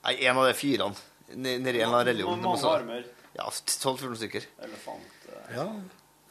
Nei, 0.05 0.15
en 0.29 0.37
av 0.41 0.49
de 0.51 0.55
fyrene. 0.59 1.05
Nedi 1.35 1.81
en 1.81 1.95
av 1.95 2.03
religionene. 2.05 2.11
religion. 2.11 2.43
Mange 2.45 2.61
Det 2.63 2.73
armer. 2.75 3.07
Ja, 3.39 3.47
12-14 3.49 4.19
stykker. 4.23 4.49
Elefant. 4.69 5.17
Uh, 5.31 5.41
Ja. 5.57 5.69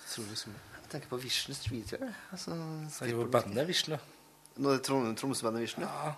Utrolig 0.04 0.38
så 0.38 0.52
mye. 0.54 0.73
Tenker 0.94 1.10
på 1.10 1.18
Vision 1.18 1.56
Streetwear. 1.58 2.12
Altså, 2.32 2.54
Det 3.00 3.08
er 3.10 3.16
jo 3.16 3.26
bandet 3.34 3.66
Vishnu. 3.68 3.96
Nå 4.62 4.70
er 4.70 4.78
det 4.78 4.84
Trond- 4.86 5.58
Vision, 5.58 5.88
ja. 5.88 6.14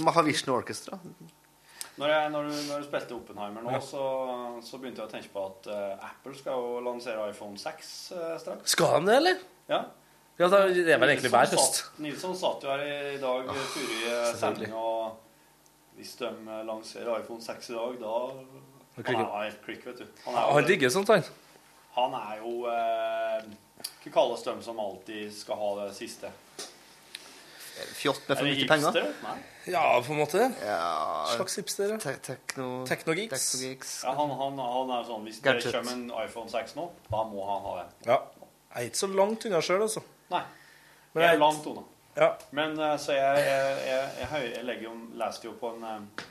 Man 0.00 0.14
ha 0.14 0.22
Vision 0.24 0.54
Orchestra? 0.54 0.98
Når, 1.96 2.08
jeg, 2.08 2.30
når, 2.30 2.48
du, 2.48 2.54
når 2.68 2.80
du 2.80 2.86
spilte 2.88 3.14
Oppenheimer 3.16 3.62
nå, 3.64 3.70
Ja. 3.76 3.80
så, 3.80 4.00
så 4.64 4.80
begynte 4.80 5.00
jeg 5.04 5.08
å 5.08 5.12
tenke 5.12 5.30
på 5.32 5.44
at 5.46 5.68
uh, 5.72 6.08
Apple 6.08 6.34
skal 6.36 6.56
jo 6.60 6.80
lansere 6.84 7.28
iPhone 7.30 7.56
6 7.60 7.92
uh, 8.16 8.24
straks. 8.40 8.74
Skal 8.76 8.98
de 9.00 9.10
det, 9.10 9.16
eller? 9.20 9.44
Ja. 9.68 9.82
Ja, 10.36 10.48
da, 10.52 10.66
det 10.68 10.92
er 10.92 11.00
vel 11.00 11.14
egentlig 11.14 11.32
hver 11.32 11.48
høst. 11.48 11.78
Nilsson 12.04 12.36
satt 12.36 12.64
jo 12.64 12.72
her 12.72 12.82
i, 12.84 12.96
i 13.14 13.20
dag 13.22 13.48
oh, 13.48 13.62
forrige 13.72 14.18
sending, 14.36 14.74
og 14.76 15.22
hvis 15.96 16.12
de 16.20 16.28
eh, 16.28 16.58
lanserer 16.68 17.22
iPhone 17.22 17.40
6 17.40 17.70
i 17.72 17.76
dag, 17.78 17.94
da 18.02 18.16
Da 18.96 19.12
Han 19.12 19.22
er 19.22 19.46
helt 19.46 19.62
klikk, 19.64 19.86
vet 19.88 20.02
du. 20.02 20.04
Han, 20.26 20.36
han 20.36 20.68
digger 20.68 20.92
sånt, 20.92 21.08
han. 21.08 21.24
Han 21.96 22.12
er 22.18 22.42
jo 22.42 22.52
eh, 22.68 23.48
Hva 24.06 24.12
kalles 24.14 24.42
de 24.46 24.52
som 24.62 24.78
alltid 24.78 25.32
skal 25.34 25.58
ha 25.58 25.68
det 25.80 25.92
siste? 25.96 26.30
Fjott 27.76 28.28
med 28.28 28.38
for 28.38 28.46
det 28.46 28.52
mye 28.54 28.68
penger? 28.70 29.08
Nei. 29.24 29.38
Ja, 29.66 30.02
på 30.06 30.12
en 30.14 30.20
måte. 30.20 30.44
Ja, 30.62 31.26
Slags 31.34 31.58
hipster, 31.58 31.96
te 31.98 32.12
tekno... 32.22 32.68
Teknogeeks. 32.86 33.48
Ja, 34.04 34.12
han, 34.14 34.30
han, 34.38 34.60
han 34.62 34.92
er 34.94 35.08
sånn 35.08 35.26
Hvis 35.26 35.40
Gadget. 35.42 35.66
det 35.66 35.72
kommer 35.74 35.96
en 35.96 36.06
iPhone 36.22 36.48
6 36.52 36.76
nå, 36.78 36.86
da 37.10 37.24
må 37.26 37.48
han 37.50 37.66
ha 37.66 37.74
en 37.82 37.90
Ja. 38.06 38.20
Jeg 38.76 38.78
er 38.78 38.88
ikke 38.92 39.00
så 39.00 39.08
langt 39.10 39.48
unna 39.48 39.60
sjøl, 39.64 39.82
altså. 39.88 40.02
Nei. 40.30 40.44
Men 41.12 41.24
jeg 41.24 41.34
er 41.34 41.42
langt 41.42 41.66
unna. 41.72 41.82
Ja. 42.16 42.30
Men 42.56 42.78
eh, 42.78 42.94
så 43.02 43.16
jeg, 43.16 43.42
jeg, 43.42 43.74
jeg, 43.88 44.08
jeg, 44.22 44.52
jeg 44.54 44.64
legger 44.68 44.86
jo, 44.86 44.94
leser 45.18 45.48
jo 45.48 45.56
på 45.58 45.72
en 45.74 45.84
eh, 45.90 46.24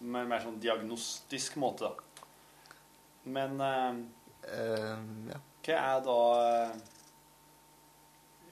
mer, 0.00 0.26
mer 0.26 0.42
sånn 0.42 0.58
diagnostisk 0.60 1.56
måte, 1.62 1.86
da. 1.86 2.26
Men 3.36 3.62
eh, 3.62 4.02
ja. 5.30 5.40
hva 5.68 5.80
er 5.84 6.04
da 6.10 6.18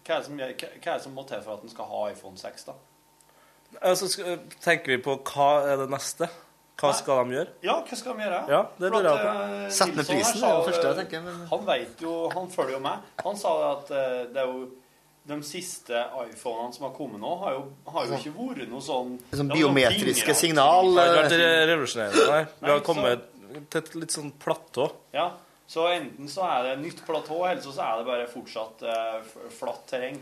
hva 0.07 0.19
er, 0.19 0.23
som, 0.27 0.37
hva, 0.39 0.49
er 0.53 0.81
det 0.85 1.03
som 1.03 1.15
må 1.17 1.25
til 1.29 1.41
for 1.45 1.55
at 1.59 1.63
en 1.65 1.73
skal 1.73 1.85
ha 1.91 2.03
iPhone 2.13 2.37
6, 2.41 2.65
da? 2.69 2.75
Altså, 3.83 4.09
skal, 4.13 4.39
tenker 4.63 4.95
vi 4.95 4.99
på 5.03 5.17
hva 5.33 5.49
er 5.73 5.81
det 5.83 5.89
neste? 5.91 6.29
Hva 6.81 6.91
skal 6.99 7.25
de 7.29 7.37
gjøre? 7.37 7.51
Ja, 7.63 7.75
hva 7.87 7.97
skal 7.97 8.17
de 8.19 8.25
gjøre? 8.27 8.39
Ja, 8.51 8.61
det 8.83 8.89
lurer 8.91 9.07
jeg 9.09 9.25
på. 9.25 9.35
eh, 9.65 9.69
Sett 9.71 9.93
ned 9.95 10.07
prisen, 10.09 10.41
sa 10.41 10.47
det 10.47 10.55
er 10.55 10.57
det 10.59 10.71
første 10.73 10.89
jeg 10.89 10.97
tenker, 11.01 11.21
men- 11.23 11.45
Han 11.51 11.67
vet 11.69 12.01
jo, 12.03 12.15
han 12.35 12.49
følger 12.51 12.73
jo 12.73 12.81
med. 12.81 12.99
Han 13.25 13.37
sa 13.37 13.53
at 13.73 13.91
eh, 13.91 14.25
det 14.35 14.43
er 14.43 14.47
jo 14.51 14.65
de 15.27 15.39
siste 15.43 15.95
iPhonene 16.29 16.75
som 16.75 16.85
har 16.85 16.91
kommet 16.99 17.21
nå, 17.23 17.31
har 17.41 17.53
jo, 17.55 17.63
har 17.95 18.07
jo 18.11 18.19
ikke 18.19 18.35
vært 18.37 18.69
noe 18.69 18.83
sånn 18.85 19.15
Sånn 19.33 19.49
noen 19.49 19.55
biometriske 19.57 20.35
signal, 20.37 20.91
Det 20.95 21.01
har 21.07 21.15
eh, 21.15 21.23
vært 21.23 21.37
re- 21.41 21.67
revolusjonerende. 21.71 22.49
Vi 22.61 22.71
har 22.75 22.81
kommet 22.85 23.31
til 23.71 23.81
et 23.81 23.95
litt 24.03 24.11
sånn 24.19 24.33
platå. 24.43 24.91
Ja, 25.15 25.31
så 25.67 25.87
enten 25.95 26.29
så 26.29 26.45
er 26.47 26.69
det 26.69 26.75
nytt 26.83 27.05
platå, 27.07 27.41
eller 27.49 27.63
så 27.65 27.73
er 27.81 28.01
det 28.01 28.07
bare 28.09 28.27
fortsatt 28.31 28.83
eh, 28.85 29.35
flatt 29.57 29.87
terreng. 29.91 30.19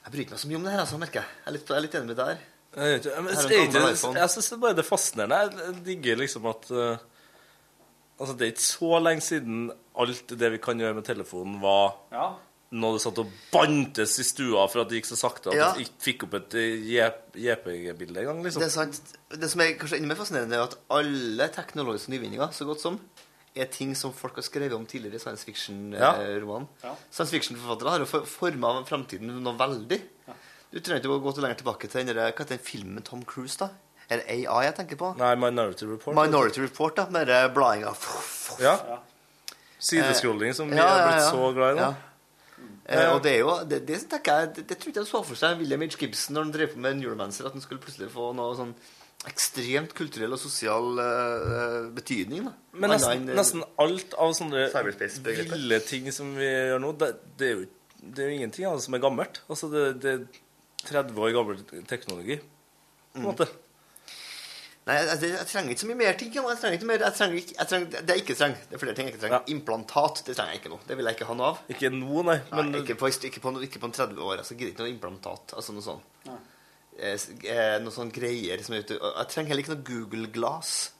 Jeg 0.00 0.12
bryr 0.14 0.32
meg 0.32 0.40
så 0.40 0.48
mye 0.50 0.58
om 0.60 0.66
det 0.66 0.72
her, 0.74 0.82
altså, 0.84 0.98
merker 1.00 1.20
jeg. 1.22 1.36
Jeg 1.40 1.48
er 1.48 1.56
litt, 1.56 1.70
jeg 1.70 1.76
er 1.78 1.86
litt 1.86 1.96
enig 2.00 2.10
med 2.10 2.18
deg 2.20 2.26
der. 2.32 2.42
Jeg, 2.70 3.00
er 3.10 4.20
jeg, 4.20 4.30
syns 4.30 4.52
bare 4.62 4.76
det 4.78 4.84
er 4.84 4.86
fascinerende. 4.86 5.62
Jeg 5.64 5.80
digger 5.88 6.20
liksom 6.20 6.44
at 6.52 6.68
uh, 6.70 7.00
Altså, 8.20 8.34
det 8.36 8.44
er 8.44 8.50
ikke 8.52 8.66
så 8.66 8.98
lenge 9.00 9.24
siden 9.24 9.60
alt 10.04 10.32
det 10.38 10.50
vi 10.52 10.58
kan 10.60 10.80
gjøre 10.80 10.98
med 10.98 11.06
telefonen, 11.08 11.56
var 11.62 11.94
Ja. 12.12 12.26
når 12.70 12.92
det 12.98 13.00
satt 13.02 13.18
og 13.22 13.30
bantes 13.50 14.18
i 14.20 14.26
stua 14.28 14.66
for 14.68 14.82
at 14.82 14.90
det 14.90 15.00
gikk 15.00 15.08
så 15.08 15.16
sakte 15.16 15.48
at 15.50 15.56
Ja. 15.56 15.70
du 15.72 15.80
ikke 15.80 16.04
fikk 16.04 16.26
opp 16.28 16.34
et 16.36 16.54
eh, 16.60 16.84
JPG-bilde 17.46 18.20
engang, 18.20 18.42
liksom. 18.44 18.60
Det 18.60 18.68
er 18.68 18.74
sant. 18.76 19.00
Det 19.32 19.50
som 19.50 19.64
er 19.64 19.72
kanskje 19.80 19.96
enda 19.96 20.12
mer 20.12 20.20
fascinerende, 20.20 20.54
er 20.60 20.68
at 20.68 20.76
alle 20.90 21.48
teknologiske 21.56 22.12
nyvinninger, 22.12 22.52
så 22.52 22.68
godt 22.68 22.84
som, 22.84 23.00
er 23.56 23.66
ting 23.66 23.94
som 23.98 24.12
folk 24.14 24.36
har 24.38 24.42
skrevet 24.46 24.72
om 24.76 24.84
tidligere 24.86 25.16
i 25.18 25.22
science 25.22 25.44
fiction-romanen. 25.44 26.68
Ja. 26.84 26.94
Science 27.10 27.32
fiction-forfattere 27.34 27.90
har 27.90 27.98
jo 28.04 28.06
for- 28.06 28.26
forma 28.26 28.84
framtiden 28.86 29.32
noe 29.42 29.56
veldig. 29.58 30.00
Du 30.70 30.78
trenger 30.78 31.00
ikke 31.02 31.10
å 31.16 31.22
gå 31.22 31.32
til 31.34 31.42
lenger 31.42 31.58
tilbake 31.64 31.88
til 31.90 32.04
denne, 32.06 32.14
hva 32.14 32.30
heter 32.30 32.54
den 32.54 32.58
filmen 32.62 33.02
Tom 33.02 33.24
Cruise, 33.24 33.56
da? 33.58 33.70
Er 34.10 34.18
det 34.22 34.26
AI 34.46 34.64
jeg 34.66 34.74
tenker 34.76 34.96
på? 34.96 35.16
Nei, 35.18 35.34
Minority 35.38 35.86
Report. 35.86 36.14
Minority 36.14 36.60
Report, 36.62 36.94
da, 36.96 37.06
med 37.10 37.26
den 37.26 37.50
bladinga. 37.54 37.92
Ja. 38.62 38.76
Sidescrolling 39.78 40.54
som 40.54 40.68
vi 40.70 40.76
Ja, 40.76 40.86
har 40.86 40.98
ja, 40.98 41.08
blitt 41.10 41.30
så 41.30 41.52
glad 41.54 41.76
i 41.76 41.80
nå. 41.80 41.82
Ja. 41.86 41.94
Eh, 42.90 43.12
og 43.14 43.22
det 43.22 43.32
er 43.36 43.38
jo 43.38 43.52
Det, 43.64 43.86
det 43.86 44.00
tenker 44.10 44.40
jeg 44.40 44.54
Det, 44.54 44.66
det 44.68 44.78
tror 44.80 44.90
ikke 44.90 45.00
jeg 45.00 45.06
så 45.08 45.20
for 45.24 45.38
seg 45.38 45.58
William 45.60 45.80
H. 45.80 45.94
Gibson 45.96 46.34
når 46.34 46.42
han 46.42 46.52
drev 46.52 46.72
på 46.74 46.78
med 46.82 46.96
Neuromancer, 46.98 47.46
at 47.46 47.52
han 47.52 47.62
skulle 47.62 47.80
plutselig 47.80 48.10
få 48.10 48.32
noe 48.34 48.56
sånn 48.58 48.74
ekstremt 49.28 49.92
kulturell 49.98 50.32
og 50.32 50.40
sosial 50.40 50.96
uh, 50.96 51.88
betydning. 51.92 52.46
Da. 52.48 52.54
Men 52.80 52.94
nesten, 52.94 53.26
nesten 53.36 53.64
alt 53.82 54.14
av 54.16 54.32
sånne 54.38 54.68
ville 55.52 55.80
ting 55.84 56.08
som 56.14 56.30
vi 56.38 56.48
gjør 56.48 56.80
nå, 56.80 56.94
det, 57.02 57.10
det, 57.40 57.50
er, 57.50 57.58
jo, 57.58 57.98
det 58.00 58.24
er 58.24 58.30
jo 58.30 58.38
ingenting 58.38 58.68
av 58.70 58.78
det 58.78 58.86
som 58.86 58.96
er 58.96 59.02
gammelt. 59.04 59.42
Altså, 59.52 59.68
det, 59.74 59.84
det 60.00 60.14
er 60.14 60.22
30 60.88 61.20
år 61.20 61.34
gammel 61.36 61.84
teknologi, 61.90 62.38
på 62.40 63.18
en 63.18 63.20
Mm. 63.20 63.24
måte. 63.26 63.48
Nei, 64.86 64.94
jeg, 64.96 65.06
jeg, 65.20 65.30
jeg 65.34 65.46
trenger 65.50 65.74
ikke 65.74 65.82
så 65.82 65.88
mye 65.90 65.98
mer 65.98 66.16
ting. 66.18 66.30
Jeg 66.34 66.58
trenger 66.62 66.76
ikke 66.78 66.86
mer, 66.88 67.02
jeg 67.04 67.16
trenger 67.18 67.40
ikke, 67.40 67.54
jeg 67.58 67.68
trenger, 67.70 67.90
det 68.06 68.14
jeg 68.14 68.22
ikke 68.22 68.36
trenger, 68.38 68.62
det 68.70 68.76
er 68.76 68.80
flere 68.82 68.94
ting 68.96 69.08
jeg 69.08 69.12
ikke 69.14 69.22
trenger. 69.24 69.42
Implantat 69.54 70.22
det 70.26 70.36
trenger 70.38 70.54
jeg 70.54 70.60
ikke 70.62 70.72
nå. 70.72 70.78
Det 70.88 70.96
vil 70.98 71.10
jeg 71.10 71.18
ikke 71.18 71.28
ha 71.28 71.36
noe 71.36 71.50
av. 71.50 71.58
Ikke 71.74 71.90
nå, 71.92 72.22
nei. 72.30 72.38
Men 72.54 72.72
ikke, 72.80 72.96
på, 73.02 73.10
ikke, 73.12 73.42
på, 73.44 73.52
ikke 73.66 73.82
på 73.82 73.90
en 73.90 73.96
30 73.98 74.22
år. 74.24 74.40
Altså, 74.40 74.54
jeg 74.54 74.60
gidder 74.62 74.72
ikke 74.72 74.86
noe 74.86 74.94
implantat. 74.94 75.54
Altså 75.60 75.74
noe 75.76 75.84
sånt. 75.84 76.16
Eh, 76.30 76.38
noe 77.84 77.92
sånn 77.94 78.10
greier 78.12 78.62
som 78.64 78.74
er 78.74 78.82
ute 78.84 78.98
Jeg 78.98 79.28
trenger 79.30 79.48
heller 79.54 79.62
ikke 79.64 79.74
noe 79.76 79.84
Google 79.86 80.26
Glass. 80.34 80.90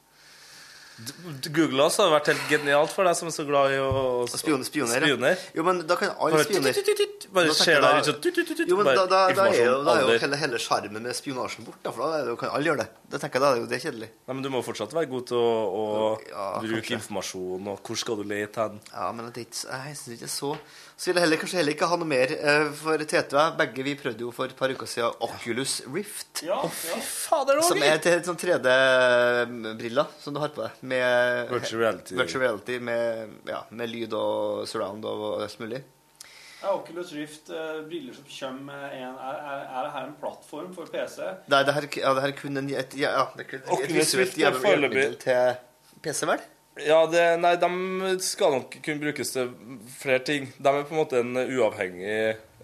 Google 1.49 1.69
Glass 1.73 1.97
hadde 1.97 2.12
vært 2.12 2.29
helt 2.33 2.43
genialt 2.51 2.93
for 2.93 3.09
deg 3.09 3.17
som 3.17 3.29
er 3.31 3.33
så 3.33 3.45
glad 3.49 3.73
i 3.73 3.79
å 3.81 4.27
Spion, 4.29 4.65
spioner. 4.65 5.01
spioner. 5.01 5.39
Jo, 5.57 5.62
men 5.65 5.81
da 5.89 5.97
kan 5.97 6.12
alle 6.21 6.43
spioner 6.45 6.75
bare 7.33 7.55
skjer 7.57 7.81
der 7.81 7.87
da- 7.87 8.03
så 8.05 8.12
tut, 8.21 8.35
tut, 8.35 8.47
tut, 8.47 8.57
tut, 8.57 8.69
Jo, 8.69 8.77
men 8.77 8.91
da, 8.95 9.29
er 9.29 9.35
jo, 10.05 10.19
hele, 10.45 10.59
sjarmen 10.59 11.03
med 11.03 11.17
spionasjen 11.17 11.65
bort. 11.65 11.81
For 11.83 12.01
da 12.05 12.37
kan 12.37 12.51
alle 12.51 12.65
gjøre 12.69 12.85
det. 12.85 12.89
Da 13.11 13.19
tenker 13.19 13.41
jeg 13.41 13.43
da 13.43 13.49
er 13.51 13.57
det 13.57 13.62
jo 13.65 13.69
det 13.73 13.78
kjedelig. 13.82 14.09
Nei, 14.28 14.35
men 14.37 14.43
Du 14.45 14.49
må 14.55 14.61
fortsatt 14.62 14.93
være 14.95 15.09
god 15.11 15.24
til 15.27 15.37
å, 15.37 15.47
å 15.74 16.45
bruke 16.62 16.77
kanskje. 16.78 16.95
informasjon, 17.01 17.66
og 17.73 17.81
hvor 17.82 17.99
skal 17.99 18.20
du 18.20 18.23
lete 18.31 18.62
hen? 18.62 18.77
Ja, 18.93 19.09
men 19.11 19.27
det 19.35 19.41
er 19.43 19.47
ikke, 19.49 19.81
jeg 19.89 19.97
syns 19.99 20.15
ikke 20.15 20.28
så 20.31 20.51
Så 21.01 21.09
vil 21.11 21.19
jeg 21.19 21.24
heller, 21.24 21.41
kanskje 21.43 21.59
heller 21.59 21.74
ikke 21.74 21.89
ha 21.91 21.97
noe 21.99 22.07
mer. 22.12 22.31
eh, 22.39 22.69
For 22.78 23.03
Tete 23.03 23.35
og 23.35 23.41
jeg, 23.43 23.57
begge 23.59 23.87
vi 23.89 23.95
prøvde 23.99 24.23
jo 24.27 24.31
for 24.37 24.47
et 24.53 24.55
par 24.59 24.70
uker 24.70 24.87
siden 24.93 25.16
Oculus 25.27 25.74
Rift. 25.91 26.45
Ja, 26.47 26.61
oh, 26.62 26.70
fy 26.70 27.01
fader, 27.03 27.57
det 27.59 27.62
var 27.65 27.69
Som 27.73 27.82
er 27.89 27.99
til 28.05 28.23
sånn 28.31 28.39
3D-briller 28.45 30.07
som 30.23 30.35
du 30.37 30.41
har 30.43 30.53
på 30.55 30.62
deg. 30.66 30.82
Med 30.93 31.51
Virtual 31.51 31.82
reality. 31.82 32.15
Virtual 32.20 32.45
reality 32.45 32.78
med, 32.85 33.39
ja, 33.49 33.65
med 33.74 33.91
lyd 33.91 34.15
og 34.15 34.69
surround 34.70 35.05
og 35.09 35.43
alt 35.43 35.59
mulig. 35.62 35.82
Ja, 36.62 36.74
Oculus 36.77 37.12
Rift, 37.16 37.49
eh, 37.51 37.81
briller 37.89 38.12
som 38.12 38.24
kommer 38.28 38.61
med 38.69 38.97
en 39.01 39.15
er, 39.16 39.37
er, 39.41 39.61
er 39.65 39.87
det 39.87 39.93
her 39.95 40.07
en 40.11 40.16
plattform 40.20 40.74
for 40.77 40.91
PC? 40.93 41.19
Nei, 41.49 41.62
det 41.65 41.74
her, 41.77 41.87
ja, 42.03 42.11
det 42.16 42.24
her 42.27 42.32
er 42.35 42.37
kun 42.37 42.61
en, 42.61 42.69
et, 42.82 42.97
ja, 43.01 43.12
ja, 43.16 43.27
det 43.37 43.47
er 43.47 43.51
kun 43.55 43.62
et 43.62 43.70
Oculus 43.77 43.97
visuelt 43.97 44.27
Rift 44.27 44.37
er 44.37 44.43
hjelpemiddel 44.45 44.91
foreløpig- 44.91 45.23
til 45.24 46.03
PC, 46.05 46.27
vel? 46.28 46.45
Ja, 46.85 46.99
det, 47.12 47.24
nei, 47.43 47.55
de 47.61 48.20
skal 48.24 48.55
nok 48.59 48.77
kunne 48.85 49.03
brukes 49.03 49.32
til 49.35 49.51
flere 50.01 50.20
ting. 50.24 50.47
De 50.57 50.69
er 50.70 50.85
på 50.89 50.95
en 50.95 51.01
måte 51.01 51.19
en 51.20 51.35
uavhengig 51.43 52.12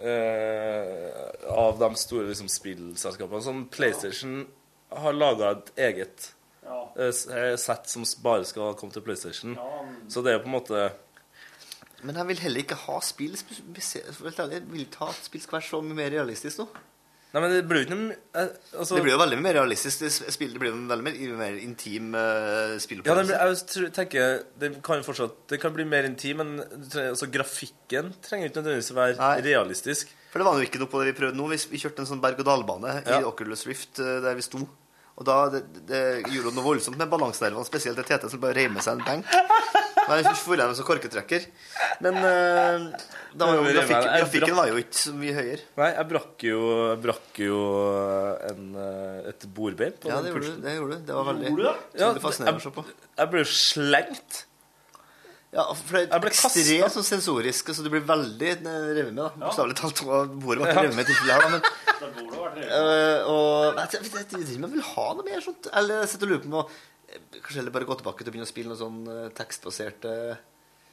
eh, 0.01 1.10
av 1.52 1.81
de 1.81 1.90
store 2.01 2.28
liksom, 2.31 2.48
spillselskapene. 2.52 3.43
Sånn 3.44 3.64
PlayStation 3.73 4.44
har 4.97 5.16
laga 5.16 5.51
et 5.56 5.73
eget 5.89 6.31
Ja. 6.66 6.78
eh, 6.97 7.10
eh, 7.36 7.56
sett 7.60 7.89
som 7.93 8.05
bare 8.24 8.44
skal 8.48 8.74
komme 8.78 8.93
til 8.94 9.02
PlayStation. 9.05 9.56
Så 10.09 10.23
det 10.24 10.32
er 10.36 10.40
på 10.44 10.48
en 10.48 10.56
måte 10.56 10.86
Men 12.07 12.20
jeg 12.20 12.31
vil 12.31 12.43
heller 12.45 12.62
ikke 12.62 12.78
ha 12.87 12.99
spill 13.05 13.35
Jeg 13.37 14.61
vil 14.70 14.87
ta 14.95 15.09
at 15.11 15.24
spill 15.27 15.43
skal 15.43 15.59
være 15.59 15.69
så 15.69 15.81
mye 15.85 15.99
mer 15.99 16.12
realistisk 16.15 16.62
nå. 16.62 16.69
Nei, 17.35 17.41
men 17.43 17.53
det 17.53 17.65
blir 17.69 17.83
jo 17.83 17.85
ikke 17.85 17.97
noe 17.99 18.15
eh, 18.39 18.53
altså, 18.78 18.97
Det 18.97 19.03
blir 19.05 19.12
jo 19.12 19.19
veldig 19.20 19.39
mer 19.45 19.57
realistisk. 19.59 20.05
Det 20.07 20.33
spill, 20.33 20.55
det 20.55 20.61
blir 20.62 20.70
jo 20.70 20.78
veldig 20.89 21.05
mer, 21.05 21.16
mer 21.37 21.59
intim 21.61 22.15
uh, 22.15 22.20
Ja, 22.23 22.78
spillopplevelse. 22.81 23.27
blir, 23.28 23.51
jeg 23.51 23.66
tror- 23.73 23.91
tenker 23.99 24.39
Det 24.62 24.70
kan 24.87 25.05
fortsatt 25.05 25.35
Det 25.51 25.59
kan 25.61 25.74
bli 25.74 25.85
mer 25.85 26.09
intim, 26.09 26.41
men 26.41 26.55
altså, 26.62 27.28
grafikken 27.28 28.15
trenger 28.24 28.49
ikke 28.49 28.62
nødvendigvis 28.62 28.93
å 28.95 28.99
være 29.03 29.28
realistisk. 29.45 30.15
For 30.33 30.41
det 30.41 30.49
var 30.49 30.57
jo 30.62 30.69
ikke 30.70 30.81
noe 30.81 30.93
på 30.93 31.03
det 31.03 31.11
vi 31.11 31.19
prøvde 31.19 31.37
nå. 31.37 31.51
Vi, 31.53 31.61
vi 31.74 31.83
kjørte 31.83 32.05
en 32.05 32.09
sånn 32.15 32.23
berg-og-dal-bane 32.24 32.97
i 33.03 33.19
Ja. 33.19 33.20
Oculus 33.28 33.66
Rift 33.69 34.01
eh, 34.01 34.19
der 34.24 34.39
vi 34.39 34.47
sto. 34.47 34.62
Og 35.16 35.24
da 35.24 35.36
det, 35.48 35.62
det 35.88 36.02
gjorde 36.28 36.52
noe 36.52 36.64
voldsomt 36.66 36.98
med 37.01 37.09
balansenervene, 37.09 37.64
spesielt 37.64 37.97
til 37.97 38.09
Tete, 38.09 38.28
som 38.28 38.40
bare 38.43 38.56
reiv 38.59 38.74
med 38.74 38.84
seg 38.84 38.98
en 38.98 39.06
benk. 39.06 39.30
Men 40.06 40.20
jeg 40.20 40.36
får 40.38 40.60
igjen 40.60 40.74
som 40.78 40.86
korketrekker. 40.86 41.47
Men 42.05 42.18
uh, 42.20 43.06
da 43.32 43.48
var 43.48 43.56
jo 43.56 43.64
Jeg 43.72 43.88
grafikken, 43.88 44.55
var 44.59 44.68
jo 44.70 44.82
ikke 44.82 44.98
så 45.01 45.14
mye 45.16 45.36
høyere. 45.36 45.64
Nei, 45.80 45.88
jeg 45.97 46.09
brakk 46.12 46.44
jo, 46.47 46.60
jeg 46.93 47.01
brakk 47.06 47.40
jo 47.43 47.62
en, 48.51 48.68
eh, 48.84 49.30
et 49.32 49.48
bordbein 49.56 49.97
på 50.01 50.12
Ja, 50.12 50.20
det 50.24 50.34
gjorde 50.34 50.52
du. 50.52 50.60
Det 50.62 50.76
gjorde 50.76 50.98
du. 51.01 51.06
Det 51.09 51.16
var 51.16 51.28
veldig 51.32 51.55
det? 51.62 51.74
Ja, 52.01 52.12
jeg, 52.12 52.76
jeg 53.16 53.32
ble 53.32 53.43
jo 53.43 53.51
slengt. 53.51 54.45
Ja, 55.57 55.65
for 55.73 55.97
det 55.97 56.03
er 56.12 56.27
ekstremt 56.28 56.53
så 56.53 56.61
sensoriske, 56.61 57.07
sensorisk, 57.09 57.70
så 57.78 57.85
du 57.85 57.89
blir 57.93 58.05
veldig 58.05 58.51
eh, 58.57 58.89
revet 58.99 59.15
med. 59.15 59.23
da 59.23 59.47
Bokstavelig 59.47 59.77
talt. 59.78 60.03
Bordet 60.05 60.61
var 60.62 60.73
ikke 60.73 60.85
revet 60.85 60.99
med 60.99 61.07
i 61.07 61.12
tilfellet 61.12 61.35
her, 61.35 61.47
da, 61.47 61.51
men 61.57 61.62
Eh, 62.57 63.20
og 63.28 63.77
jeg, 63.77 63.99
jeg, 63.99 64.09
jeg, 64.09 64.27
jeg, 64.33 64.45
jeg, 64.49 64.69
vil 64.73 64.85
ha 64.87 65.03
noe 65.12 65.24
mer 65.27 65.43
sånt. 65.45 65.69
Eller 65.77 66.01
jeg 66.03 66.12
sitter 66.12 66.28
og 66.28 66.33
lurer 66.33 66.43
på 66.43 66.49
om 66.49 66.55
eh, 66.62 67.19
Kanskje 67.37 67.59
heller 67.61 67.74
bare 67.74 67.89
gå 67.89 67.97
tilbake 68.01 68.24
til 68.24 68.31
å 68.31 68.35
begynne 68.35 68.49
å 68.49 68.51
spille 68.51 68.70
noe 68.73 68.81
sånn 68.81 69.01
tekstbasert 69.37 70.01
tekstbaserte 70.01 70.15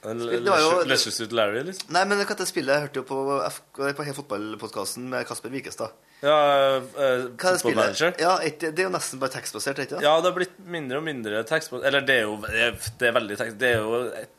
Løses 0.04 0.88
Det 0.90 0.98
Suit 1.16 1.32
Larry, 1.32 1.62
liksom. 1.64 1.88
Nei, 1.96 2.04
men 2.10 2.20
hva 2.20 2.28
heter 2.28 2.48
spillet? 2.48 2.74
Jeg 2.76 2.88
hørte 2.88 3.00
jo 3.00 3.06
på, 3.08 3.20
F 3.48 3.62
på 3.80 4.04
hele 4.04 4.16
fotballpodkasten 4.18 5.06
med 5.14 5.24
Kasper 5.30 5.54
Wikestad. 5.54 5.96
Ja, 6.24 6.36
uh, 6.84 7.30
Hva 7.40 7.54
er 7.54 7.60
Football? 7.62 7.78
Manager. 7.80 8.12
Ja, 8.20 8.34
et, 8.44 8.60
det 8.60 8.84
er 8.84 8.90
jo 8.90 8.94
nesten 8.94 9.22
bare 9.22 9.32
tekstbasert, 9.38 9.78
er 9.78 9.84
det 9.84 9.88
ikke 9.88 10.02
det? 10.02 10.06
Ja, 10.06 10.18
det 10.20 10.32
har 10.32 10.36
blitt 10.36 10.58
mindre 10.76 11.00
og 11.00 11.08
mindre 11.08 11.44
tekstbasert. 11.48 11.88
Eller 11.88 12.04
det 12.08 12.20
er 12.20 12.28
jo 12.28 12.36
det 12.44 12.66
er, 12.68 12.78
det 13.00 13.10
er 13.10 13.16
veldig 13.20 13.40
tekst 13.40 13.60
Det 13.62 13.70
er 13.70 13.80
jo 13.80 14.02
et, 14.20 14.36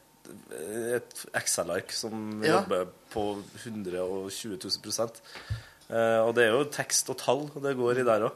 et 0.54 1.24
Excel-ark 1.34 1.92
som 1.92 2.42
Ja. 2.44 2.60
jobber 2.62 2.86
på 3.12 3.42
120 3.64 4.56
000 4.56 4.82
prosent. 4.82 5.20
Eh, 5.90 6.20
og 6.24 6.34
det 6.34 6.44
er 6.48 6.52
jo 6.56 6.64
tekst 6.72 7.10
og 7.12 7.18
tall 7.20 7.46
det 7.62 7.76
går 7.76 8.00
i 8.00 8.04
der 8.06 8.24
òg, 8.28 8.32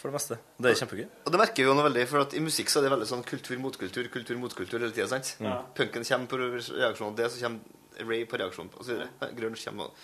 for 0.00 0.10
det 0.10 0.14
meste. 0.16 0.38
Og 0.58 0.62
det 0.64 0.70
er 0.72 0.80
kjempegøy. 0.80 1.06
Og 1.26 1.32
det 1.32 1.38
merker 1.40 1.62
vi 1.62 1.68
jo 1.68 1.74
noe 1.74 1.86
veldig, 1.88 2.06
for 2.08 2.20
at 2.24 2.34
i 2.34 2.40
musikk 2.42 2.68
så 2.72 2.80
er 2.80 2.88
det 2.88 2.94
veldig 2.96 3.06
sånn 3.12 3.24
kultur 3.24 3.58
mot 3.62 3.76
kultur, 3.78 4.08
kultur 4.10 4.36
mot 4.38 4.54
kultur 4.54 4.80
hele 4.80 4.92
tida, 4.92 5.06
sant? 5.08 5.36
Ja. 5.40 5.62
Punken 5.74 6.02
kommer 6.04 6.26
på 6.26 6.40
reaksjon 6.40 7.14
på 7.14 7.16
det, 7.22 7.30
så 7.30 7.44
kommer 7.46 7.60
Ray 8.00 8.24
på 8.24 8.38
reaksjon 8.40 8.68
på, 8.72 8.80
osv. 8.80 9.02
Grunge 9.36 9.60
kommer 9.64 9.84
og 9.90 9.94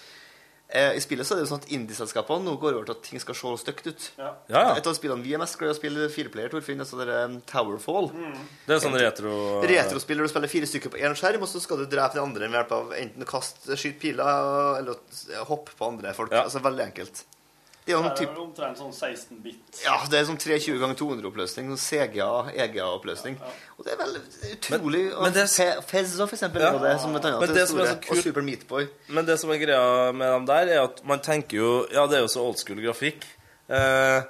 I 0.66 0.98
spillet 0.98 1.22
så 1.26 1.34
er 1.34 1.38
det 1.38 1.44
jo 1.44 1.50
sånn 1.52 1.60
at 1.62 1.68
indie-selskapene 1.76 2.42
nå 2.42 2.56
går 2.58 2.74
over 2.74 2.88
til 2.88 2.96
at 2.96 3.04
ting 3.06 3.20
skal 3.22 3.36
se 3.38 3.52
stygt 3.62 3.86
ut. 3.86 4.06
Ja. 4.18 4.32
Ja, 4.50 4.62
ja. 4.64 4.72
Et 4.80 4.88
av 4.90 4.96
spillene 4.98 5.22
vi 5.22 5.36
er 5.36 5.38
mest 5.38 5.54
glad 5.60 5.70
i 5.70 5.74
å 5.76 5.78
spille 5.78 6.08
fireplayer, 6.10 6.50
Torfinn, 6.50 6.82
er 6.82 6.88
så 6.88 6.98
det 6.98 7.06
der, 7.06 7.30
um, 7.30 7.36
Towerfall. 7.46 8.10
Det 8.66 8.74
er 8.74 8.82
sånn 8.82 8.98
retro 8.98 9.36
Retrospill 9.62 10.18
der 10.18 10.26
du 10.26 10.32
spiller 10.32 10.50
fire 10.50 10.70
stykker 10.72 10.90
på 10.96 10.98
én 11.06 11.14
skjerm, 11.14 11.46
og 11.46 11.52
så 11.52 11.62
skal 11.62 11.84
du 11.84 11.86
drepe 11.86 12.18
de 12.18 12.24
andre 12.24 12.50
ved 12.50 12.58
hjelp 12.58 12.74
av 12.80 12.92
enten 12.98 13.22
å 13.22 13.30
kaste, 13.30 13.78
skyte 13.78 14.02
piler 14.02 14.82
eller 14.82 15.46
hoppe 15.46 15.76
på 15.78 15.92
andre 15.92 16.16
folk. 16.18 16.34
Altså 16.34 16.64
veldig 16.66 16.86
enkelt. 16.90 17.22
Det 17.86 17.94
er 17.94 18.02
Det 18.18 18.26
er 18.26 18.38
omtrent 18.42 18.78
sånn 18.80 18.90
16-bit. 18.92 19.82
ja, 19.84 19.96
det 20.10 20.18
er 20.18 20.24
sånn 20.26 20.38
320 20.42 20.78
ganger 20.82 20.96
200-oppløsning. 20.98 21.68
Sånn 21.70 21.78
CGA, 21.78 22.50
EGA-oppløsning. 22.64 23.36
Og 23.78 23.84
det 23.86 23.92
er 23.92 24.00
veldig 24.00 24.22
utrolig 24.56 25.02
men 25.22 25.32
det 25.32 25.42
er- 25.44 25.52
Fe- 25.52 25.82
for 26.26 26.34
eksempel, 26.34 26.60
Ja. 26.62 26.72
det 26.78 27.00
som 27.00 27.14
et 27.14 27.22
annet. 27.24 27.40
Men 27.40 27.48
det 27.48 27.54
det 27.54 27.68
som 27.68 27.78
er 27.78 27.84
store. 27.86 27.94
så 27.96 28.00
kult- 28.08 28.18
Og 28.18 28.24
Super 28.24 28.42
Meatboy. 28.42 28.88
Men 29.08 29.24
det 29.24 29.38
som 29.38 29.50
er 29.50 29.58
greia 29.58 30.12
med 30.12 30.26
dem 30.32 30.46
der, 30.46 30.68
er 30.74 30.82
at 30.84 31.04
man 31.06 31.20
tenker 31.20 31.56
jo 31.56 31.86
Ja, 31.92 32.06
det 32.08 32.16
er 32.18 32.22
jo 32.22 32.26
så 32.28 32.42
old 32.42 32.58
school 32.58 32.78
grafikk. 32.82 33.22
Eh, 33.70 34.22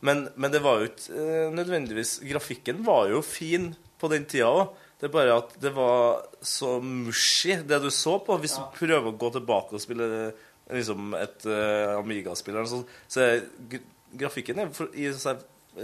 men, 0.00 0.28
men 0.36 0.50
det 0.50 0.62
var 0.62 0.78
jo 0.80 0.88
ikke 0.88 1.10
eh, 1.12 1.50
nødvendigvis 1.52 2.20
Grafikken 2.28 2.82
var 2.84 3.08
jo 3.08 3.20
fin 3.22 3.76
på 4.00 4.08
den 4.08 4.24
tida 4.24 4.46
òg. 4.46 4.68
Det 5.00 5.08
er 5.10 5.12
bare 5.12 5.36
at 5.36 5.60
det 5.60 5.74
var 5.74 6.22
så 6.42 6.80
mushy, 6.80 7.56
det 7.66 7.82
du 7.82 7.90
så 7.90 8.18
på. 8.24 8.38
Hvis 8.40 8.56
du 8.56 8.62
prøver 8.78 9.12
å 9.12 9.18
gå 9.18 9.32
tilbake 9.32 9.72
og 9.74 9.80
spille 9.80 10.32
liksom 10.70 11.14
et 11.18 11.46
uh, 11.46 11.98
Amiga-spill, 11.98 12.54
eller 12.54 12.68
noe 12.68 12.70
sånt, 12.70 12.92
så 13.10 13.20
er 13.24 13.80
grafikken 14.18 14.58
er 14.62 14.70
for, 14.76 14.92
i 14.94 15.08
seg 15.16 15.40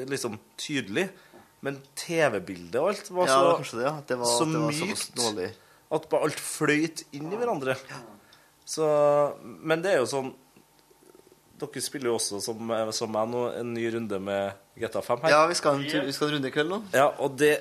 liksom 0.09 0.39
tydelig. 0.61 1.09
Men 1.65 1.81
TV-bildet 1.99 2.77
og 2.79 2.93
alt 2.93 3.09
var 3.11 3.27
Ja, 3.27 3.33
så, 3.35 3.47
var 3.49 3.65
det, 3.81 3.87
ja. 3.89 3.95
Det 4.07 4.19
var- 4.21 4.27
så 4.39 4.45
det 4.47 4.61
var 4.63 4.73
så 4.77 4.87
mykt 4.87 5.17
dårlig. 5.17 5.49
at 5.91 6.09
bare 6.11 6.23
alt 6.29 6.39
fløyt 6.39 7.03
inn 7.13 7.33
i 7.33 7.37
hverandre. 7.41 7.75
Så, 8.69 8.85
men 9.43 9.83
det 9.83 9.95
er 9.95 9.99
jo 9.99 10.07
sånn 10.07 10.35
Dere 11.59 11.81
spiller 11.83 12.13
jo 12.13 12.19
også 12.21 12.39
som, 12.39 12.69
som 12.95 13.11
meg 13.11 13.31
nå 13.33 13.41
en 13.59 13.73
ny 13.75 13.89
runde 13.91 14.21
med 14.23 14.53
GTA 14.79 15.01
5 15.03 15.25
her. 15.25 15.33
Ja, 15.33 15.41
vi 15.51 15.57
skal, 15.59 15.81
en 15.81 16.05
vi 16.07 16.13
skal 16.15 16.29
en 16.29 16.35
runde 16.37 16.47
i 16.47 16.55
kveld 16.55 16.71
nå. 16.71 16.79
Ja, 16.95 17.09
og 17.19 17.35
det 17.41 17.57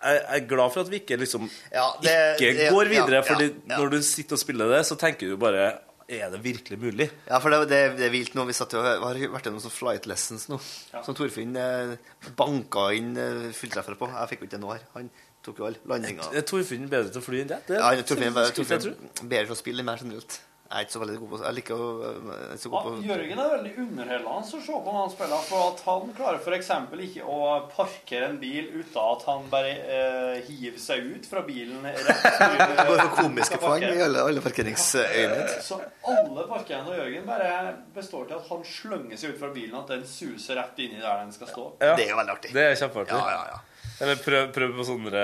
jeg 0.00 0.20
er 0.32 0.46
glad 0.48 0.72
for 0.72 0.80
at 0.80 0.88
vi 0.90 0.96
ikke 1.02 1.18
liksom 1.20 1.44
Ja, 1.70 1.84
det- 2.02 2.40
ikke 2.40 2.70
går 2.72 2.88
videre. 2.88 3.20
ja, 3.20 3.20
ja, 3.20 3.22
fordi 3.28 3.48
ja. 3.68 3.76
når 3.78 3.90
du 3.90 4.02
sitter 4.02 4.32
og 4.34 4.40
spiller 4.40 4.72
det, 4.72 4.80
så 4.88 4.96
tenker 4.98 5.28
du 5.28 5.36
bare 5.36 5.78
Er 6.10 6.30
det 6.32 6.40
virkelig 6.42 6.78
mulig? 6.80 7.06
Ja, 7.28 7.38
for 7.38 7.54
det, 7.54 7.68
det, 7.70 7.80
det 8.00 8.06
er 8.08 8.12
vilt 8.12 8.34
nå. 8.34 8.42
Vi 8.48 8.54
satt 8.56 8.74
jo, 8.74 8.82
har 8.82 8.98
vært 8.98 9.46
gjennom 9.46 9.62
sånn 9.62 9.74
flight 9.74 10.08
lessons 10.10 10.48
nå. 10.50 10.58
Som 11.06 11.14
Torfinn 11.14 11.54
eh, 11.60 11.94
banka 12.38 12.88
inn 12.98 13.12
eh, 13.14 13.50
fulltreffere 13.54 13.98
på. 14.00 14.10
Jeg 14.10 14.32
fikk 14.32 14.42
jo 14.42 14.48
ikke 14.48 14.56
det 14.56 14.62
nå 14.64 14.72
her. 14.74 14.82
Han 14.96 15.10
tok 15.46 15.62
jo 15.62 15.68
all 15.68 15.78
landinga. 15.92 16.26
Er 16.34 16.46
Torfinn 16.50 16.90
bedre 16.90 17.14
til 17.14 17.22
å 17.22 17.24
fly 17.24 17.44
enn 17.44 17.52
det? 17.52 17.60
det 17.68 17.78
Ja, 17.78 17.92
Torfinn 18.02 18.32
er 18.32 18.38
bedre 18.40 19.44
til 19.46 19.54
å 19.54 19.60
spille 19.60 19.84
enn 19.84 19.90
meg 19.92 20.02
generelt. 20.02 20.40
Jeg 20.70 20.78
er 20.78 20.84
ikke 20.86 20.94
så 20.94 21.00
veldig 21.02 21.14
god 21.18 21.30
på 21.30 21.38
Jeg 21.42 21.54
liker 21.56 21.80
å 21.82 21.86
jeg 22.06 22.42
er 22.54 22.58
så 22.62 22.70
god 22.70 22.84
Ja, 22.86 23.06
Jørgen 23.10 23.40
er 23.42 23.48
veldig 23.56 23.70
underholdende 23.82 24.38
å 24.38 24.44
se 24.46 24.60
på 24.70 24.92
når 24.94 24.98
han 25.00 25.10
spiller, 25.10 25.40
for 25.48 25.64
at 25.64 25.80
han 25.88 26.12
klarer 26.14 26.38
f.eks. 26.44 26.68
ikke 27.06 27.24
å 27.26 27.38
parkere 27.72 28.28
en 28.28 28.36
bil 28.38 28.68
uten 28.76 29.00
at 29.02 29.24
han 29.26 29.48
bare 29.50 29.72
eh, 29.96 30.36
hiver 30.46 30.78
seg 30.78 31.08
ut 31.10 31.26
fra 31.26 31.42
bilen 31.48 31.82
rett 31.88 32.06
Det 32.70 32.86
går 32.86 33.02
for 33.02 33.16
komiske 33.18 33.58
poeng 33.64 33.86
i 33.88 34.04
alle, 34.04 34.22
alle 34.30 34.44
parkeringsøyne. 34.44 35.40
Så 35.66 35.80
alle 36.06 36.46
parkeringene 36.52 36.94
av 36.94 37.00
Jørgen 37.02 37.26
bare 37.26 37.50
består 37.96 38.30
til 38.30 38.38
at 38.38 38.52
han 38.52 38.62
slynger 38.76 39.18
seg 39.18 39.34
ut 39.34 39.42
fra 39.42 39.50
bilen, 39.56 39.74
at 39.80 39.90
den 39.90 40.06
suser 40.06 40.60
rett 40.60 40.78
inni 40.86 41.02
der 41.02 41.24
den 41.24 41.34
skal 41.34 41.50
stå. 41.50 41.66
Ja. 41.82 41.96
Det 41.98 42.06
er 42.06 42.14
jo 42.14 42.20
veldig 42.22 42.36
artig. 42.36 42.54
Det 42.54 42.68
er 42.68 42.78
kjempeartig. 42.78 43.18
Ja, 43.18 43.34
ja, 43.34 43.42
ja. 43.56 43.60
Eller 44.00 44.16
prøv, 44.24 44.46
prøv 44.54 44.70
på 44.78 44.84
sånne 44.88 45.22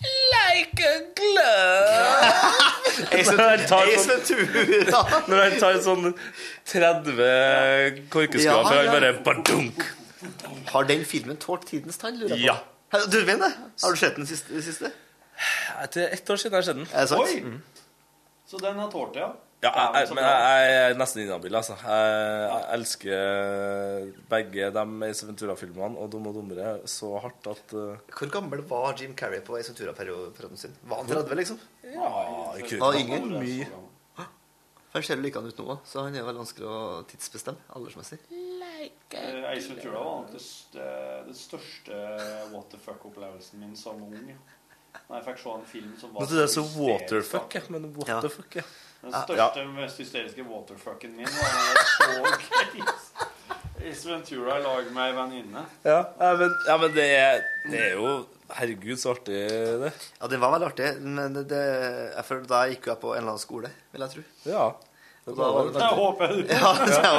Like 0.00 0.86
a 0.88 0.92
glove 1.18 2.30
Ace 3.18 3.34
Når 3.36 3.42
han 3.50 3.64
tar 3.68 3.90
sånn- 3.92 4.12
Ventura. 4.14 5.02
Når 5.28 5.42
han 5.44 5.56
tar 5.60 5.78
sånn 5.84 6.06
30 6.72 8.00
korkeskuer 8.12 8.46
Ja, 8.48 8.62
før 8.64 8.80
han 8.80 8.88
ja. 8.88 8.94
bare 8.96 9.12
badunk. 9.26 9.84
Har 10.72 10.88
den 10.88 11.04
filmen 11.08 11.36
tålt 11.40 11.66
tidens 11.70 11.98
tann? 12.00 12.18
Ja. 12.40 12.56
Du 13.12 13.20
mener? 13.28 13.52
Har 13.82 13.94
du 13.94 14.00
sett 14.00 14.16
den 14.18 14.26
siste? 14.28 14.60
siste? 14.64 14.90
Etter 15.82 16.08
ett 16.12 16.30
år 16.30 16.36
siden 16.40 16.56
har 16.56 16.64
jeg 16.64 16.70
sett 16.72 16.80
den. 16.80 17.20
Oi! 17.20 17.36
Mm. 17.44 17.60
Så 18.50 18.58
den 18.60 18.80
har 18.82 18.90
tålt 18.92 19.14
det, 19.14 19.22
ja? 19.22 19.30
Ja, 19.60 19.70
jeg, 19.76 20.06
jeg, 20.06 20.14
men 20.16 20.24
jeg, 20.24 20.68
jeg 20.72 20.76
er 20.90 20.94
nesten 20.96 21.20
inhabil, 21.20 21.56
altså. 21.58 21.74
Jeg, 21.84 22.12
jeg 22.48 22.62
elsker 22.78 24.06
begge 24.30 24.70
de 24.72 24.84
Ace 25.10 25.26
Ventura-filmene 25.28 26.00
og 26.00 26.08
Dumme 26.14 26.32
og 26.32 26.38
dummere 26.38 26.70
så 26.88 27.10
hardt 27.20 27.50
at 27.52 27.74
uh, 27.76 27.98
Hvor 28.16 28.32
gammel 28.32 28.62
var 28.70 28.94
Jim 28.96 29.12
Carrey 29.18 29.42
på 29.44 29.58
Ace 29.60 29.68
Ventura-perioden 29.74 30.56
sin? 30.56 30.72
Var 30.88 31.02
han 31.02 31.12
30, 31.12 31.36
liksom? 31.42 31.60
Ja, 31.92 32.10
ikke 32.56 32.80
yngre? 33.02 33.20
Mye. 33.36 33.68
Han 34.90 35.04
ser 35.06 35.20
jo 35.20 35.22
likedan 35.22 35.46
ut 35.52 35.60
nå, 35.62 35.76
så 35.86 36.02
han 36.08 36.16
er 36.18 36.24
vel 36.26 36.40
vanskelig 36.40 36.66
å 36.66 36.78
tidsbestemme 37.06 37.60
aldersmessig. 37.78 38.16
Eh, 38.32 39.44
Ace 39.52 39.68
Ventura 39.70 40.00
var 40.02 40.24
nok 40.24 40.32
den 40.32 41.36
største 41.36 42.00
what 42.50 42.72
the 42.72 42.80
fuck-opplevelsen 42.80 43.60
min 43.62 43.76
som 43.78 44.00
ung. 44.02 44.32
Når 45.06 45.20
jeg 45.20 45.26
fikk 45.28 45.42
se 45.44 45.52
en 45.52 45.66
film 45.70 45.92
som 46.00 46.14
var 46.16 46.24
Nå 46.26 46.40
er 46.42 46.48
så 46.50 46.64
waterfuck, 46.74 47.54
ja. 47.54 47.62
Men 47.70 47.92
what 47.94 48.08
Ja. 48.08 48.18
the 48.24 48.32
fuck, 48.32 48.56
ja. 48.58 48.64
Den 49.00 49.14
største, 49.16 49.64
mest 49.72 50.00
hysteriske 50.02 50.44
waterfucken 50.44 51.14
min 51.16 51.28
var 51.32 51.54
jeg 51.56 52.84
så 52.84 53.28
Ace 53.80 54.04
Ventura 54.04 54.58
i 54.58 54.62
lag 54.62 54.90
med 54.92 55.06
ei 55.06 55.14
venninne. 55.16 55.62
Ja, 55.86 56.02
ja, 56.18 56.34
men, 56.36 56.52
ja, 56.68 56.76
men 56.82 56.92
det, 56.92 57.06
er, 57.16 57.40
det 57.64 57.80
er 57.80 57.94
jo 57.96 58.10
Herregud, 58.50 58.98
så 59.00 59.14
artig 59.14 59.38
det. 59.80 59.92
Ja, 60.18 60.28
det 60.28 60.40
var 60.42 60.52
veldig 60.52 60.68
artig, 60.68 60.90
men 61.00 61.36
det, 61.36 61.46
det, 61.52 61.62
jeg 62.12 62.26
føler 62.28 62.48
da 62.50 62.60
gikk 62.68 62.90
jeg 62.90 63.00
på 63.00 63.14
en 63.14 63.22
eller 63.22 63.32
annen 63.32 63.42
skole, 63.42 63.70
vil 63.94 64.04
jeg 64.04 64.14
tro. 64.16 64.24
Ja. 64.50 64.66
Og 65.30 65.36
da 65.36 65.48
var 65.54 65.68
det 65.68 65.80
Jeg 65.84 65.96
håper 66.00 66.30
du 66.32 66.38
Ja, 66.48 66.70
det 66.80 67.00
jo. 67.04 67.18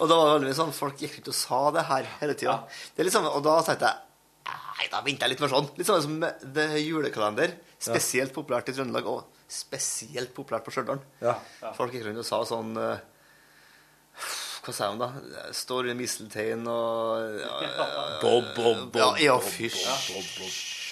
Og 0.00 0.08
da 0.10 0.16
var 0.16 0.24
det 0.24 0.32
veldig 0.32 0.46
mye 0.48 0.56
sånn 0.56 0.70
Folk 0.72 1.02
gikk 1.04 1.18
rundt 1.18 1.28
og 1.28 1.36
sa 1.36 1.58
det 1.76 1.82
her 1.90 2.08
hele 2.22 2.36
tida. 2.40 2.54
Det 2.96 3.04
er 3.04 3.10
sånn, 3.12 3.28
og 3.28 3.44
da 3.44 3.58
tenkte 3.66 3.90
jeg 3.90 4.54
Nei, 4.74 4.88
da 4.90 5.02
venter 5.04 5.28
jeg 5.28 5.34
litt 5.34 5.42
med 5.44 5.52
sånn. 5.52 5.68
Litt 5.78 5.86
sånn 5.86 6.02
som 6.02 6.24
The 6.56 6.64
julekalender. 6.80 7.52
Spesielt 7.78 8.32
populært 8.34 8.72
i 8.72 8.74
Trøndelag, 8.74 9.06
og 9.06 9.33
spesielt 9.50 10.32
populært 10.36 10.64
på 10.66 10.72
Stjørdal. 10.74 11.02
Ja. 11.22 11.36
Folk 11.76 11.94
gikk 11.94 12.06
rundt 12.08 12.22
og 12.22 12.26
sa 12.26 12.40
sånn 12.48 12.74
eh, 12.80 13.02
Hva 14.64 14.72
sa 14.72 14.90
de 14.92 15.00
da? 15.02 15.08
Står 15.54 15.90
i 15.92 15.96
misteltein 15.98 16.62
og 16.70 17.40
ja, 17.40 17.50
ja, 17.66 17.72
ja, 17.76 18.04
Bob, 18.22 18.46
bob, 18.56 18.86
bob, 18.94 19.00
Ja, 19.00 19.10
ja 19.20 19.34
fysj. 19.42 19.82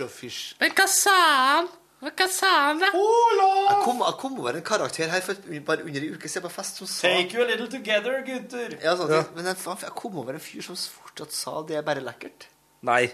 Og 0.04 0.10
fysj. 0.12 0.42
Men 0.60 0.74
hva 0.76 0.88
sa 0.90 1.14
han? 1.22 1.70
Hva 2.02 2.26
sa 2.34 2.48
han, 2.66 2.80
da? 2.82 2.88
Jeg 2.90 3.76
kom, 3.84 4.00
jeg 4.02 4.16
kom 4.18 4.38
over 4.42 4.56
en 4.58 4.64
karakter 4.66 5.10
her 5.12 5.22
for 5.22 5.38
bare 5.68 5.84
under 5.86 6.02
en 6.02 6.16
uke 6.16 6.28
siden 6.30 6.48
på 6.48 6.50
fest 6.50 6.80
som 6.82 6.88
sa 6.90 7.06
Take 7.06 7.36
you 7.38 7.44
a 7.44 7.46
little 7.46 7.68
together, 7.70 8.18
gutter. 8.26 8.74
ja, 8.82 8.96
sånn, 8.98 9.12
Men 9.36 9.52
jeg, 9.52 9.60
jeg 9.86 9.94
kom 10.00 10.18
over 10.18 10.34
en 10.34 10.42
fyr 10.42 10.66
som 10.66 10.76
fortsatt 10.76 11.36
sa 11.36 11.60
det 11.68 11.78
er 11.78 11.86
bare 11.86 12.02
lekkert. 12.02 12.48
Nei. 12.90 13.04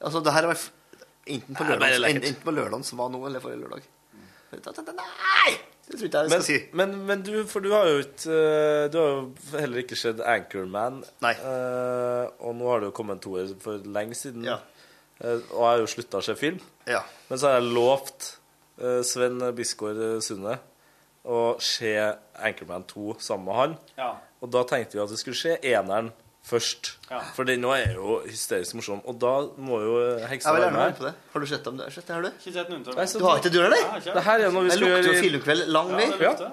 Altså, 0.00 0.24
det 0.24 0.32
her 0.32 0.48
var 0.48 0.56
enten 1.28 1.58
på 1.58 1.66
lørdag 1.68 2.08
enten 2.08 2.38
på 2.40 2.54
lørdagen 2.56 2.86
som 2.88 3.02
var 3.02 3.12
nå, 3.12 3.20
eller 3.28 3.44
forrige 3.44 3.60
lørdag. 3.60 3.84
Nei! 4.52 5.52
Det 5.90 5.98
tror 5.98 6.06
ikke 6.06 6.20
jeg 6.22 6.28
vi 6.28 6.30
Men, 6.30 6.42
skal 6.42 6.44
si. 6.46 6.58
men, 6.78 6.92
men 7.08 7.22
du, 7.26 7.32
for 7.50 7.64
du 7.64 7.72
har 7.74 7.88
jo 7.90 8.02
ikke 8.04 8.34
eh, 8.36 8.84
Du 8.92 8.98
har 9.00 9.08
jo 9.10 9.56
heller 9.58 9.80
ikke 9.82 9.96
sett 9.98 10.20
Anchorman. 10.22 11.00
Nei. 11.24 11.32
Eh, 11.34 12.26
og 12.46 12.54
nå 12.58 12.68
har 12.70 12.82
det 12.84 12.90
jo 12.92 12.94
kommet 13.00 13.18
en 13.18 13.22
toer 13.24 13.50
for 13.62 13.82
lenge 13.90 14.14
siden. 14.18 14.46
Ja. 14.46 14.60
Eh, 15.18 15.40
og 15.50 15.58
jeg 15.58 15.66
har 15.72 15.82
jo 15.82 15.88
slutta 15.90 16.20
å 16.20 16.26
se 16.28 16.36
film. 16.38 16.60
Ja. 16.86 17.02
Men 17.28 17.42
så 17.42 17.50
har 17.50 17.58
jeg 17.58 17.72
lovt 17.74 18.28
eh, 18.80 19.00
Sven 19.06 19.42
Bisgaard 19.58 20.02
Sunde 20.22 20.58
å 21.30 21.40
se 21.60 21.90
Anchorman 22.40 22.86
2 22.88 23.18
sammen 23.20 23.50
med 23.50 23.58
han. 23.58 23.74
Ja. 23.98 24.12
Og 24.40 24.54
da 24.54 24.62
tenkte 24.70 24.96
vi 24.96 25.02
at 25.02 25.10
vi 25.12 25.18
skulle 25.20 25.36
se 25.42 25.58
eneren 25.74 26.12
først. 26.46 26.94
Ja. 27.10 27.20
For 27.36 27.44
den 27.48 27.60
nå 27.62 27.70
er 27.76 27.94
jo 27.94 28.20
hysterisk 28.24 28.74
morsom. 28.78 29.02
Og 29.08 29.18
da 29.22 29.34
må 29.60 29.80
jo 29.84 29.98
Jeg 30.18 30.28
Heksa 30.34 30.54
være 30.56 30.70
med. 30.74 30.98
det. 31.04 31.12
Har 31.34 31.44
du 31.44 31.46
sett 31.46 31.64
dem? 31.64 31.76
Det, 31.78 31.90
har 32.08 32.24
du? 32.24 32.30
Ikke 32.32 32.54
sett 32.56 32.72
noen 32.72 32.82
Nei, 32.96 33.06
så 33.06 33.20
Du 33.20 33.26
har 33.28 33.38
ikke 33.42 33.52
du, 33.52 33.60
eller? 33.64 33.84
Ja. 34.00 34.14
Det 34.16 34.24
her 34.26 34.46
er 34.46 34.50
noe 34.56 34.64
vi 34.66 34.72
Det 34.74 34.80
lukter 34.80 35.04
jo 35.04 35.12
gjøre 35.12 35.22
filmkveld 35.28 35.68
lang 35.68 35.94
vei. 35.96 36.08
Ja, 36.20 36.34
det. 36.40 36.50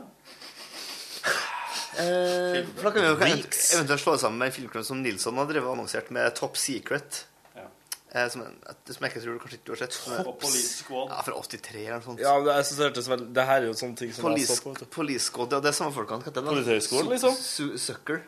Eh, 1.97 2.61
for 2.77 2.85
da 2.85 2.91
kan 2.93 3.01
vi 3.01 3.07
jo 3.09 3.15
eventuelt 3.18 4.01
slå 4.03 4.14
det 4.14 4.22
sammen 4.22 4.38
med 4.38 4.51
en 4.51 4.53
filmklubb 4.53 4.85
som 4.85 4.99
Nilsson 5.01 5.39
har 5.41 5.47
drevet 5.49 5.72
annonsert 5.72 6.11
med 6.14 6.30
Top 6.38 6.59
Secret. 6.61 7.23
Ja. 7.57 7.64
Eh, 8.11 8.27
som, 8.30 8.43
en, 8.45 8.53
som 8.85 9.07
jeg 9.07 9.14
ikke 9.15 9.23
tror 9.23 9.34
du 9.39 9.41
kanskje 9.41 9.57
ikke 9.57 9.65
du 9.65 9.73
har 9.73 9.81
sett. 9.81 9.97
Top 10.27 10.38
Police 10.43 10.84
Squad. 10.84 11.09
Ja, 11.09 11.23
fra 11.26 11.41
83 11.41 11.81
eller 11.88 11.97
noe 11.97 12.05
sånt. 12.05 12.22
Ja, 12.22 12.35
det, 12.45 12.53
jeg 12.59 12.69
synes 12.69 12.77
det 12.77 12.89
hørtes 12.91 13.09
vel 13.09 13.26
Det 13.34 13.47
her 13.49 13.64
er 13.64 13.69
jo 13.72 13.76
sånne 13.81 13.97
ting 14.03 14.14
som 14.14 14.27
jeg 14.27 14.30
Police, 14.30 14.59
så 14.59 14.76
på. 14.77 14.89
Police 14.99 15.26
Squad, 15.31 15.57
ja, 15.57 15.64
det 15.65 15.72
er 15.73 15.77
samme 15.80 15.95
folkene. 15.97 16.22
det? 16.27 16.45
Politihøgskolen, 16.51 17.11
liksom? 17.15 17.39
Su 17.41 17.73
Sucker. 17.81 18.22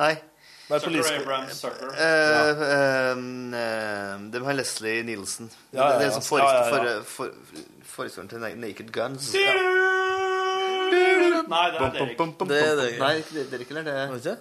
Nei. 0.00 0.14
Nei, 0.70 0.78
Sucker 0.78 0.98
Abrams 1.00 1.10
Abraham 1.10 1.48
Sucker. 1.50 1.88
Eh, 1.98 2.50
eh, 2.66 3.10
eh, 3.60 4.18
det 4.30 4.38
var 4.44 4.52
Leslie 4.54 5.02
Nielsen. 5.02 5.50
Ja, 5.70 5.92
ja, 5.92 5.98
det 5.98 6.06
er 6.06 6.10
som 6.14 6.22
forhistorien 6.22 6.86
Ja, 6.86 6.92
ja, 6.92 6.96
ja. 6.96 7.02
for, 7.02 7.28
for, 7.84 8.04
til 8.30 8.38
Naked 8.38 8.92
Guns. 8.94 9.32
Nei, 11.50 11.70
det 11.70 11.80
er 11.80 11.90
Derek. 11.96 12.18
Det 12.18 12.60
er 12.62 12.76
det. 12.78 12.98
Nei, 13.00 13.14
ikke 13.18 13.34
det, 13.34 13.44
det 13.50 13.54
er 13.54 13.60
ikke? 13.66 13.74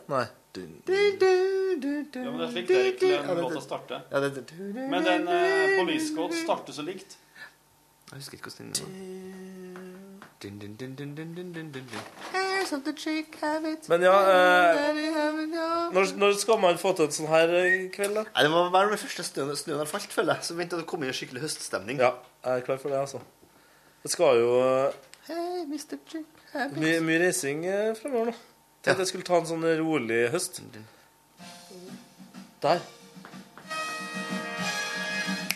Nei. 0.09 0.25
Ja, 2.13 2.31
men 2.31 2.39
det 2.39 2.45
er 2.45 2.51
slik 2.53 2.67
Derek 2.69 3.27
låta 3.41 3.61
starter. 3.61 4.05
Ja, 4.11 4.21
det, 4.21 4.35
det, 4.35 4.53
Men 4.75 5.05
den 5.05 5.27
uh, 5.27 5.33
Police 5.79 6.13
Code 6.15 6.37
starter 6.43 6.73
så 6.73 6.85
likt. 6.85 7.17
Jeg 8.09 8.21
husker 8.21 8.37
ikke 8.37 8.49
hvordan 8.49 8.73
den 8.73 9.88
Dun, 10.41 10.59
dun, 10.59 10.75
dun, 10.79 10.95
dun, 10.95 11.15
dun, 11.15 11.33
dun, 11.35 11.51
dun, 11.51 11.71
dun. 11.73 12.03
Here's 12.31 12.71
of 12.71 12.85
the 12.85 12.93
chick 12.93 13.35
habit. 13.41 13.89
Men 13.89 14.01
ja 14.01 14.13
eh, 14.31 14.77
når, 15.91 16.13
når 16.15 16.37
skal 16.39 16.61
man 16.63 16.77
få 16.79 16.93
til 16.95 17.09
en 17.09 17.15
sånn 17.17 17.27
her 17.27 17.51
eh, 17.59 17.89
kveld, 17.91 18.15
da? 18.15 18.23
Nei, 18.29 18.45
det 18.47 18.51
må 18.53 18.61
være 18.71 18.93
den 18.93 19.01
første 19.01 19.25
snøen, 19.27 19.51
snøen 19.59 19.81
har 19.81 19.89
falt, 19.91 20.07
føler 20.15 20.37
jeg. 20.37 20.47
Så 20.47 20.55
begynte 20.55 20.79
det 20.79 20.85
å 20.85 20.87
komme 20.87 21.03
inn 21.07 21.11
en 21.11 21.17
skikkelig 21.19 21.43
høststemning. 21.43 21.99
Ja, 21.99 22.13
jeg 22.45 22.61
er 22.61 22.65
klar 22.69 22.79
for 22.79 22.95
det, 22.95 23.01
altså. 23.03 23.19
Det 24.05 24.13
skal 24.15 24.39
jo 24.39 24.55
eh, 24.63 24.95
Mr. 25.67 25.99
Chick 26.07 26.43
habit. 26.53 26.79
mye, 26.79 27.03
mye 27.03 27.19
reising 27.25 27.67
eh, 27.67 27.91
fremover 27.99 28.31
nå. 28.31 28.37
Tenkte 28.79 29.03
jeg 29.03 29.11
skulle 29.11 29.27
ta 29.27 29.41
en 29.41 29.51
sånn 29.51 29.67
rolig 29.83 30.21
høst. 30.31 30.63
Der. 32.63 32.79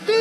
Du, 0.03 0.17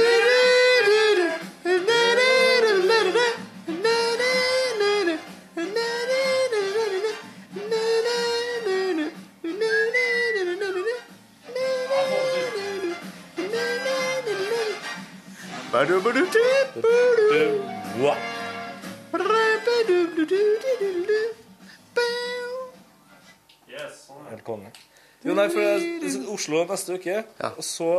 Yes. 23.67 24.05
Helt 24.31 24.45
konge. 24.47 24.71
Jo, 25.27 25.35
nei, 25.35 25.49
for 25.51 25.59
det 25.59 26.07
er 26.07 26.31
Oslo 26.31 26.63
neste 26.71 27.01
uke, 27.01 27.17
og 27.49 27.67
så 27.67 27.91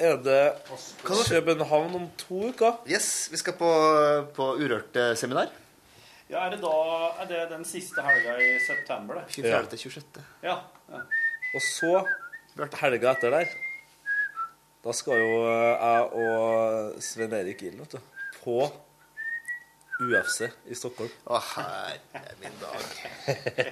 er 0.00 0.16
det 0.24 0.40
København 1.04 1.94
om 2.00 2.08
to 2.24 2.40
uker. 2.54 2.80
Yes, 2.88 3.28
vi 3.28 3.36
skal 3.36 3.58
på, 3.60 3.70
på 4.36 4.50
Urørt-seminar. 4.56 5.52
Ja, 6.30 6.46
er 6.46 6.56
det 6.56 6.62
da 6.64 6.74
Er 7.20 7.28
det 7.28 7.46
den 7.52 7.64
siste 7.68 8.00
helga 8.00 8.38
i 8.40 8.52
september, 8.64 9.20
det? 9.20 9.28
24. 9.36 9.66
til 9.74 9.78
26. 9.90 10.24
Ja. 10.46 10.56
ja. 10.88 11.04
Og 11.52 11.68
så, 11.68 11.98
helga 12.80 13.12
etter 13.12 13.36
der, 13.36 13.58
da 14.84 14.94
skal 14.96 15.18
jo 15.20 15.32
jeg 15.44 16.06
og 16.22 17.02
Svein 17.04 17.34
Erik 17.36 17.66
Ilen, 17.66 17.82
vet 17.84 17.98
du, 17.98 18.22
på 18.40 18.62
UFC 20.00 20.46
i 20.72 20.76
Stockholm. 20.78 21.10
Å, 21.28 21.36
herre 21.50 22.36
min 22.40 22.54
dag. 22.62 22.86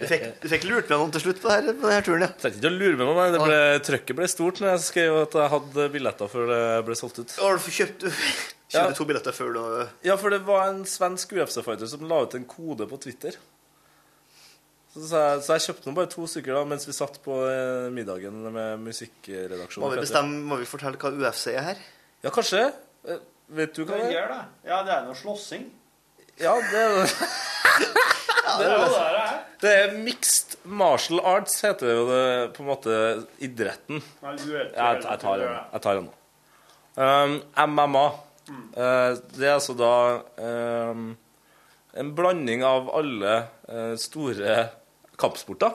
Du 0.02 0.04
fikk, 0.10 0.26
du 0.42 0.46
fikk 0.52 0.66
lurt 0.68 0.90
med 0.90 1.00
noen 1.00 1.14
til 1.14 1.24
slutt 1.24 1.40
på 1.40 1.48
denne, 1.48 1.72
på 1.78 1.88
denne 1.88 2.04
turen, 2.04 2.26
ja. 2.26 2.30
Trengte 2.36 2.60
ikke 2.60 2.68
å 2.68 2.76
lure 2.76 2.98
med 2.98 3.06
noen, 3.08 3.20
nei. 3.22 3.30
Det 3.32 3.40
ble, 3.40 3.60
trøkket 3.88 4.18
ble 4.18 4.28
stort 4.28 4.60
når 4.60 4.74
jeg 4.74 4.84
skrev 4.90 5.16
at 5.22 5.38
jeg 5.40 5.52
hadde 5.54 5.88
billetter 5.94 6.32
før 6.34 6.52
det 6.52 6.62
ble 6.90 6.98
solgt 7.00 7.22
ut. 7.22 7.36
Har 7.40 7.56
du 7.56 7.70
kjøpt 7.78 8.08
kjøpte 8.68 8.96
to 8.98 9.06
billetter 9.08 9.32
før 9.36 9.54
du 9.56 9.62
Ja, 10.04 10.18
for 10.20 10.34
det 10.34 10.42
var 10.44 10.68
en 10.68 10.84
svensk 10.88 11.32
UFC-fighter 11.32 11.88
som 11.88 12.04
la 12.10 12.20
ut 12.26 12.36
en 12.36 12.44
kode 12.50 12.84
på 12.90 13.00
Twitter. 13.00 13.40
Så, 14.98 15.06
så, 15.06 15.18
jeg, 15.22 15.42
så 15.46 15.54
jeg 15.54 15.64
kjøpte 15.68 15.88
nå 15.88 15.94
bare 15.94 16.10
to 16.10 16.26
stykker 16.26 16.56
da, 16.56 16.64
mens 16.66 16.86
vi 16.88 16.94
satt 16.96 17.20
på 17.22 17.36
eh, 17.46 17.88
middagen 17.94 18.38
med 18.50 18.82
musikkredaksjonen. 18.82 19.84
Må 19.84 19.92
vi, 19.94 20.00
bestemme, 20.02 20.40
må 20.50 20.58
vi 20.58 20.66
fortelle 20.66 20.98
hva 20.98 21.12
UFC 21.14 21.52
er 21.52 21.66
her? 21.70 21.82
Ja, 22.24 22.32
kanskje. 22.34 22.64
Eh, 23.06 23.20
Vet 23.58 23.76
du 23.78 23.84
hva 23.86 23.96
det 23.96 24.10
er? 24.12 24.28
Det. 24.28 24.40
Ja, 24.68 24.82
det 24.84 24.92
er 24.92 25.04
noe 25.06 25.16
slåssing. 25.16 25.68
Ja, 26.42 26.52
det 26.68 26.80
er 26.82 26.90
det. 26.98 27.06
det 28.58 28.66
er 28.66 28.74
jo 28.74 28.80
det 28.82 28.88
det 28.90 29.20
er. 29.22 29.38
Det 29.62 29.70
er 29.76 29.94
mixed 30.02 30.56
martial 30.68 31.22
arts, 31.26 31.60
heter 31.64 31.88
det 31.88 31.94
jo 31.96 32.02
det 32.10 32.26
på 32.56 32.64
en 32.64 32.68
måte 32.68 32.98
idretten. 33.42 34.02
Nei, 34.24 34.34
du 34.42 34.50
vet 34.52 34.74
Ja, 34.74 34.90
jeg, 34.96 35.06
jeg 35.06 35.22
tar 35.22 35.40
den. 35.40 35.54
Jeg 35.72 35.84
tar 35.86 36.00
den 36.00 36.10
nå. 36.10 36.16
Um, 36.98 37.38
MMA. 37.72 38.04
Uh, 38.48 39.14
det 39.36 39.46
er 39.48 39.54
altså 39.54 39.74
da 39.78 39.94
um, 40.90 41.08
en 41.98 42.12
blanding 42.18 42.66
av 42.66 42.90
alle 42.98 43.34
uh, 43.70 43.94
store 44.00 44.58
kampsporter. 45.20 45.74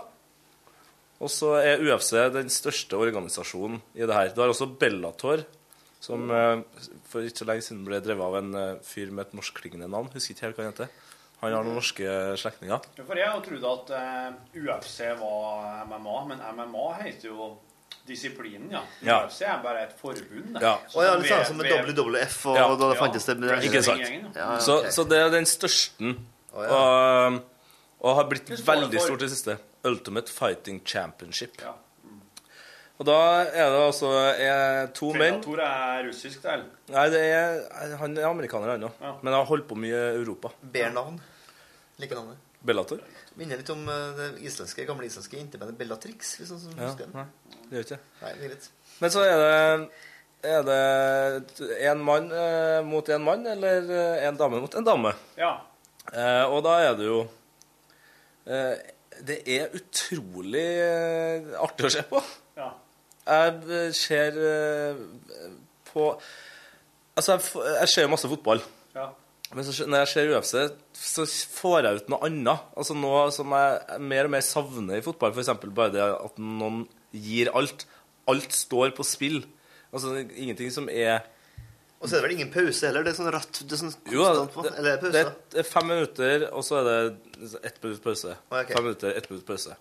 Og 1.23 1.29
så 1.31 1.53
er 1.61 1.83
UFC 1.85 2.11
den 2.33 2.49
største 2.51 2.97
organisasjonen 2.99 3.79
i 3.95 4.03
det 4.03 4.15
her. 4.15 4.31
Du 4.35 4.41
har 4.43 4.51
også 4.51 4.67
Bellator, 4.79 5.45
som 6.03 6.25
eh, 6.35 6.63
for 7.07 7.23
ikke 7.23 7.43
så 7.43 7.47
lenge 7.47 7.63
siden 7.63 7.85
ble 7.87 8.01
drevet 8.03 8.25
av 8.25 8.39
en 8.41 8.55
eh, 8.59 8.73
fyr 8.83 9.11
med 9.15 9.27
et 9.29 9.35
norskklingende 9.39 9.87
navn. 9.87 10.09
Husker 10.11 10.35
ikke 10.35 10.47
helt 10.49 10.57
hva 10.59 10.65
han 10.67 10.73
heter. 10.73 10.89
Han 11.43 11.51
har 11.51 11.63
noen 11.67 11.75
norske 11.75 12.07
slektninger. 12.39 12.83
Ja, 12.97 13.03
For 13.07 13.19
jeg 13.19 13.45
trodde 13.47 13.71
at 13.77 13.93
eh, 13.99 14.65
UFC 14.65 14.99
var 15.21 15.85
MMA, 15.91 16.17
men 16.31 16.43
MMA 16.59 16.89
heter 17.03 17.29
jo 17.31 17.53
disiplinen, 18.07 18.67
ja. 18.73 18.81
Ja. 19.07 19.17
UFC 19.23 19.45
er 19.47 19.61
bare 19.63 19.85
et 19.85 19.95
forbund. 19.99 20.57
det. 20.57 20.59
Ja. 20.63 20.73
Og 20.91 21.05
ja, 21.05 21.15
litt 21.19 21.29
sånn 21.31 21.45
som 21.53 21.59
med 21.61 21.71
WWF 21.71 22.37
og 22.51 22.57
Ja. 22.59 22.67
da 22.75 22.89
det 22.91 22.99
fantes 22.99 23.27
det 23.29 23.37
med 23.39 23.63
Ikke 23.63 23.83
sant? 23.85 24.03
Ja, 24.35 24.49
okay. 24.57 24.59
så, 24.65 24.75
så 24.91 25.05
det 25.07 25.21
er 25.23 25.31
den 25.31 25.47
største, 25.47 26.15
Oh, 26.53 26.61
ja. 26.61 26.69
og, 26.77 27.37
og 28.03 28.17
har 28.19 28.27
blitt 28.29 28.49
veldig 28.67 28.99
stort 29.01 29.21
i 29.21 29.25
det 29.25 29.31
siste. 29.33 29.57
Ultimate 29.87 30.31
Fighting 30.31 30.81
Championship. 30.87 31.57
Ja. 31.63 31.73
Og 33.01 33.07
da 33.09 33.15
er 33.49 33.71
det 33.73 33.79
altså 33.87 34.09
er 34.37 34.91
to 34.95 35.09
menn 35.17 35.39
Predator 35.41 35.63
er 35.65 36.03
russisk, 36.07 36.43
det 36.43 36.51
er 36.53 36.61
Nei, 36.93 37.05
det 37.09 37.21
er, 37.25 37.95
han 37.99 38.13
er 38.19 38.27
amerikaner, 38.29 38.75
han 38.75 38.85
òg. 38.87 38.99
Ja. 39.01 39.13
Men 39.25 39.33
har 39.33 39.47
holdt 39.49 39.65
på 39.67 39.75
mye 39.79 39.97
i 40.13 40.19
Europa. 40.21 40.51
Bernavn. 40.61 41.17
Like 41.99 42.15
navnet. 42.15 42.37
Bellator? 42.63 43.01
Minner 43.35 43.59
litt 43.59 43.69
om 43.73 43.81
eh, 43.91 44.13
det 44.15 44.27
islandske, 44.47 44.85
gamle 44.87 45.07
islandske 45.09 45.35
jentebandet 45.39 45.75
Bellatrix. 45.81 46.35
Hvis 46.39 46.53
noen 46.53 46.61
som 46.63 46.77
Ja, 46.77 46.87
husker 46.87 47.09
den. 47.09 47.17
nei, 47.17 47.59
det 47.67 47.75
gjør 47.79 47.85
ikke. 47.89 47.99
Nei, 48.21 48.31
det 48.37 48.45
er 48.45 48.51
greit. 48.53 48.69
Men 49.01 49.11
så 49.13 49.25
er 49.27 49.37
det 49.41 49.53
Er 50.53 50.63
det 50.67 51.77
en 51.89 52.01
mann 52.03 52.31
eh, 52.31 52.79
mot 52.87 53.09
en 53.09 53.23
mann, 53.25 53.45
eller 53.47 53.89
én 54.21 54.27
en 54.29 54.37
dame 54.39 54.59
mot 54.63 54.75
en 54.79 54.87
dame? 54.87 55.13
Ja. 55.39 55.53
Eh, 56.13 56.43
og 56.45 56.61
da 56.65 56.77
er 56.83 56.97
det 56.99 57.05
jo 57.09 57.19
eh, 57.23 57.31
Det 58.43 59.39
er 59.45 59.73
utrolig 59.77 60.63
eh, 60.83 61.51
artig 61.61 61.87
å 61.87 61.91
se 61.93 62.03
på. 62.09 62.21
Ja. 62.57 62.71
Jeg 63.23 63.59
eh, 63.69 63.91
ser 63.95 64.39
eh, 64.41 65.03
på 65.91 66.09
Altså, 67.13 67.35
jeg, 67.35 67.67
jeg 67.77 67.89
ser 67.91 68.07
jo 68.07 68.09
masse 68.09 68.29
fotball. 68.31 68.63
Ja. 68.95 69.11
Men 69.53 69.65
så, 69.67 69.85
når 69.85 70.01
jeg 70.01 70.09
ser 70.09 70.31
UFC, 70.33 70.53
så 70.97 71.25
får 71.59 71.85
jeg 71.85 71.99
ut 71.99 72.07
noe 72.09 72.25
annet. 72.25 72.71
Altså 72.73 72.95
Noe 72.97 73.27
som 73.35 73.53
jeg 73.53 73.99
mer 74.01 74.25
og 74.25 74.33
mer 74.33 74.45
savner 74.45 74.97
i 74.97 75.05
fotball. 75.05 75.35
F.eks. 75.35 75.51
bare 75.67 75.93
det 75.93 76.07
at 76.07 76.41
noen 76.41 76.87
gir 77.13 77.51
alt. 77.53 77.85
Alt 78.31 78.57
står 78.57 78.95
på 78.97 79.05
spill. 79.05 79.43
Altså 79.93 80.15
ingenting 80.23 80.73
som 80.73 80.89
er 80.89 81.21
Og 82.03 82.09
så 82.11 82.17
er 82.17 82.19
det 82.19 82.25
vel 82.27 82.33
ingen 82.35 82.49
pause 82.51 82.83
heller? 82.89 83.05
Det 83.07 83.13
er 83.13 83.15
sånn 83.15 83.29
ratt 83.31 83.59
det 83.63 83.77
er 83.77 83.79
sånn 83.79 83.93
Jo, 84.11 84.25
konstant 84.27 84.51
på. 84.53 84.63
det, 84.65 84.71
Eller 84.81 84.97
er 84.97 85.01
det 85.01 85.11
det 85.13 85.21
pause? 85.23 85.49
det 85.53 85.59
er 85.63 85.67
fem 85.69 85.87
minutter, 85.87 86.43
og 86.51 86.65
så 86.67 86.79
er 86.81 86.89
det 86.89 87.61
ett 87.69 87.77
minutt 87.85 88.03
pause. 88.03 88.33
Oh, 88.51 88.57
okay. 88.59 88.75
Fem 88.75 88.83
minutter, 88.89 89.13
ett 89.21 89.29
minutt 89.31 89.45
pause. 89.47 89.77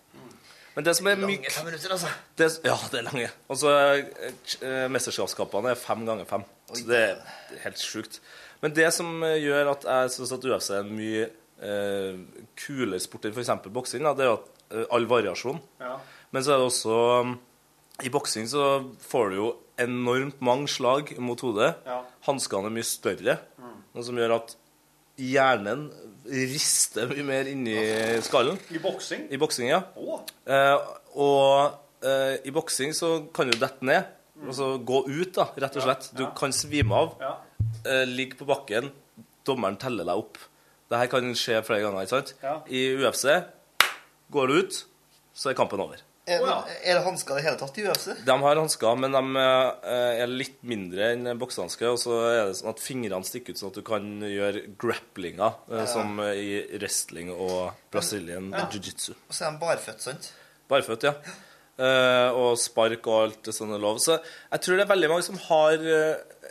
Men 0.73 0.87
det 0.87 0.93
som 0.97 1.05
er 1.11 1.19
Lange 1.19 1.27
mye 1.35 1.51
fem 1.53 1.67
minutter, 1.67 1.91
altså. 1.93 2.09
det, 2.39 2.47
Ja, 2.65 2.77
det 2.89 2.97
er 3.01 3.05
lange. 3.05 3.27
Og 3.51 3.59
så 3.61 3.73
eh, 3.83 4.87
Mesterskapskampene 4.89 5.75
er 5.75 5.77
fem 5.77 6.05
ganger 6.07 6.25
fem. 6.25 6.45
Så 6.71 6.87
det 6.87 7.01
er 7.11 7.59
helt 7.67 7.83
sjukt. 7.83 8.21
Men 8.63 8.73
det 8.73 8.87
som 8.95 9.11
eh, 9.27 9.35
gjør 9.43 9.69
at 9.75 9.83
jeg 9.85 10.13
syns 10.15 10.31
at 10.33 10.47
UFC 10.47 10.71
er 10.73 10.79
en 10.81 10.95
mye 10.97 11.27
eh, 11.61 12.17
kulere 12.63 13.03
sport 13.03 13.27
enn 13.29 13.35
f.eks. 13.35 13.51
boksing, 13.75 14.07
det 14.07 14.25
er 14.25 14.31
jo 14.31 14.37
at 14.39 14.49
eh, 14.71 14.87
all 14.95 15.05
variasjon. 15.11 15.59
Ja. 15.83 15.97
Men 16.33 16.41
så 16.47 16.55
er 16.55 16.63
det 16.63 16.71
også 16.71 16.95
I 18.07 18.09
boksing 18.15 18.47
så 18.49 18.63
får 19.11 19.29
du 19.29 19.35
jo 19.43 19.49
enormt 19.81 20.41
mange 20.43 20.69
slag 20.71 21.13
mot 21.21 21.39
hodet. 21.41 21.73
Ja. 21.87 22.01
Hanskene 22.27 22.69
er 22.69 22.75
mye 22.75 22.87
større, 22.87 23.37
noe 23.93 24.05
som 24.05 24.19
gjør 24.19 24.37
at 24.37 24.55
hjernen 25.19 25.87
rister 26.25 27.09
mye 27.11 27.25
mer 27.27 27.49
inni 27.51 27.77
skallen. 28.25 28.59
I 28.73 28.81
boksing? 28.81 29.27
I 29.33 29.39
boksing, 29.41 29.69
ja. 29.69 29.81
Oh. 29.99 30.21
Eh, 30.45 30.77
og 31.19 32.05
eh, 32.05 32.37
i 32.47 32.53
boksing 32.53 32.95
så 32.97 33.15
kan 33.35 33.51
du 33.51 33.57
dette 33.59 33.85
ned. 33.85 34.07
Altså 34.43 34.73
gå 34.83 35.03
ut, 35.07 35.33
da, 35.35 35.49
rett 35.61 35.77
og 35.77 35.85
slett. 35.85 36.09
Du 36.17 36.25
kan 36.37 36.55
svime 36.55 36.97
av. 36.97 37.13
Ja. 37.21 37.35
Eh, 37.85 38.05
ligge 38.09 38.39
på 38.39 38.47
bakken. 38.49 38.89
Dommeren 39.45 39.77
teller 39.79 40.07
deg 40.07 40.23
opp. 40.23 40.39
Dette 40.91 41.09
kan 41.11 41.35
skje 41.37 41.61
flere 41.65 41.85
ganger. 41.85 42.05
ikke 42.05 42.15
sant? 42.15 42.33
Ja. 42.43 42.57
I 42.67 42.87
UFC 42.97 43.27
går 44.33 44.49
du 44.49 44.57
ut, 44.63 44.81
så 45.33 45.51
er 45.51 45.57
kampen 45.57 45.83
over. 45.83 46.01
Er, 46.25 46.39
er 46.39 46.95
det 46.95 47.03
hansker 47.03 47.35
i 47.35 47.41
det 47.41 47.43
hele 47.49 47.59
tatt 47.59 47.77
i 47.81 47.83
UFC? 47.83 48.05
De 48.23 48.35
har 48.45 48.55
hansker, 48.61 48.95
men 48.95 49.11
de 49.11 49.41
eh, 49.43 50.21
er 50.23 50.29
litt 50.31 50.61
mindre 50.63 51.09
enn 51.11 51.25
boksehansker. 51.41 51.89
Og 51.91 51.97
så 51.99 52.13
er 52.29 52.37
det 52.47 52.57
sånn 52.61 52.69
at 52.71 52.79
fingrene 52.83 53.27
stikker 53.27 53.51
ut, 53.51 53.59
sånn 53.59 53.73
at 53.73 53.79
du 53.81 53.83
kan 53.87 54.05
gjøre 54.23 54.61
grapplinga, 54.79 55.49
eh, 55.67 55.81
Ja. 55.81 55.85
som 55.91 56.21
i 56.29 56.61
wrestling 56.79 57.33
og 57.35 57.73
Brazilian 57.91 58.51
Ja. 58.55 58.69
jiu-jitsu. 58.71 59.11
Og 59.27 59.33
så 59.35 59.47
er 59.49 59.51
de 59.51 59.59
barføtt, 59.65 59.99
sant? 60.05 60.29
Barføtt, 60.71 61.03
ja. 61.03 61.13
Eh, 61.77 62.29
og 62.31 62.55
spark 62.61 63.07
og 63.11 63.17
alt 63.25 63.41
det 63.49 63.53
sånne 63.57 63.79
lov. 63.81 63.97
Så 63.99 64.15
jeg 64.21 64.61
tror 64.61 64.77
det 64.79 64.85
er 64.85 64.93
veldig 64.95 65.09
mange 65.09 65.23
som 65.27 65.35
har 65.49 65.73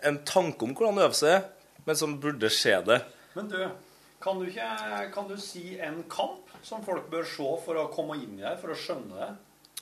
en 0.02 0.18
tanke 0.26 0.62
om 0.66 0.74
hvordan 0.74 0.98
øvelse 1.06 1.30
er, 1.38 1.44
men 1.86 1.96
som 1.96 2.18
burde 2.20 2.50
se 2.50 2.74
det. 2.84 3.00
Men 3.34 3.48
du, 3.48 3.56
kan 4.20 4.38
du, 4.38 4.44
ikke, 4.50 5.12
kan 5.14 5.28
du 5.28 5.36
si 5.40 5.78
en 5.80 6.02
kamp 6.10 6.50
som 6.62 6.84
folk 6.84 7.08
bør 7.10 7.24
se 7.24 7.48
for 7.64 7.74
å 7.80 7.86
komme 7.94 8.18
inn 8.20 8.36
i 8.38 8.42
det, 8.42 8.58
for 8.60 8.74
å 8.74 8.76
skjønne 8.76 9.16
det? 9.16 9.30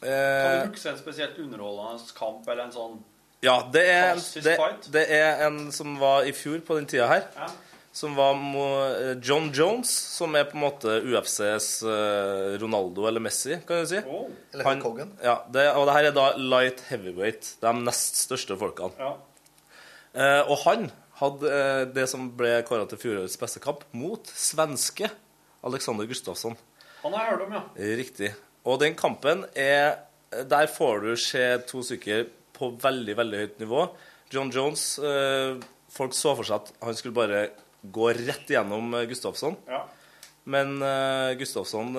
Kan 0.01 0.10
Eh, 0.10 0.62
du 0.64 0.70
huske 0.72 0.89
en 0.94 0.98
spesielt 0.98 1.39
underholdende 1.39 2.14
kamp, 2.16 2.47
eller 2.48 2.64
en 2.64 2.72
sånn 2.72 3.01
ja, 3.43 3.55
det 3.72 3.82
er, 3.89 4.18
det, 4.44 4.55
det 4.93 5.02
er 5.16 5.47
en 5.47 5.70
som 5.72 5.94
var 6.01 6.27
i 6.28 6.32
fjor 6.36 6.59
på 6.60 6.74
den 6.77 6.85
tida 6.89 7.06
her. 7.09 7.22
Ja. 7.36 7.47
Som 7.93 8.12
var 8.14 8.36
eh, 8.36 9.14
John 9.24 9.48
Jones, 9.56 9.89
som 9.90 10.36
er 10.36 10.44
på 10.44 10.59
en 10.59 10.62
måte 10.66 10.98
UFCs 11.09 11.68
eh, 11.89 12.59
Ronaldo 12.60 13.06
eller 13.09 13.20
Messi, 13.24 13.56
kan 13.66 13.81
du 13.81 13.89
si. 13.89 13.97
Eller 13.97 14.64
Han- 14.68 14.82
Hulk 14.82 14.85
Hogan. 14.85 15.14
Ja, 15.24 15.39
det, 15.48 15.64
og 15.72 15.89
det 15.89 15.94
her 15.97 16.10
er 16.10 16.16
da 16.18 16.27
light 16.36 16.85
heavyweight. 16.90 17.55
De 17.64 17.72
nest 17.81 18.20
største 18.27 18.56
folkene. 18.60 18.93
Ja. 19.01 19.14
Eh, 20.12 20.43
og 20.51 20.59
han 20.66 20.90
hadde 21.20 21.51
eh, 21.56 21.85
det 21.97 22.06
som 22.12 22.28
ble 22.36 22.59
kåra 22.68 22.85
til 22.93 23.01
fjorårets 23.01 23.40
beste 23.40 23.60
kamp, 23.64 23.85
mot 23.97 24.28
svenske 24.36 25.09
Alexander 25.64 26.06
Gustafsson. 26.09 26.56
Han 27.02 27.12
har 27.16 27.24
jeg 27.27 27.32
hørt 27.39 27.47
om, 27.48 27.56
ja. 27.56 27.64
Riktig. 28.05 28.35
Og 28.69 28.81
den 28.82 28.95
kampen 28.99 29.45
er 29.57 29.99
Der 30.31 30.66
får 30.70 31.01
du 31.03 31.16
se 31.19 31.45
to 31.66 31.81
stykker 31.82 32.27
på 32.55 32.69
veldig, 32.78 33.15
veldig 33.19 33.39
høyt 33.41 33.59
nivå. 33.62 33.87
John 34.31 34.51
Jones 34.55 34.99
eh, 35.03 35.57
Folk 35.91 36.15
så 36.15 36.37
for 36.39 36.47
seg 36.47 36.61
at 36.61 36.69
han 36.85 36.95
skulle 36.95 37.16
bare 37.16 37.41
gå 37.82 38.11
rett 38.15 38.53
igjennom 38.53 38.93
eh, 38.95 39.07
Gustafsson. 39.11 39.57
Ja. 39.66 39.81
Men 40.47 40.77
eh, 40.87 41.32
Gustafsson 41.41 41.97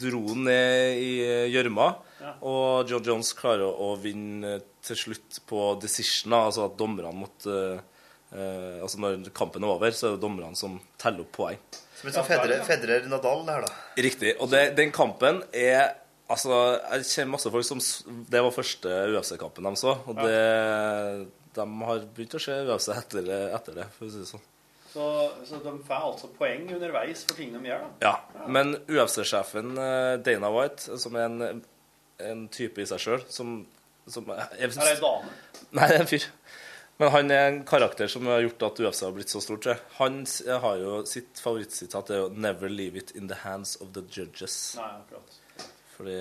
dro 0.00 0.20
han 0.28 0.44
ned 0.46 1.00
i 1.02 1.10
eh, 1.26 1.48
gjørma, 1.52 1.88
Ja. 2.20 2.34
og 2.44 2.88
John 2.92 3.02
Jones 3.08 3.32
klarer 3.34 3.66
å 3.80 3.94
vinne 3.98 4.58
til 4.84 4.96
slutt 4.96 5.38
på 5.48 5.62
decision, 5.82 6.34
altså 6.36 6.66
at 6.68 6.74
dommerne 6.78 7.10
måtte 7.16 7.54
eh, 7.80 8.76
Altså 8.84 9.00
når 9.00 9.26
kampen 9.34 9.64
er 9.64 9.72
over, 9.74 9.90
så 9.96 10.06
er 10.10 10.14
det 10.14 10.22
dommerne 10.22 10.54
som 10.56 10.78
teller 11.00 11.24
opp 11.26 11.32
poeng. 11.34 11.58
Som 12.00 12.08
litt 12.08 12.16
sånn 12.16 12.26
Federer, 12.28 12.62
Federer 12.66 13.08
Nadal 13.12 13.42
her 13.50 13.66
da. 13.66 13.72
Riktig. 14.00 14.34
Og 14.40 14.48
det, 14.52 14.70
den 14.78 14.92
kampen 14.96 15.42
er 15.52 15.96
Altså, 16.30 16.54
jeg 16.94 17.06
kjenner 17.08 17.32
masse 17.32 17.50
folk 17.50 17.64
som 17.66 17.80
Det 18.30 18.38
var 18.44 18.52
første 18.54 18.90
UFC-kampen 19.16 19.66
de 19.66 19.72
så, 19.80 19.96
og 20.06 20.14
det, 20.22 20.36
de 21.56 21.64
har 21.88 22.04
begynt 22.14 22.36
å 22.38 22.40
se 22.44 22.54
UFC 22.68 22.92
etter, 22.94 23.24
det- 23.26 23.48
etter 23.56 23.74
det, 23.80 23.86
for 23.96 24.06
å 24.06 24.12
si 24.12 24.20
det 24.22 24.28
sånn. 24.28 24.44
Så, 24.92 25.08
så 25.46 25.58
de 25.62 25.72
får 25.88 26.04
altså 26.06 26.30
poeng 26.38 26.68
underveis 26.74 27.24
for 27.26 27.34
ting 27.38 27.50
de 27.54 27.64
gjør, 27.68 27.82
da? 27.82 27.90
Ja. 28.06 28.46
Men 28.46 28.76
UFC-sjefen 28.86 29.74
eh, 29.78 30.16
Dana 30.22 30.50
White, 30.54 30.98
som 31.02 31.18
er 31.18 31.26
en, 31.26 31.60
en 32.30 32.46
type 32.54 32.78
i 32.82 32.86
seg 32.90 33.02
sjøl, 33.02 33.26
som, 33.30 33.66
som 34.06 34.30
jeg, 34.30 34.46
Er 34.58 34.72
det 34.74 34.86
ei 34.86 34.96
dame? 35.02 35.34
Nei, 35.78 35.86
det 35.90 35.98
er 35.98 36.04
en 36.06 36.10
fyr. 36.14 36.26
Men 37.00 37.08
han 37.14 37.32
er 37.32 37.46
en 37.48 37.62
karakter 37.64 38.10
som 38.12 38.26
har 38.28 38.42
gjort 38.44 38.66
at 38.66 38.80
UFC 38.84 38.98
har 39.06 39.12
blitt 39.16 39.32
så 39.32 39.40
stort. 39.40 39.66
Han 39.96 40.18
har 40.64 40.80
jo 40.82 40.98
sitt 41.08 41.40
favorittsitat 41.40 42.10
er 42.12 42.18
jo 42.20 42.28
'Never 42.28 42.68
leave 42.68 42.98
it 43.00 43.14
in 43.16 43.28
the 43.28 43.38
hands 43.40 43.76
of 43.80 43.94
the 43.94 44.02
judges'. 44.02 44.76
Nei, 44.76 44.90
akkurat. 45.00 45.38
Fordi 45.96 46.18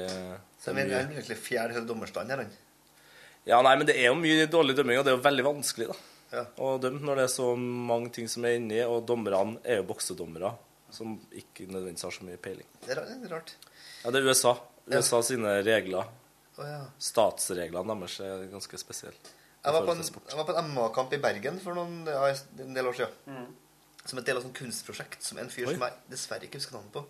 Så 0.59 0.73
mener, 0.73 1.01
han 1.01 1.11
er 1.11 1.19
egentlig 1.19 1.37
fjerde 1.37 1.73
høyde 1.73 1.87
dommerstand 1.87 2.29
her, 2.29 2.37
han. 2.37 2.51
Ja, 3.45 3.61
nei, 3.61 3.75
men 3.75 3.87
det 3.87 3.95
er 3.97 4.07
jo 4.07 4.15
mye 4.15 4.47
dårlig 4.47 4.75
dømming, 4.75 4.99
og 4.99 5.05
det 5.05 5.11
er 5.11 5.17
jo 5.17 5.23
veldig 5.23 5.43
vanskelig 5.43 5.87
da. 5.87 5.99
Ja. 6.31 6.43
å 6.61 6.77
dømme 6.79 7.01
når 7.01 7.15
det 7.15 7.23
er 7.23 7.31
så 7.33 7.57
mange 7.57 8.11
ting 8.13 8.27
som 8.29 8.45
er 8.45 8.59
inni, 8.59 8.79
og 8.85 9.07
dommerne 9.09 9.57
er 9.65 9.81
jo 9.81 9.87
boksedommere. 9.89 10.55
som 10.91 11.19
ikke 11.31 11.67
nødvendigvis 11.69 12.01
har 12.01 12.11
så 12.11 12.23
mye 12.25 12.37
peiling. 12.37 12.65
Det 12.81 12.97
er 12.97 12.97
er 12.97 13.29
rart. 13.29 13.53
Ja, 14.03 14.09
det 14.09 14.23
er 14.23 14.29
USA. 14.29 14.57
Ja. 14.87 14.97
USA 14.97 15.21
sine 15.21 15.61
regler. 15.61 16.07
Oh, 16.57 16.65
ja. 16.65 16.79
Statsreglene 16.97 17.99
deres 17.99 18.19
er 18.19 18.47
ganske 18.49 18.79
spesielle. 18.81 19.13
Jeg 19.63 19.73
var 19.75 19.83
på 19.85 19.91
en, 19.91 20.03
jeg 20.03 20.37
var 20.39 20.45
på 20.47 20.53
en 20.55 20.69
MMA-kamp 20.71 21.13
i 21.13 21.19
Bergen 21.23 21.57
for 21.59 21.75
noen, 21.75 22.05
ja, 22.07 22.27
en 22.63 22.73
del 22.77 22.87
år 22.87 22.95
siden. 22.95 23.15
Mm. 23.27 23.49
Som 24.07 24.19
et 24.21 24.25
del 24.29 24.37
av 24.39 24.45
et 24.47 24.53
kunstprosjekt 24.55 25.21
som 25.25 25.37
en 25.41 25.49
fyr 25.51 25.67
Oi. 25.67 25.73
som 25.75 25.83
jeg 25.83 25.93
dessverre 26.09 26.47
ikke 26.47 26.61
husker 26.61 26.77
navnet 26.77 26.93
på, 26.95 27.03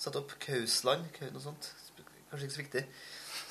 satte 0.00 0.18
opp 0.22 0.32
Kausland, 0.42 1.04
Kau- 1.18 1.28
noe 1.30 1.42
sånt, 1.44 1.68
kanskje 2.30 2.48
ikke 2.48 2.56
så 2.56 2.62
viktig, 2.64 2.84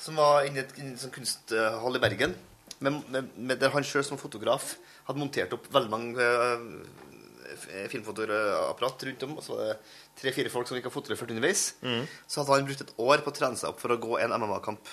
som 0.02 0.18
var 0.18 0.44
inne 0.48 0.60
i 0.60 0.64
et- 0.66 0.74
inn 0.82 0.96
sånn 0.98 1.14
kunsthall 1.14 1.96
i 1.96 2.02
Bergen, 2.02 2.34
med, 2.80 2.98
med, 3.08 3.30
med 3.38 3.60
der 3.62 3.70
han 3.70 3.84
selv 3.86 4.04
som 4.04 4.18
fotograf 4.18 4.74
hadde 5.06 5.18
montert 5.22 5.52
opp 5.54 5.70
veldig 5.72 5.90
mange 5.94 6.20
eh, 6.20 7.86
filmfotoapparat 7.88 9.04
rundt 9.08 9.22
om, 9.28 9.36
og 9.38 9.44
så 9.46 9.54
var 9.56 9.70
det 9.70 9.78
tre-fire 10.20 10.50
folk 10.52 10.68
som 10.68 10.76
ikke 10.76 10.90
har 10.90 10.94
fotografert 10.98 11.30
underveis. 11.30 11.74
Mm. 11.84 12.04
Så 12.26 12.42
hadde 12.42 12.58
han 12.58 12.66
brukt 12.68 12.82
et 12.84 12.94
år 12.98 13.22
på 13.24 13.30
å 13.32 13.36
trene 13.38 13.56
seg 13.60 13.70
opp 13.70 13.80
for 13.80 13.94
å 13.94 14.00
gå 14.02 14.18
en 14.20 14.34
MMA-kamp. 14.34 14.90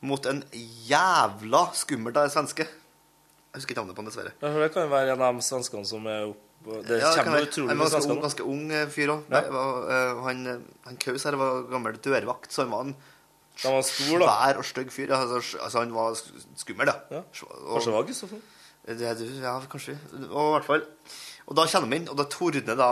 Mot 0.00 0.26
en 0.30 0.44
jævla 0.86 1.62
skummel 1.74 2.14
svenske. 2.30 2.66
Jeg 2.68 3.58
husker 3.62 3.72
ikke 3.74 3.80
navnet 3.80 3.96
på 3.96 4.02
han, 4.04 4.10
dessverre. 4.10 4.32
Ja, 4.42 4.50
for 4.52 4.60
det 4.62 4.68
kan 4.74 4.84
jo 4.84 4.90
være 4.92 5.14
en 5.16 5.22
av 5.26 5.34
de 5.34 5.42
svenskene 5.42 5.86
som 5.88 6.04
er 6.06 6.28
oppe 6.28 6.82
Det 6.86 6.98
Ja, 7.00 7.10
det 7.14 7.24
kommer 7.24 7.46
utrolig 7.46 7.76
mye 7.78 7.88
svensker 7.90 8.12
ung, 8.12 8.18
nå. 8.18 8.22
ganske 8.26 8.44
ung 8.52 8.62
eh, 8.74 8.86
fyr 8.92 9.12
òg. 9.14 9.24
Ja. 9.30 9.40
Han, 10.26 10.46
eh, 10.52 10.58
han 10.86 10.96
Kaus 11.02 11.24
her 11.26 11.36
var 11.40 11.62
gammel 11.70 11.96
dørvakt, 12.02 12.50
så 12.52 12.62
han 12.66 12.70
var 12.74 12.80
en 12.86 12.94
Han 13.64 13.74
var 13.74 13.82
stor, 13.82 14.22
svær 14.22 14.58
og 14.60 14.64
stygg 14.68 14.90
fyr. 14.94 15.10
Altså, 15.16 15.58
altså, 15.64 15.78
han 15.82 15.94
var 15.94 16.12
sk- 16.14 16.44
skummel, 16.62 16.86
da. 16.86 16.94
Ja. 17.10 17.22
Kanskje 17.32 17.48
det 17.86 17.94
var 17.96 18.06
det- 19.18 19.42
ja, 19.42 19.60
kanskje. 19.70 19.98
Og, 20.30 20.44
i 20.46 20.52
hvert 20.58 20.64
fall. 20.64 20.82
og 21.48 21.56
da 21.56 21.64
kjenner 21.66 21.88
vi 21.90 21.96
inn, 21.96 22.08
og 22.08 22.16
da 22.16 22.24
tordner 22.24 22.76
da 22.76 22.90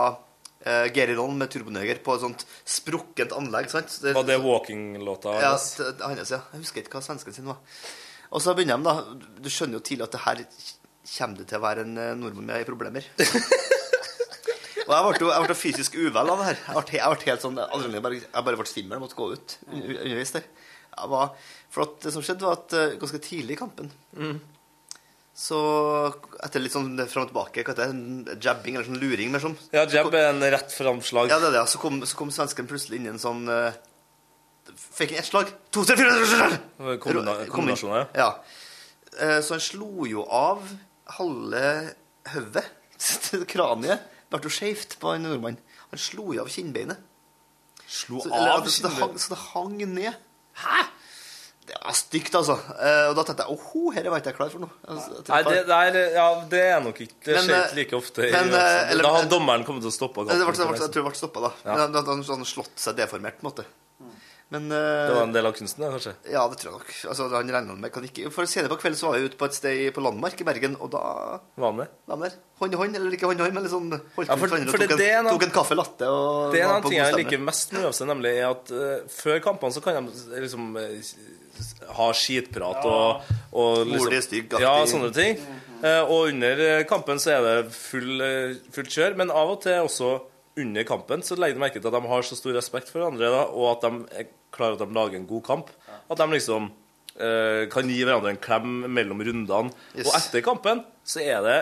eh, 0.65 0.87
Geri 0.95 1.15
Ron 1.17 1.37
med 1.37 1.49
turboneger 1.53 1.99
på 2.03 2.15
et 2.15 2.21
sånt 2.25 2.45
sprukkent 2.65 3.31
anlegg. 3.37 3.69
sant? 3.69 3.99
Det, 4.03 4.13
Var 4.17 4.23
det 4.27 4.39
walking-låta 4.43 5.37
hans? 5.37 5.69
Ja, 5.79 5.93
hans, 6.07 6.29
ja. 6.31 6.41
Jeg 6.53 6.63
husker 6.65 6.81
ikke 6.83 6.97
hva 6.97 7.03
svensken 7.05 7.33
sin 7.35 7.45
var. 7.49 7.57
Og 8.31 8.41
så 8.43 8.53
begynner 8.57 8.77
de, 8.77 8.83
da. 8.83 9.29
Du 9.39 9.49
skjønner 9.49 9.79
jo 9.79 9.85
tidlig 9.87 10.03
at 10.07 10.11
det 10.17 10.23
her 10.25 10.41
kommer 11.17 11.37
det 11.39 11.45
til 11.47 11.57
å 11.59 11.63
være 11.63 11.85
en 11.87 11.97
eh, 11.97 12.15
nordmann 12.19 12.49
med 12.49 12.65
problemer. 12.67 13.05
og 14.87 14.91
jeg 14.93 15.03
ble, 15.19 15.29
jeg 15.31 15.45
ble 15.47 15.55
fysisk 15.57 15.95
uvel 15.99 16.31
av 16.33 16.41
det 16.41 16.47
her. 16.49 16.59
Jeg 16.67 16.75
ble, 16.83 16.97
jeg 16.99 17.13
ble 17.13 17.29
helt 17.31 17.43
sånn, 17.45 17.57
jeg 17.59 18.03
bare, 18.03 18.19
Jeg 18.23 18.45
bare 18.49 18.59
ble 18.59 18.67
svimmel, 18.69 19.01
måtte 19.03 19.17
gå 19.19 19.29
ut 19.33 19.57
un- 19.71 19.81
un- 19.83 19.99
underveis 20.03 20.31
der. 20.35 20.45
Var, 20.97 21.33
for 21.69 21.83
at 21.85 21.97
det 22.07 22.11
som 22.15 22.23
skjedde, 22.25 22.41
var 22.47 22.55
at 22.57 22.73
eh, 22.73 22.95
ganske 23.01 23.19
tidlig 23.21 23.57
i 23.57 23.59
kampen 23.59 23.91
Mm. 24.17 24.39
Så 25.37 25.57
etter 26.41 26.63
litt 26.63 26.73
sånn 26.73 26.95
fram 27.05 27.27
og 27.27 27.29
tilbake, 27.29 27.61
hva 27.61 27.75
heter 27.75 27.91
det, 27.93 28.37
jabbing 28.41 28.77
eller 28.77 28.87
sånn 28.87 28.97
luring 28.97 29.29
mer 29.29 29.43
sånn. 29.43 29.53
Ja, 29.69 29.83
jab 29.85 30.09
er 30.17 30.31
en 30.31 30.41
rett 30.41 30.73
framslag. 30.73 31.29
Ja, 31.29 31.37
det 31.43 31.51
er 31.51 31.59
det. 31.59 31.67
Så 31.69 31.81
kom, 31.81 31.99
så 32.09 32.17
kom 32.17 32.31
svensken 32.33 32.69
plutselig 32.69 32.97
inn 32.97 33.05
i 33.05 33.11
en 33.13 33.21
sånn 33.21 33.43
uh, 33.45 33.69
Fikk 34.97 35.13
han 35.13 35.21
ett 35.21 35.29
slag? 35.29 35.51
To, 35.71 35.83
tre, 35.85 35.95
fire 36.01 36.97
kombinasjoner, 37.53 38.09
ja. 38.17 38.31
Uh, 39.13 39.37
så 39.45 39.55
han 39.55 39.63
slo 39.63 40.09
jo 40.09 40.25
av 40.25 40.65
halve 41.19 41.63
hodet. 42.33 42.65
Kraniet 43.53 44.09
ble 44.33 44.41
jo 44.41 44.51
skjevt 44.57 44.97
på 44.99 45.13
en 45.13 45.29
nordmann. 45.29 45.61
Han 45.93 46.01
slo 46.01 46.31
jo 46.33 46.41
av 46.43 46.49
kinnbeinet. 46.51 47.05
Slo 47.85 48.25
så, 48.25 48.33
av 48.33 48.41
eller, 48.41 48.73
så, 48.73 48.87
det 48.87 48.95
hang, 48.97 49.13
kinnbeinet? 49.13 49.21
så 49.21 49.35
det 49.35 49.41
hang 49.53 49.77
ned. 49.93 50.23
Hæ? 50.65 50.83
Det 51.67 51.75
var 51.83 51.95
stygt, 51.99 52.35
altså. 52.39 52.53
Eh, 52.79 53.09
og 53.09 53.15
da 53.17 53.23
tenkte 53.27 53.43
jeg 53.43 53.57
åho, 53.57 53.81
dette 53.91 54.11
var 54.13 54.21
ikke 54.21 54.31
jeg 54.31 54.37
klar 54.37 54.51
for 54.53 54.63
nå. 54.63 54.69
Altså, 54.87 55.17
Nei, 55.27 55.39
det, 55.43 55.57
der, 55.67 55.97
ja, 56.15 56.27
det 56.53 56.61
er 56.63 56.79
nok 56.85 57.01
ikke 57.03 57.17
Det 57.27 57.41
skjer 57.43 57.57
eh, 57.57 57.65
ikke 57.65 57.79
like 57.81 57.97
ofte. 57.97 58.29
men, 58.31 58.53
eh, 58.55 58.91
eller- 58.91 59.03
da 59.03 59.11
hadde 59.17 59.31
dommeren 59.33 59.65
kommet 59.67 59.83
til 59.83 59.91
å 59.91 59.97
stoppe 59.97 60.23
kampen. 60.23 60.37
jeg 60.39 60.79
tror 60.79 61.03
det 61.03 61.03
ble 61.09 61.19
stoppa, 61.19 61.41
da. 61.49 61.51
Ja. 61.65 61.73
Men 61.75 61.83
han 61.99 62.07
hadde 62.07 62.23
sånn 62.29 62.47
slått 62.47 62.79
seg 62.79 62.95
deformert, 62.95 63.41
på 63.41 63.45
en 63.45 63.51
måte. 63.51 63.65
Men 64.49 64.69
eh, 64.71 64.77
Det 65.09 65.15
var 65.17 65.25
en 65.25 65.33
del 65.35 65.47
av 65.49 65.51
kunsten, 65.57 65.81
da, 65.83 65.89
kanskje? 65.91 66.11
Ja, 66.31 66.45
det 66.47 66.55
tror 66.61 66.69
jeg 66.71 66.77
nok. 66.79 66.91
Altså, 67.11 67.25
han 67.33 67.49
regna 67.51 67.73
med 67.75 67.97
ikke... 68.07 68.29
For 68.31 68.47
senere 68.47 68.71
på 68.71 68.77
kvelden 68.79 68.95
så 68.99 69.09
var 69.09 69.17
jeg 69.19 69.27
ute 69.33 69.39
på 69.41 69.47
et 69.49 69.57
sted 69.57 69.81
på 69.91 70.03
Landmark 70.05 70.39
i 70.39 70.45
Bergen, 70.47 70.77
og 70.79 70.91
da 70.93 71.01
Var 71.59 71.65
han 71.67 71.75
med? 71.81 71.91
var 72.07 72.21
med. 72.21 72.37
Hånd 72.61 72.77
i 72.77 72.79
hånd, 72.79 72.95
eller 72.95 73.17
ikke 73.17 73.27
hånd 73.27 73.41
i 73.41 73.43
hånd, 73.43 73.57
men 73.57 73.65
liksom 73.67 73.89
holdt 73.91 74.31
Ja, 74.31 74.37
for- 74.39 74.47
for, 74.53 74.63
for 74.71 74.85
tok, 74.85 74.95
det- 75.01 75.09
en, 75.17 75.27
tok 75.33 75.43
en 75.49 75.51
kaffe 75.57 75.75
latte 75.75 76.07
og 76.07 76.53
Det 76.55 76.61
er 76.61 76.69
en 76.69 76.75
av 76.77 76.87
ting 76.87 76.95
jeg 77.01 77.17
liker 77.19 77.43
mest 77.43 77.75
med 77.75 77.89
UFC, 77.89 78.01
nemlig 78.07 78.31
er 78.37 78.47
at 78.53 78.71
uh, 78.71 79.11
før 79.11 79.43
kampene 79.49 79.75
så 79.75 79.83
kan 79.83 80.07
de 80.07 80.41
liksom 80.45 80.71
eh, 80.79 81.11
ha 81.99 82.07
skitprat 82.15 82.87
og, 82.87 83.27
og 83.51 83.83
liksom, 83.83 84.07
Mordig, 84.07 84.23
stygg. 84.29 84.57
Ja, 84.63 84.73
sånne 84.89 85.11
ting. 85.15 85.43
Uh, 85.83 86.07
og 86.07 86.31
under 86.31 86.63
eh, 86.69 86.85
kampen 86.89 87.19
så 87.21 87.35
er 87.35 87.43
det 87.45 87.75
full, 87.75 88.15
uh, 88.23 88.55
fullt 88.73 88.95
kjør, 88.95 89.19
men 89.19 89.29
av 89.29 89.51
og 89.57 89.59
til 89.67 89.83
også 89.83 90.15
under 90.57 90.85
kampen 90.87 91.23
så 91.25 91.37
legger 91.37 91.57
de 91.57 91.63
merke 91.63 91.79
til 91.79 91.89
at 91.89 91.95
de 91.97 92.11
har 92.11 92.25
så 92.25 92.37
stor 92.37 92.57
respekt 92.57 92.91
for 92.91 93.01
hverandre, 93.01 93.31
da, 93.33 93.45
og 93.53 93.71
at 93.75 93.85
de 93.85 94.19
er 94.21 94.29
klare 94.55 94.77
at 94.77 94.83
de 94.83 94.97
lager 94.97 95.19
en 95.19 95.29
god 95.29 95.45
kamp. 95.45 95.71
At 96.07 96.19
de 96.19 96.27
liksom 96.33 96.69
eh, 97.15 97.63
kan 97.73 97.89
gi 97.89 98.01
hverandre 98.03 98.33
en 98.33 98.43
klem 98.43 98.77
mellom 98.93 99.23
rundene. 99.27 99.73
Yes. 99.93 100.07
Og 100.07 100.13
etter 100.19 100.45
kampen 100.45 100.83
så 101.07 101.23
er 101.23 101.41
det 101.45 101.57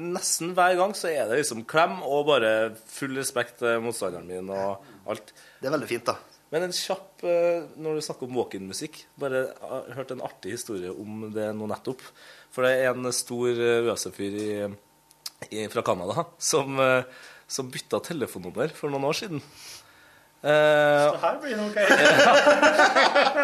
nesten 0.00 0.54
hver 0.56 0.76
gang 0.78 0.94
så 0.96 1.10
er 1.10 1.28
det 1.28 1.40
liksom 1.40 1.64
klem 1.68 1.98
og 2.06 2.28
bare 2.30 2.52
full 2.88 3.18
respekt 3.18 3.58
til 3.60 3.82
motstanderen 3.84 4.28
min 4.28 4.52
og 4.54 4.84
alt. 5.10 5.32
Det 5.60 5.68
er 5.68 5.74
veldig 5.76 5.90
fint, 5.90 6.06
da. 6.08 6.16
Men 6.50 6.66
en 6.66 6.74
kjapp 6.74 7.22
eh, 7.22 7.66
Når 7.78 7.94
du 7.94 8.02
snakker 8.02 8.26
om 8.26 8.38
walk-in-musikk 8.40 8.96
Bare 9.22 9.44
jeg 9.52 9.94
hørt 9.94 10.10
en 10.10 10.24
artig 10.26 10.56
historie 10.56 10.90
om 10.90 11.28
det 11.30 11.44
nå 11.54 11.68
nettopp. 11.70 12.02
For 12.50 12.66
det 12.66 12.72
er 12.80 12.90
en 12.90 13.06
stor 13.14 13.60
UFC-fyr 13.86 14.38
i, 14.42 14.48
i, 15.50 15.68
fra 15.70 15.84
Canada 15.86 16.24
som, 16.42 16.80
eh, 16.82 17.06
som 17.50 17.70
bytta 17.70 18.00
telefonnummer 18.06 18.72
for 18.76 18.92
noen 18.92 19.08
år 19.10 19.20
siden. 19.20 19.44
Så 20.40 21.16
her 21.20 21.34
blir 21.42 21.52
det 21.52 21.64
ok. 21.66 21.78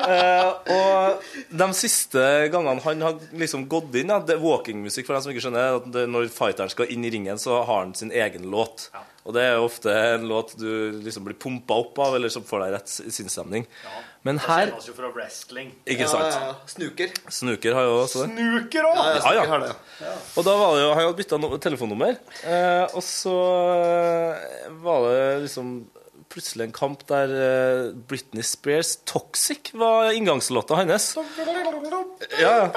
uh, 0.09 0.47
og 0.77 1.27
de 1.61 1.67
siste 1.77 2.23
gangene 2.53 2.81
han 2.87 3.05
har 3.05 3.19
liksom 3.37 3.67
gått 3.69 3.99
inn 4.01 4.15
ja, 4.15 4.17
det 4.25 4.39
er 4.39 4.41
Walking-musikk, 4.41 5.05
for 5.05 5.13
dem 5.13 5.27
som 5.27 5.35
ikke 5.35 5.45
skjønner, 5.45 5.77
at 5.83 5.91
det, 5.93 6.07
når 6.09 6.31
fighteren 6.33 6.73
skal 6.73 6.89
inn 6.95 7.05
i 7.05 7.13
ringen, 7.13 7.37
så 7.43 7.61
har 7.61 7.83
han 7.83 7.93
sin 7.99 8.15
egen 8.15 8.49
låt. 8.53 8.89
Og 9.27 9.37
det 9.37 9.45
er 9.45 9.61
ofte 9.61 9.93
en 9.93 10.25
låt 10.31 10.55
du 10.57 11.03
liksom 11.03 11.27
blir 11.27 11.37
pumpa 11.37 11.77
opp 11.83 12.01
av, 12.01 12.17
eller 12.17 12.33
som 12.33 12.47
får 12.47 12.65
deg 12.65 12.77
rett 12.79 12.95
sinnsstemning. 12.95 13.69
Men 14.27 14.41
her 14.43 14.73
jo 14.75 14.95
fra 14.97 15.11
wrestling. 15.15 15.73
Ikke 15.87 16.09
sant? 16.11 16.27
Ja, 16.27 16.41
ja, 16.41 16.53
ja. 16.53 16.71
Snuker. 16.71 17.13
Snooker 17.39 17.77
har 17.79 17.89
jo 17.89 17.99
også 18.03 18.25
det. 18.25 18.31
Snuker 18.35 18.89
òg! 18.91 18.99
Ja, 18.99 19.11
ja, 19.15 19.35
Ja, 19.37 19.45
har 19.53 19.67
det. 19.67 19.75
Og 20.37 20.47
da 20.47 20.57
var 20.59 20.77
det 20.77 20.85
jo, 20.85 20.89
han 20.95 21.05
hadde 21.05 21.19
bytta 21.21 21.39
no 21.43 21.51
telefonnummer, 21.63 22.17
eh, 22.43 22.85
og 22.97 23.05
så 23.05 23.37
eh, 23.77 24.73
var 24.83 25.07
det 25.11 25.21
liksom 25.47 25.77
plutselig 26.33 26.67
en 26.67 26.75
kamp 26.75 27.05
der 27.09 27.33
eh, 27.33 27.93
Britney 28.09 28.43
Spears' 28.43 28.97
'Toxic' 29.07 29.71
var 29.79 30.11
inngangslåta 30.13 30.75
hans. 30.75 31.13
Ja, 32.41 32.55
ja. 32.57 32.71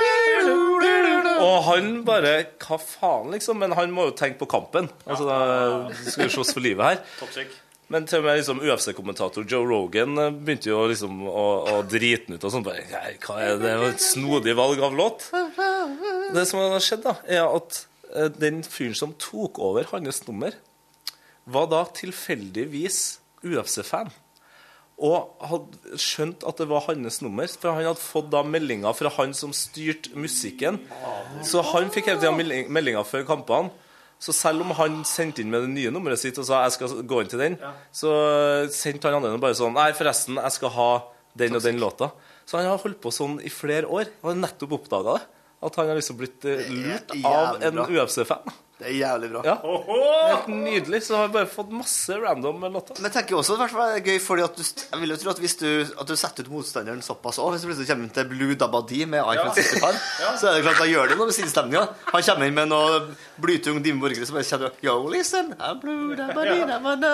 Og 1.40 1.64
han 1.64 2.04
bare 2.06 2.34
Hva 2.60 2.78
faen, 2.78 3.32
liksom? 3.34 3.60
Men 3.64 3.74
han 3.78 3.92
må 3.96 4.10
jo 4.10 4.16
tenke 4.16 4.44
på 4.44 4.50
kampen. 4.52 4.92
Altså, 5.08 5.26
da 5.26 5.40
skal 6.06 6.28
jo 6.28 6.38
slåss 6.38 6.54
for 6.56 6.64
livet 6.64 6.86
her. 6.86 7.02
Toxic. 7.20 7.58
Men 7.90 8.06
til 8.06 8.22
og 8.22 8.28
med 8.28 8.38
liksom 8.38 8.60
UFC-kommentator 8.62 9.46
Joe 9.50 9.66
Rogan 9.66 10.18
eh, 10.22 10.30
begynte 10.36 10.70
jo 10.70 10.84
liksom 10.92 11.24
å, 11.26 11.46
å 11.74 11.78
drite 11.90 12.28
den 12.28 12.38
ut 12.38 12.44
og 12.46 12.54
sånn. 12.54 12.66
Bare, 12.68 12.84
«Nei, 12.92 13.16
hva 13.26 13.38
er 13.42 13.56
det? 13.56 13.64
det? 13.66 13.76
var 13.82 13.94
Et 13.96 14.04
snodig 14.06 14.54
valg 14.60 14.84
av 14.86 14.98
låt. 14.98 15.26
Det 16.36 16.44
som 16.46 16.62
har 16.62 16.84
skjedd, 16.86 17.02
da, 17.08 17.16
er 17.26 17.48
at 17.50 17.80
eh, 18.14 18.30
den 18.38 18.62
fyren 18.68 18.94
som 18.98 19.16
tok 19.18 19.58
over 19.66 19.90
hans 19.94 20.22
nummer, 20.28 20.54
var 21.50 21.66
da 21.72 21.84
tilfeldigvis 21.98 23.00
UFC-fan. 23.42 24.12
Og 25.00 25.40
hadde 25.48 25.98
skjønt 26.04 26.44
at 26.46 26.60
det 26.60 26.68
var 26.70 26.84
hans 26.90 27.22
nummer, 27.24 27.48
for 27.48 27.72
han 27.72 27.88
hadde 27.88 28.04
fått 28.04 28.30
da 28.34 28.42
meldinger 28.44 28.94
fra 28.98 29.10
han 29.16 29.34
som 29.34 29.54
styrte 29.56 30.12
musikken. 30.20 30.78
Så 31.48 31.64
han 31.72 31.88
fikk 31.94 32.12
hele 32.12 32.20
tida 32.20 32.34
melding- 32.36 32.68
meldinger 32.70 33.08
før 33.08 33.24
kampene. 33.32 33.72
Så 34.20 34.34
selv 34.36 34.66
om 34.66 34.74
han 34.76 34.98
sendte 35.08 35.40
inn 35.42 35.52
med 35.52 35.64
det 35.64 35.72
nye 35.72 35.92
nummeret 35.96 36.20
sitt 36.20 36.38
og 36.42 36.48
sa 36.48 36.66
jeg 36.66 36.76
skal 36.76 37.04
gå 37.08 37.22
inn 37.24 37.30
til 37.32 37.40
den, 37.40 37.56
så 37.96 38.12
sendte 38.76 39.08
han 39.08 39.22
andre 39.22 39.40
bare 39.40 39.56
sånn 39.56 39.78
Nei, 39.78 39.94
forresten, 39.96 40.36
jeg 40.36 40.56
skal 40.58 40.74
ha 40.76 40.90
den 41.40 41.56
og 41.56 41.64
den 41.64 41.80
låta. 41.80 42.12
Så 42.44 42.58
han 42.60 42.68
har 42.68 42.82
holdt 42.82 43.00
på 43.04 43.14
sånn 43.16 43.38
i 43.46 43.52
flere 43.54 43.88
år. 43.88 44.10
Og 44.24 44.34
har 44.34 44.42
nettopp 44.42 44.76
oppdaga 44.80 45.20
det. 45.20 45.28
At 45.70 45.76
han 45.80 45.92
har 45.92 46.00
liksom 46.00 46.18
blitt 46.20 46.46
eh, 46.48 46.68
lurt 46.72 47.14
av 47.28 47.62
en. 47.64 47.80
UFC-fan. 47.86 48.52
Det 48.80 48.88
er 48.88 48.96
jævlig 48.96 49.30
bra. 49.34 49.42
Ja. 49.44 49.58
Helt 50.30 50.48
nydelig. 50.48 51.04
Så 51.04 51.18
har 51.20 51.28
vi 51.28 51.34
bare 51.34 51.50
fått 51.52 51.72
masse 51.76 52.16
random 52.16 52.62
låter. 52.72 52.96
Men 52.96 53.10
jeg 53.10 53.18
tenker 53.18 53.36
også 53.36 53.50
også 53.58 53.68
det 53.76 53.86
er 54.00 54.06
gøy, 54.06 54.20
fordi 54.24 54.44
at 54.46 54.56
du, 54.56 54.64
jeg 54.64 55.02
vil 55.02 55.14
jo 55.14 55.18
tro 55.20 55.32
at 55.34 55.42
hvis 55.44 55.56
du, 55.60 55.68
at 56.00 56.08
du 56.08 56.16
setter 56.20 56.46
ut 56.46 56.52
motstanderen 56.54 57.02
såpass 57.04 57.40
òg 57.42 57.54
Hvis 57.54 57.64
du 57.64 57.70
plutselig 57.70 57.90
kommer 57.90 58.08
inn 58.08 58.14
til 58.16 58.30
Blue 58.30 58.56
Dabadi 58.60 59.02
med 59.10 59.24
iPhone 59.24 59.54
65, 59.56 60.00
så 60.40 60.50
er 60.50 60.58
det 60.58 60.64
klart 60.68 60.82
da 60.84 60.88
gjør 60.90 61.12
det 61.12 61.18
noe 61.20 61.30
med 61.30 61.38
sinnsstemninga. 61.38 61.84
Han 62.14 62.26
kommer 62.30 62.48
inn 62.48 62.58
med 62.58 62.72
noe 62.72 63.02
blytung 63.42 63.82
Dimmu 63.84 64.06
Borgere 64.06 64.28
som 64.28 64.38
bare 64.38 64.48
kjenner 64.48 64.86
Yo, 64.86 64.96
listen, 65.12 65.52
I'm 65.58 65.82
Blue 65.82 66.16
Dabadi, 66.16 66.62
dabada. 66.70 67.12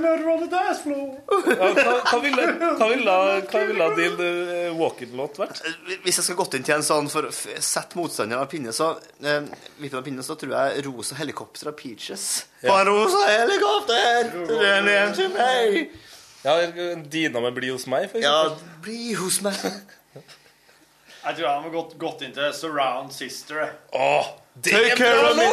murder 0.00 0.28
on 0.34 0.42
the 0.42 0.50
dance 0.50 0.82
floor. 0.82 1.14
Ja, 1.54 1.70
hva, 1.76 1.94
hva 2.08 2.18
ville, 2.24 3.88
din 3.98 4.18
uh, 4.18 4.80
walk-in-låt 4.80 5.38
vært? 5.42 5.62
Hvis 6.02 6.18
jeg 6.18 6.26
skal 6.26 6.38
gått 6.40 6.56
inn 6.58 6.66
til 6.66 6.78
en 6.78 6.86
sånn 6.86 7.10
for 7.12 7.28
å 7.28 7.32
sette 7.34 7.98
motstanderen 7.98 8.42
av 8.42 8.50
pinne, 8.50 8.74
så 8.74 8.94
uh, 8.96 9.38
vippen 9.78 10.00
av 10.00 10.06
pinne, 10.06 10.24
så 10.26 10.38
tror 10.40 10.56
jeg 10.56 10.84
rosa 10.88 11.03
helikopter 11.12 11.68
av 11.68 11.72
Peaches. 11.72 12.46
Ja. 12.60 12.70
På 12.70 12.78
en 12.80 12.86
rosa 12.86 13.26
helikopter! 13.28 14.30
Den 14.48 14.88
hjem 14.88 15.14
til 15.14 15.28
meg! 15.34 15.90
Ja, 16.44 16.54
Dina 17.12 17.40
med 17.40 17.54
'Bli 17.54 17.70
hos 17.72 17.86
meg', 17.86 18.10
for 18.10 18.18
Ja, 18.18 18.56
bli 18.82 19.14
hos 19.14 19.40
meg. 19.40 19.54
Jeg 21.24 21.36
tror 21.36 21.48
han 21.48 21.62
har 21.62 21.70
gått, 21.70 21.94
gått 21.98 22.22
inn 22.22 22.32
til 22.36 22.52
Surround 22.52 23.12
Sister. 23.12 23.70
Åh, 23.92 24.26
det 24.54 24.72
Take 24.72 24.90
er 24.92 24.96
care 24.96 25.20
bra 25.20 25.30
of 25.30 25.36
me. 25.36 25.44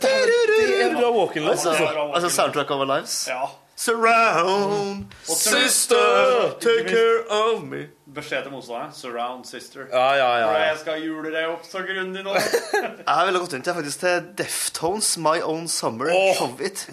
Det 0.00 0.82
er 0.82 0.96
bra 0.96 1.10
walking-låt, 1.10 1.52
Altså, 1.52 1.70
altså. 1.70 2.10
altså 2.14 2.30
soundtrack 2.30 2.70
of 2.70 2.80
our 2.80 2.86
lives. 2.96 3.26
Ja. 3.28 3.46
Surround 3.80 5.06
sister, 5.24 6.52
take 6.60 6.86
care 6.88 7.24
of 7.30 7.62
me. 7.64 7.86
Beskjed 8.12 8.42
til 8.42 8.52
motstanderen. 8.52 8.92
Surround 8.92 9.44
Sister. 9.48 9.86
Ja, 9.92 10.10
ja, 10.18 10.26
ja, 10.36 10.48
For 10.50 10.58
jeg 10.58 10.76
skal 10.82 11.04
jule 11.06 11.30
deg 11.32 11.46
opp 11.48 11.64
så 11.64 11.80
grundig 11.88 12.24
nå. 12.26 12.34
Jeg 13.06 13.28
ville 13.28 13.40
gått 13.40 13.56
inn 13.56 13.64
til 13.64 13.78
faktisk 13.78 14.02
til 14.02 14.28
Deftones, 14.36 15.14
My 15.24 15.38
Own 15.40 15.64
Summer. 15.68 16.12
oh. 16.12 16.34
Shove 16.36 16.66
it. 16.66 16.84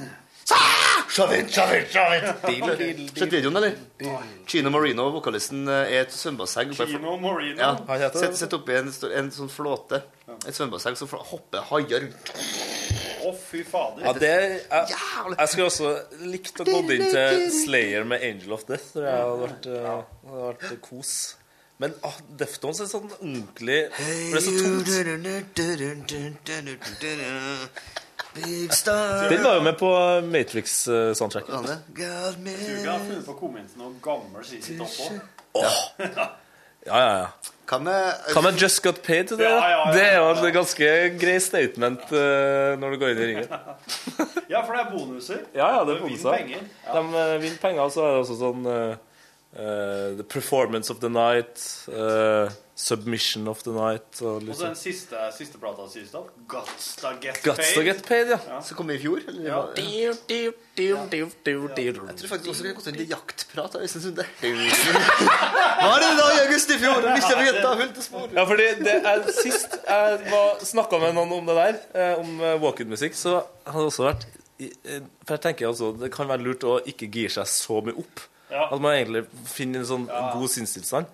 Shove 1.11 1.35
it, 1.35 1.51
shove 1.51 1.75
it, 1.75 1.91
shove 1.91 2.15
it. 2.15 3.11
Sett 3.19 3.35
videoen, 3.35 3.59
eller? 3.59 3.75
Chino 4.47 4.71
Marino, 4.71 5.09
vokalisten, 5.11 5.67
er 5.67 6.05
et 6.05 6.15
svømmebasseng. 6.15 6.71
Chino 6.77 7.17
Marino? 7.19 7.73
Ja. 7.91 8.11
Sett 8.15 8.55
oppi 8.55 8.79
en, 8.79 8.93
en 9.11 9.33
sånn 9.35 9.51
flåte. 9.51 10.05
Et 10.37 10.53
svømmebasseng, 10.55 10.95
så 10.95 11.09
hopper 11.33 11.67
haier 11.73 12.07
rundt. 12.07 12.37
Å, 13.27 13.33
fy 13.35 13.63
fader. 13.67 14.05
Ja, 14.05 14.13
det 14.13 14.31
jeg, 14.31 14.61
jeg 15.33 15.51
skulle 15.51 15.67
også 15.67 15.91
likt 16.27 16.61
å 16.63 16.67
gå 16.67 16.79
inn 16.95 17.03
til 17.11 17.43
Slayer 17.63 18.07
med 18.07 18.23
'Angel 18.23 18.55
of 18.55 18.63
Death'. 18.69 18.93
tror 18.93 19.05
jeg 19.09 19.17
hadde 19.17 19.41
vært, 19.43 19.67
eh, 19.73 19.99
hadde 20.31 20.45
vært 20.47 20.81
kos. 20.85 21.13
Men 21.77 21.93
ah, 22.07 22.15
Deftones 22.39 22.79
er 22.81 22.87
sånn 22.89 23.11
ordentlig 23.19 23.81
For 23.93 24.03
det 24.33 24.39
er 24.39 24.45
så 24.47 24.51
tungt. 24.63 24.87
Big 28.37 28.73
star 28.73 29.29
Den 29.29 29.43
var 29.43 29.55
jo 29.59 29.61
med 29.65 29.77
på 29.77 29.91
Matrix-soundtrack. 30.25 31.45
God 31.47 31.69
Du 31.93 32.89
har 32.89 32.99
funnet 33.05 33.25
på 33.25 33.31
å 33.33 33.37
komme 33.37 33.61
inn 33.61 33.69
til 33.69 33.81
noe 33.81 33.93
gammel 34.03 34.45
sisi 34.45 34.77
toppå. 34.77 35.05
Ja, 36.87 36.99
ja, 37.03 37.13
ja. 37.21 37.53
Kan 37.67 37.83
jeg, 37.83 38.11
kan 38.31 38.45
jeg 38.47 38.61
Just 38.61 38.79
Got 38.79 39.01
Paid 39.03 39.27
til 39.27 39.41
det? 39.41 39.47
Ja, 39.49 39.57
ja, 39.59 39.79
ja. 39.81 39.87
Det 39.91 40.03
er 40.07 40.13
jo 40.21 40.27
et 40.31 40.53
ganske 40.55 40.91
grei 41.19 41.33
statement 41.43 42.05
uh, 42.15 42.77
når 42.79 42.93
du 42.93 42.99
går 43.01 43.11
inn 43.11 43.19
i 43.19 43.27
ringen. 43.33 43.49
Ja, 44.47 44.61
for 44.63 44.71
det 44.71 44.85
er 44.85 44.93
bonuser. 44.93 45.41
Ja, 45.51 45.67
ja, 45.75 45.81
det 45.83 45.97
er 45.97 46.05
bonuser. 46.05 46.37
vinner. 46.39 46.69
De 46.87 47.01
uh, 47.11 47.33
vinner 47.43 47.59
penger, 47.59 47.81
og 47.83 47.91
så 47.91 48.05
er 48.05 48.13
det 48.15 48.21
også 48.21 48.37
sånn 48.39 48.69
uh, 48.71 48.95
eh, 49.57 50.15
The 50.17 50.23
Performance 50.23 50.93
of 50.93 50.99
the 50.99 51.09
Night, 51.09 51.87
eh, 51.87 52.51
Submission 52.77 53.47
of 53.49 53.63
the 53.65 53.71
Night 53.73 54.19
og 54.21 54.35
Og 54.35 54.43
så 54.51 54.53
sånn. 54.59 54.67
den 54.69 54.75
siste, 54.77 55.21
siste 55.33 55.57
plata 55.57 55.81
da. 55.87 56.19
Guts 56.47 56.91
to 57.01 57.09
get 57.19 57.39
Guts 57.41 57.57
paid. 57.57 57.73
to 57.73 57.81
get 57.87 58.03
paid, 58.05 58.29
ja. 58.29 58.59
Som 58.61 58.77
kom 58.77 58.91
i 58.93 58.99
fjor? 59.01 59.23
Eller? 59.27 59.47
Ja. 59.47 59.61
Ja. 59.73 59.73
Jeg 60.77 60.93
tror 62.21 62.29
faktisk 62.29 62.49
også 62.53 62.61
vi 62.61 62.69
kan 62.69 62.77
gått 62.77 62.89
inn 62.91 62.99
i 63.01 63.07
jaktprat. 63.09 63.73
Hva 65.81 65.89
er 65.89 66.03
det 66.03 66.11
da 66.19 66.27
i 66.35 66.39
august 66.45 66.69
i 66.69 66.77
fjor? 66.77 67.01
Hvis 67.15 67.27
jeg 67.31 67.37
vet, 67.41 67.59
da 67.65 67.73
fulgte 67.81 68.05
spor. 68.05 68.27
Ja, 68.37 68.45
fordi 68.45 68.67
det 68.85 68.95
er, 69.01 69.25
Sist 69.41 69.77
jeg 69.87 70.41
snakka 70.69 70.99
med 71.01 71.17
noen 71.17 71.33
om 71.39 71.49
det 71.49 71.55
der, 71.57 71.79
eh, 71.97 72.13
om 72.21 72.41
eh, 72.45 72.59
walk-in-musikk, 72.61 73.17
så 73.17 73.39
hadde 73.65 73.87
det 73.87 73.89
også 73.89 74.05
vært 74.05 74.27
eh, 74.61 75.01
For 75.25 75.33
jeg 75.35 75.43
tenker 75.49 75.67
altså, 75.71 75.91
Det 75.97 76.11
kan 76.13 76.29
være 76.29 76.45
lurt 76.45 76.65
å 76.67 76.77
ikke 76.85 77.09
gire 77.09 77.33
seg 77.39 77.49
så 77.49 77.81
mye 77.85 77.97
opp. 77.97 78.21
Ja. 78.51 78.69
At 78.69 78.79
man 78.79 78.93
egentlig 78.95 79.25
finner 79.49 79.81
en 79.81 79.89
sånn 79.89 80.05
god 80.07 80.49
sinnstilstand. 80.53 81.09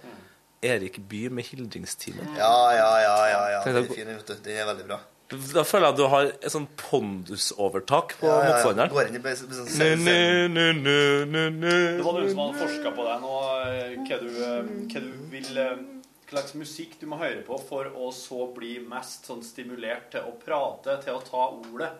Erik 0.64 1.00
Bye 1.10 1.30
med 1.30 1.46
'Hildringstimen'. 1.46 2.38
Ja, 2.38 2.56
ja, 2.76 2.92
ja. 3.04 3.18
ja, 3.30 3.42
ja. 3.58 3.64
Den 3.66 3.84
er 3.84 3.90
fin, 3.94 4.08
vet 4.08 4.28
du. 4.28 4.36
Den 4.44 4.58
er 4.58 4.70
veldig 4.72 4.88
bra. 4.88 5.00
Da 5.34 5.64
føler 5.66 5.88
jeg 5.88 5.94
at 5.94 5.98
du 5.98 6.06
har 6.12 6.28
et 6.30 6.52
sånn 6.54 6.68
pondusovertak 6.78 8.18
på 8.20 8.28
Ja, 8.28 8.34
ja, 8.34 8.44
ja. 8.44 8.52
motstanderen. 8.52 8.92
Går 8.94 9.10
inn 9.10 9.18
i 9.18 9.36
sånn 9.40 9.72
Nu, 9.80 9.90
nu, 10.04 10.48
nu, 10.48 10.66
nu, 10.74 11.26
nu, 11.26 11.42
nu. 11.50 11.74
Det 11.98 12.06
var 12.06 12.20
noen 12.20 12.30
som 12.30 12.42
hadde 12.44 12.62
forska 12.62 12.94
på 12.94 13.08
det 13.08 13.16
nå, 13.24 13.34
eh, 13.66 13.96
hva 14.04 14.20
du, 14.22 14.30
eh, 14.30 14.72
hva 14.94 15.04
du 15.08 15.12
vil 15.34 15.58
eh, 15.58 15.76
Hva 16.34 16.40
slags 16.40 16.56
musikk 16.58 16.96
du 17.00 17.06
må 17.06 17.20
høre 17.22 17.44
på 17.46 17.58
for 17.62 17.90
å 17.94 18.08
så 18.16 18.48
bli 18.56 18.80
mest 18.90 19.28
sånn 19.30 19.44
stimulert 19.46 20.08
til 20.16 20.26
å 20.26 20.32
prate, 20.42 20.96
til 21.04 21.14
å 21.20 21.22
ta 21.22 21.44
ordet. 21.54 21.92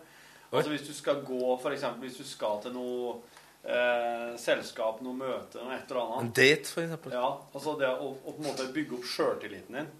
Altså 0.50 0.72
Hvis 0.72 0.86
du 0.88 0.94
skal 0.94 1.20
gå, 1.26 1.42
for 1.62 1.74
eksempel 1.74 2.08
hvis 2.08 2.18
du 2.18 2.26
skal 2.26 2.60
til 2.62 2.74
noe 2.74 3.20
eh, 3.64 4.36
selskap, 4.40 5.00
noe 5.04 5.14
møte, 5.16 5.58
noe 5.62 5.74
et 5.76 5.90
eller 5.90 6.02
annet 6.04 6.22
En 6.26 6.32
date, 6.36 6.70
for 6.70 6.82
eksempel. 6.84 7.12
Ja, 7.16 7.28
altså 7.54 7.76
det 7.80 7.88
å, 7.90 8.10
å 8.14 8.32
på 8.32 8.40
en 8.42 8.48
måte 8.50 8.66
bygge 8.74 8.98
opp 8.98 9.06
sjøltilliten 9.08 9.78
din. 9.80 9.92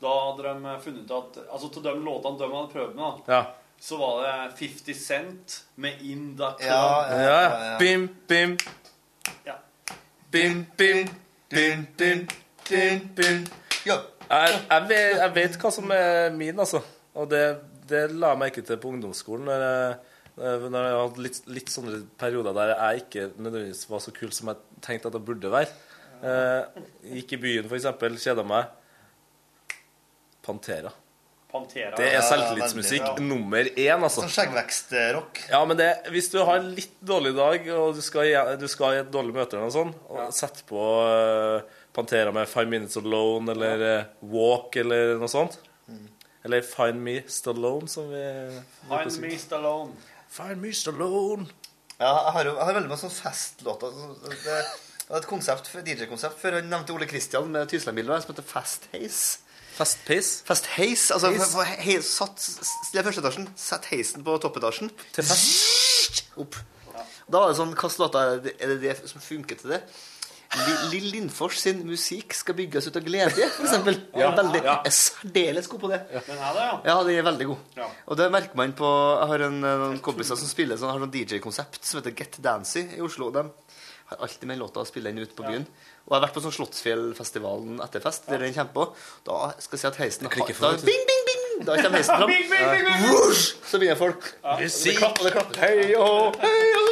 Da 0.00 0.10
hadde 0.26 0.50
de 0.52 0.74
funnet 0.84 1.06
ut 1.08 1.12
at 1.16 1.38
Altså 1.48 1.70
til 1.72 1.82
de 1.86 1.94
låtene 2.04 2.36
de 2.42 2.48
hadde 2.52 2.72
prøvd 2.74 2.96
med, 2.98 3.04
da, 3.26 3.36
Ja. 3.38 3.44
så 3.80 3.96
var 4.00 4.18
det 4.24 4.56
50 4.58 4.94
Cent 5.00 5.54
med 5.76 6.02
In 6.04 6.34
Da 6.36 6.50
Club. 6.58 6.68
Ja, 6.68 7.08
ja, 7.10 7.22
Ja, 7.22 7.38
ja. 7.70 7.78
Bim, 7.80 8.08
bim. 8.28 8.56
Ja. 9.46 9.54
Bim, 10.30 10.66
bim, 10.76 11.08
bim, 11.48 11.86
bim, 11.96 12.26
bim, 12.68 13.00
bim. 13.16 13.46
Ja. 13.86 14.00
Jeg, 14.28 14.60
jeg, 14.70 14.82
vet, 14.88 15.16
jeg 15.22 15.34
vet 15.36 15.56
hva 15.62 15.70
som 15.72 15.90
er 15.94 16.30
min, 16.34 16.58
altså. 16.60 16.80
Og 17.14 17.28
det, 17.30 17.42
det 17.88 18.08
la 18.12 18.32
jeg 18.34 18.40
merke 18.42 18.62
til 18.66 18.76
på 18.82 18.90
ungdomsskolen. 18.90 19.46
Når 19.46 19.62
jeg, 19.64 19.96
når 20.36 20.86
jeg 20.86 20.96
hadde 21.00 21.22
litt, 21.24 21.38
litt 21.48 21.70
sånne 21.72 22.02
perioder 22.20 22.56
der 22.56 22.74
jeg 22.74 23.04
ikke 23.06 23.22
nødvendigvis 23.38 23.86
var 23.88 24.02
så 24.04 24.12
kul 24.16 24.32
som 24.36 24.50
jeg 24.52 24.82
tenkte 24.84 25.08
at 25.08 25.16
jeg 25.16 25.24
burde 25.30 25.52
være. 25.52 25.72
Eh, 26.26 26.82
gikk 27.18 27.36
i 27.36 27.40
byen, 27.40 27.70
eksempel, 27.72 28.18
kjeda 28.20 28.44
meg. 28.46 28.68
Pantera. 30.46 30.92
Pantera. 31.50 31.96
Det 31.96 32.06
er 32.10 32.18
Ja, 32.18 32.22
selvtillitsmusikk 32.26 33.02
veldig 33.02 33.22
ja. 33.22 33.28
nummer 33.30 33.68
én, 33.70 34.02
altså. 34.02 34.24
Sånn 34.24 34.32
skjeggvekstrock. 34.34 35.40
Ja, 35.50 35.60
men 35.68 35.78
det, 35.78 35.88
hvis 36.12 36.28
du 36.32 36.38
har 36.44 36.60
en 36.60 36.72
litt 36.76 36.96
dårlig 37.00 37.32
dag, 37.36 37.68
og 37.76 37.94
du 37.96 38.02
skal, 38.04 38.58
du 38.60 38.66
skal 38.70 38.96
i 38.96 39.00
et 39.04 39.12
dårlig 39.14 39.34
møte, 39.36 39.56
eller 39.56 39.70
noe 39.70 39.74
sånt, 39.74 40.00
og 40.10 40.34
sett 40.36 40.60
på 40.68 40.82
uh, 41.06 41.62
Pantera 41.96 42.32
med 42.34 42.48
'Five 42.50 42.68
Minutes 42.68 42.98
Alone' 43.00 43.50
eller 43.54 43.86
eh, 43.86 44.04
'Walk' 44.22 44.76
eller 44.82 45.16
noe 45.22 45.30
sånt. 45.32 45.56
Eller 46.44 46.60
'Find 46.62 47.00
Me 47.02 47.22
Stallone', 47.26 47.88
som 47.88 48.10
vi 48.10 48.22
Find 48.90 49.20
Me 49.22 49.38
Stallone. 49.38 49.96
Find 50.36 50.60
Me 50.62 50.72
Stallone. 50.76 51.46
Ja, 51.96 52.10
jeg 52.26 52.32
har 52.36 52.44
jo 52.50 52.54
jeg 52.58 52.66
har 52.68 52.74
veldig 52.76 52.90
mange 52.90 53.00
sånne 53.00 53.16
festlåter. 53.16 53.96
Det 54.34 54.56
det 55.06 55.12
var 55.14 55.20
et 55.22 55.28
konsept, 55.30 55.68
DJ-konsept 55.86 56.40
før 56.42 56.56
han 56.58 56.66
nevnte 56.68 56.90
Ole 56.92 57.06
Kristian 57.06 57.46
med 57.54 57.68
Tysland-bildet 57.70 58.24
som 58.24 58.32
heter 58.34 58.42
Fast 58.48 58.88
Haze. 58.92 59.38
Fast 59.76 60.00
pace? 60.08 60.42
Fast 60.48 60.66
Haze. 60.74 61.12
Altså, 61.14 61.28
Haze. 61.30 61.44
for- 61.44 61.52
for 61.60 61.82
he, 61.84 61.94
satt, 62.02 62.40
stille 62.88 63.04
første 63.06 63.20
etasjen, 63.22 63.46
sett 63.60 63.84
heisen 63.92 64.24
på 64.24 64.34
toppetasjen. 64.42 64.90
Til 65.12 65.24
fest? 65.28 66.24
Opp. 66.36 66.56
Da 67.30 67.38
var 67.42 67.48
det 67.52 67.58
sånn, 67.60 67.74
hvilke 67.74 67.90
låter 68.00 68.18
er 68.32 68.40
det, 68.40 68.54
er 68.60 68.66
det 68.72 68.80
det 68.82 69.08
som 69.10 69.20
funker 69.20 69.56
til 69.60 69.70
det? 69.76 69.82
Li- 70.56 70.88
Lill 70.92 71.08
Lindfors 71.12 71.58
sin 71.60 71.82
musikk 71.86 72.32
skal 72.36 72.56
bygges 72.58 72.86
ut 72.88 72.96
av 72.96 73.04
glede, 73.04 73.48
eksempel. 73.60 73.98
Ja. 74.16 74.30
Veldig, 74.36 74.62
Ja. 74.64 74.76
er 74.86 74.90
særdeles 74.94 75.68
god 75.68 75.80
på 75.82 75.90
det. 75.92 76.00
Den 76.26 76.38
er 76.38 76.52
det, 76.56 76.64
ja. 76.68 76.80
Ja, 76.86 76.96
den 77.04 77.18
er 77.18 77.22
veldig 77.30 77.46
god. 77.50 77.58
Ja. 77.76 77.88
Og 78.08 78.16
det 78.16 78.30
merker 78.32 78.56
man 78.56 78.72
på 78.72 78.86
Jeg 79.20 79.28
har 79.32 79.46
en, 79.50 79.60
noen 79.60 79.98
kompiser 80.00 80.36
som 80.40 80.48
spiller 80.48 80.76
sånn, 80.80 80.90
har 80.94 80.98
sånn 81.04 81.12
DJ-konsept 81.12 81.84
som 81.84 82.00
heter 82.00 82.16
Get 82.16 82.38
Dancy 82.42 82.86
i 82.96 83.00
Oslo. 83.04 83.30
De 83.30 83.44
har 84.06 84.18
alltid 84.22 84.46
med 84.48 84.58
låta 84.58 84.80
å 84.80 84.86
spille 84.86 85.10
den 85.12 85.18
ut 85.18 85.34
på 85.36 85.42
byen. 85.44 85.66
Og 86.06 86.12
jeg 86.14 86.20
har 86.20 86.28
vært 86.28 86.34
på 86.36 86.42
sånn 86.44 86.54
Slottsfjellfestivalen 86.54 87.80
etterfest, 87.82 88.28
der 88.30 88.38
den 88.38 88.54
kommer 88.54 88.72
på. 88.72 88.84
Da 89.26 89.52
skal 89.58 89.76
jeg 89.76 89.80
si 89.82 89.86
at 89.90 89.96
heisen 89.96 90.28
da, 90.28 90.30
du. 90.76 90.86
bing, 90.86 91.04
bing, 91.10 91.24
bing, 91.26 91.64
Da 91.66 91.74
kommer 91.80 91.98
heisen 91.98 92.16
fram. 92.16 92.28
Bing, 92.32 92.48
bing, 92.48 92.70
bing, 92.70 92.84
bing. 92.84 93.32
Så 93.66 93.78
begynner 93.80 93.98
folk. 93.98 94.22
Og 94.44 94.60
det 94.60 94.96
klapper, 95.00 95.20
og 95.20 95.24
det 95.26 95.32
klapper. 95.32 95.60
Hei, 95.64 95.94
oh, 95.98 96.30
hei, 96.38 96.58
oh, 96.76 96.85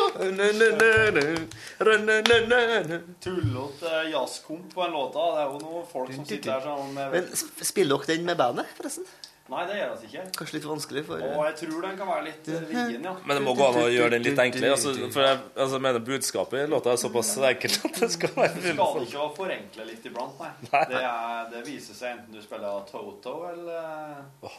Tullete 3.24 3.92
jazzkomp 4.12 4.74
på 4.74 4.82
en 4.86 4.92
låta. 4.94 5.28
Det 5.34 5.42
er 5.42 5.52
jo 5.52 5.60
noen 5.62 5.86
folk 5.90 6.10
som 6.14 6.26
sitter 6.28 6.56
her 6.56 6.62
sånn 6.64 6.92
med 6.96 7.14
Men 7.14 7.24
spiller 7.66 8.02
dere 8.02 8.14
den 8.14 8.26
med 8.28 8.36
bandet, 8.38 8.66
forresten? 8.78 9.06
Nei, 9.44 9.66
det 9.68 9.74
gjør 9.76 9.90
vi 10.00 10.06
ikke. 10.08 10.22
Kanskje 10.38 10.56
litt 10.56 10.66
vanskelig 10.70 11.02
for 11.04 11.20
Og 11.20 11.42
jeg 11.44 11.56
tror 11.58 11.82
den 11.84 11.98
kan 11.98 12.08
være 12.08 12.22
litt 12.30 12.46
eh, 12.48 12.62
vrien, 12.64 13.02
ja. 13.04 13.12
Men 13.28 13.36
det 13.36 13.42
må 13.44 13.52
gå 13.58 13.66
an 13.66 13.76
å 13.82 13.90
gjøre 13.92 14.14
den 14.14 14.24
litt 14.24 14.40
enklere. 14.40 14.70
Altså, 14.72 14.94
for 15.12 15.20
jeg, 15.26 15.42
altså, 15.52 15.80
mener 15.84 16.04
budskapet 16.06 16.62
i 16.62 16.70
låta 16.72 16.94
er 16.94 17.02
såpass 17.02 17.34
enkelt 17.50 17.84
at 17.90 18.00
det 18.00 18.08
skal 18.14 18.32
være 18.38 18.54
Du 18.56 18.70
skal 18.70 19.04
ikke 19.04 19.20
å 19.20 19.28
forenkle 19.36 19.84
litt 19.90 20.08
iblant, 20.08 20.40
nei. 20.40 20.48
Nei. 20.70 20.84
Det, 20.94 21.02
er, 21.10 21.44
det 21.52 21.62
viser 21.68 21.98
seg 21.98 22.16
enten 22.16 22.38
du 22.38 22.40
spiller 22.40 22.88
Toto 22.88 23.36
eller 23.50 24.56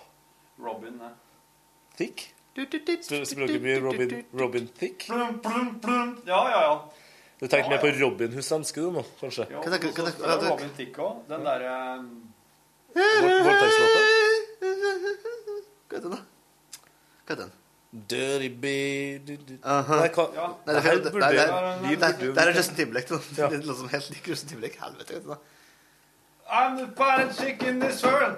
Robin. 0.61 1.01
Nei. 1.01 1.13
Thick? 1.97 2.27
Spiller 2.55 3.59
blir 3.59 3.81
Robin, 3.83 4.25
Robin 4.33 4.67
Thick? 4.67 5.07
Blum, 5.07 5.39
blum, 5.43 5.79
blum. 5.79 6.17
Ja, 6.25 6.49
ja, 6.49 6.61
ja. 6.61 6.91
Du 7.39 7.47
tenker 7.47 7.69
mer 7.69 7.77
på 7.77 7.87
Robin 7.99 8.31
hun 8.33 8.43
svenske, 8.43 8.81
du 8.81 8.91
nå, 8.95 9.03
kanskje? 9.19 9.47
Jo, 9.51 9.63
så 9.65 9.79
spiller 9.81 10.47
Robin 10.49 10.71
Thicke 10.77 11.03
òg. 11.03 11.17
Den 11.27 11.43
derre 11.43 11.73
Voldtektslåta? 12.95 13.99
Hva 15.89 15.97
heter 15.97 16.07
den, 16.07 16.15
da? 16.15 16.21
Hva 17.25 17.33
heter 17.33 17.43
den? 17.43 17.51
Dirty. 17.95 19.57
Aha. 19.63 19.99
Nei, 19.99 20.09
hva, 20.15 20.25
Ja. 20.35 20.47
Nei, 20.65 20.73
det, 20.73 20.79
er 20.79 20.95
det, 20.95 21.03
det, 21.03 21.11
det, 21.11 22.09
det, 22.19 22.31
det 22.35 22.43
er 22.43 22.53
Justin 22.55 22.75
Timberlake. 22.75 23.09
da. 23.09 23.19
Ja. 23.37 23.49
Det 23.55 23.75
som 23.75 23.89
helt 23.89 24.09
liker 24.09 24.31
Justin 24.31 24.49
Timberlake. 24.49 24.79
Helvete. 24.83 25.13
vet 25.13 25.23
du 25.23 25.29
da. 25.29 25.37
I'm 26.47 26.77
the 26.77 26.87
baddest 26.87 27.39
chick 27.39 27.63
in 27.63 27.79
this 27.79 28.03
world. 28.03 28.37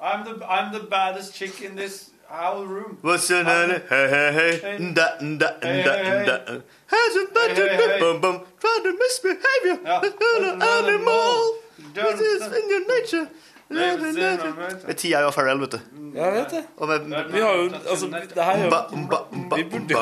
I'm 0.00 0.24
the, 0.24 0.44
I'm 0.46 0.72
the 0.72 0.86
baddest 0.90 1.34
chick 1.34 1.60
in 1.60 1.76
this 1.76 2.11
Owl 2.32 2.64
Room. 2.64 2.98
What's 3.02 3.28
your 3.28 3.44
name? 3.44 3.82
Hey, 3.88 4.08
hey, 4.08 4.32
hey. 4.32 4.78
Nda, 4.78 5.06
nda, 5.20 5.48
nda, 5.60 5.92
nda. 6.24 6.62
Has 6.86 7.16
a 7.16 7.24
the 7.28 7.96
bum 8.00 8.20
bum. 8.20 8.40
Trying 8.58 8.82
to 8.84 8.92
misbehavior. 8.98 9.78
An 9.84 10.62
animal. 10.62 11.54
This 11.94 12.20
is 12.20 12.42
in 12.46 12.70
your 12.70 12.84
nature. 12.88 13.28
Med 13.68 14.94
Tia 14.96 15.24
og 15.24 15.34
Farrell, 15.34 15.60
vet 15.60 15.72
du. 15.72 15.78
Ja, 16.14 16.24
jeg 16.24 16.32
vet 16.32 16.50
det. 16.50 16.64
Og 16.76 16.88
med, 16.88 17.32
Vi 17.32 17.40
har 17.40 17.52
jo 17.52 17.70
Altså, 17.90 18.06
det 18.34 18.44
her 18.44 18.52
er 18.52 18.64
jo 18.64 18.70
Vi 19.56 19.64
burde, 19.64 19.94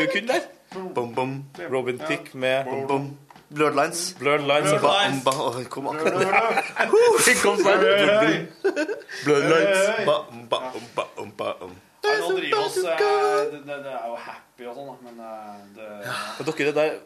jo 0.00 0.06
kunne 0.12 0.28
det. 0.28 0.42
Robin 1.72 1.98
Thicke 1.98 2.38
med 2.38 2.64
Bum, 2.64 2.86
bum. 2.88 3.16
Blurred 3.52 3.76
lines. 3.76 4.14
Blurred 4.18 4.46
Lines. 4.48 4.72
Ba, 4.82 4.92
Lines. 5.04 5.24
ba. 5.24 5.32
Kom. 5.68 5.88
Vi 7.26 7.34
kom 7.42 7.56
snart. 7.60 7.80
Blurred 9.24 9.48
lines. 9.52 9.88
Ba, 10.06 10.24
ba, 10.50 10.58
ba, 10.96 11.04
ba, 11.36 11.54
um. 11.60 11.74
Nei, 12.02 12.14
nå 12.18 12.28
driver 12.34 12.64
oss 12.66 12.76
eh, 12.82 12.96
det, 12.98 13.58
det, 13.62 13.76
det 13.84 13.90
er 13.94 14.06
jo 14.10 14.16
happy 14.18 14.64
og 14.66 14.74
sånn, 14.74 14.88
da, 14.88 14.94
men 15.06 15.20
eh, 15.22 15.58
det 15.76 15.84
Og 16.42 16.48
dere 16.48 16.72
er 16.72 16.74
der 16.74 16.96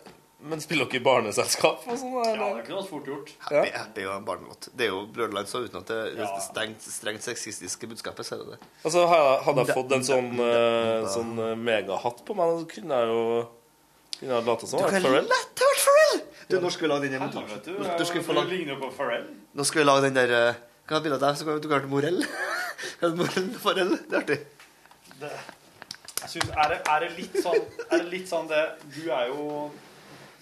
Men 0.49 0.63
spiller 0.65 0.89
dere 0.89 1.03
i 1.03 1.05
barneselskap 1.05 1.85
og 1.85 1.99
sånn? 2.01 2.15
Ja, 2.17 2.31
det 2.33 2.47
er 2.47 2.63
ikke 2.63 2.73
noe 2.79 2.87
fort 2.89 3.11
gjort. 3.11 3.35
Happy, 3.45 3.75
happy 3.75 4.07
og 4.09 4.15
en 4.15 4.25
barnelåt. 4.31 4.71
Det 4.73 4.87
er 4.87 4.95
jo 4.95 5.03
Blurred 5.13 5.37
lines 5.37 5.53
uten 5.53 5.83
at 5.83 5.91
det 5.93 5.99
er 6.01 6.09
Ja. 6.23 6.31
det 6.33 6.45
strengt, 6.47 6.89
strengt 6.97 7.27
sexistiske 7.29 7.91
budskapet, 7.93 8.25
så 8.29 8.39
er 8.39 8.45
det 8.47 8.49
det. 8.55 8.71
Altså, 8.89 9.05
hadde 9.13 9.29
jeg- 9.35 9.45
hadde 9.51 9.67
jeg 9.67 9.77
fått 9.83 9.93
en 9.99 10.07
sånn, 10.09 10.33
eh, 10.47 11.07
sånn 11.13 11.33
eh, 11.45 11.55
megahatt 11.69 12.25
på 12.25 12.37
meg, 12.41 12.57
så 12.63 12.69
kunne 12.73 13.03
jeg 13.03 13.13
jo 13.13 13.23
kunne 14.21 14.33
har 14.37 14.47
late 14.47 14.67
som 14.67 14.79
det 14.79 14.85
var 14.87 14.95
Pharrell. 15.07 15.29
lett 15.33 15.61
ha 15.61 15.69
vært 15.73 15.83
Farrell! 15.87 16.21
Du, 16.49 16.57
når 16.63 16.71
skal 16.71 16.87
vi 16.87 16.91
lage 16.93 17.03
den 17.09 17.21
montasjen? 17.21 17.61
Du. 17.65 17.73
Nå- 17.73 17.99
nå 17.99 18.05
vi 18.21 18.27
Du 18.27 18.51
ligner 18.53 18.73
jo 18.75 18.79
på 18.81 18.91
Pharrell. 18.97 19.27
Nå 19.55 19.65
skal 19.67 19.83
vi 19.83 19.87
lage 19.87 20.03
den 20.07 20.15
der 20.15 20.33
Hva 20.37 20.55
Kan 20.87 20.95
jeg 20.95 21.01
ha 21.01 21.03
bilde 21.03 21.17
av 21.17 21.23
deg, 21.27 21.39
så 21.41 21.45
kan 21.45 21.61
du 21.61 21.69
kalle 21.69 21.83
det 21.83 21.91
Morell? 21.91 22.21
Morell? 23.65 23.97
Det 24.07 24.15
er 24.15 24.21
artig. 24.21 24.39
Det, 25.21 25.31
jeg 26.23 26.29
synes, 26.31 26.51
er, 26.57 26.69
det, 26.73 26.79
er 26.93 27.01
det 27.05 27.11
litt 27.19 27.37
sånn 27.43 27.61
Er 27.91 27.99
det 28.05 28.09
litt 28.13 28.29
sånn 28.31 28.47
det 28.51 28.63
Du 28.95 29.03
er 29.11 29.27
jo 29.33 29.47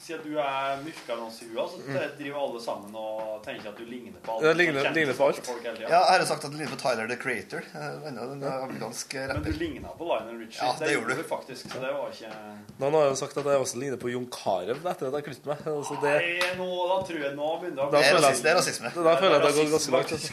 Siden 0.04 0.20
du 0.26 0.34
er 0.36 0.82
oss 1.24 1.38
i 1.40 1.46
huet, 1.48 1.70
så 1.72 1.78
driver 2.18 2.38
alle 2.42 2.58
sammen 2.60 2.96
og 3.00 3.38
tenker 3.46 3.70
at 3.70 3.78
du 3.80 3.84
ligner 3.88 4.18
på 4.20 4.34
alle. 4.34 4.50
Ja, 4.50 4.52
ligner- 4.58 4.90
ligner 4.92 5.14
på 5.16 5.28
alt. 5.30 5.38
folk 5.46 5.62
hele 5.64 5.76
tiden. 5.78 5.88
Ja, 5.88 6.00
jeg 6.10 6.20
har 6.20 6.26
sagt 6.28 6.44
at 6.44 6.52
du 6.52 6.56
ligner 6.58 6.74
på 6.74 6.80
Tyler 6.82 7.08
the 7.08 7.16
Creator. 7.16 7.62
eh, 7.72 8.08
Enda 8.10 8.26
en 8.34 8.44
amerikansk 8.44 9.14
Men 9.14 9.28
du 9.28 9.34
rapper. 9.34 9.56
ligna 9.62 9.88
på 9.96 10.04
Lionel 10.10 10.36
Richie. 10.42 10.60
Ja, 10.60 10.74
det 10.78 10.92
gjorde 10.92 11.16
du. 11.16 11.22
faktisk. 11.22 11.70
Så 11.72 11.80
det 11.80 11.92
var 11.96 12.12
ikke 12.12 12.32
Noen 12.80 12.92
har 13.00 13.08
jo 13.08 13.14
sagt 13.22 13.36
at 13.38 13.44
jeg 13.44 13.64
også 13.64 13.78
ligner 13.80 13.96
på 13.96 14.12
Jon 14.12 14.28
Carew 14.28 14.76
etter 14.76 15.06
at 15.08 15.12
jeg 15.14 15.24
klippet 15.30 15.46
meg. 15.46 15.58
Altså, 15.72 15.96
det, 16.04 16.12
Nei, 16.20 16.52
nå, 16.60 16.68
da 16.92 17.00
tror 17.08 17.20
jeg 17.24 17.34
nå 17.40 17.48
begynner 17.64 17.76
det 17.76 17.84
å 17.84 17.90
da 17.90 17.98
bli 17.98 18.04
føler 18.12 18.42
det 18.44 18.52
er 18.52 18.56
rasisme. 18.60 18.88
Da 18.94 19.16
føler 19.16 19.30
jeg 19.30 19.40
at 19.40 19.42
det 19.42 19.52
har 19.54 19.58
gått 19.62 19.72
ganske 19.72 19.92
langt. 19.96 20.12
Altså. 20.12 20.32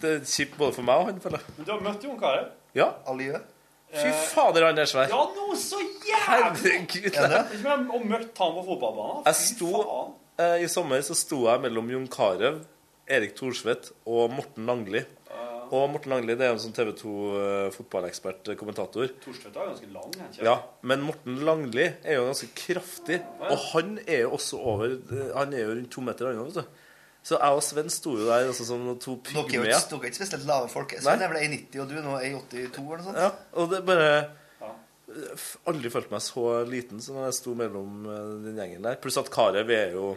Det 0.00 0.10
er 0.14 0.20
kjipt 0.24 0.56
både 0.58 0.72
for 0.74 0.82
meg 0.86 1.00
og 1.02 1.06
han, 1.10 1.20
føler 1.20 1.38
jeg. 1.42 1.54
Men 1.58 1.64
du 1.66 1.72
har 1.72 1.80
møtt 1.90 2.04
Jon 2.04 2.18
Carew? 2.20 2.50
Ja. 2.78 2.92
Aliø. 3.10 3.40
Fy 3.88 4.08
fader, 4.34 4.66
han 4.68 4.78
er 4.78 4.88
svær. 4.90 5.08
Ja, 5.08 5.20
noe 5.34 5.56
så 5.56 5.78
jævlig! 5.80 6.24
Herregud. 6.28 7.06
Ikke 7.08 7.44
men 7.64 7.86
Og 7.94 8.04
møtt 8.08 8.42
han 8.42 8.56
på 8.58 8.64
fotballbanen. 8.66 9.22
Jeg 9.30 9.38
sto, 9.40 9.84
eh, 10.38 10.58
I 10.64 10.68
sommer 10.68 11.00
så 11.06 11.16
sto 11.16 11.44
jeg 11.48 11.62
mellom 11.64 11.88
Jon 11.94 12.08
Carew, 12.12 12.60
Erik 13.08 13.32
Thorsvedt 13.38 13.92
og 14.04 14.34
Morten 14.36 14.68
Langli. 14.68 15.04
Og 15.68 15.90
Morten 15.92 16.12
Langli 16.14 16.32
det 16.38 16.46
er 16.46 16.54
en 16.54 16.60
sånn 16.62 16.72
TV 16.76 16.94
2 16.96 17.14
eh, 17.36 17.70
fotballekspert, 17.74 18.48
eh, 18.48 18.56
kommentator. 18.56 19.10
Thorstvedt 19.24 19.56
er 19.56 19.66
ganske 19.68 19.88
lang. 19.92 20.12
ikke? 20.14 20.44
Ja, 20.46 20.54
Men 20.80 21.02
Morten 21.04 21.40
Langli 21.44 21.84
er 21.84 22.16
jo 22.16 22.26
ganske 22.28 22.48
kraftig. 22.56 23.18
Og 23.50 23.56
han 23.72 23.98
er 24.06 24.22
jo 24.24 24.30
også 24.38 24.60
over 24.60 24.94
eh, 24.96 25.32
Han 25.36 25.52
er 25.52 25.66
jo 25.66 25.74
rundt 25.74 25.90
to 25.92 26.04
meter, 26.04 26.30
han 26.30 26.40
òg, 26.40 26.52
vet 26.54 26.62
du. 26.62 26.77
Så 27.28 27.36
jeg 27.36 27.58
og 27.58 27.64
Sven 27.64 27.90
sto 27.92 28.14
jo 28.16 28.24
der 28.24 28.46
altså, 28.48 28.64
som 28.64 28.84
to 29.02 29.18
Dere 29.28 29.42
er 29.44 29.72
jo 29.76 29.98
ikke, 30.00 30.14
spesielt 30.16 30.46
lave 30.48 30.68
folk. 30.72 30.94
Sven 30.96 31.20
er 31.20 31.28
vel 31.28 31.42
1,90, 31.44 31.82
og 31.82 31.90
du 31.90 31.98
er 31.98 32.06
nå 32.06 32.14
1,82 32.16 32.84
eller 32.86 33.02
noe 33.02 33.08
sånt? 33.10 33.20
Ja, 33.20 33.32
og 33.60 33.72
det 33.72 33.82
bare 33.88 34.12
Aldri 35.68 35.90
følt 35.92 36.10
meg 36.12 36.20
så 36.20 36.42
liten 36.68 37.00
som 37.00 37.16
når 37.16 37.30
jeg 37.30 37.36
sto 37.38 37.54
mellom 37.56 38.08
eh, 38.12 38.32
den 38.44 38.58
gjengen 38.60 38.84
der. 38.84 38.98
Pluss 39.00 39.16
at 39.20 39.30
Karev 39.32 39.70
er 39.72 39.94
jo 39.96 40.10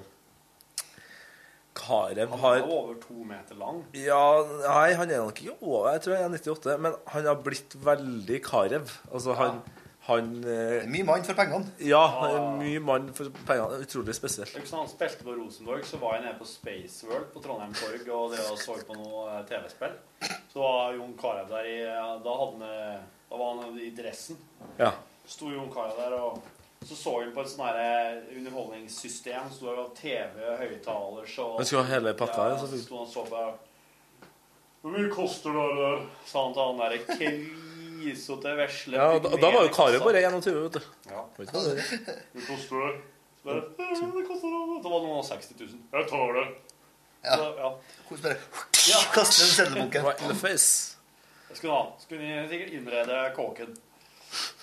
Karev 1.78 2.34
har 2.42 2.58
Han 2.58 2.66
er 2.66 2.74
over 2.76 2.98
to 3.00 3.24
meter 3.28 3.60
lang. 3.60 3.80
Ja, 3.96 4.24
nei, 4.66 4.90
han 5.00 5.12
er 5.12 5.24
nok 5.24 5.40
ikke 5.40 5.56
over, 5.62 5.94
jeg 5.96 6.04
tror 6.04 6.16
jeg 6.18 6.26
er 6.26 6.36
98, 6.36 6.76
men 6.84 6.98
han 7.14 7.30
har 7.32 7.40
blitt 7.46 7.78
veldig 7.86 8.42
Karev. 8.44 8.92
Altså, 9.12 9.36
han, 9.40 9.62
han 10.02 10.44
eh, 10.44 10.88
Mye 10.90 11.06
mann 11.06 11.24
for 11.24 11.38
pengene. 11.38 11.68
Ja, 11.86 12.02
er 12.26 12.40
mye 12.58 12.80
mann 12.82 13.12
for 13.14 13.30
pengene. 13.46 13.84
Utrolig 13.86 14.16
spesielt. 14.18 14.56
Hvis 14.58 14.74
Han 14.74 14.90
spilte 14.90 15.26
på 15.28 15.36
Rosenborg, 15.38 15.86
så 15.86 16.00
var 16.02 16.18
jeg 16.18 16.26
nede 16.26 16.40
på 16.40 16.48
Space 16.50 17.06
World 17.06 17.30
på 17.36 17.44
Trondheim 17.44 17.76
Torg 17.78 18.10
og 18.10 18.34
det 18.34 18.48
så 18.64 18.80
på 18.88 18.98
noe 18.98 19.28
eh, 19.36 19.44
TV-spill. 19.52 19.94
Så 20.50 20.64
var 20.64 20.98
Jon 20.98 21.14
Carew 21.22 21.46
der 21.54 21.70
i 21.70 21.78
Da, 21.86 22.08
hadde 22.18 22.40
han, 22.42 22.66
eh, 22.66 22.98
da 23.30 23.44
var 23.44 23.62
han 23.62 23.78
i 23.78 23.92
dressen. 23.98 24.42
Ja. 24.82 24.96
Sto 25.30 25.54
Jon 25.54 25.70
Carew 25.74 25.94
der, 26.02 26.18
og 26.18 26.42
så 26.82 26.96
så 26.98 27.20
han 27.22 27.34
på 27.36 27.44
et 27.46 27.52
sånn 27.52 27.68
eh, 27.70 28.24
underholdningssystem. 28.40 29.52
Sto 29.54 29.70
der 29.70 29.84
og 29.84 29.92
TV, 30.02 30.40
høyttaler 30.64 31.30
så 31.30 31.52
Han 31.60 31.68
skulle 31.70 31.86
ha 31.86 31.94
hele 31.94 32.18
pakka, 32.18 32.48
ja, 32.50 32.56
Ja, 32.56 32.64
så 32.66 32.82
sto 32.82 33.04
han 33.04 33.06
og 33.06 33.14
så 33.14 33.28
på 33.30 33.50
Hvor 34.82 34.96
mye 34.98 35.12
koster 35.14 35.54
det 35.54 35.68
der? 35.78 36.08
Sa 36.26 36.48
han 36.48 36.58
til 36.58 36.72
han 36.72 36.82
derre 36.82 37.04
krisete 38.02 38.54
vesle 38.58 38.98
Ja, 39.00 39.08
og 39.16 39.24
da, 39.26 39.32
da 39.42 39.50
var 39.54 39.66
jo 39.68 39.72
Kari 39.76 40.00
bare 40.04 40.22
21, 40.26 40.60
vet 40.66 40.78
du. 40.78 40.82
Ja. 41.12 41.24
Du 41.38 41.44
det 41.44 41.62
er? 41.62 42.14
Koster 42.48 42.84
det? 42.86 42.92
Så 43.42 43.48
bare, 43.48 43.62
«Ja, 43.78 43.90
det 44.18 44.24
koster 44.28 44.54
det. 44.54 44.62
Da 44.84 44.90
var 44.94 45.06
noen 45.06 45.20
av 45.20 45.28
60 45.30 45.56
000. 45.60 45.78
Jeg 45.98 46.10
tar 46.12 46.34
det. 46.38 46.48
Ja. 47.24 47.36
Så, 47.38 47.46
ja. 47.58 47.70
Hun 48.10 48.24
bare 48.26 48.38
kaster 49.18 49.46
en 49.46 49.54
seddelbunke. 49.56 50.04
Right 50.06 50.22
in 50.22 50.34
the 50.34 50.40
face. 50.42 50.98
Jeg 51.50 51.58
skulle 51.58 51.74
ha. 51.74 51.86
Skulle 52.00 52.22
ni 52.24 52.48
sikkert 52.50 52.74
innrede 52.78 53.22
kåken. 53.36 53.78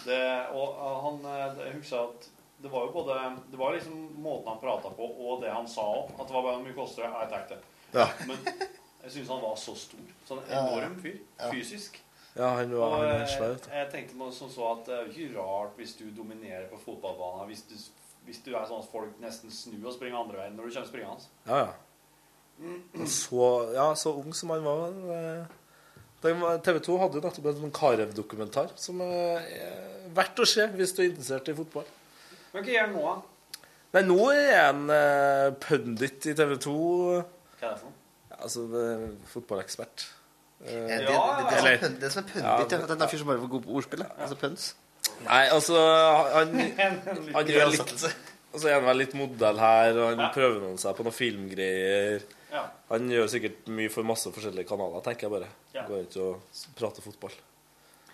Det, 0.07 0.21
og 0.57 0.79
han 1.05 1.19
uh, 1.27 1.59
Jeg 1.61 1.75
husker 1.77 1.99
at 2.07 2.29
det 2.63 2.71
var 2.73 2.87
jo 2.87 2.93
både 2.95 3.17
Det 3.53 3.59
var 3.61 3.75
liksom 3.77 3.99
måten 4.25 4.49
han 4.49 4.61
prata 4.63 4.89
på, 4.97 5.05
og 5.05 5.43
det 5.43 5.53
han 5.53 5.69
sa 5.69 5.85
òg. 5.85 6.15
At 6.17 6.27
det 6.31 6.35
var 6.35 6.47
bare 6.47 6.57
hvor 6.59 6.65
mye 6.65 6.77
koster 6.79 7.05
det? 7.05 7.11
Jeg 7.23 7.33
tenkte 7.35 7.59
Ja. 7.95 8.07
Men 8.27 8.39
jeg 9.05 9.13
syns 9.15 9.29
han 9.33 9.43
var 9.43 9.57
så 9.61 9.75
stor. 9.79 10.09
Sånn 10.29 10.41
enorm 10.49 10.97
fyr. 11.03 11.19
Ja. 11.39 11.51
Fysisk. 11.53 12.01
Ja, 12.39 12.53
han 12.55 12.71
var 12.71 12.85
Og 12.87 12.97
han 13.03 13.21
eh, 13.21 13.29
svær. 13.33 13.57
jeg 13.75 13.91
tenkte 13.93 14.19
meg 14.21 14.33
som 14.37 14.51
så 14.53 14.73
at 14.77 14.87
det 14.87 14.95
er 14.95 15.07
jo 15.07 15.13
ikke 15.13 15.41
rart 15.43 15.79
hvis 15.81 15.97
du 15.99 16.05
dominerer 16.15 16.69
på 16.71 16.79
fotballbanen. 16.85 17.49
Hvis 17.51 17.65
du, 17.67 17.75
hvis 18.29 18.41
du 18.47 18.53
er 18.55 18.67
sånn 18.69 18.85
at 18.85 18.91
folk 18.93 19.21
nesten 19.23 19.51
snur 19.51 19.91
og 19.91 19.97
springer 19.97 20.21
andre 20.23 20.39
veien 20.43 20.59
når 20.59 20.69
du 20.69 20.77
kommer 20.77 20.91
springende. 20.93 21.31
Ja, 21.49 21.63
ja. 21.67 21.73
Så, 23.07 23.49
ja, 23.75 23.95
så 23.95 24.13
ung 24.19 24.33
som 24.35 24.51
han 24.51 24.65
var. 24.67 24.95
eh, 25.15 26.59
TV 26.67 26.81
2 26.83 26.97
hadde 26.99 27.21
jo 27.21 27.23
nettopp 27.23 27.45
en 27.47 27.61
sånn 27.61 27.75
Karev-dokumentar 27.75 28.73
som 28.75 28.99
eh, 29.05 29.53
er 29.55 30.09
verdt 30.17 30.43
å 30.43 30.47
se 30.49 30.67
hvis 30.75 30.95
du 30.97 31.03
er 31.05 31.11
interessert 31.13 31.51
i 31.53 31.55
fotball. 31.55 31.87
Men 32.53 32.65
hva 32.65 32.73
gjør 32.73 32.87
han 32.87 32.97
nå, 32.97 33.05
da? 33.07 33.63
Nei, 33.95 34.03
nå 34.05 34.19
er 34.35 34.59
han 34.67 34.83
uh, 34.93 35.55
pundit 35.63 36.27
i 36.29 36.35
TV 36.37 36.59
2. 36.61 36.75
Hva 37.59 37.71
er 37.71 37.71
det 37.71 37.79
for 37.81 37.89
noe? 37.89 37.95
Altså 38.39 38.65
eh, 38.79 39.07
fotballekspert. 39.33 40.05
Eh, 40.65 40.75
Eh, 40.75 40.89
Det, 40.89 41.07
det, 41.07 41.07
det, 41.07 41.11
det, 41.51 41.59
som 41.59 41.69
er 41.69 41.77
pund- 41.83 42.01
det 42.01 42.11
som 42.13 42.23
er 42.25 42.29
pundit, 42.33 42.73
ja. 42.73 42.87
Den 42.87 42.99
der 42.99 43.07
fyren 43.13 43.19
som 43.23 43.29
bare 43.31 43.43
var 43.45 43.53
god 43.53 43.63
på 43.67 43.77
ordspill. 43.79 44.03
Altså 44.19 44.37
pøns. 44.41 44.65
Nei, 45.25 45.45
altså 45.55 45.77
Han, 46.35 46.57
han 47.37 47.47
gjør 47.47 47.71
litt 47.73 48.03
Og 48.53 48.61
så 48.63 48.69
er 48.71 48.75
han 48.79 48.85
vel 48.89 48.97
litt 49.03 49.15
modell 49.15 49.59
her, 49.61 49.97
og 49.99 50.17
han 50.19 50.33
prøver 50.35 50.61
noen 50.65 50.79
seg 50.81 50.97
på 50.99 51.05
noen 51.07 51.15
filmgreier. 51.15 52.23
Han 52.89 53.11
gjør 53.13 53.27
sikkert 53.29 53.67
mye 53.77 53.91
for 53.93 54.07
masse 54.09 54.31
forskjellige 54.33 54.67
kanaler, 54.71 55.03
tenker 55.05 55.27
jeg 55.29 55.35
bare. 55.37 55.51
Ja. 55.77 55.83
Går 55.87 56.07
ikke 56.07 56.23
og 56.31 56.63
prater 56.79 57.05
fotball. 57.05 57.35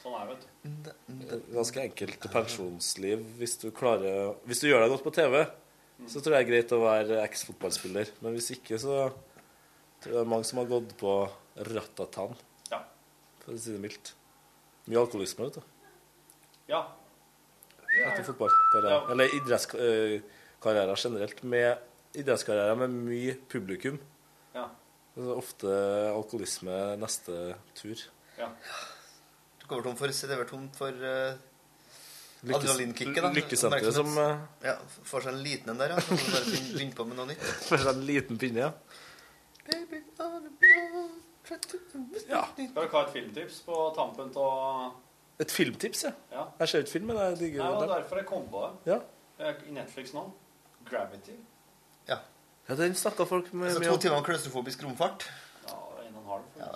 Sånn 0.03 0.16
er 0.19 0.27
det, 0.27 0.35
vet 0.35 0.89
du. 0.89 1.29
Er 1.37 1.45
Ganske 1.55 1.81
enkelt 1.85 2.27
pensjonsliv 2.35 3.23
hvis 3.39 3.55
du 3.62 3.71
klarer 3.73 4.35
Hvis 4.45 4.61
du 4.61 4.66
gjør 4.69 4.83
deg 4.85 4.91
godt 4.97 5.05
på 5.07 5.15
TV, 5.16 5.39
så 6.11 6.21
tror 6.21 6.35
jeg 6.35 6.35
det 6.35 6.43
er 6.45 6.51
greit 6.51 6.75
å 6.77 6.81
være 6.83 7.23
eks-fotballspiller. 7.25 8.11
Men 8.21 8.35
hvis 8.37 8.51
ikke, 8.59 8.77
så 8.83 9.07
tror 10.03 10.11
jeg 10.11 10.19
det 10.19 10.25
er 10.27 10.33
mange 10.35 10.45
som 10.51 10.59
har 10.61 10.69
gått 10.75 10.93
på 11.01 11.15
ratatan. 11.56 12.35
Ja. 12.70 12.82
For 13.44 13.55
å 13.55 13.60
si 13.60 13.74
det 13.74 13.82
mildt. 13.82 14.14
Mye 14.89 15.01
alkoholisme, 15.01 15.48
vet 15.48 15.60
du. 15.60 15.62
Ja. 16.68 16.82
Etter 17.94 18.24
fotballkarriere. 18.26 18.97
Ja. 18.97 19.05
Eller 19.14 19.36
idrettskarriere 19.39 20.97
generelt. 20.98 21.43
Med 21.43 22.18
idrettskarriere 22.18 22.76
med 22.85 22.98
mye 23.06 23.36
publikum. 23.51 24.01
Ja. 24.55 24.68
Så 25.14 25.24
er 25.24 25.39
ofte 25.39 25.78
alkoholisme 26.10 26.78
neste 27.01 27.55
tur. 27.78 28.05
Ja. 28.39 28.51
Du 29.60 29.66
kommer 29.68 29.86
tom 29.86 29.97
for, 29.97 30.10
det 30.10 30.36
er 30.36 30.48
tomt 30.48 30.76
for 30.76 30.93
uh, 30.93 31.36
adrenalinkicket, 32.44 33.22
da. 33.22 33.31
Lykkesenteret 33.32 33.94
som, 33.97 34.10
uh, 34.18 34.43
Ja, 34.64 34.74
får 35.09 35.24
seg 35.24 35.32
en 35.32 35.44
liten 35.47 35.72
en 35.72 35.81
der, 35.81 35.94
ja. 35.94 36.02
Så 36.05 36.18
må 36.18 36.20
du 36.20 36.32
bare 36.35 36.51
begynne 36.51 36.98
på 36.98 37.06
med 37.09 37.20
noe 37.20 37.31
nytt. 37.31 37.47
For 37.70 37.93
en 37.94 38.02
liten 38.05 38.40
pinne, 38.43 38.66
ja. 38.66 38.72
Ja. 42.29 42.45
Skal 42.55 42.69
dere 42.75 42.89
ha 42.93 43.03
et 43.05 43.12
filmtips 43.12 43.59
på 43.66 43.81
tampen 43.97 44.31
av 44.41 44.93
Et 45.43 45.51
filmtips, 45.51 46.05
ja. 46.07 46.12
Ja. 46.33 46.45
Jeg 46.61 46.69
ser 46.71 46.85
ikke 46.85 46.91
filmen. 46.95 47.16
jeg 47.19 47.39
digger 47.39 47.62
Nei, 47.65 47.71
det 47.71 47.75
var 47.75 47.87
den. 47.89 47.97
derfor 47.97 48.16
jeg 48.21 48.27
kom 48.29 48.45
på 48.53 48.61
det. 48.65 48.93
Ja. 48.93 48.99
Jeg 49.39 49.49
er 49.51 49.65
I 49.69 49.73
Netflix 49.75 50.12
nå. 50.15 50.23
Gravity. 50.89 51.35
Ja. 52.09 52.19
Ja, 52.69 52.75
den 52.79 52.95
snakka 52.95 53.27
folk 53.29 53.53
med 53.53 53.69
Altså 53.73 53.91
to 53.91 53.97
timer 53.99 54.16
om 54.21 54.25
klaustrofobisk 54.25 54.85
romfart. 54.87 55.27
Ja, 55.66 55.75
en 56.07 56.15
og 56.15 56.23
en 56.23 56.29
halv. 56.31 56.45
Ja, 56.61 56.71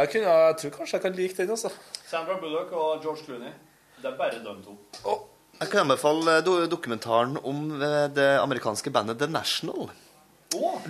Jeg, 0.00 0.10
kunne, 0.12 0.32
jeg 0.34 0.56
tror 0.60 0.70
kanskje 0.76 0.96
jeg 0.98 1.02
kan 1.06 1.12
like 1.16 1.36
den, 1.38 1.50
altså. 1.50 1.70
Sandra 2.10 2.36
Bullock 2.40 2.72
og 2.72 3.02
George 3.02 3.24
Clooney. 3.24 3.52
Det 4.02 4.10
er 4.12 4.16
bare 4.18 4.42
dem 4.44 4.62
to. 4.64 4.74
Jeg 5.60 5.68
kan 5.72 5.80
anbefale 5.86 6.42
do 6.44 6.66
dokumentaren 6.68 7.38
om 7.44 7.62
eh, 7.80 8.08
det 8.12 8.26
amerikanske 8.42 8.90
bandet 8.92 9.16
The 9.18 9.26
National. 9.30 9.88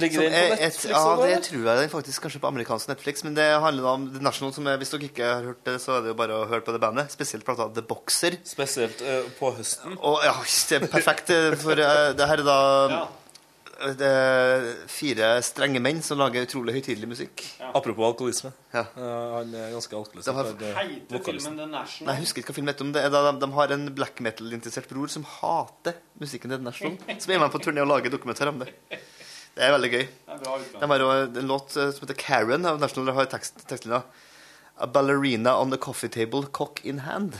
Ligger 0.00 0.22
den 0.22 0.32
på 0.32 0.38
Netflix 0.50 0.84
et, 0.84 0.90
ja, 0.90 1.02
det 1.16 1.26
eller? 1.26 1.42
tror 1.46 1.66
jeg 1.68 1.80
den 1.80 1.92
faktisk 1.92 2.26
kanskje 2.26 2.40
på 2.42 2.50
amerikansk 2.50 2.88
Netflix. 2.90 3.24
Men 3.26 3.36
det 3.38 3.46
handler 3.62 3.86
da 3.86 3.92
om 3.98 4.06
The 4.14 4.22
National, 4.24 4.54
som 4.56 4.66
er, 4.70 4.80
hvis 4.80 4.92
dere 4.94 5.08
ikke 5.10 5.28
har 5.28 5.44
hørt 5.50 5.62
det, 5.68 5.76
så 5.82 5.98
er 5.98 6.06
det 6.06 6.12
jo 6.14 6.18
bare 6.18 6.40
å 6.40 6.46
høre 6.50 6.64
på 6.66 6.74
det 6.76 6.82
bandet. 6.82 7.12
Spesielt 7.14 7.46
plata 7.46 7.68
The 7.76 7.84
Boxer. 7.86 8.38
Spesielt 8.46 9.02
uh, 9.04 9.28
på 9.38 9.52
høsten. 9.58 9.96
Og 10.00 10.18
ja, 10.26 10.34
det 10.70 10.80
er 10.80 10.90
perfekt, 10.92 11.32
eh, 11.34 11.54
for 11.60 11.78
uh, 11.78 12.10
det 12.16 12.28
her 12.30 12.42
er 12.42 12.46
da 12.46 12.58
ja. 12.92 13.00
det 13.98 14.10
er 14.10 14.68
fire 14.90 15.30
strenge 15.44 15.80
menn 15.84 16.02
som 16.04 16.20
lager 16.20 16.46
utrolig 16.46 16.76
høytidelig 16.78 17.10
musikk. 17.10 17.44
Apropos 17.72 18.08
alkoholisme. 18.12 18.52
Ja. 18.72 18.86
han 18.96 19.52
er 19.56 19.74
ganske 19.74 19.96
alkoholist. 19.96 20.28
Det 20.28 20.36
har- 20.36 20.80
Heiter 20.80 21.24
filmen 21.24 21.58
The 21.58 21.68
National? 21.72 22.08
Nei, 22.10 22.16
jeg 22.18 22.26
husker 22.26 22.42
ikke 22.42 22.52
hva 22.52 22.58
filmen 22.60 22.74
heter. 22.74 22.88
om 22.88 22.94
det 22.96 23.04
er 23.04 23.12
da 23.12 23.24
de, 23.30 23.36
de 23.42 23.50
har 23.58 23.76
en 23.76 23.90
black 23.96 24.20
metal-interessert 24.24 24.88
bror 24.92 25.12
som 25.12 25.24
hater 25.38 26.00
musikken 26.20 26.52
til 26.52 26.58
The 26.58 26.64
National. 26.70 26.96
Som 27.22 27.32
er 27.32 27.44
med 27.44 27.52
på 27.52 27.62
turné 27.64 27.84
og 27.84 27.92
lager 27.92 28.12
dokumentar 28.12 28.52
om 28.52 28.64
det. 28.64 28.72
Det 29.56 29.64
er 29.64 29.72
veldig 29.72 29.88
gøy. 29.90 30.02
Det 30.04 30.34
er 30.34 30.40
bra 30.42 30.54
utgang. 30.60 30.80
De 30.82 30.88
har 30.92 31.04
også 31.08 31.40
en 31.40 31.50
låt 31.50 31.76
eh, 31.76 31.90
som 31.96 32.04
heter 32.04 32.18
Karen 32.20 32.68
av 32.68 32.80
National. 32.80 33.14
Har 33.16 33.28
tekst, 33.32 33.62
tekstlinja 33.70 34.02
A 34.76 34.86
ballerina 34.86 35.54
on 35.56 35.70
the 35.70 35.78
coffee 35.78 36.08
table, 36.08 36.42
cock 36.52 36.84
in 36.84 36.98
hand. 36.98 37.32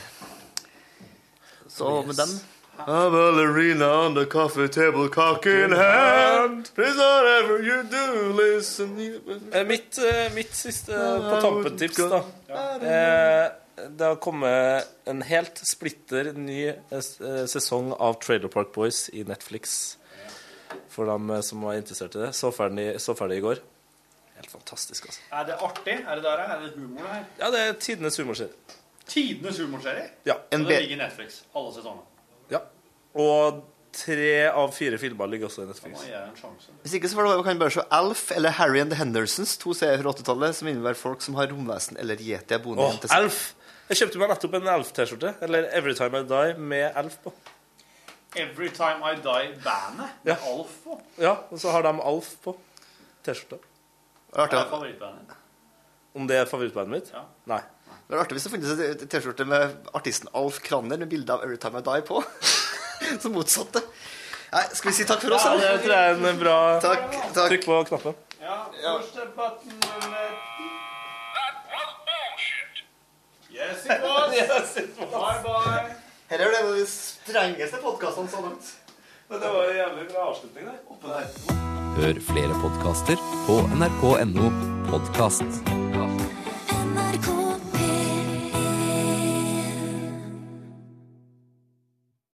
Så 1.67 2.03
med 2.07 2.15
den 2.15 2.39
A 2.79 3.09
ballerina 3.09 4.05
on 4.05 4.15
the 4.15 4.25
coffee 4.25 4.67
table, 4.67 5.07
cock 5.09 5.45
in 5.45 5.71
hand. 5.71 6.73
Please 6.73 6.97
whatever 6.97 7.61
you 7.61 7.83
do, 7.83 8.33
listen 8.33 8.99
you... 8.99 9.21
Eh, 9.51 9.67
Mitt, 9.67 9.97
eh, 9.97 10.33
mitt 10.33 10.55
siste 10.55 10.93
på 10.93 11.41
tampetips, 11.41 11.97
da. 11.97 12.23
Eh, 12.81 13.51
det 13.89 14.05
har 14.05 14.15
kommet 14.15 14.87
en 15.05 15.21
helt 15.21 15.61
splitter 15.61 16.33
ny 16.33 16.73
sesong 17.45 17.93
av 17.93 18.17
Trailer 18.21 18.49
Park 18.49 18.73
Boys 18.73 19.09
i 19.13 19.23
Netflix. 19.23 19.96
For 20.93 21.05
dem 21.09 21.29
eh, 21.35 21.41
som 21.41 21.61
var 21.67 21.77
interessert 21.79 22.15
i 22.15 22.23
det. 22.25 22.31
Så 22.35 22.51
ferdig, 22.55 22.87
så 23.03 23.15
ferdig 23.17 23.37
i 23.41 23.45
går. 23.45 23.61
Helt 24.37 24.51
fantastisk, 24.51 25.05
altså. 25.09 25.21
Er 25.33 25.47
det 25.49 25.55
artig? 25.65 25.95
Er 26.07 26.15
det 26.19 26.23
der, 26.27 26.43
er 26.43 26.59
det 26.61 26.73
humor 26.75 27.01
det 27.07 27.13
her? 27.15 27.23
Ja, 27.39 27.47
det 27.55 27.61
er 27.67 27.73
tidenes 27.81 28.17
humorserie. 28.21 28.53
Tidenes 29.07 29.57
humorserie? 29.63 30.09
Ja. 30.27 30.35
Og 30.51 30.59
det 30.67 30.81
ligger 30.83 30.95
i 30.97 30.99
Netflix, 30.99 31.41
alle 31.55 31.71
sesongene. 31.73 32.05
Ja. 32.51 32.59
Og 33.17 33.63
tre 33.97 34.27
av 34.51 34.69
fire 34.75 34.99
filmer 35.01 35.25
ligger 35.31 35.47
også 35.49 35.63
i 35.63 35.69
Netflix. 35.71 36.03
Hvis 36.83 36.93
ikke 36.99 37.09
så 37.09 37.17
får 37.17 37.31
du- 37.37 37.43
kan 37.43 37.55
du 37.57 37.63
bare 37.63 37.71
se 37.71 37.81
Alf 37.91 38.31
eller 38.35 38.49
Harry 38.59 38.79
and 38.79 38.91
the 38.91 38.97
Hendersons, 38.99 39.57
to 39.57 39.73
serier 39.73 40.03
fra 40.03 40.11
80-tallet 40.13 40.55
som 40.55 40.67
innebærer 40.67 40.95
folk 40.99 41.21
som 41.25 41.33
har 41.35 41.47
romvesen 41.49 41.97
eller 41.97 42.15
yeti 42.21 42.57
boende 42.61 42.83
Åh, 42.83 42.91
hjemme 42.91 43.01
til 43.01 43.09
seg. 43.09 43.23
Elf! 43.23 43.53
Jeg 43.89 43.97
kjøpte 43.97 44.19
meg 44.19 44.29
nettopp 44.29 44.53
en 44.59 44.67
Elf-T-skjorte. 44.67 45.33
Eller 45.41 45.69
Every 45.73 45.93
Time 45.95 46.19
I 46.19 46.23
Die 46.27 46.57
med 46.59 46.91
Elf 46.99 47.17
på. 47.23 47.33
Every 48.35 48.69
Time 48.69 49.03
I 49.03 49.15
Die-bandet 49.15 50.09
Ja. 50.27 50.35
Alf 50.45 50.73
på. 50.83 50.99
Ja, 51.17 51.35
og 51.51 51.59
så 51.59 51.71
har 51.71 51.81
de 51.81 51.93
Alf 52.01 52.35
på 52.43 52.57
T-skjorta. 53.23 53.57
Det 54.35 54.43
er 54.53 54.57
er 54.59 54.69
favorittbandet. 54.69 55.35
Om 56.15 56.27
det 56.27 56.37
er 56.37 56.45
favorittbandet 56.45 56.91
mitt? 56.91 57.11
Ja. 57.13 57.23
Nei. 57.45 57.61
Det 58.07 58.15
er 58.15 58.21
artig 58.23 58.37
hvis 58.37 58.43
det 58.47 58.51
finnes 58.51 58.71
en 59.03 59.07
T-skjorte 59.07 59.45
med 59.47 59.87
artisten 59.95 60.29
Alf 60.35 60.59
Kranner 60.63 60.97
med 60.97 61.09
bilde 61.09 61.33
av 61.33 61.43
Every 61.43 61.57
Time 61.57 61.79
I 61.79 61.87
Die 61.87 62.01
på. 62.07 62.23
Som 63.23 63.31
motsatte. 63.37 63.81
Nei, 64.51 64.63
skal 64.73 64.91
vi 64.91 64.95
si 64.95 65.05
takk 65.07 65.21
for 65.21 65.35
oss, 65.35 65.43
Ja, 65.43 65.55
det 65.59 65.81
tror 65.83 65.93
jeg 65.93 66.11
er 66.13 66.29
en 66.29 66.39
bra 66.39 66.57
Takk, 66.79 67.09
takk. 67.35 67.49
Trykk 67.51 67.65
på 67.67 67.79
knappen. 67.89 68.15
Ja, 68.39 68.59
første 68.83 69.27
button 69.35 69.79
nummer 69.83 70.29
Yes, 73.51 73.85
it 73.85 74.01
was. 74.03 74.33
Yes, 74.37 74.77
it 74.77 74.97
was. 74.99 75.11
Bye, 75.11 75.41
bye. 75.43 76.06
Her 76.27 76.41
er 76.43 76.49
det 76.51 76.57
en 76.59 76.65
av 76.67 76.73
de 76.75 76.85
strengeste 76.91 77.77
podkastene 77.79 78.27
så 78.27 78.41
langt. 78.43 78.71
Men 79.29 79.39
det 79.39 79.51
var 79.53 79.69
en 79.69 79.77
jævlig 79.77 80.07
bra 80.09 80.25
avslutning, 80.33 80.65
det. 80.67 81.21
Hør 82.01 82.19
flere 82.31 82.57
podkaster 82.65 83.23
på 83.47 83.55
nrk.no 83.79 84.49
podkast. 84.89 85.96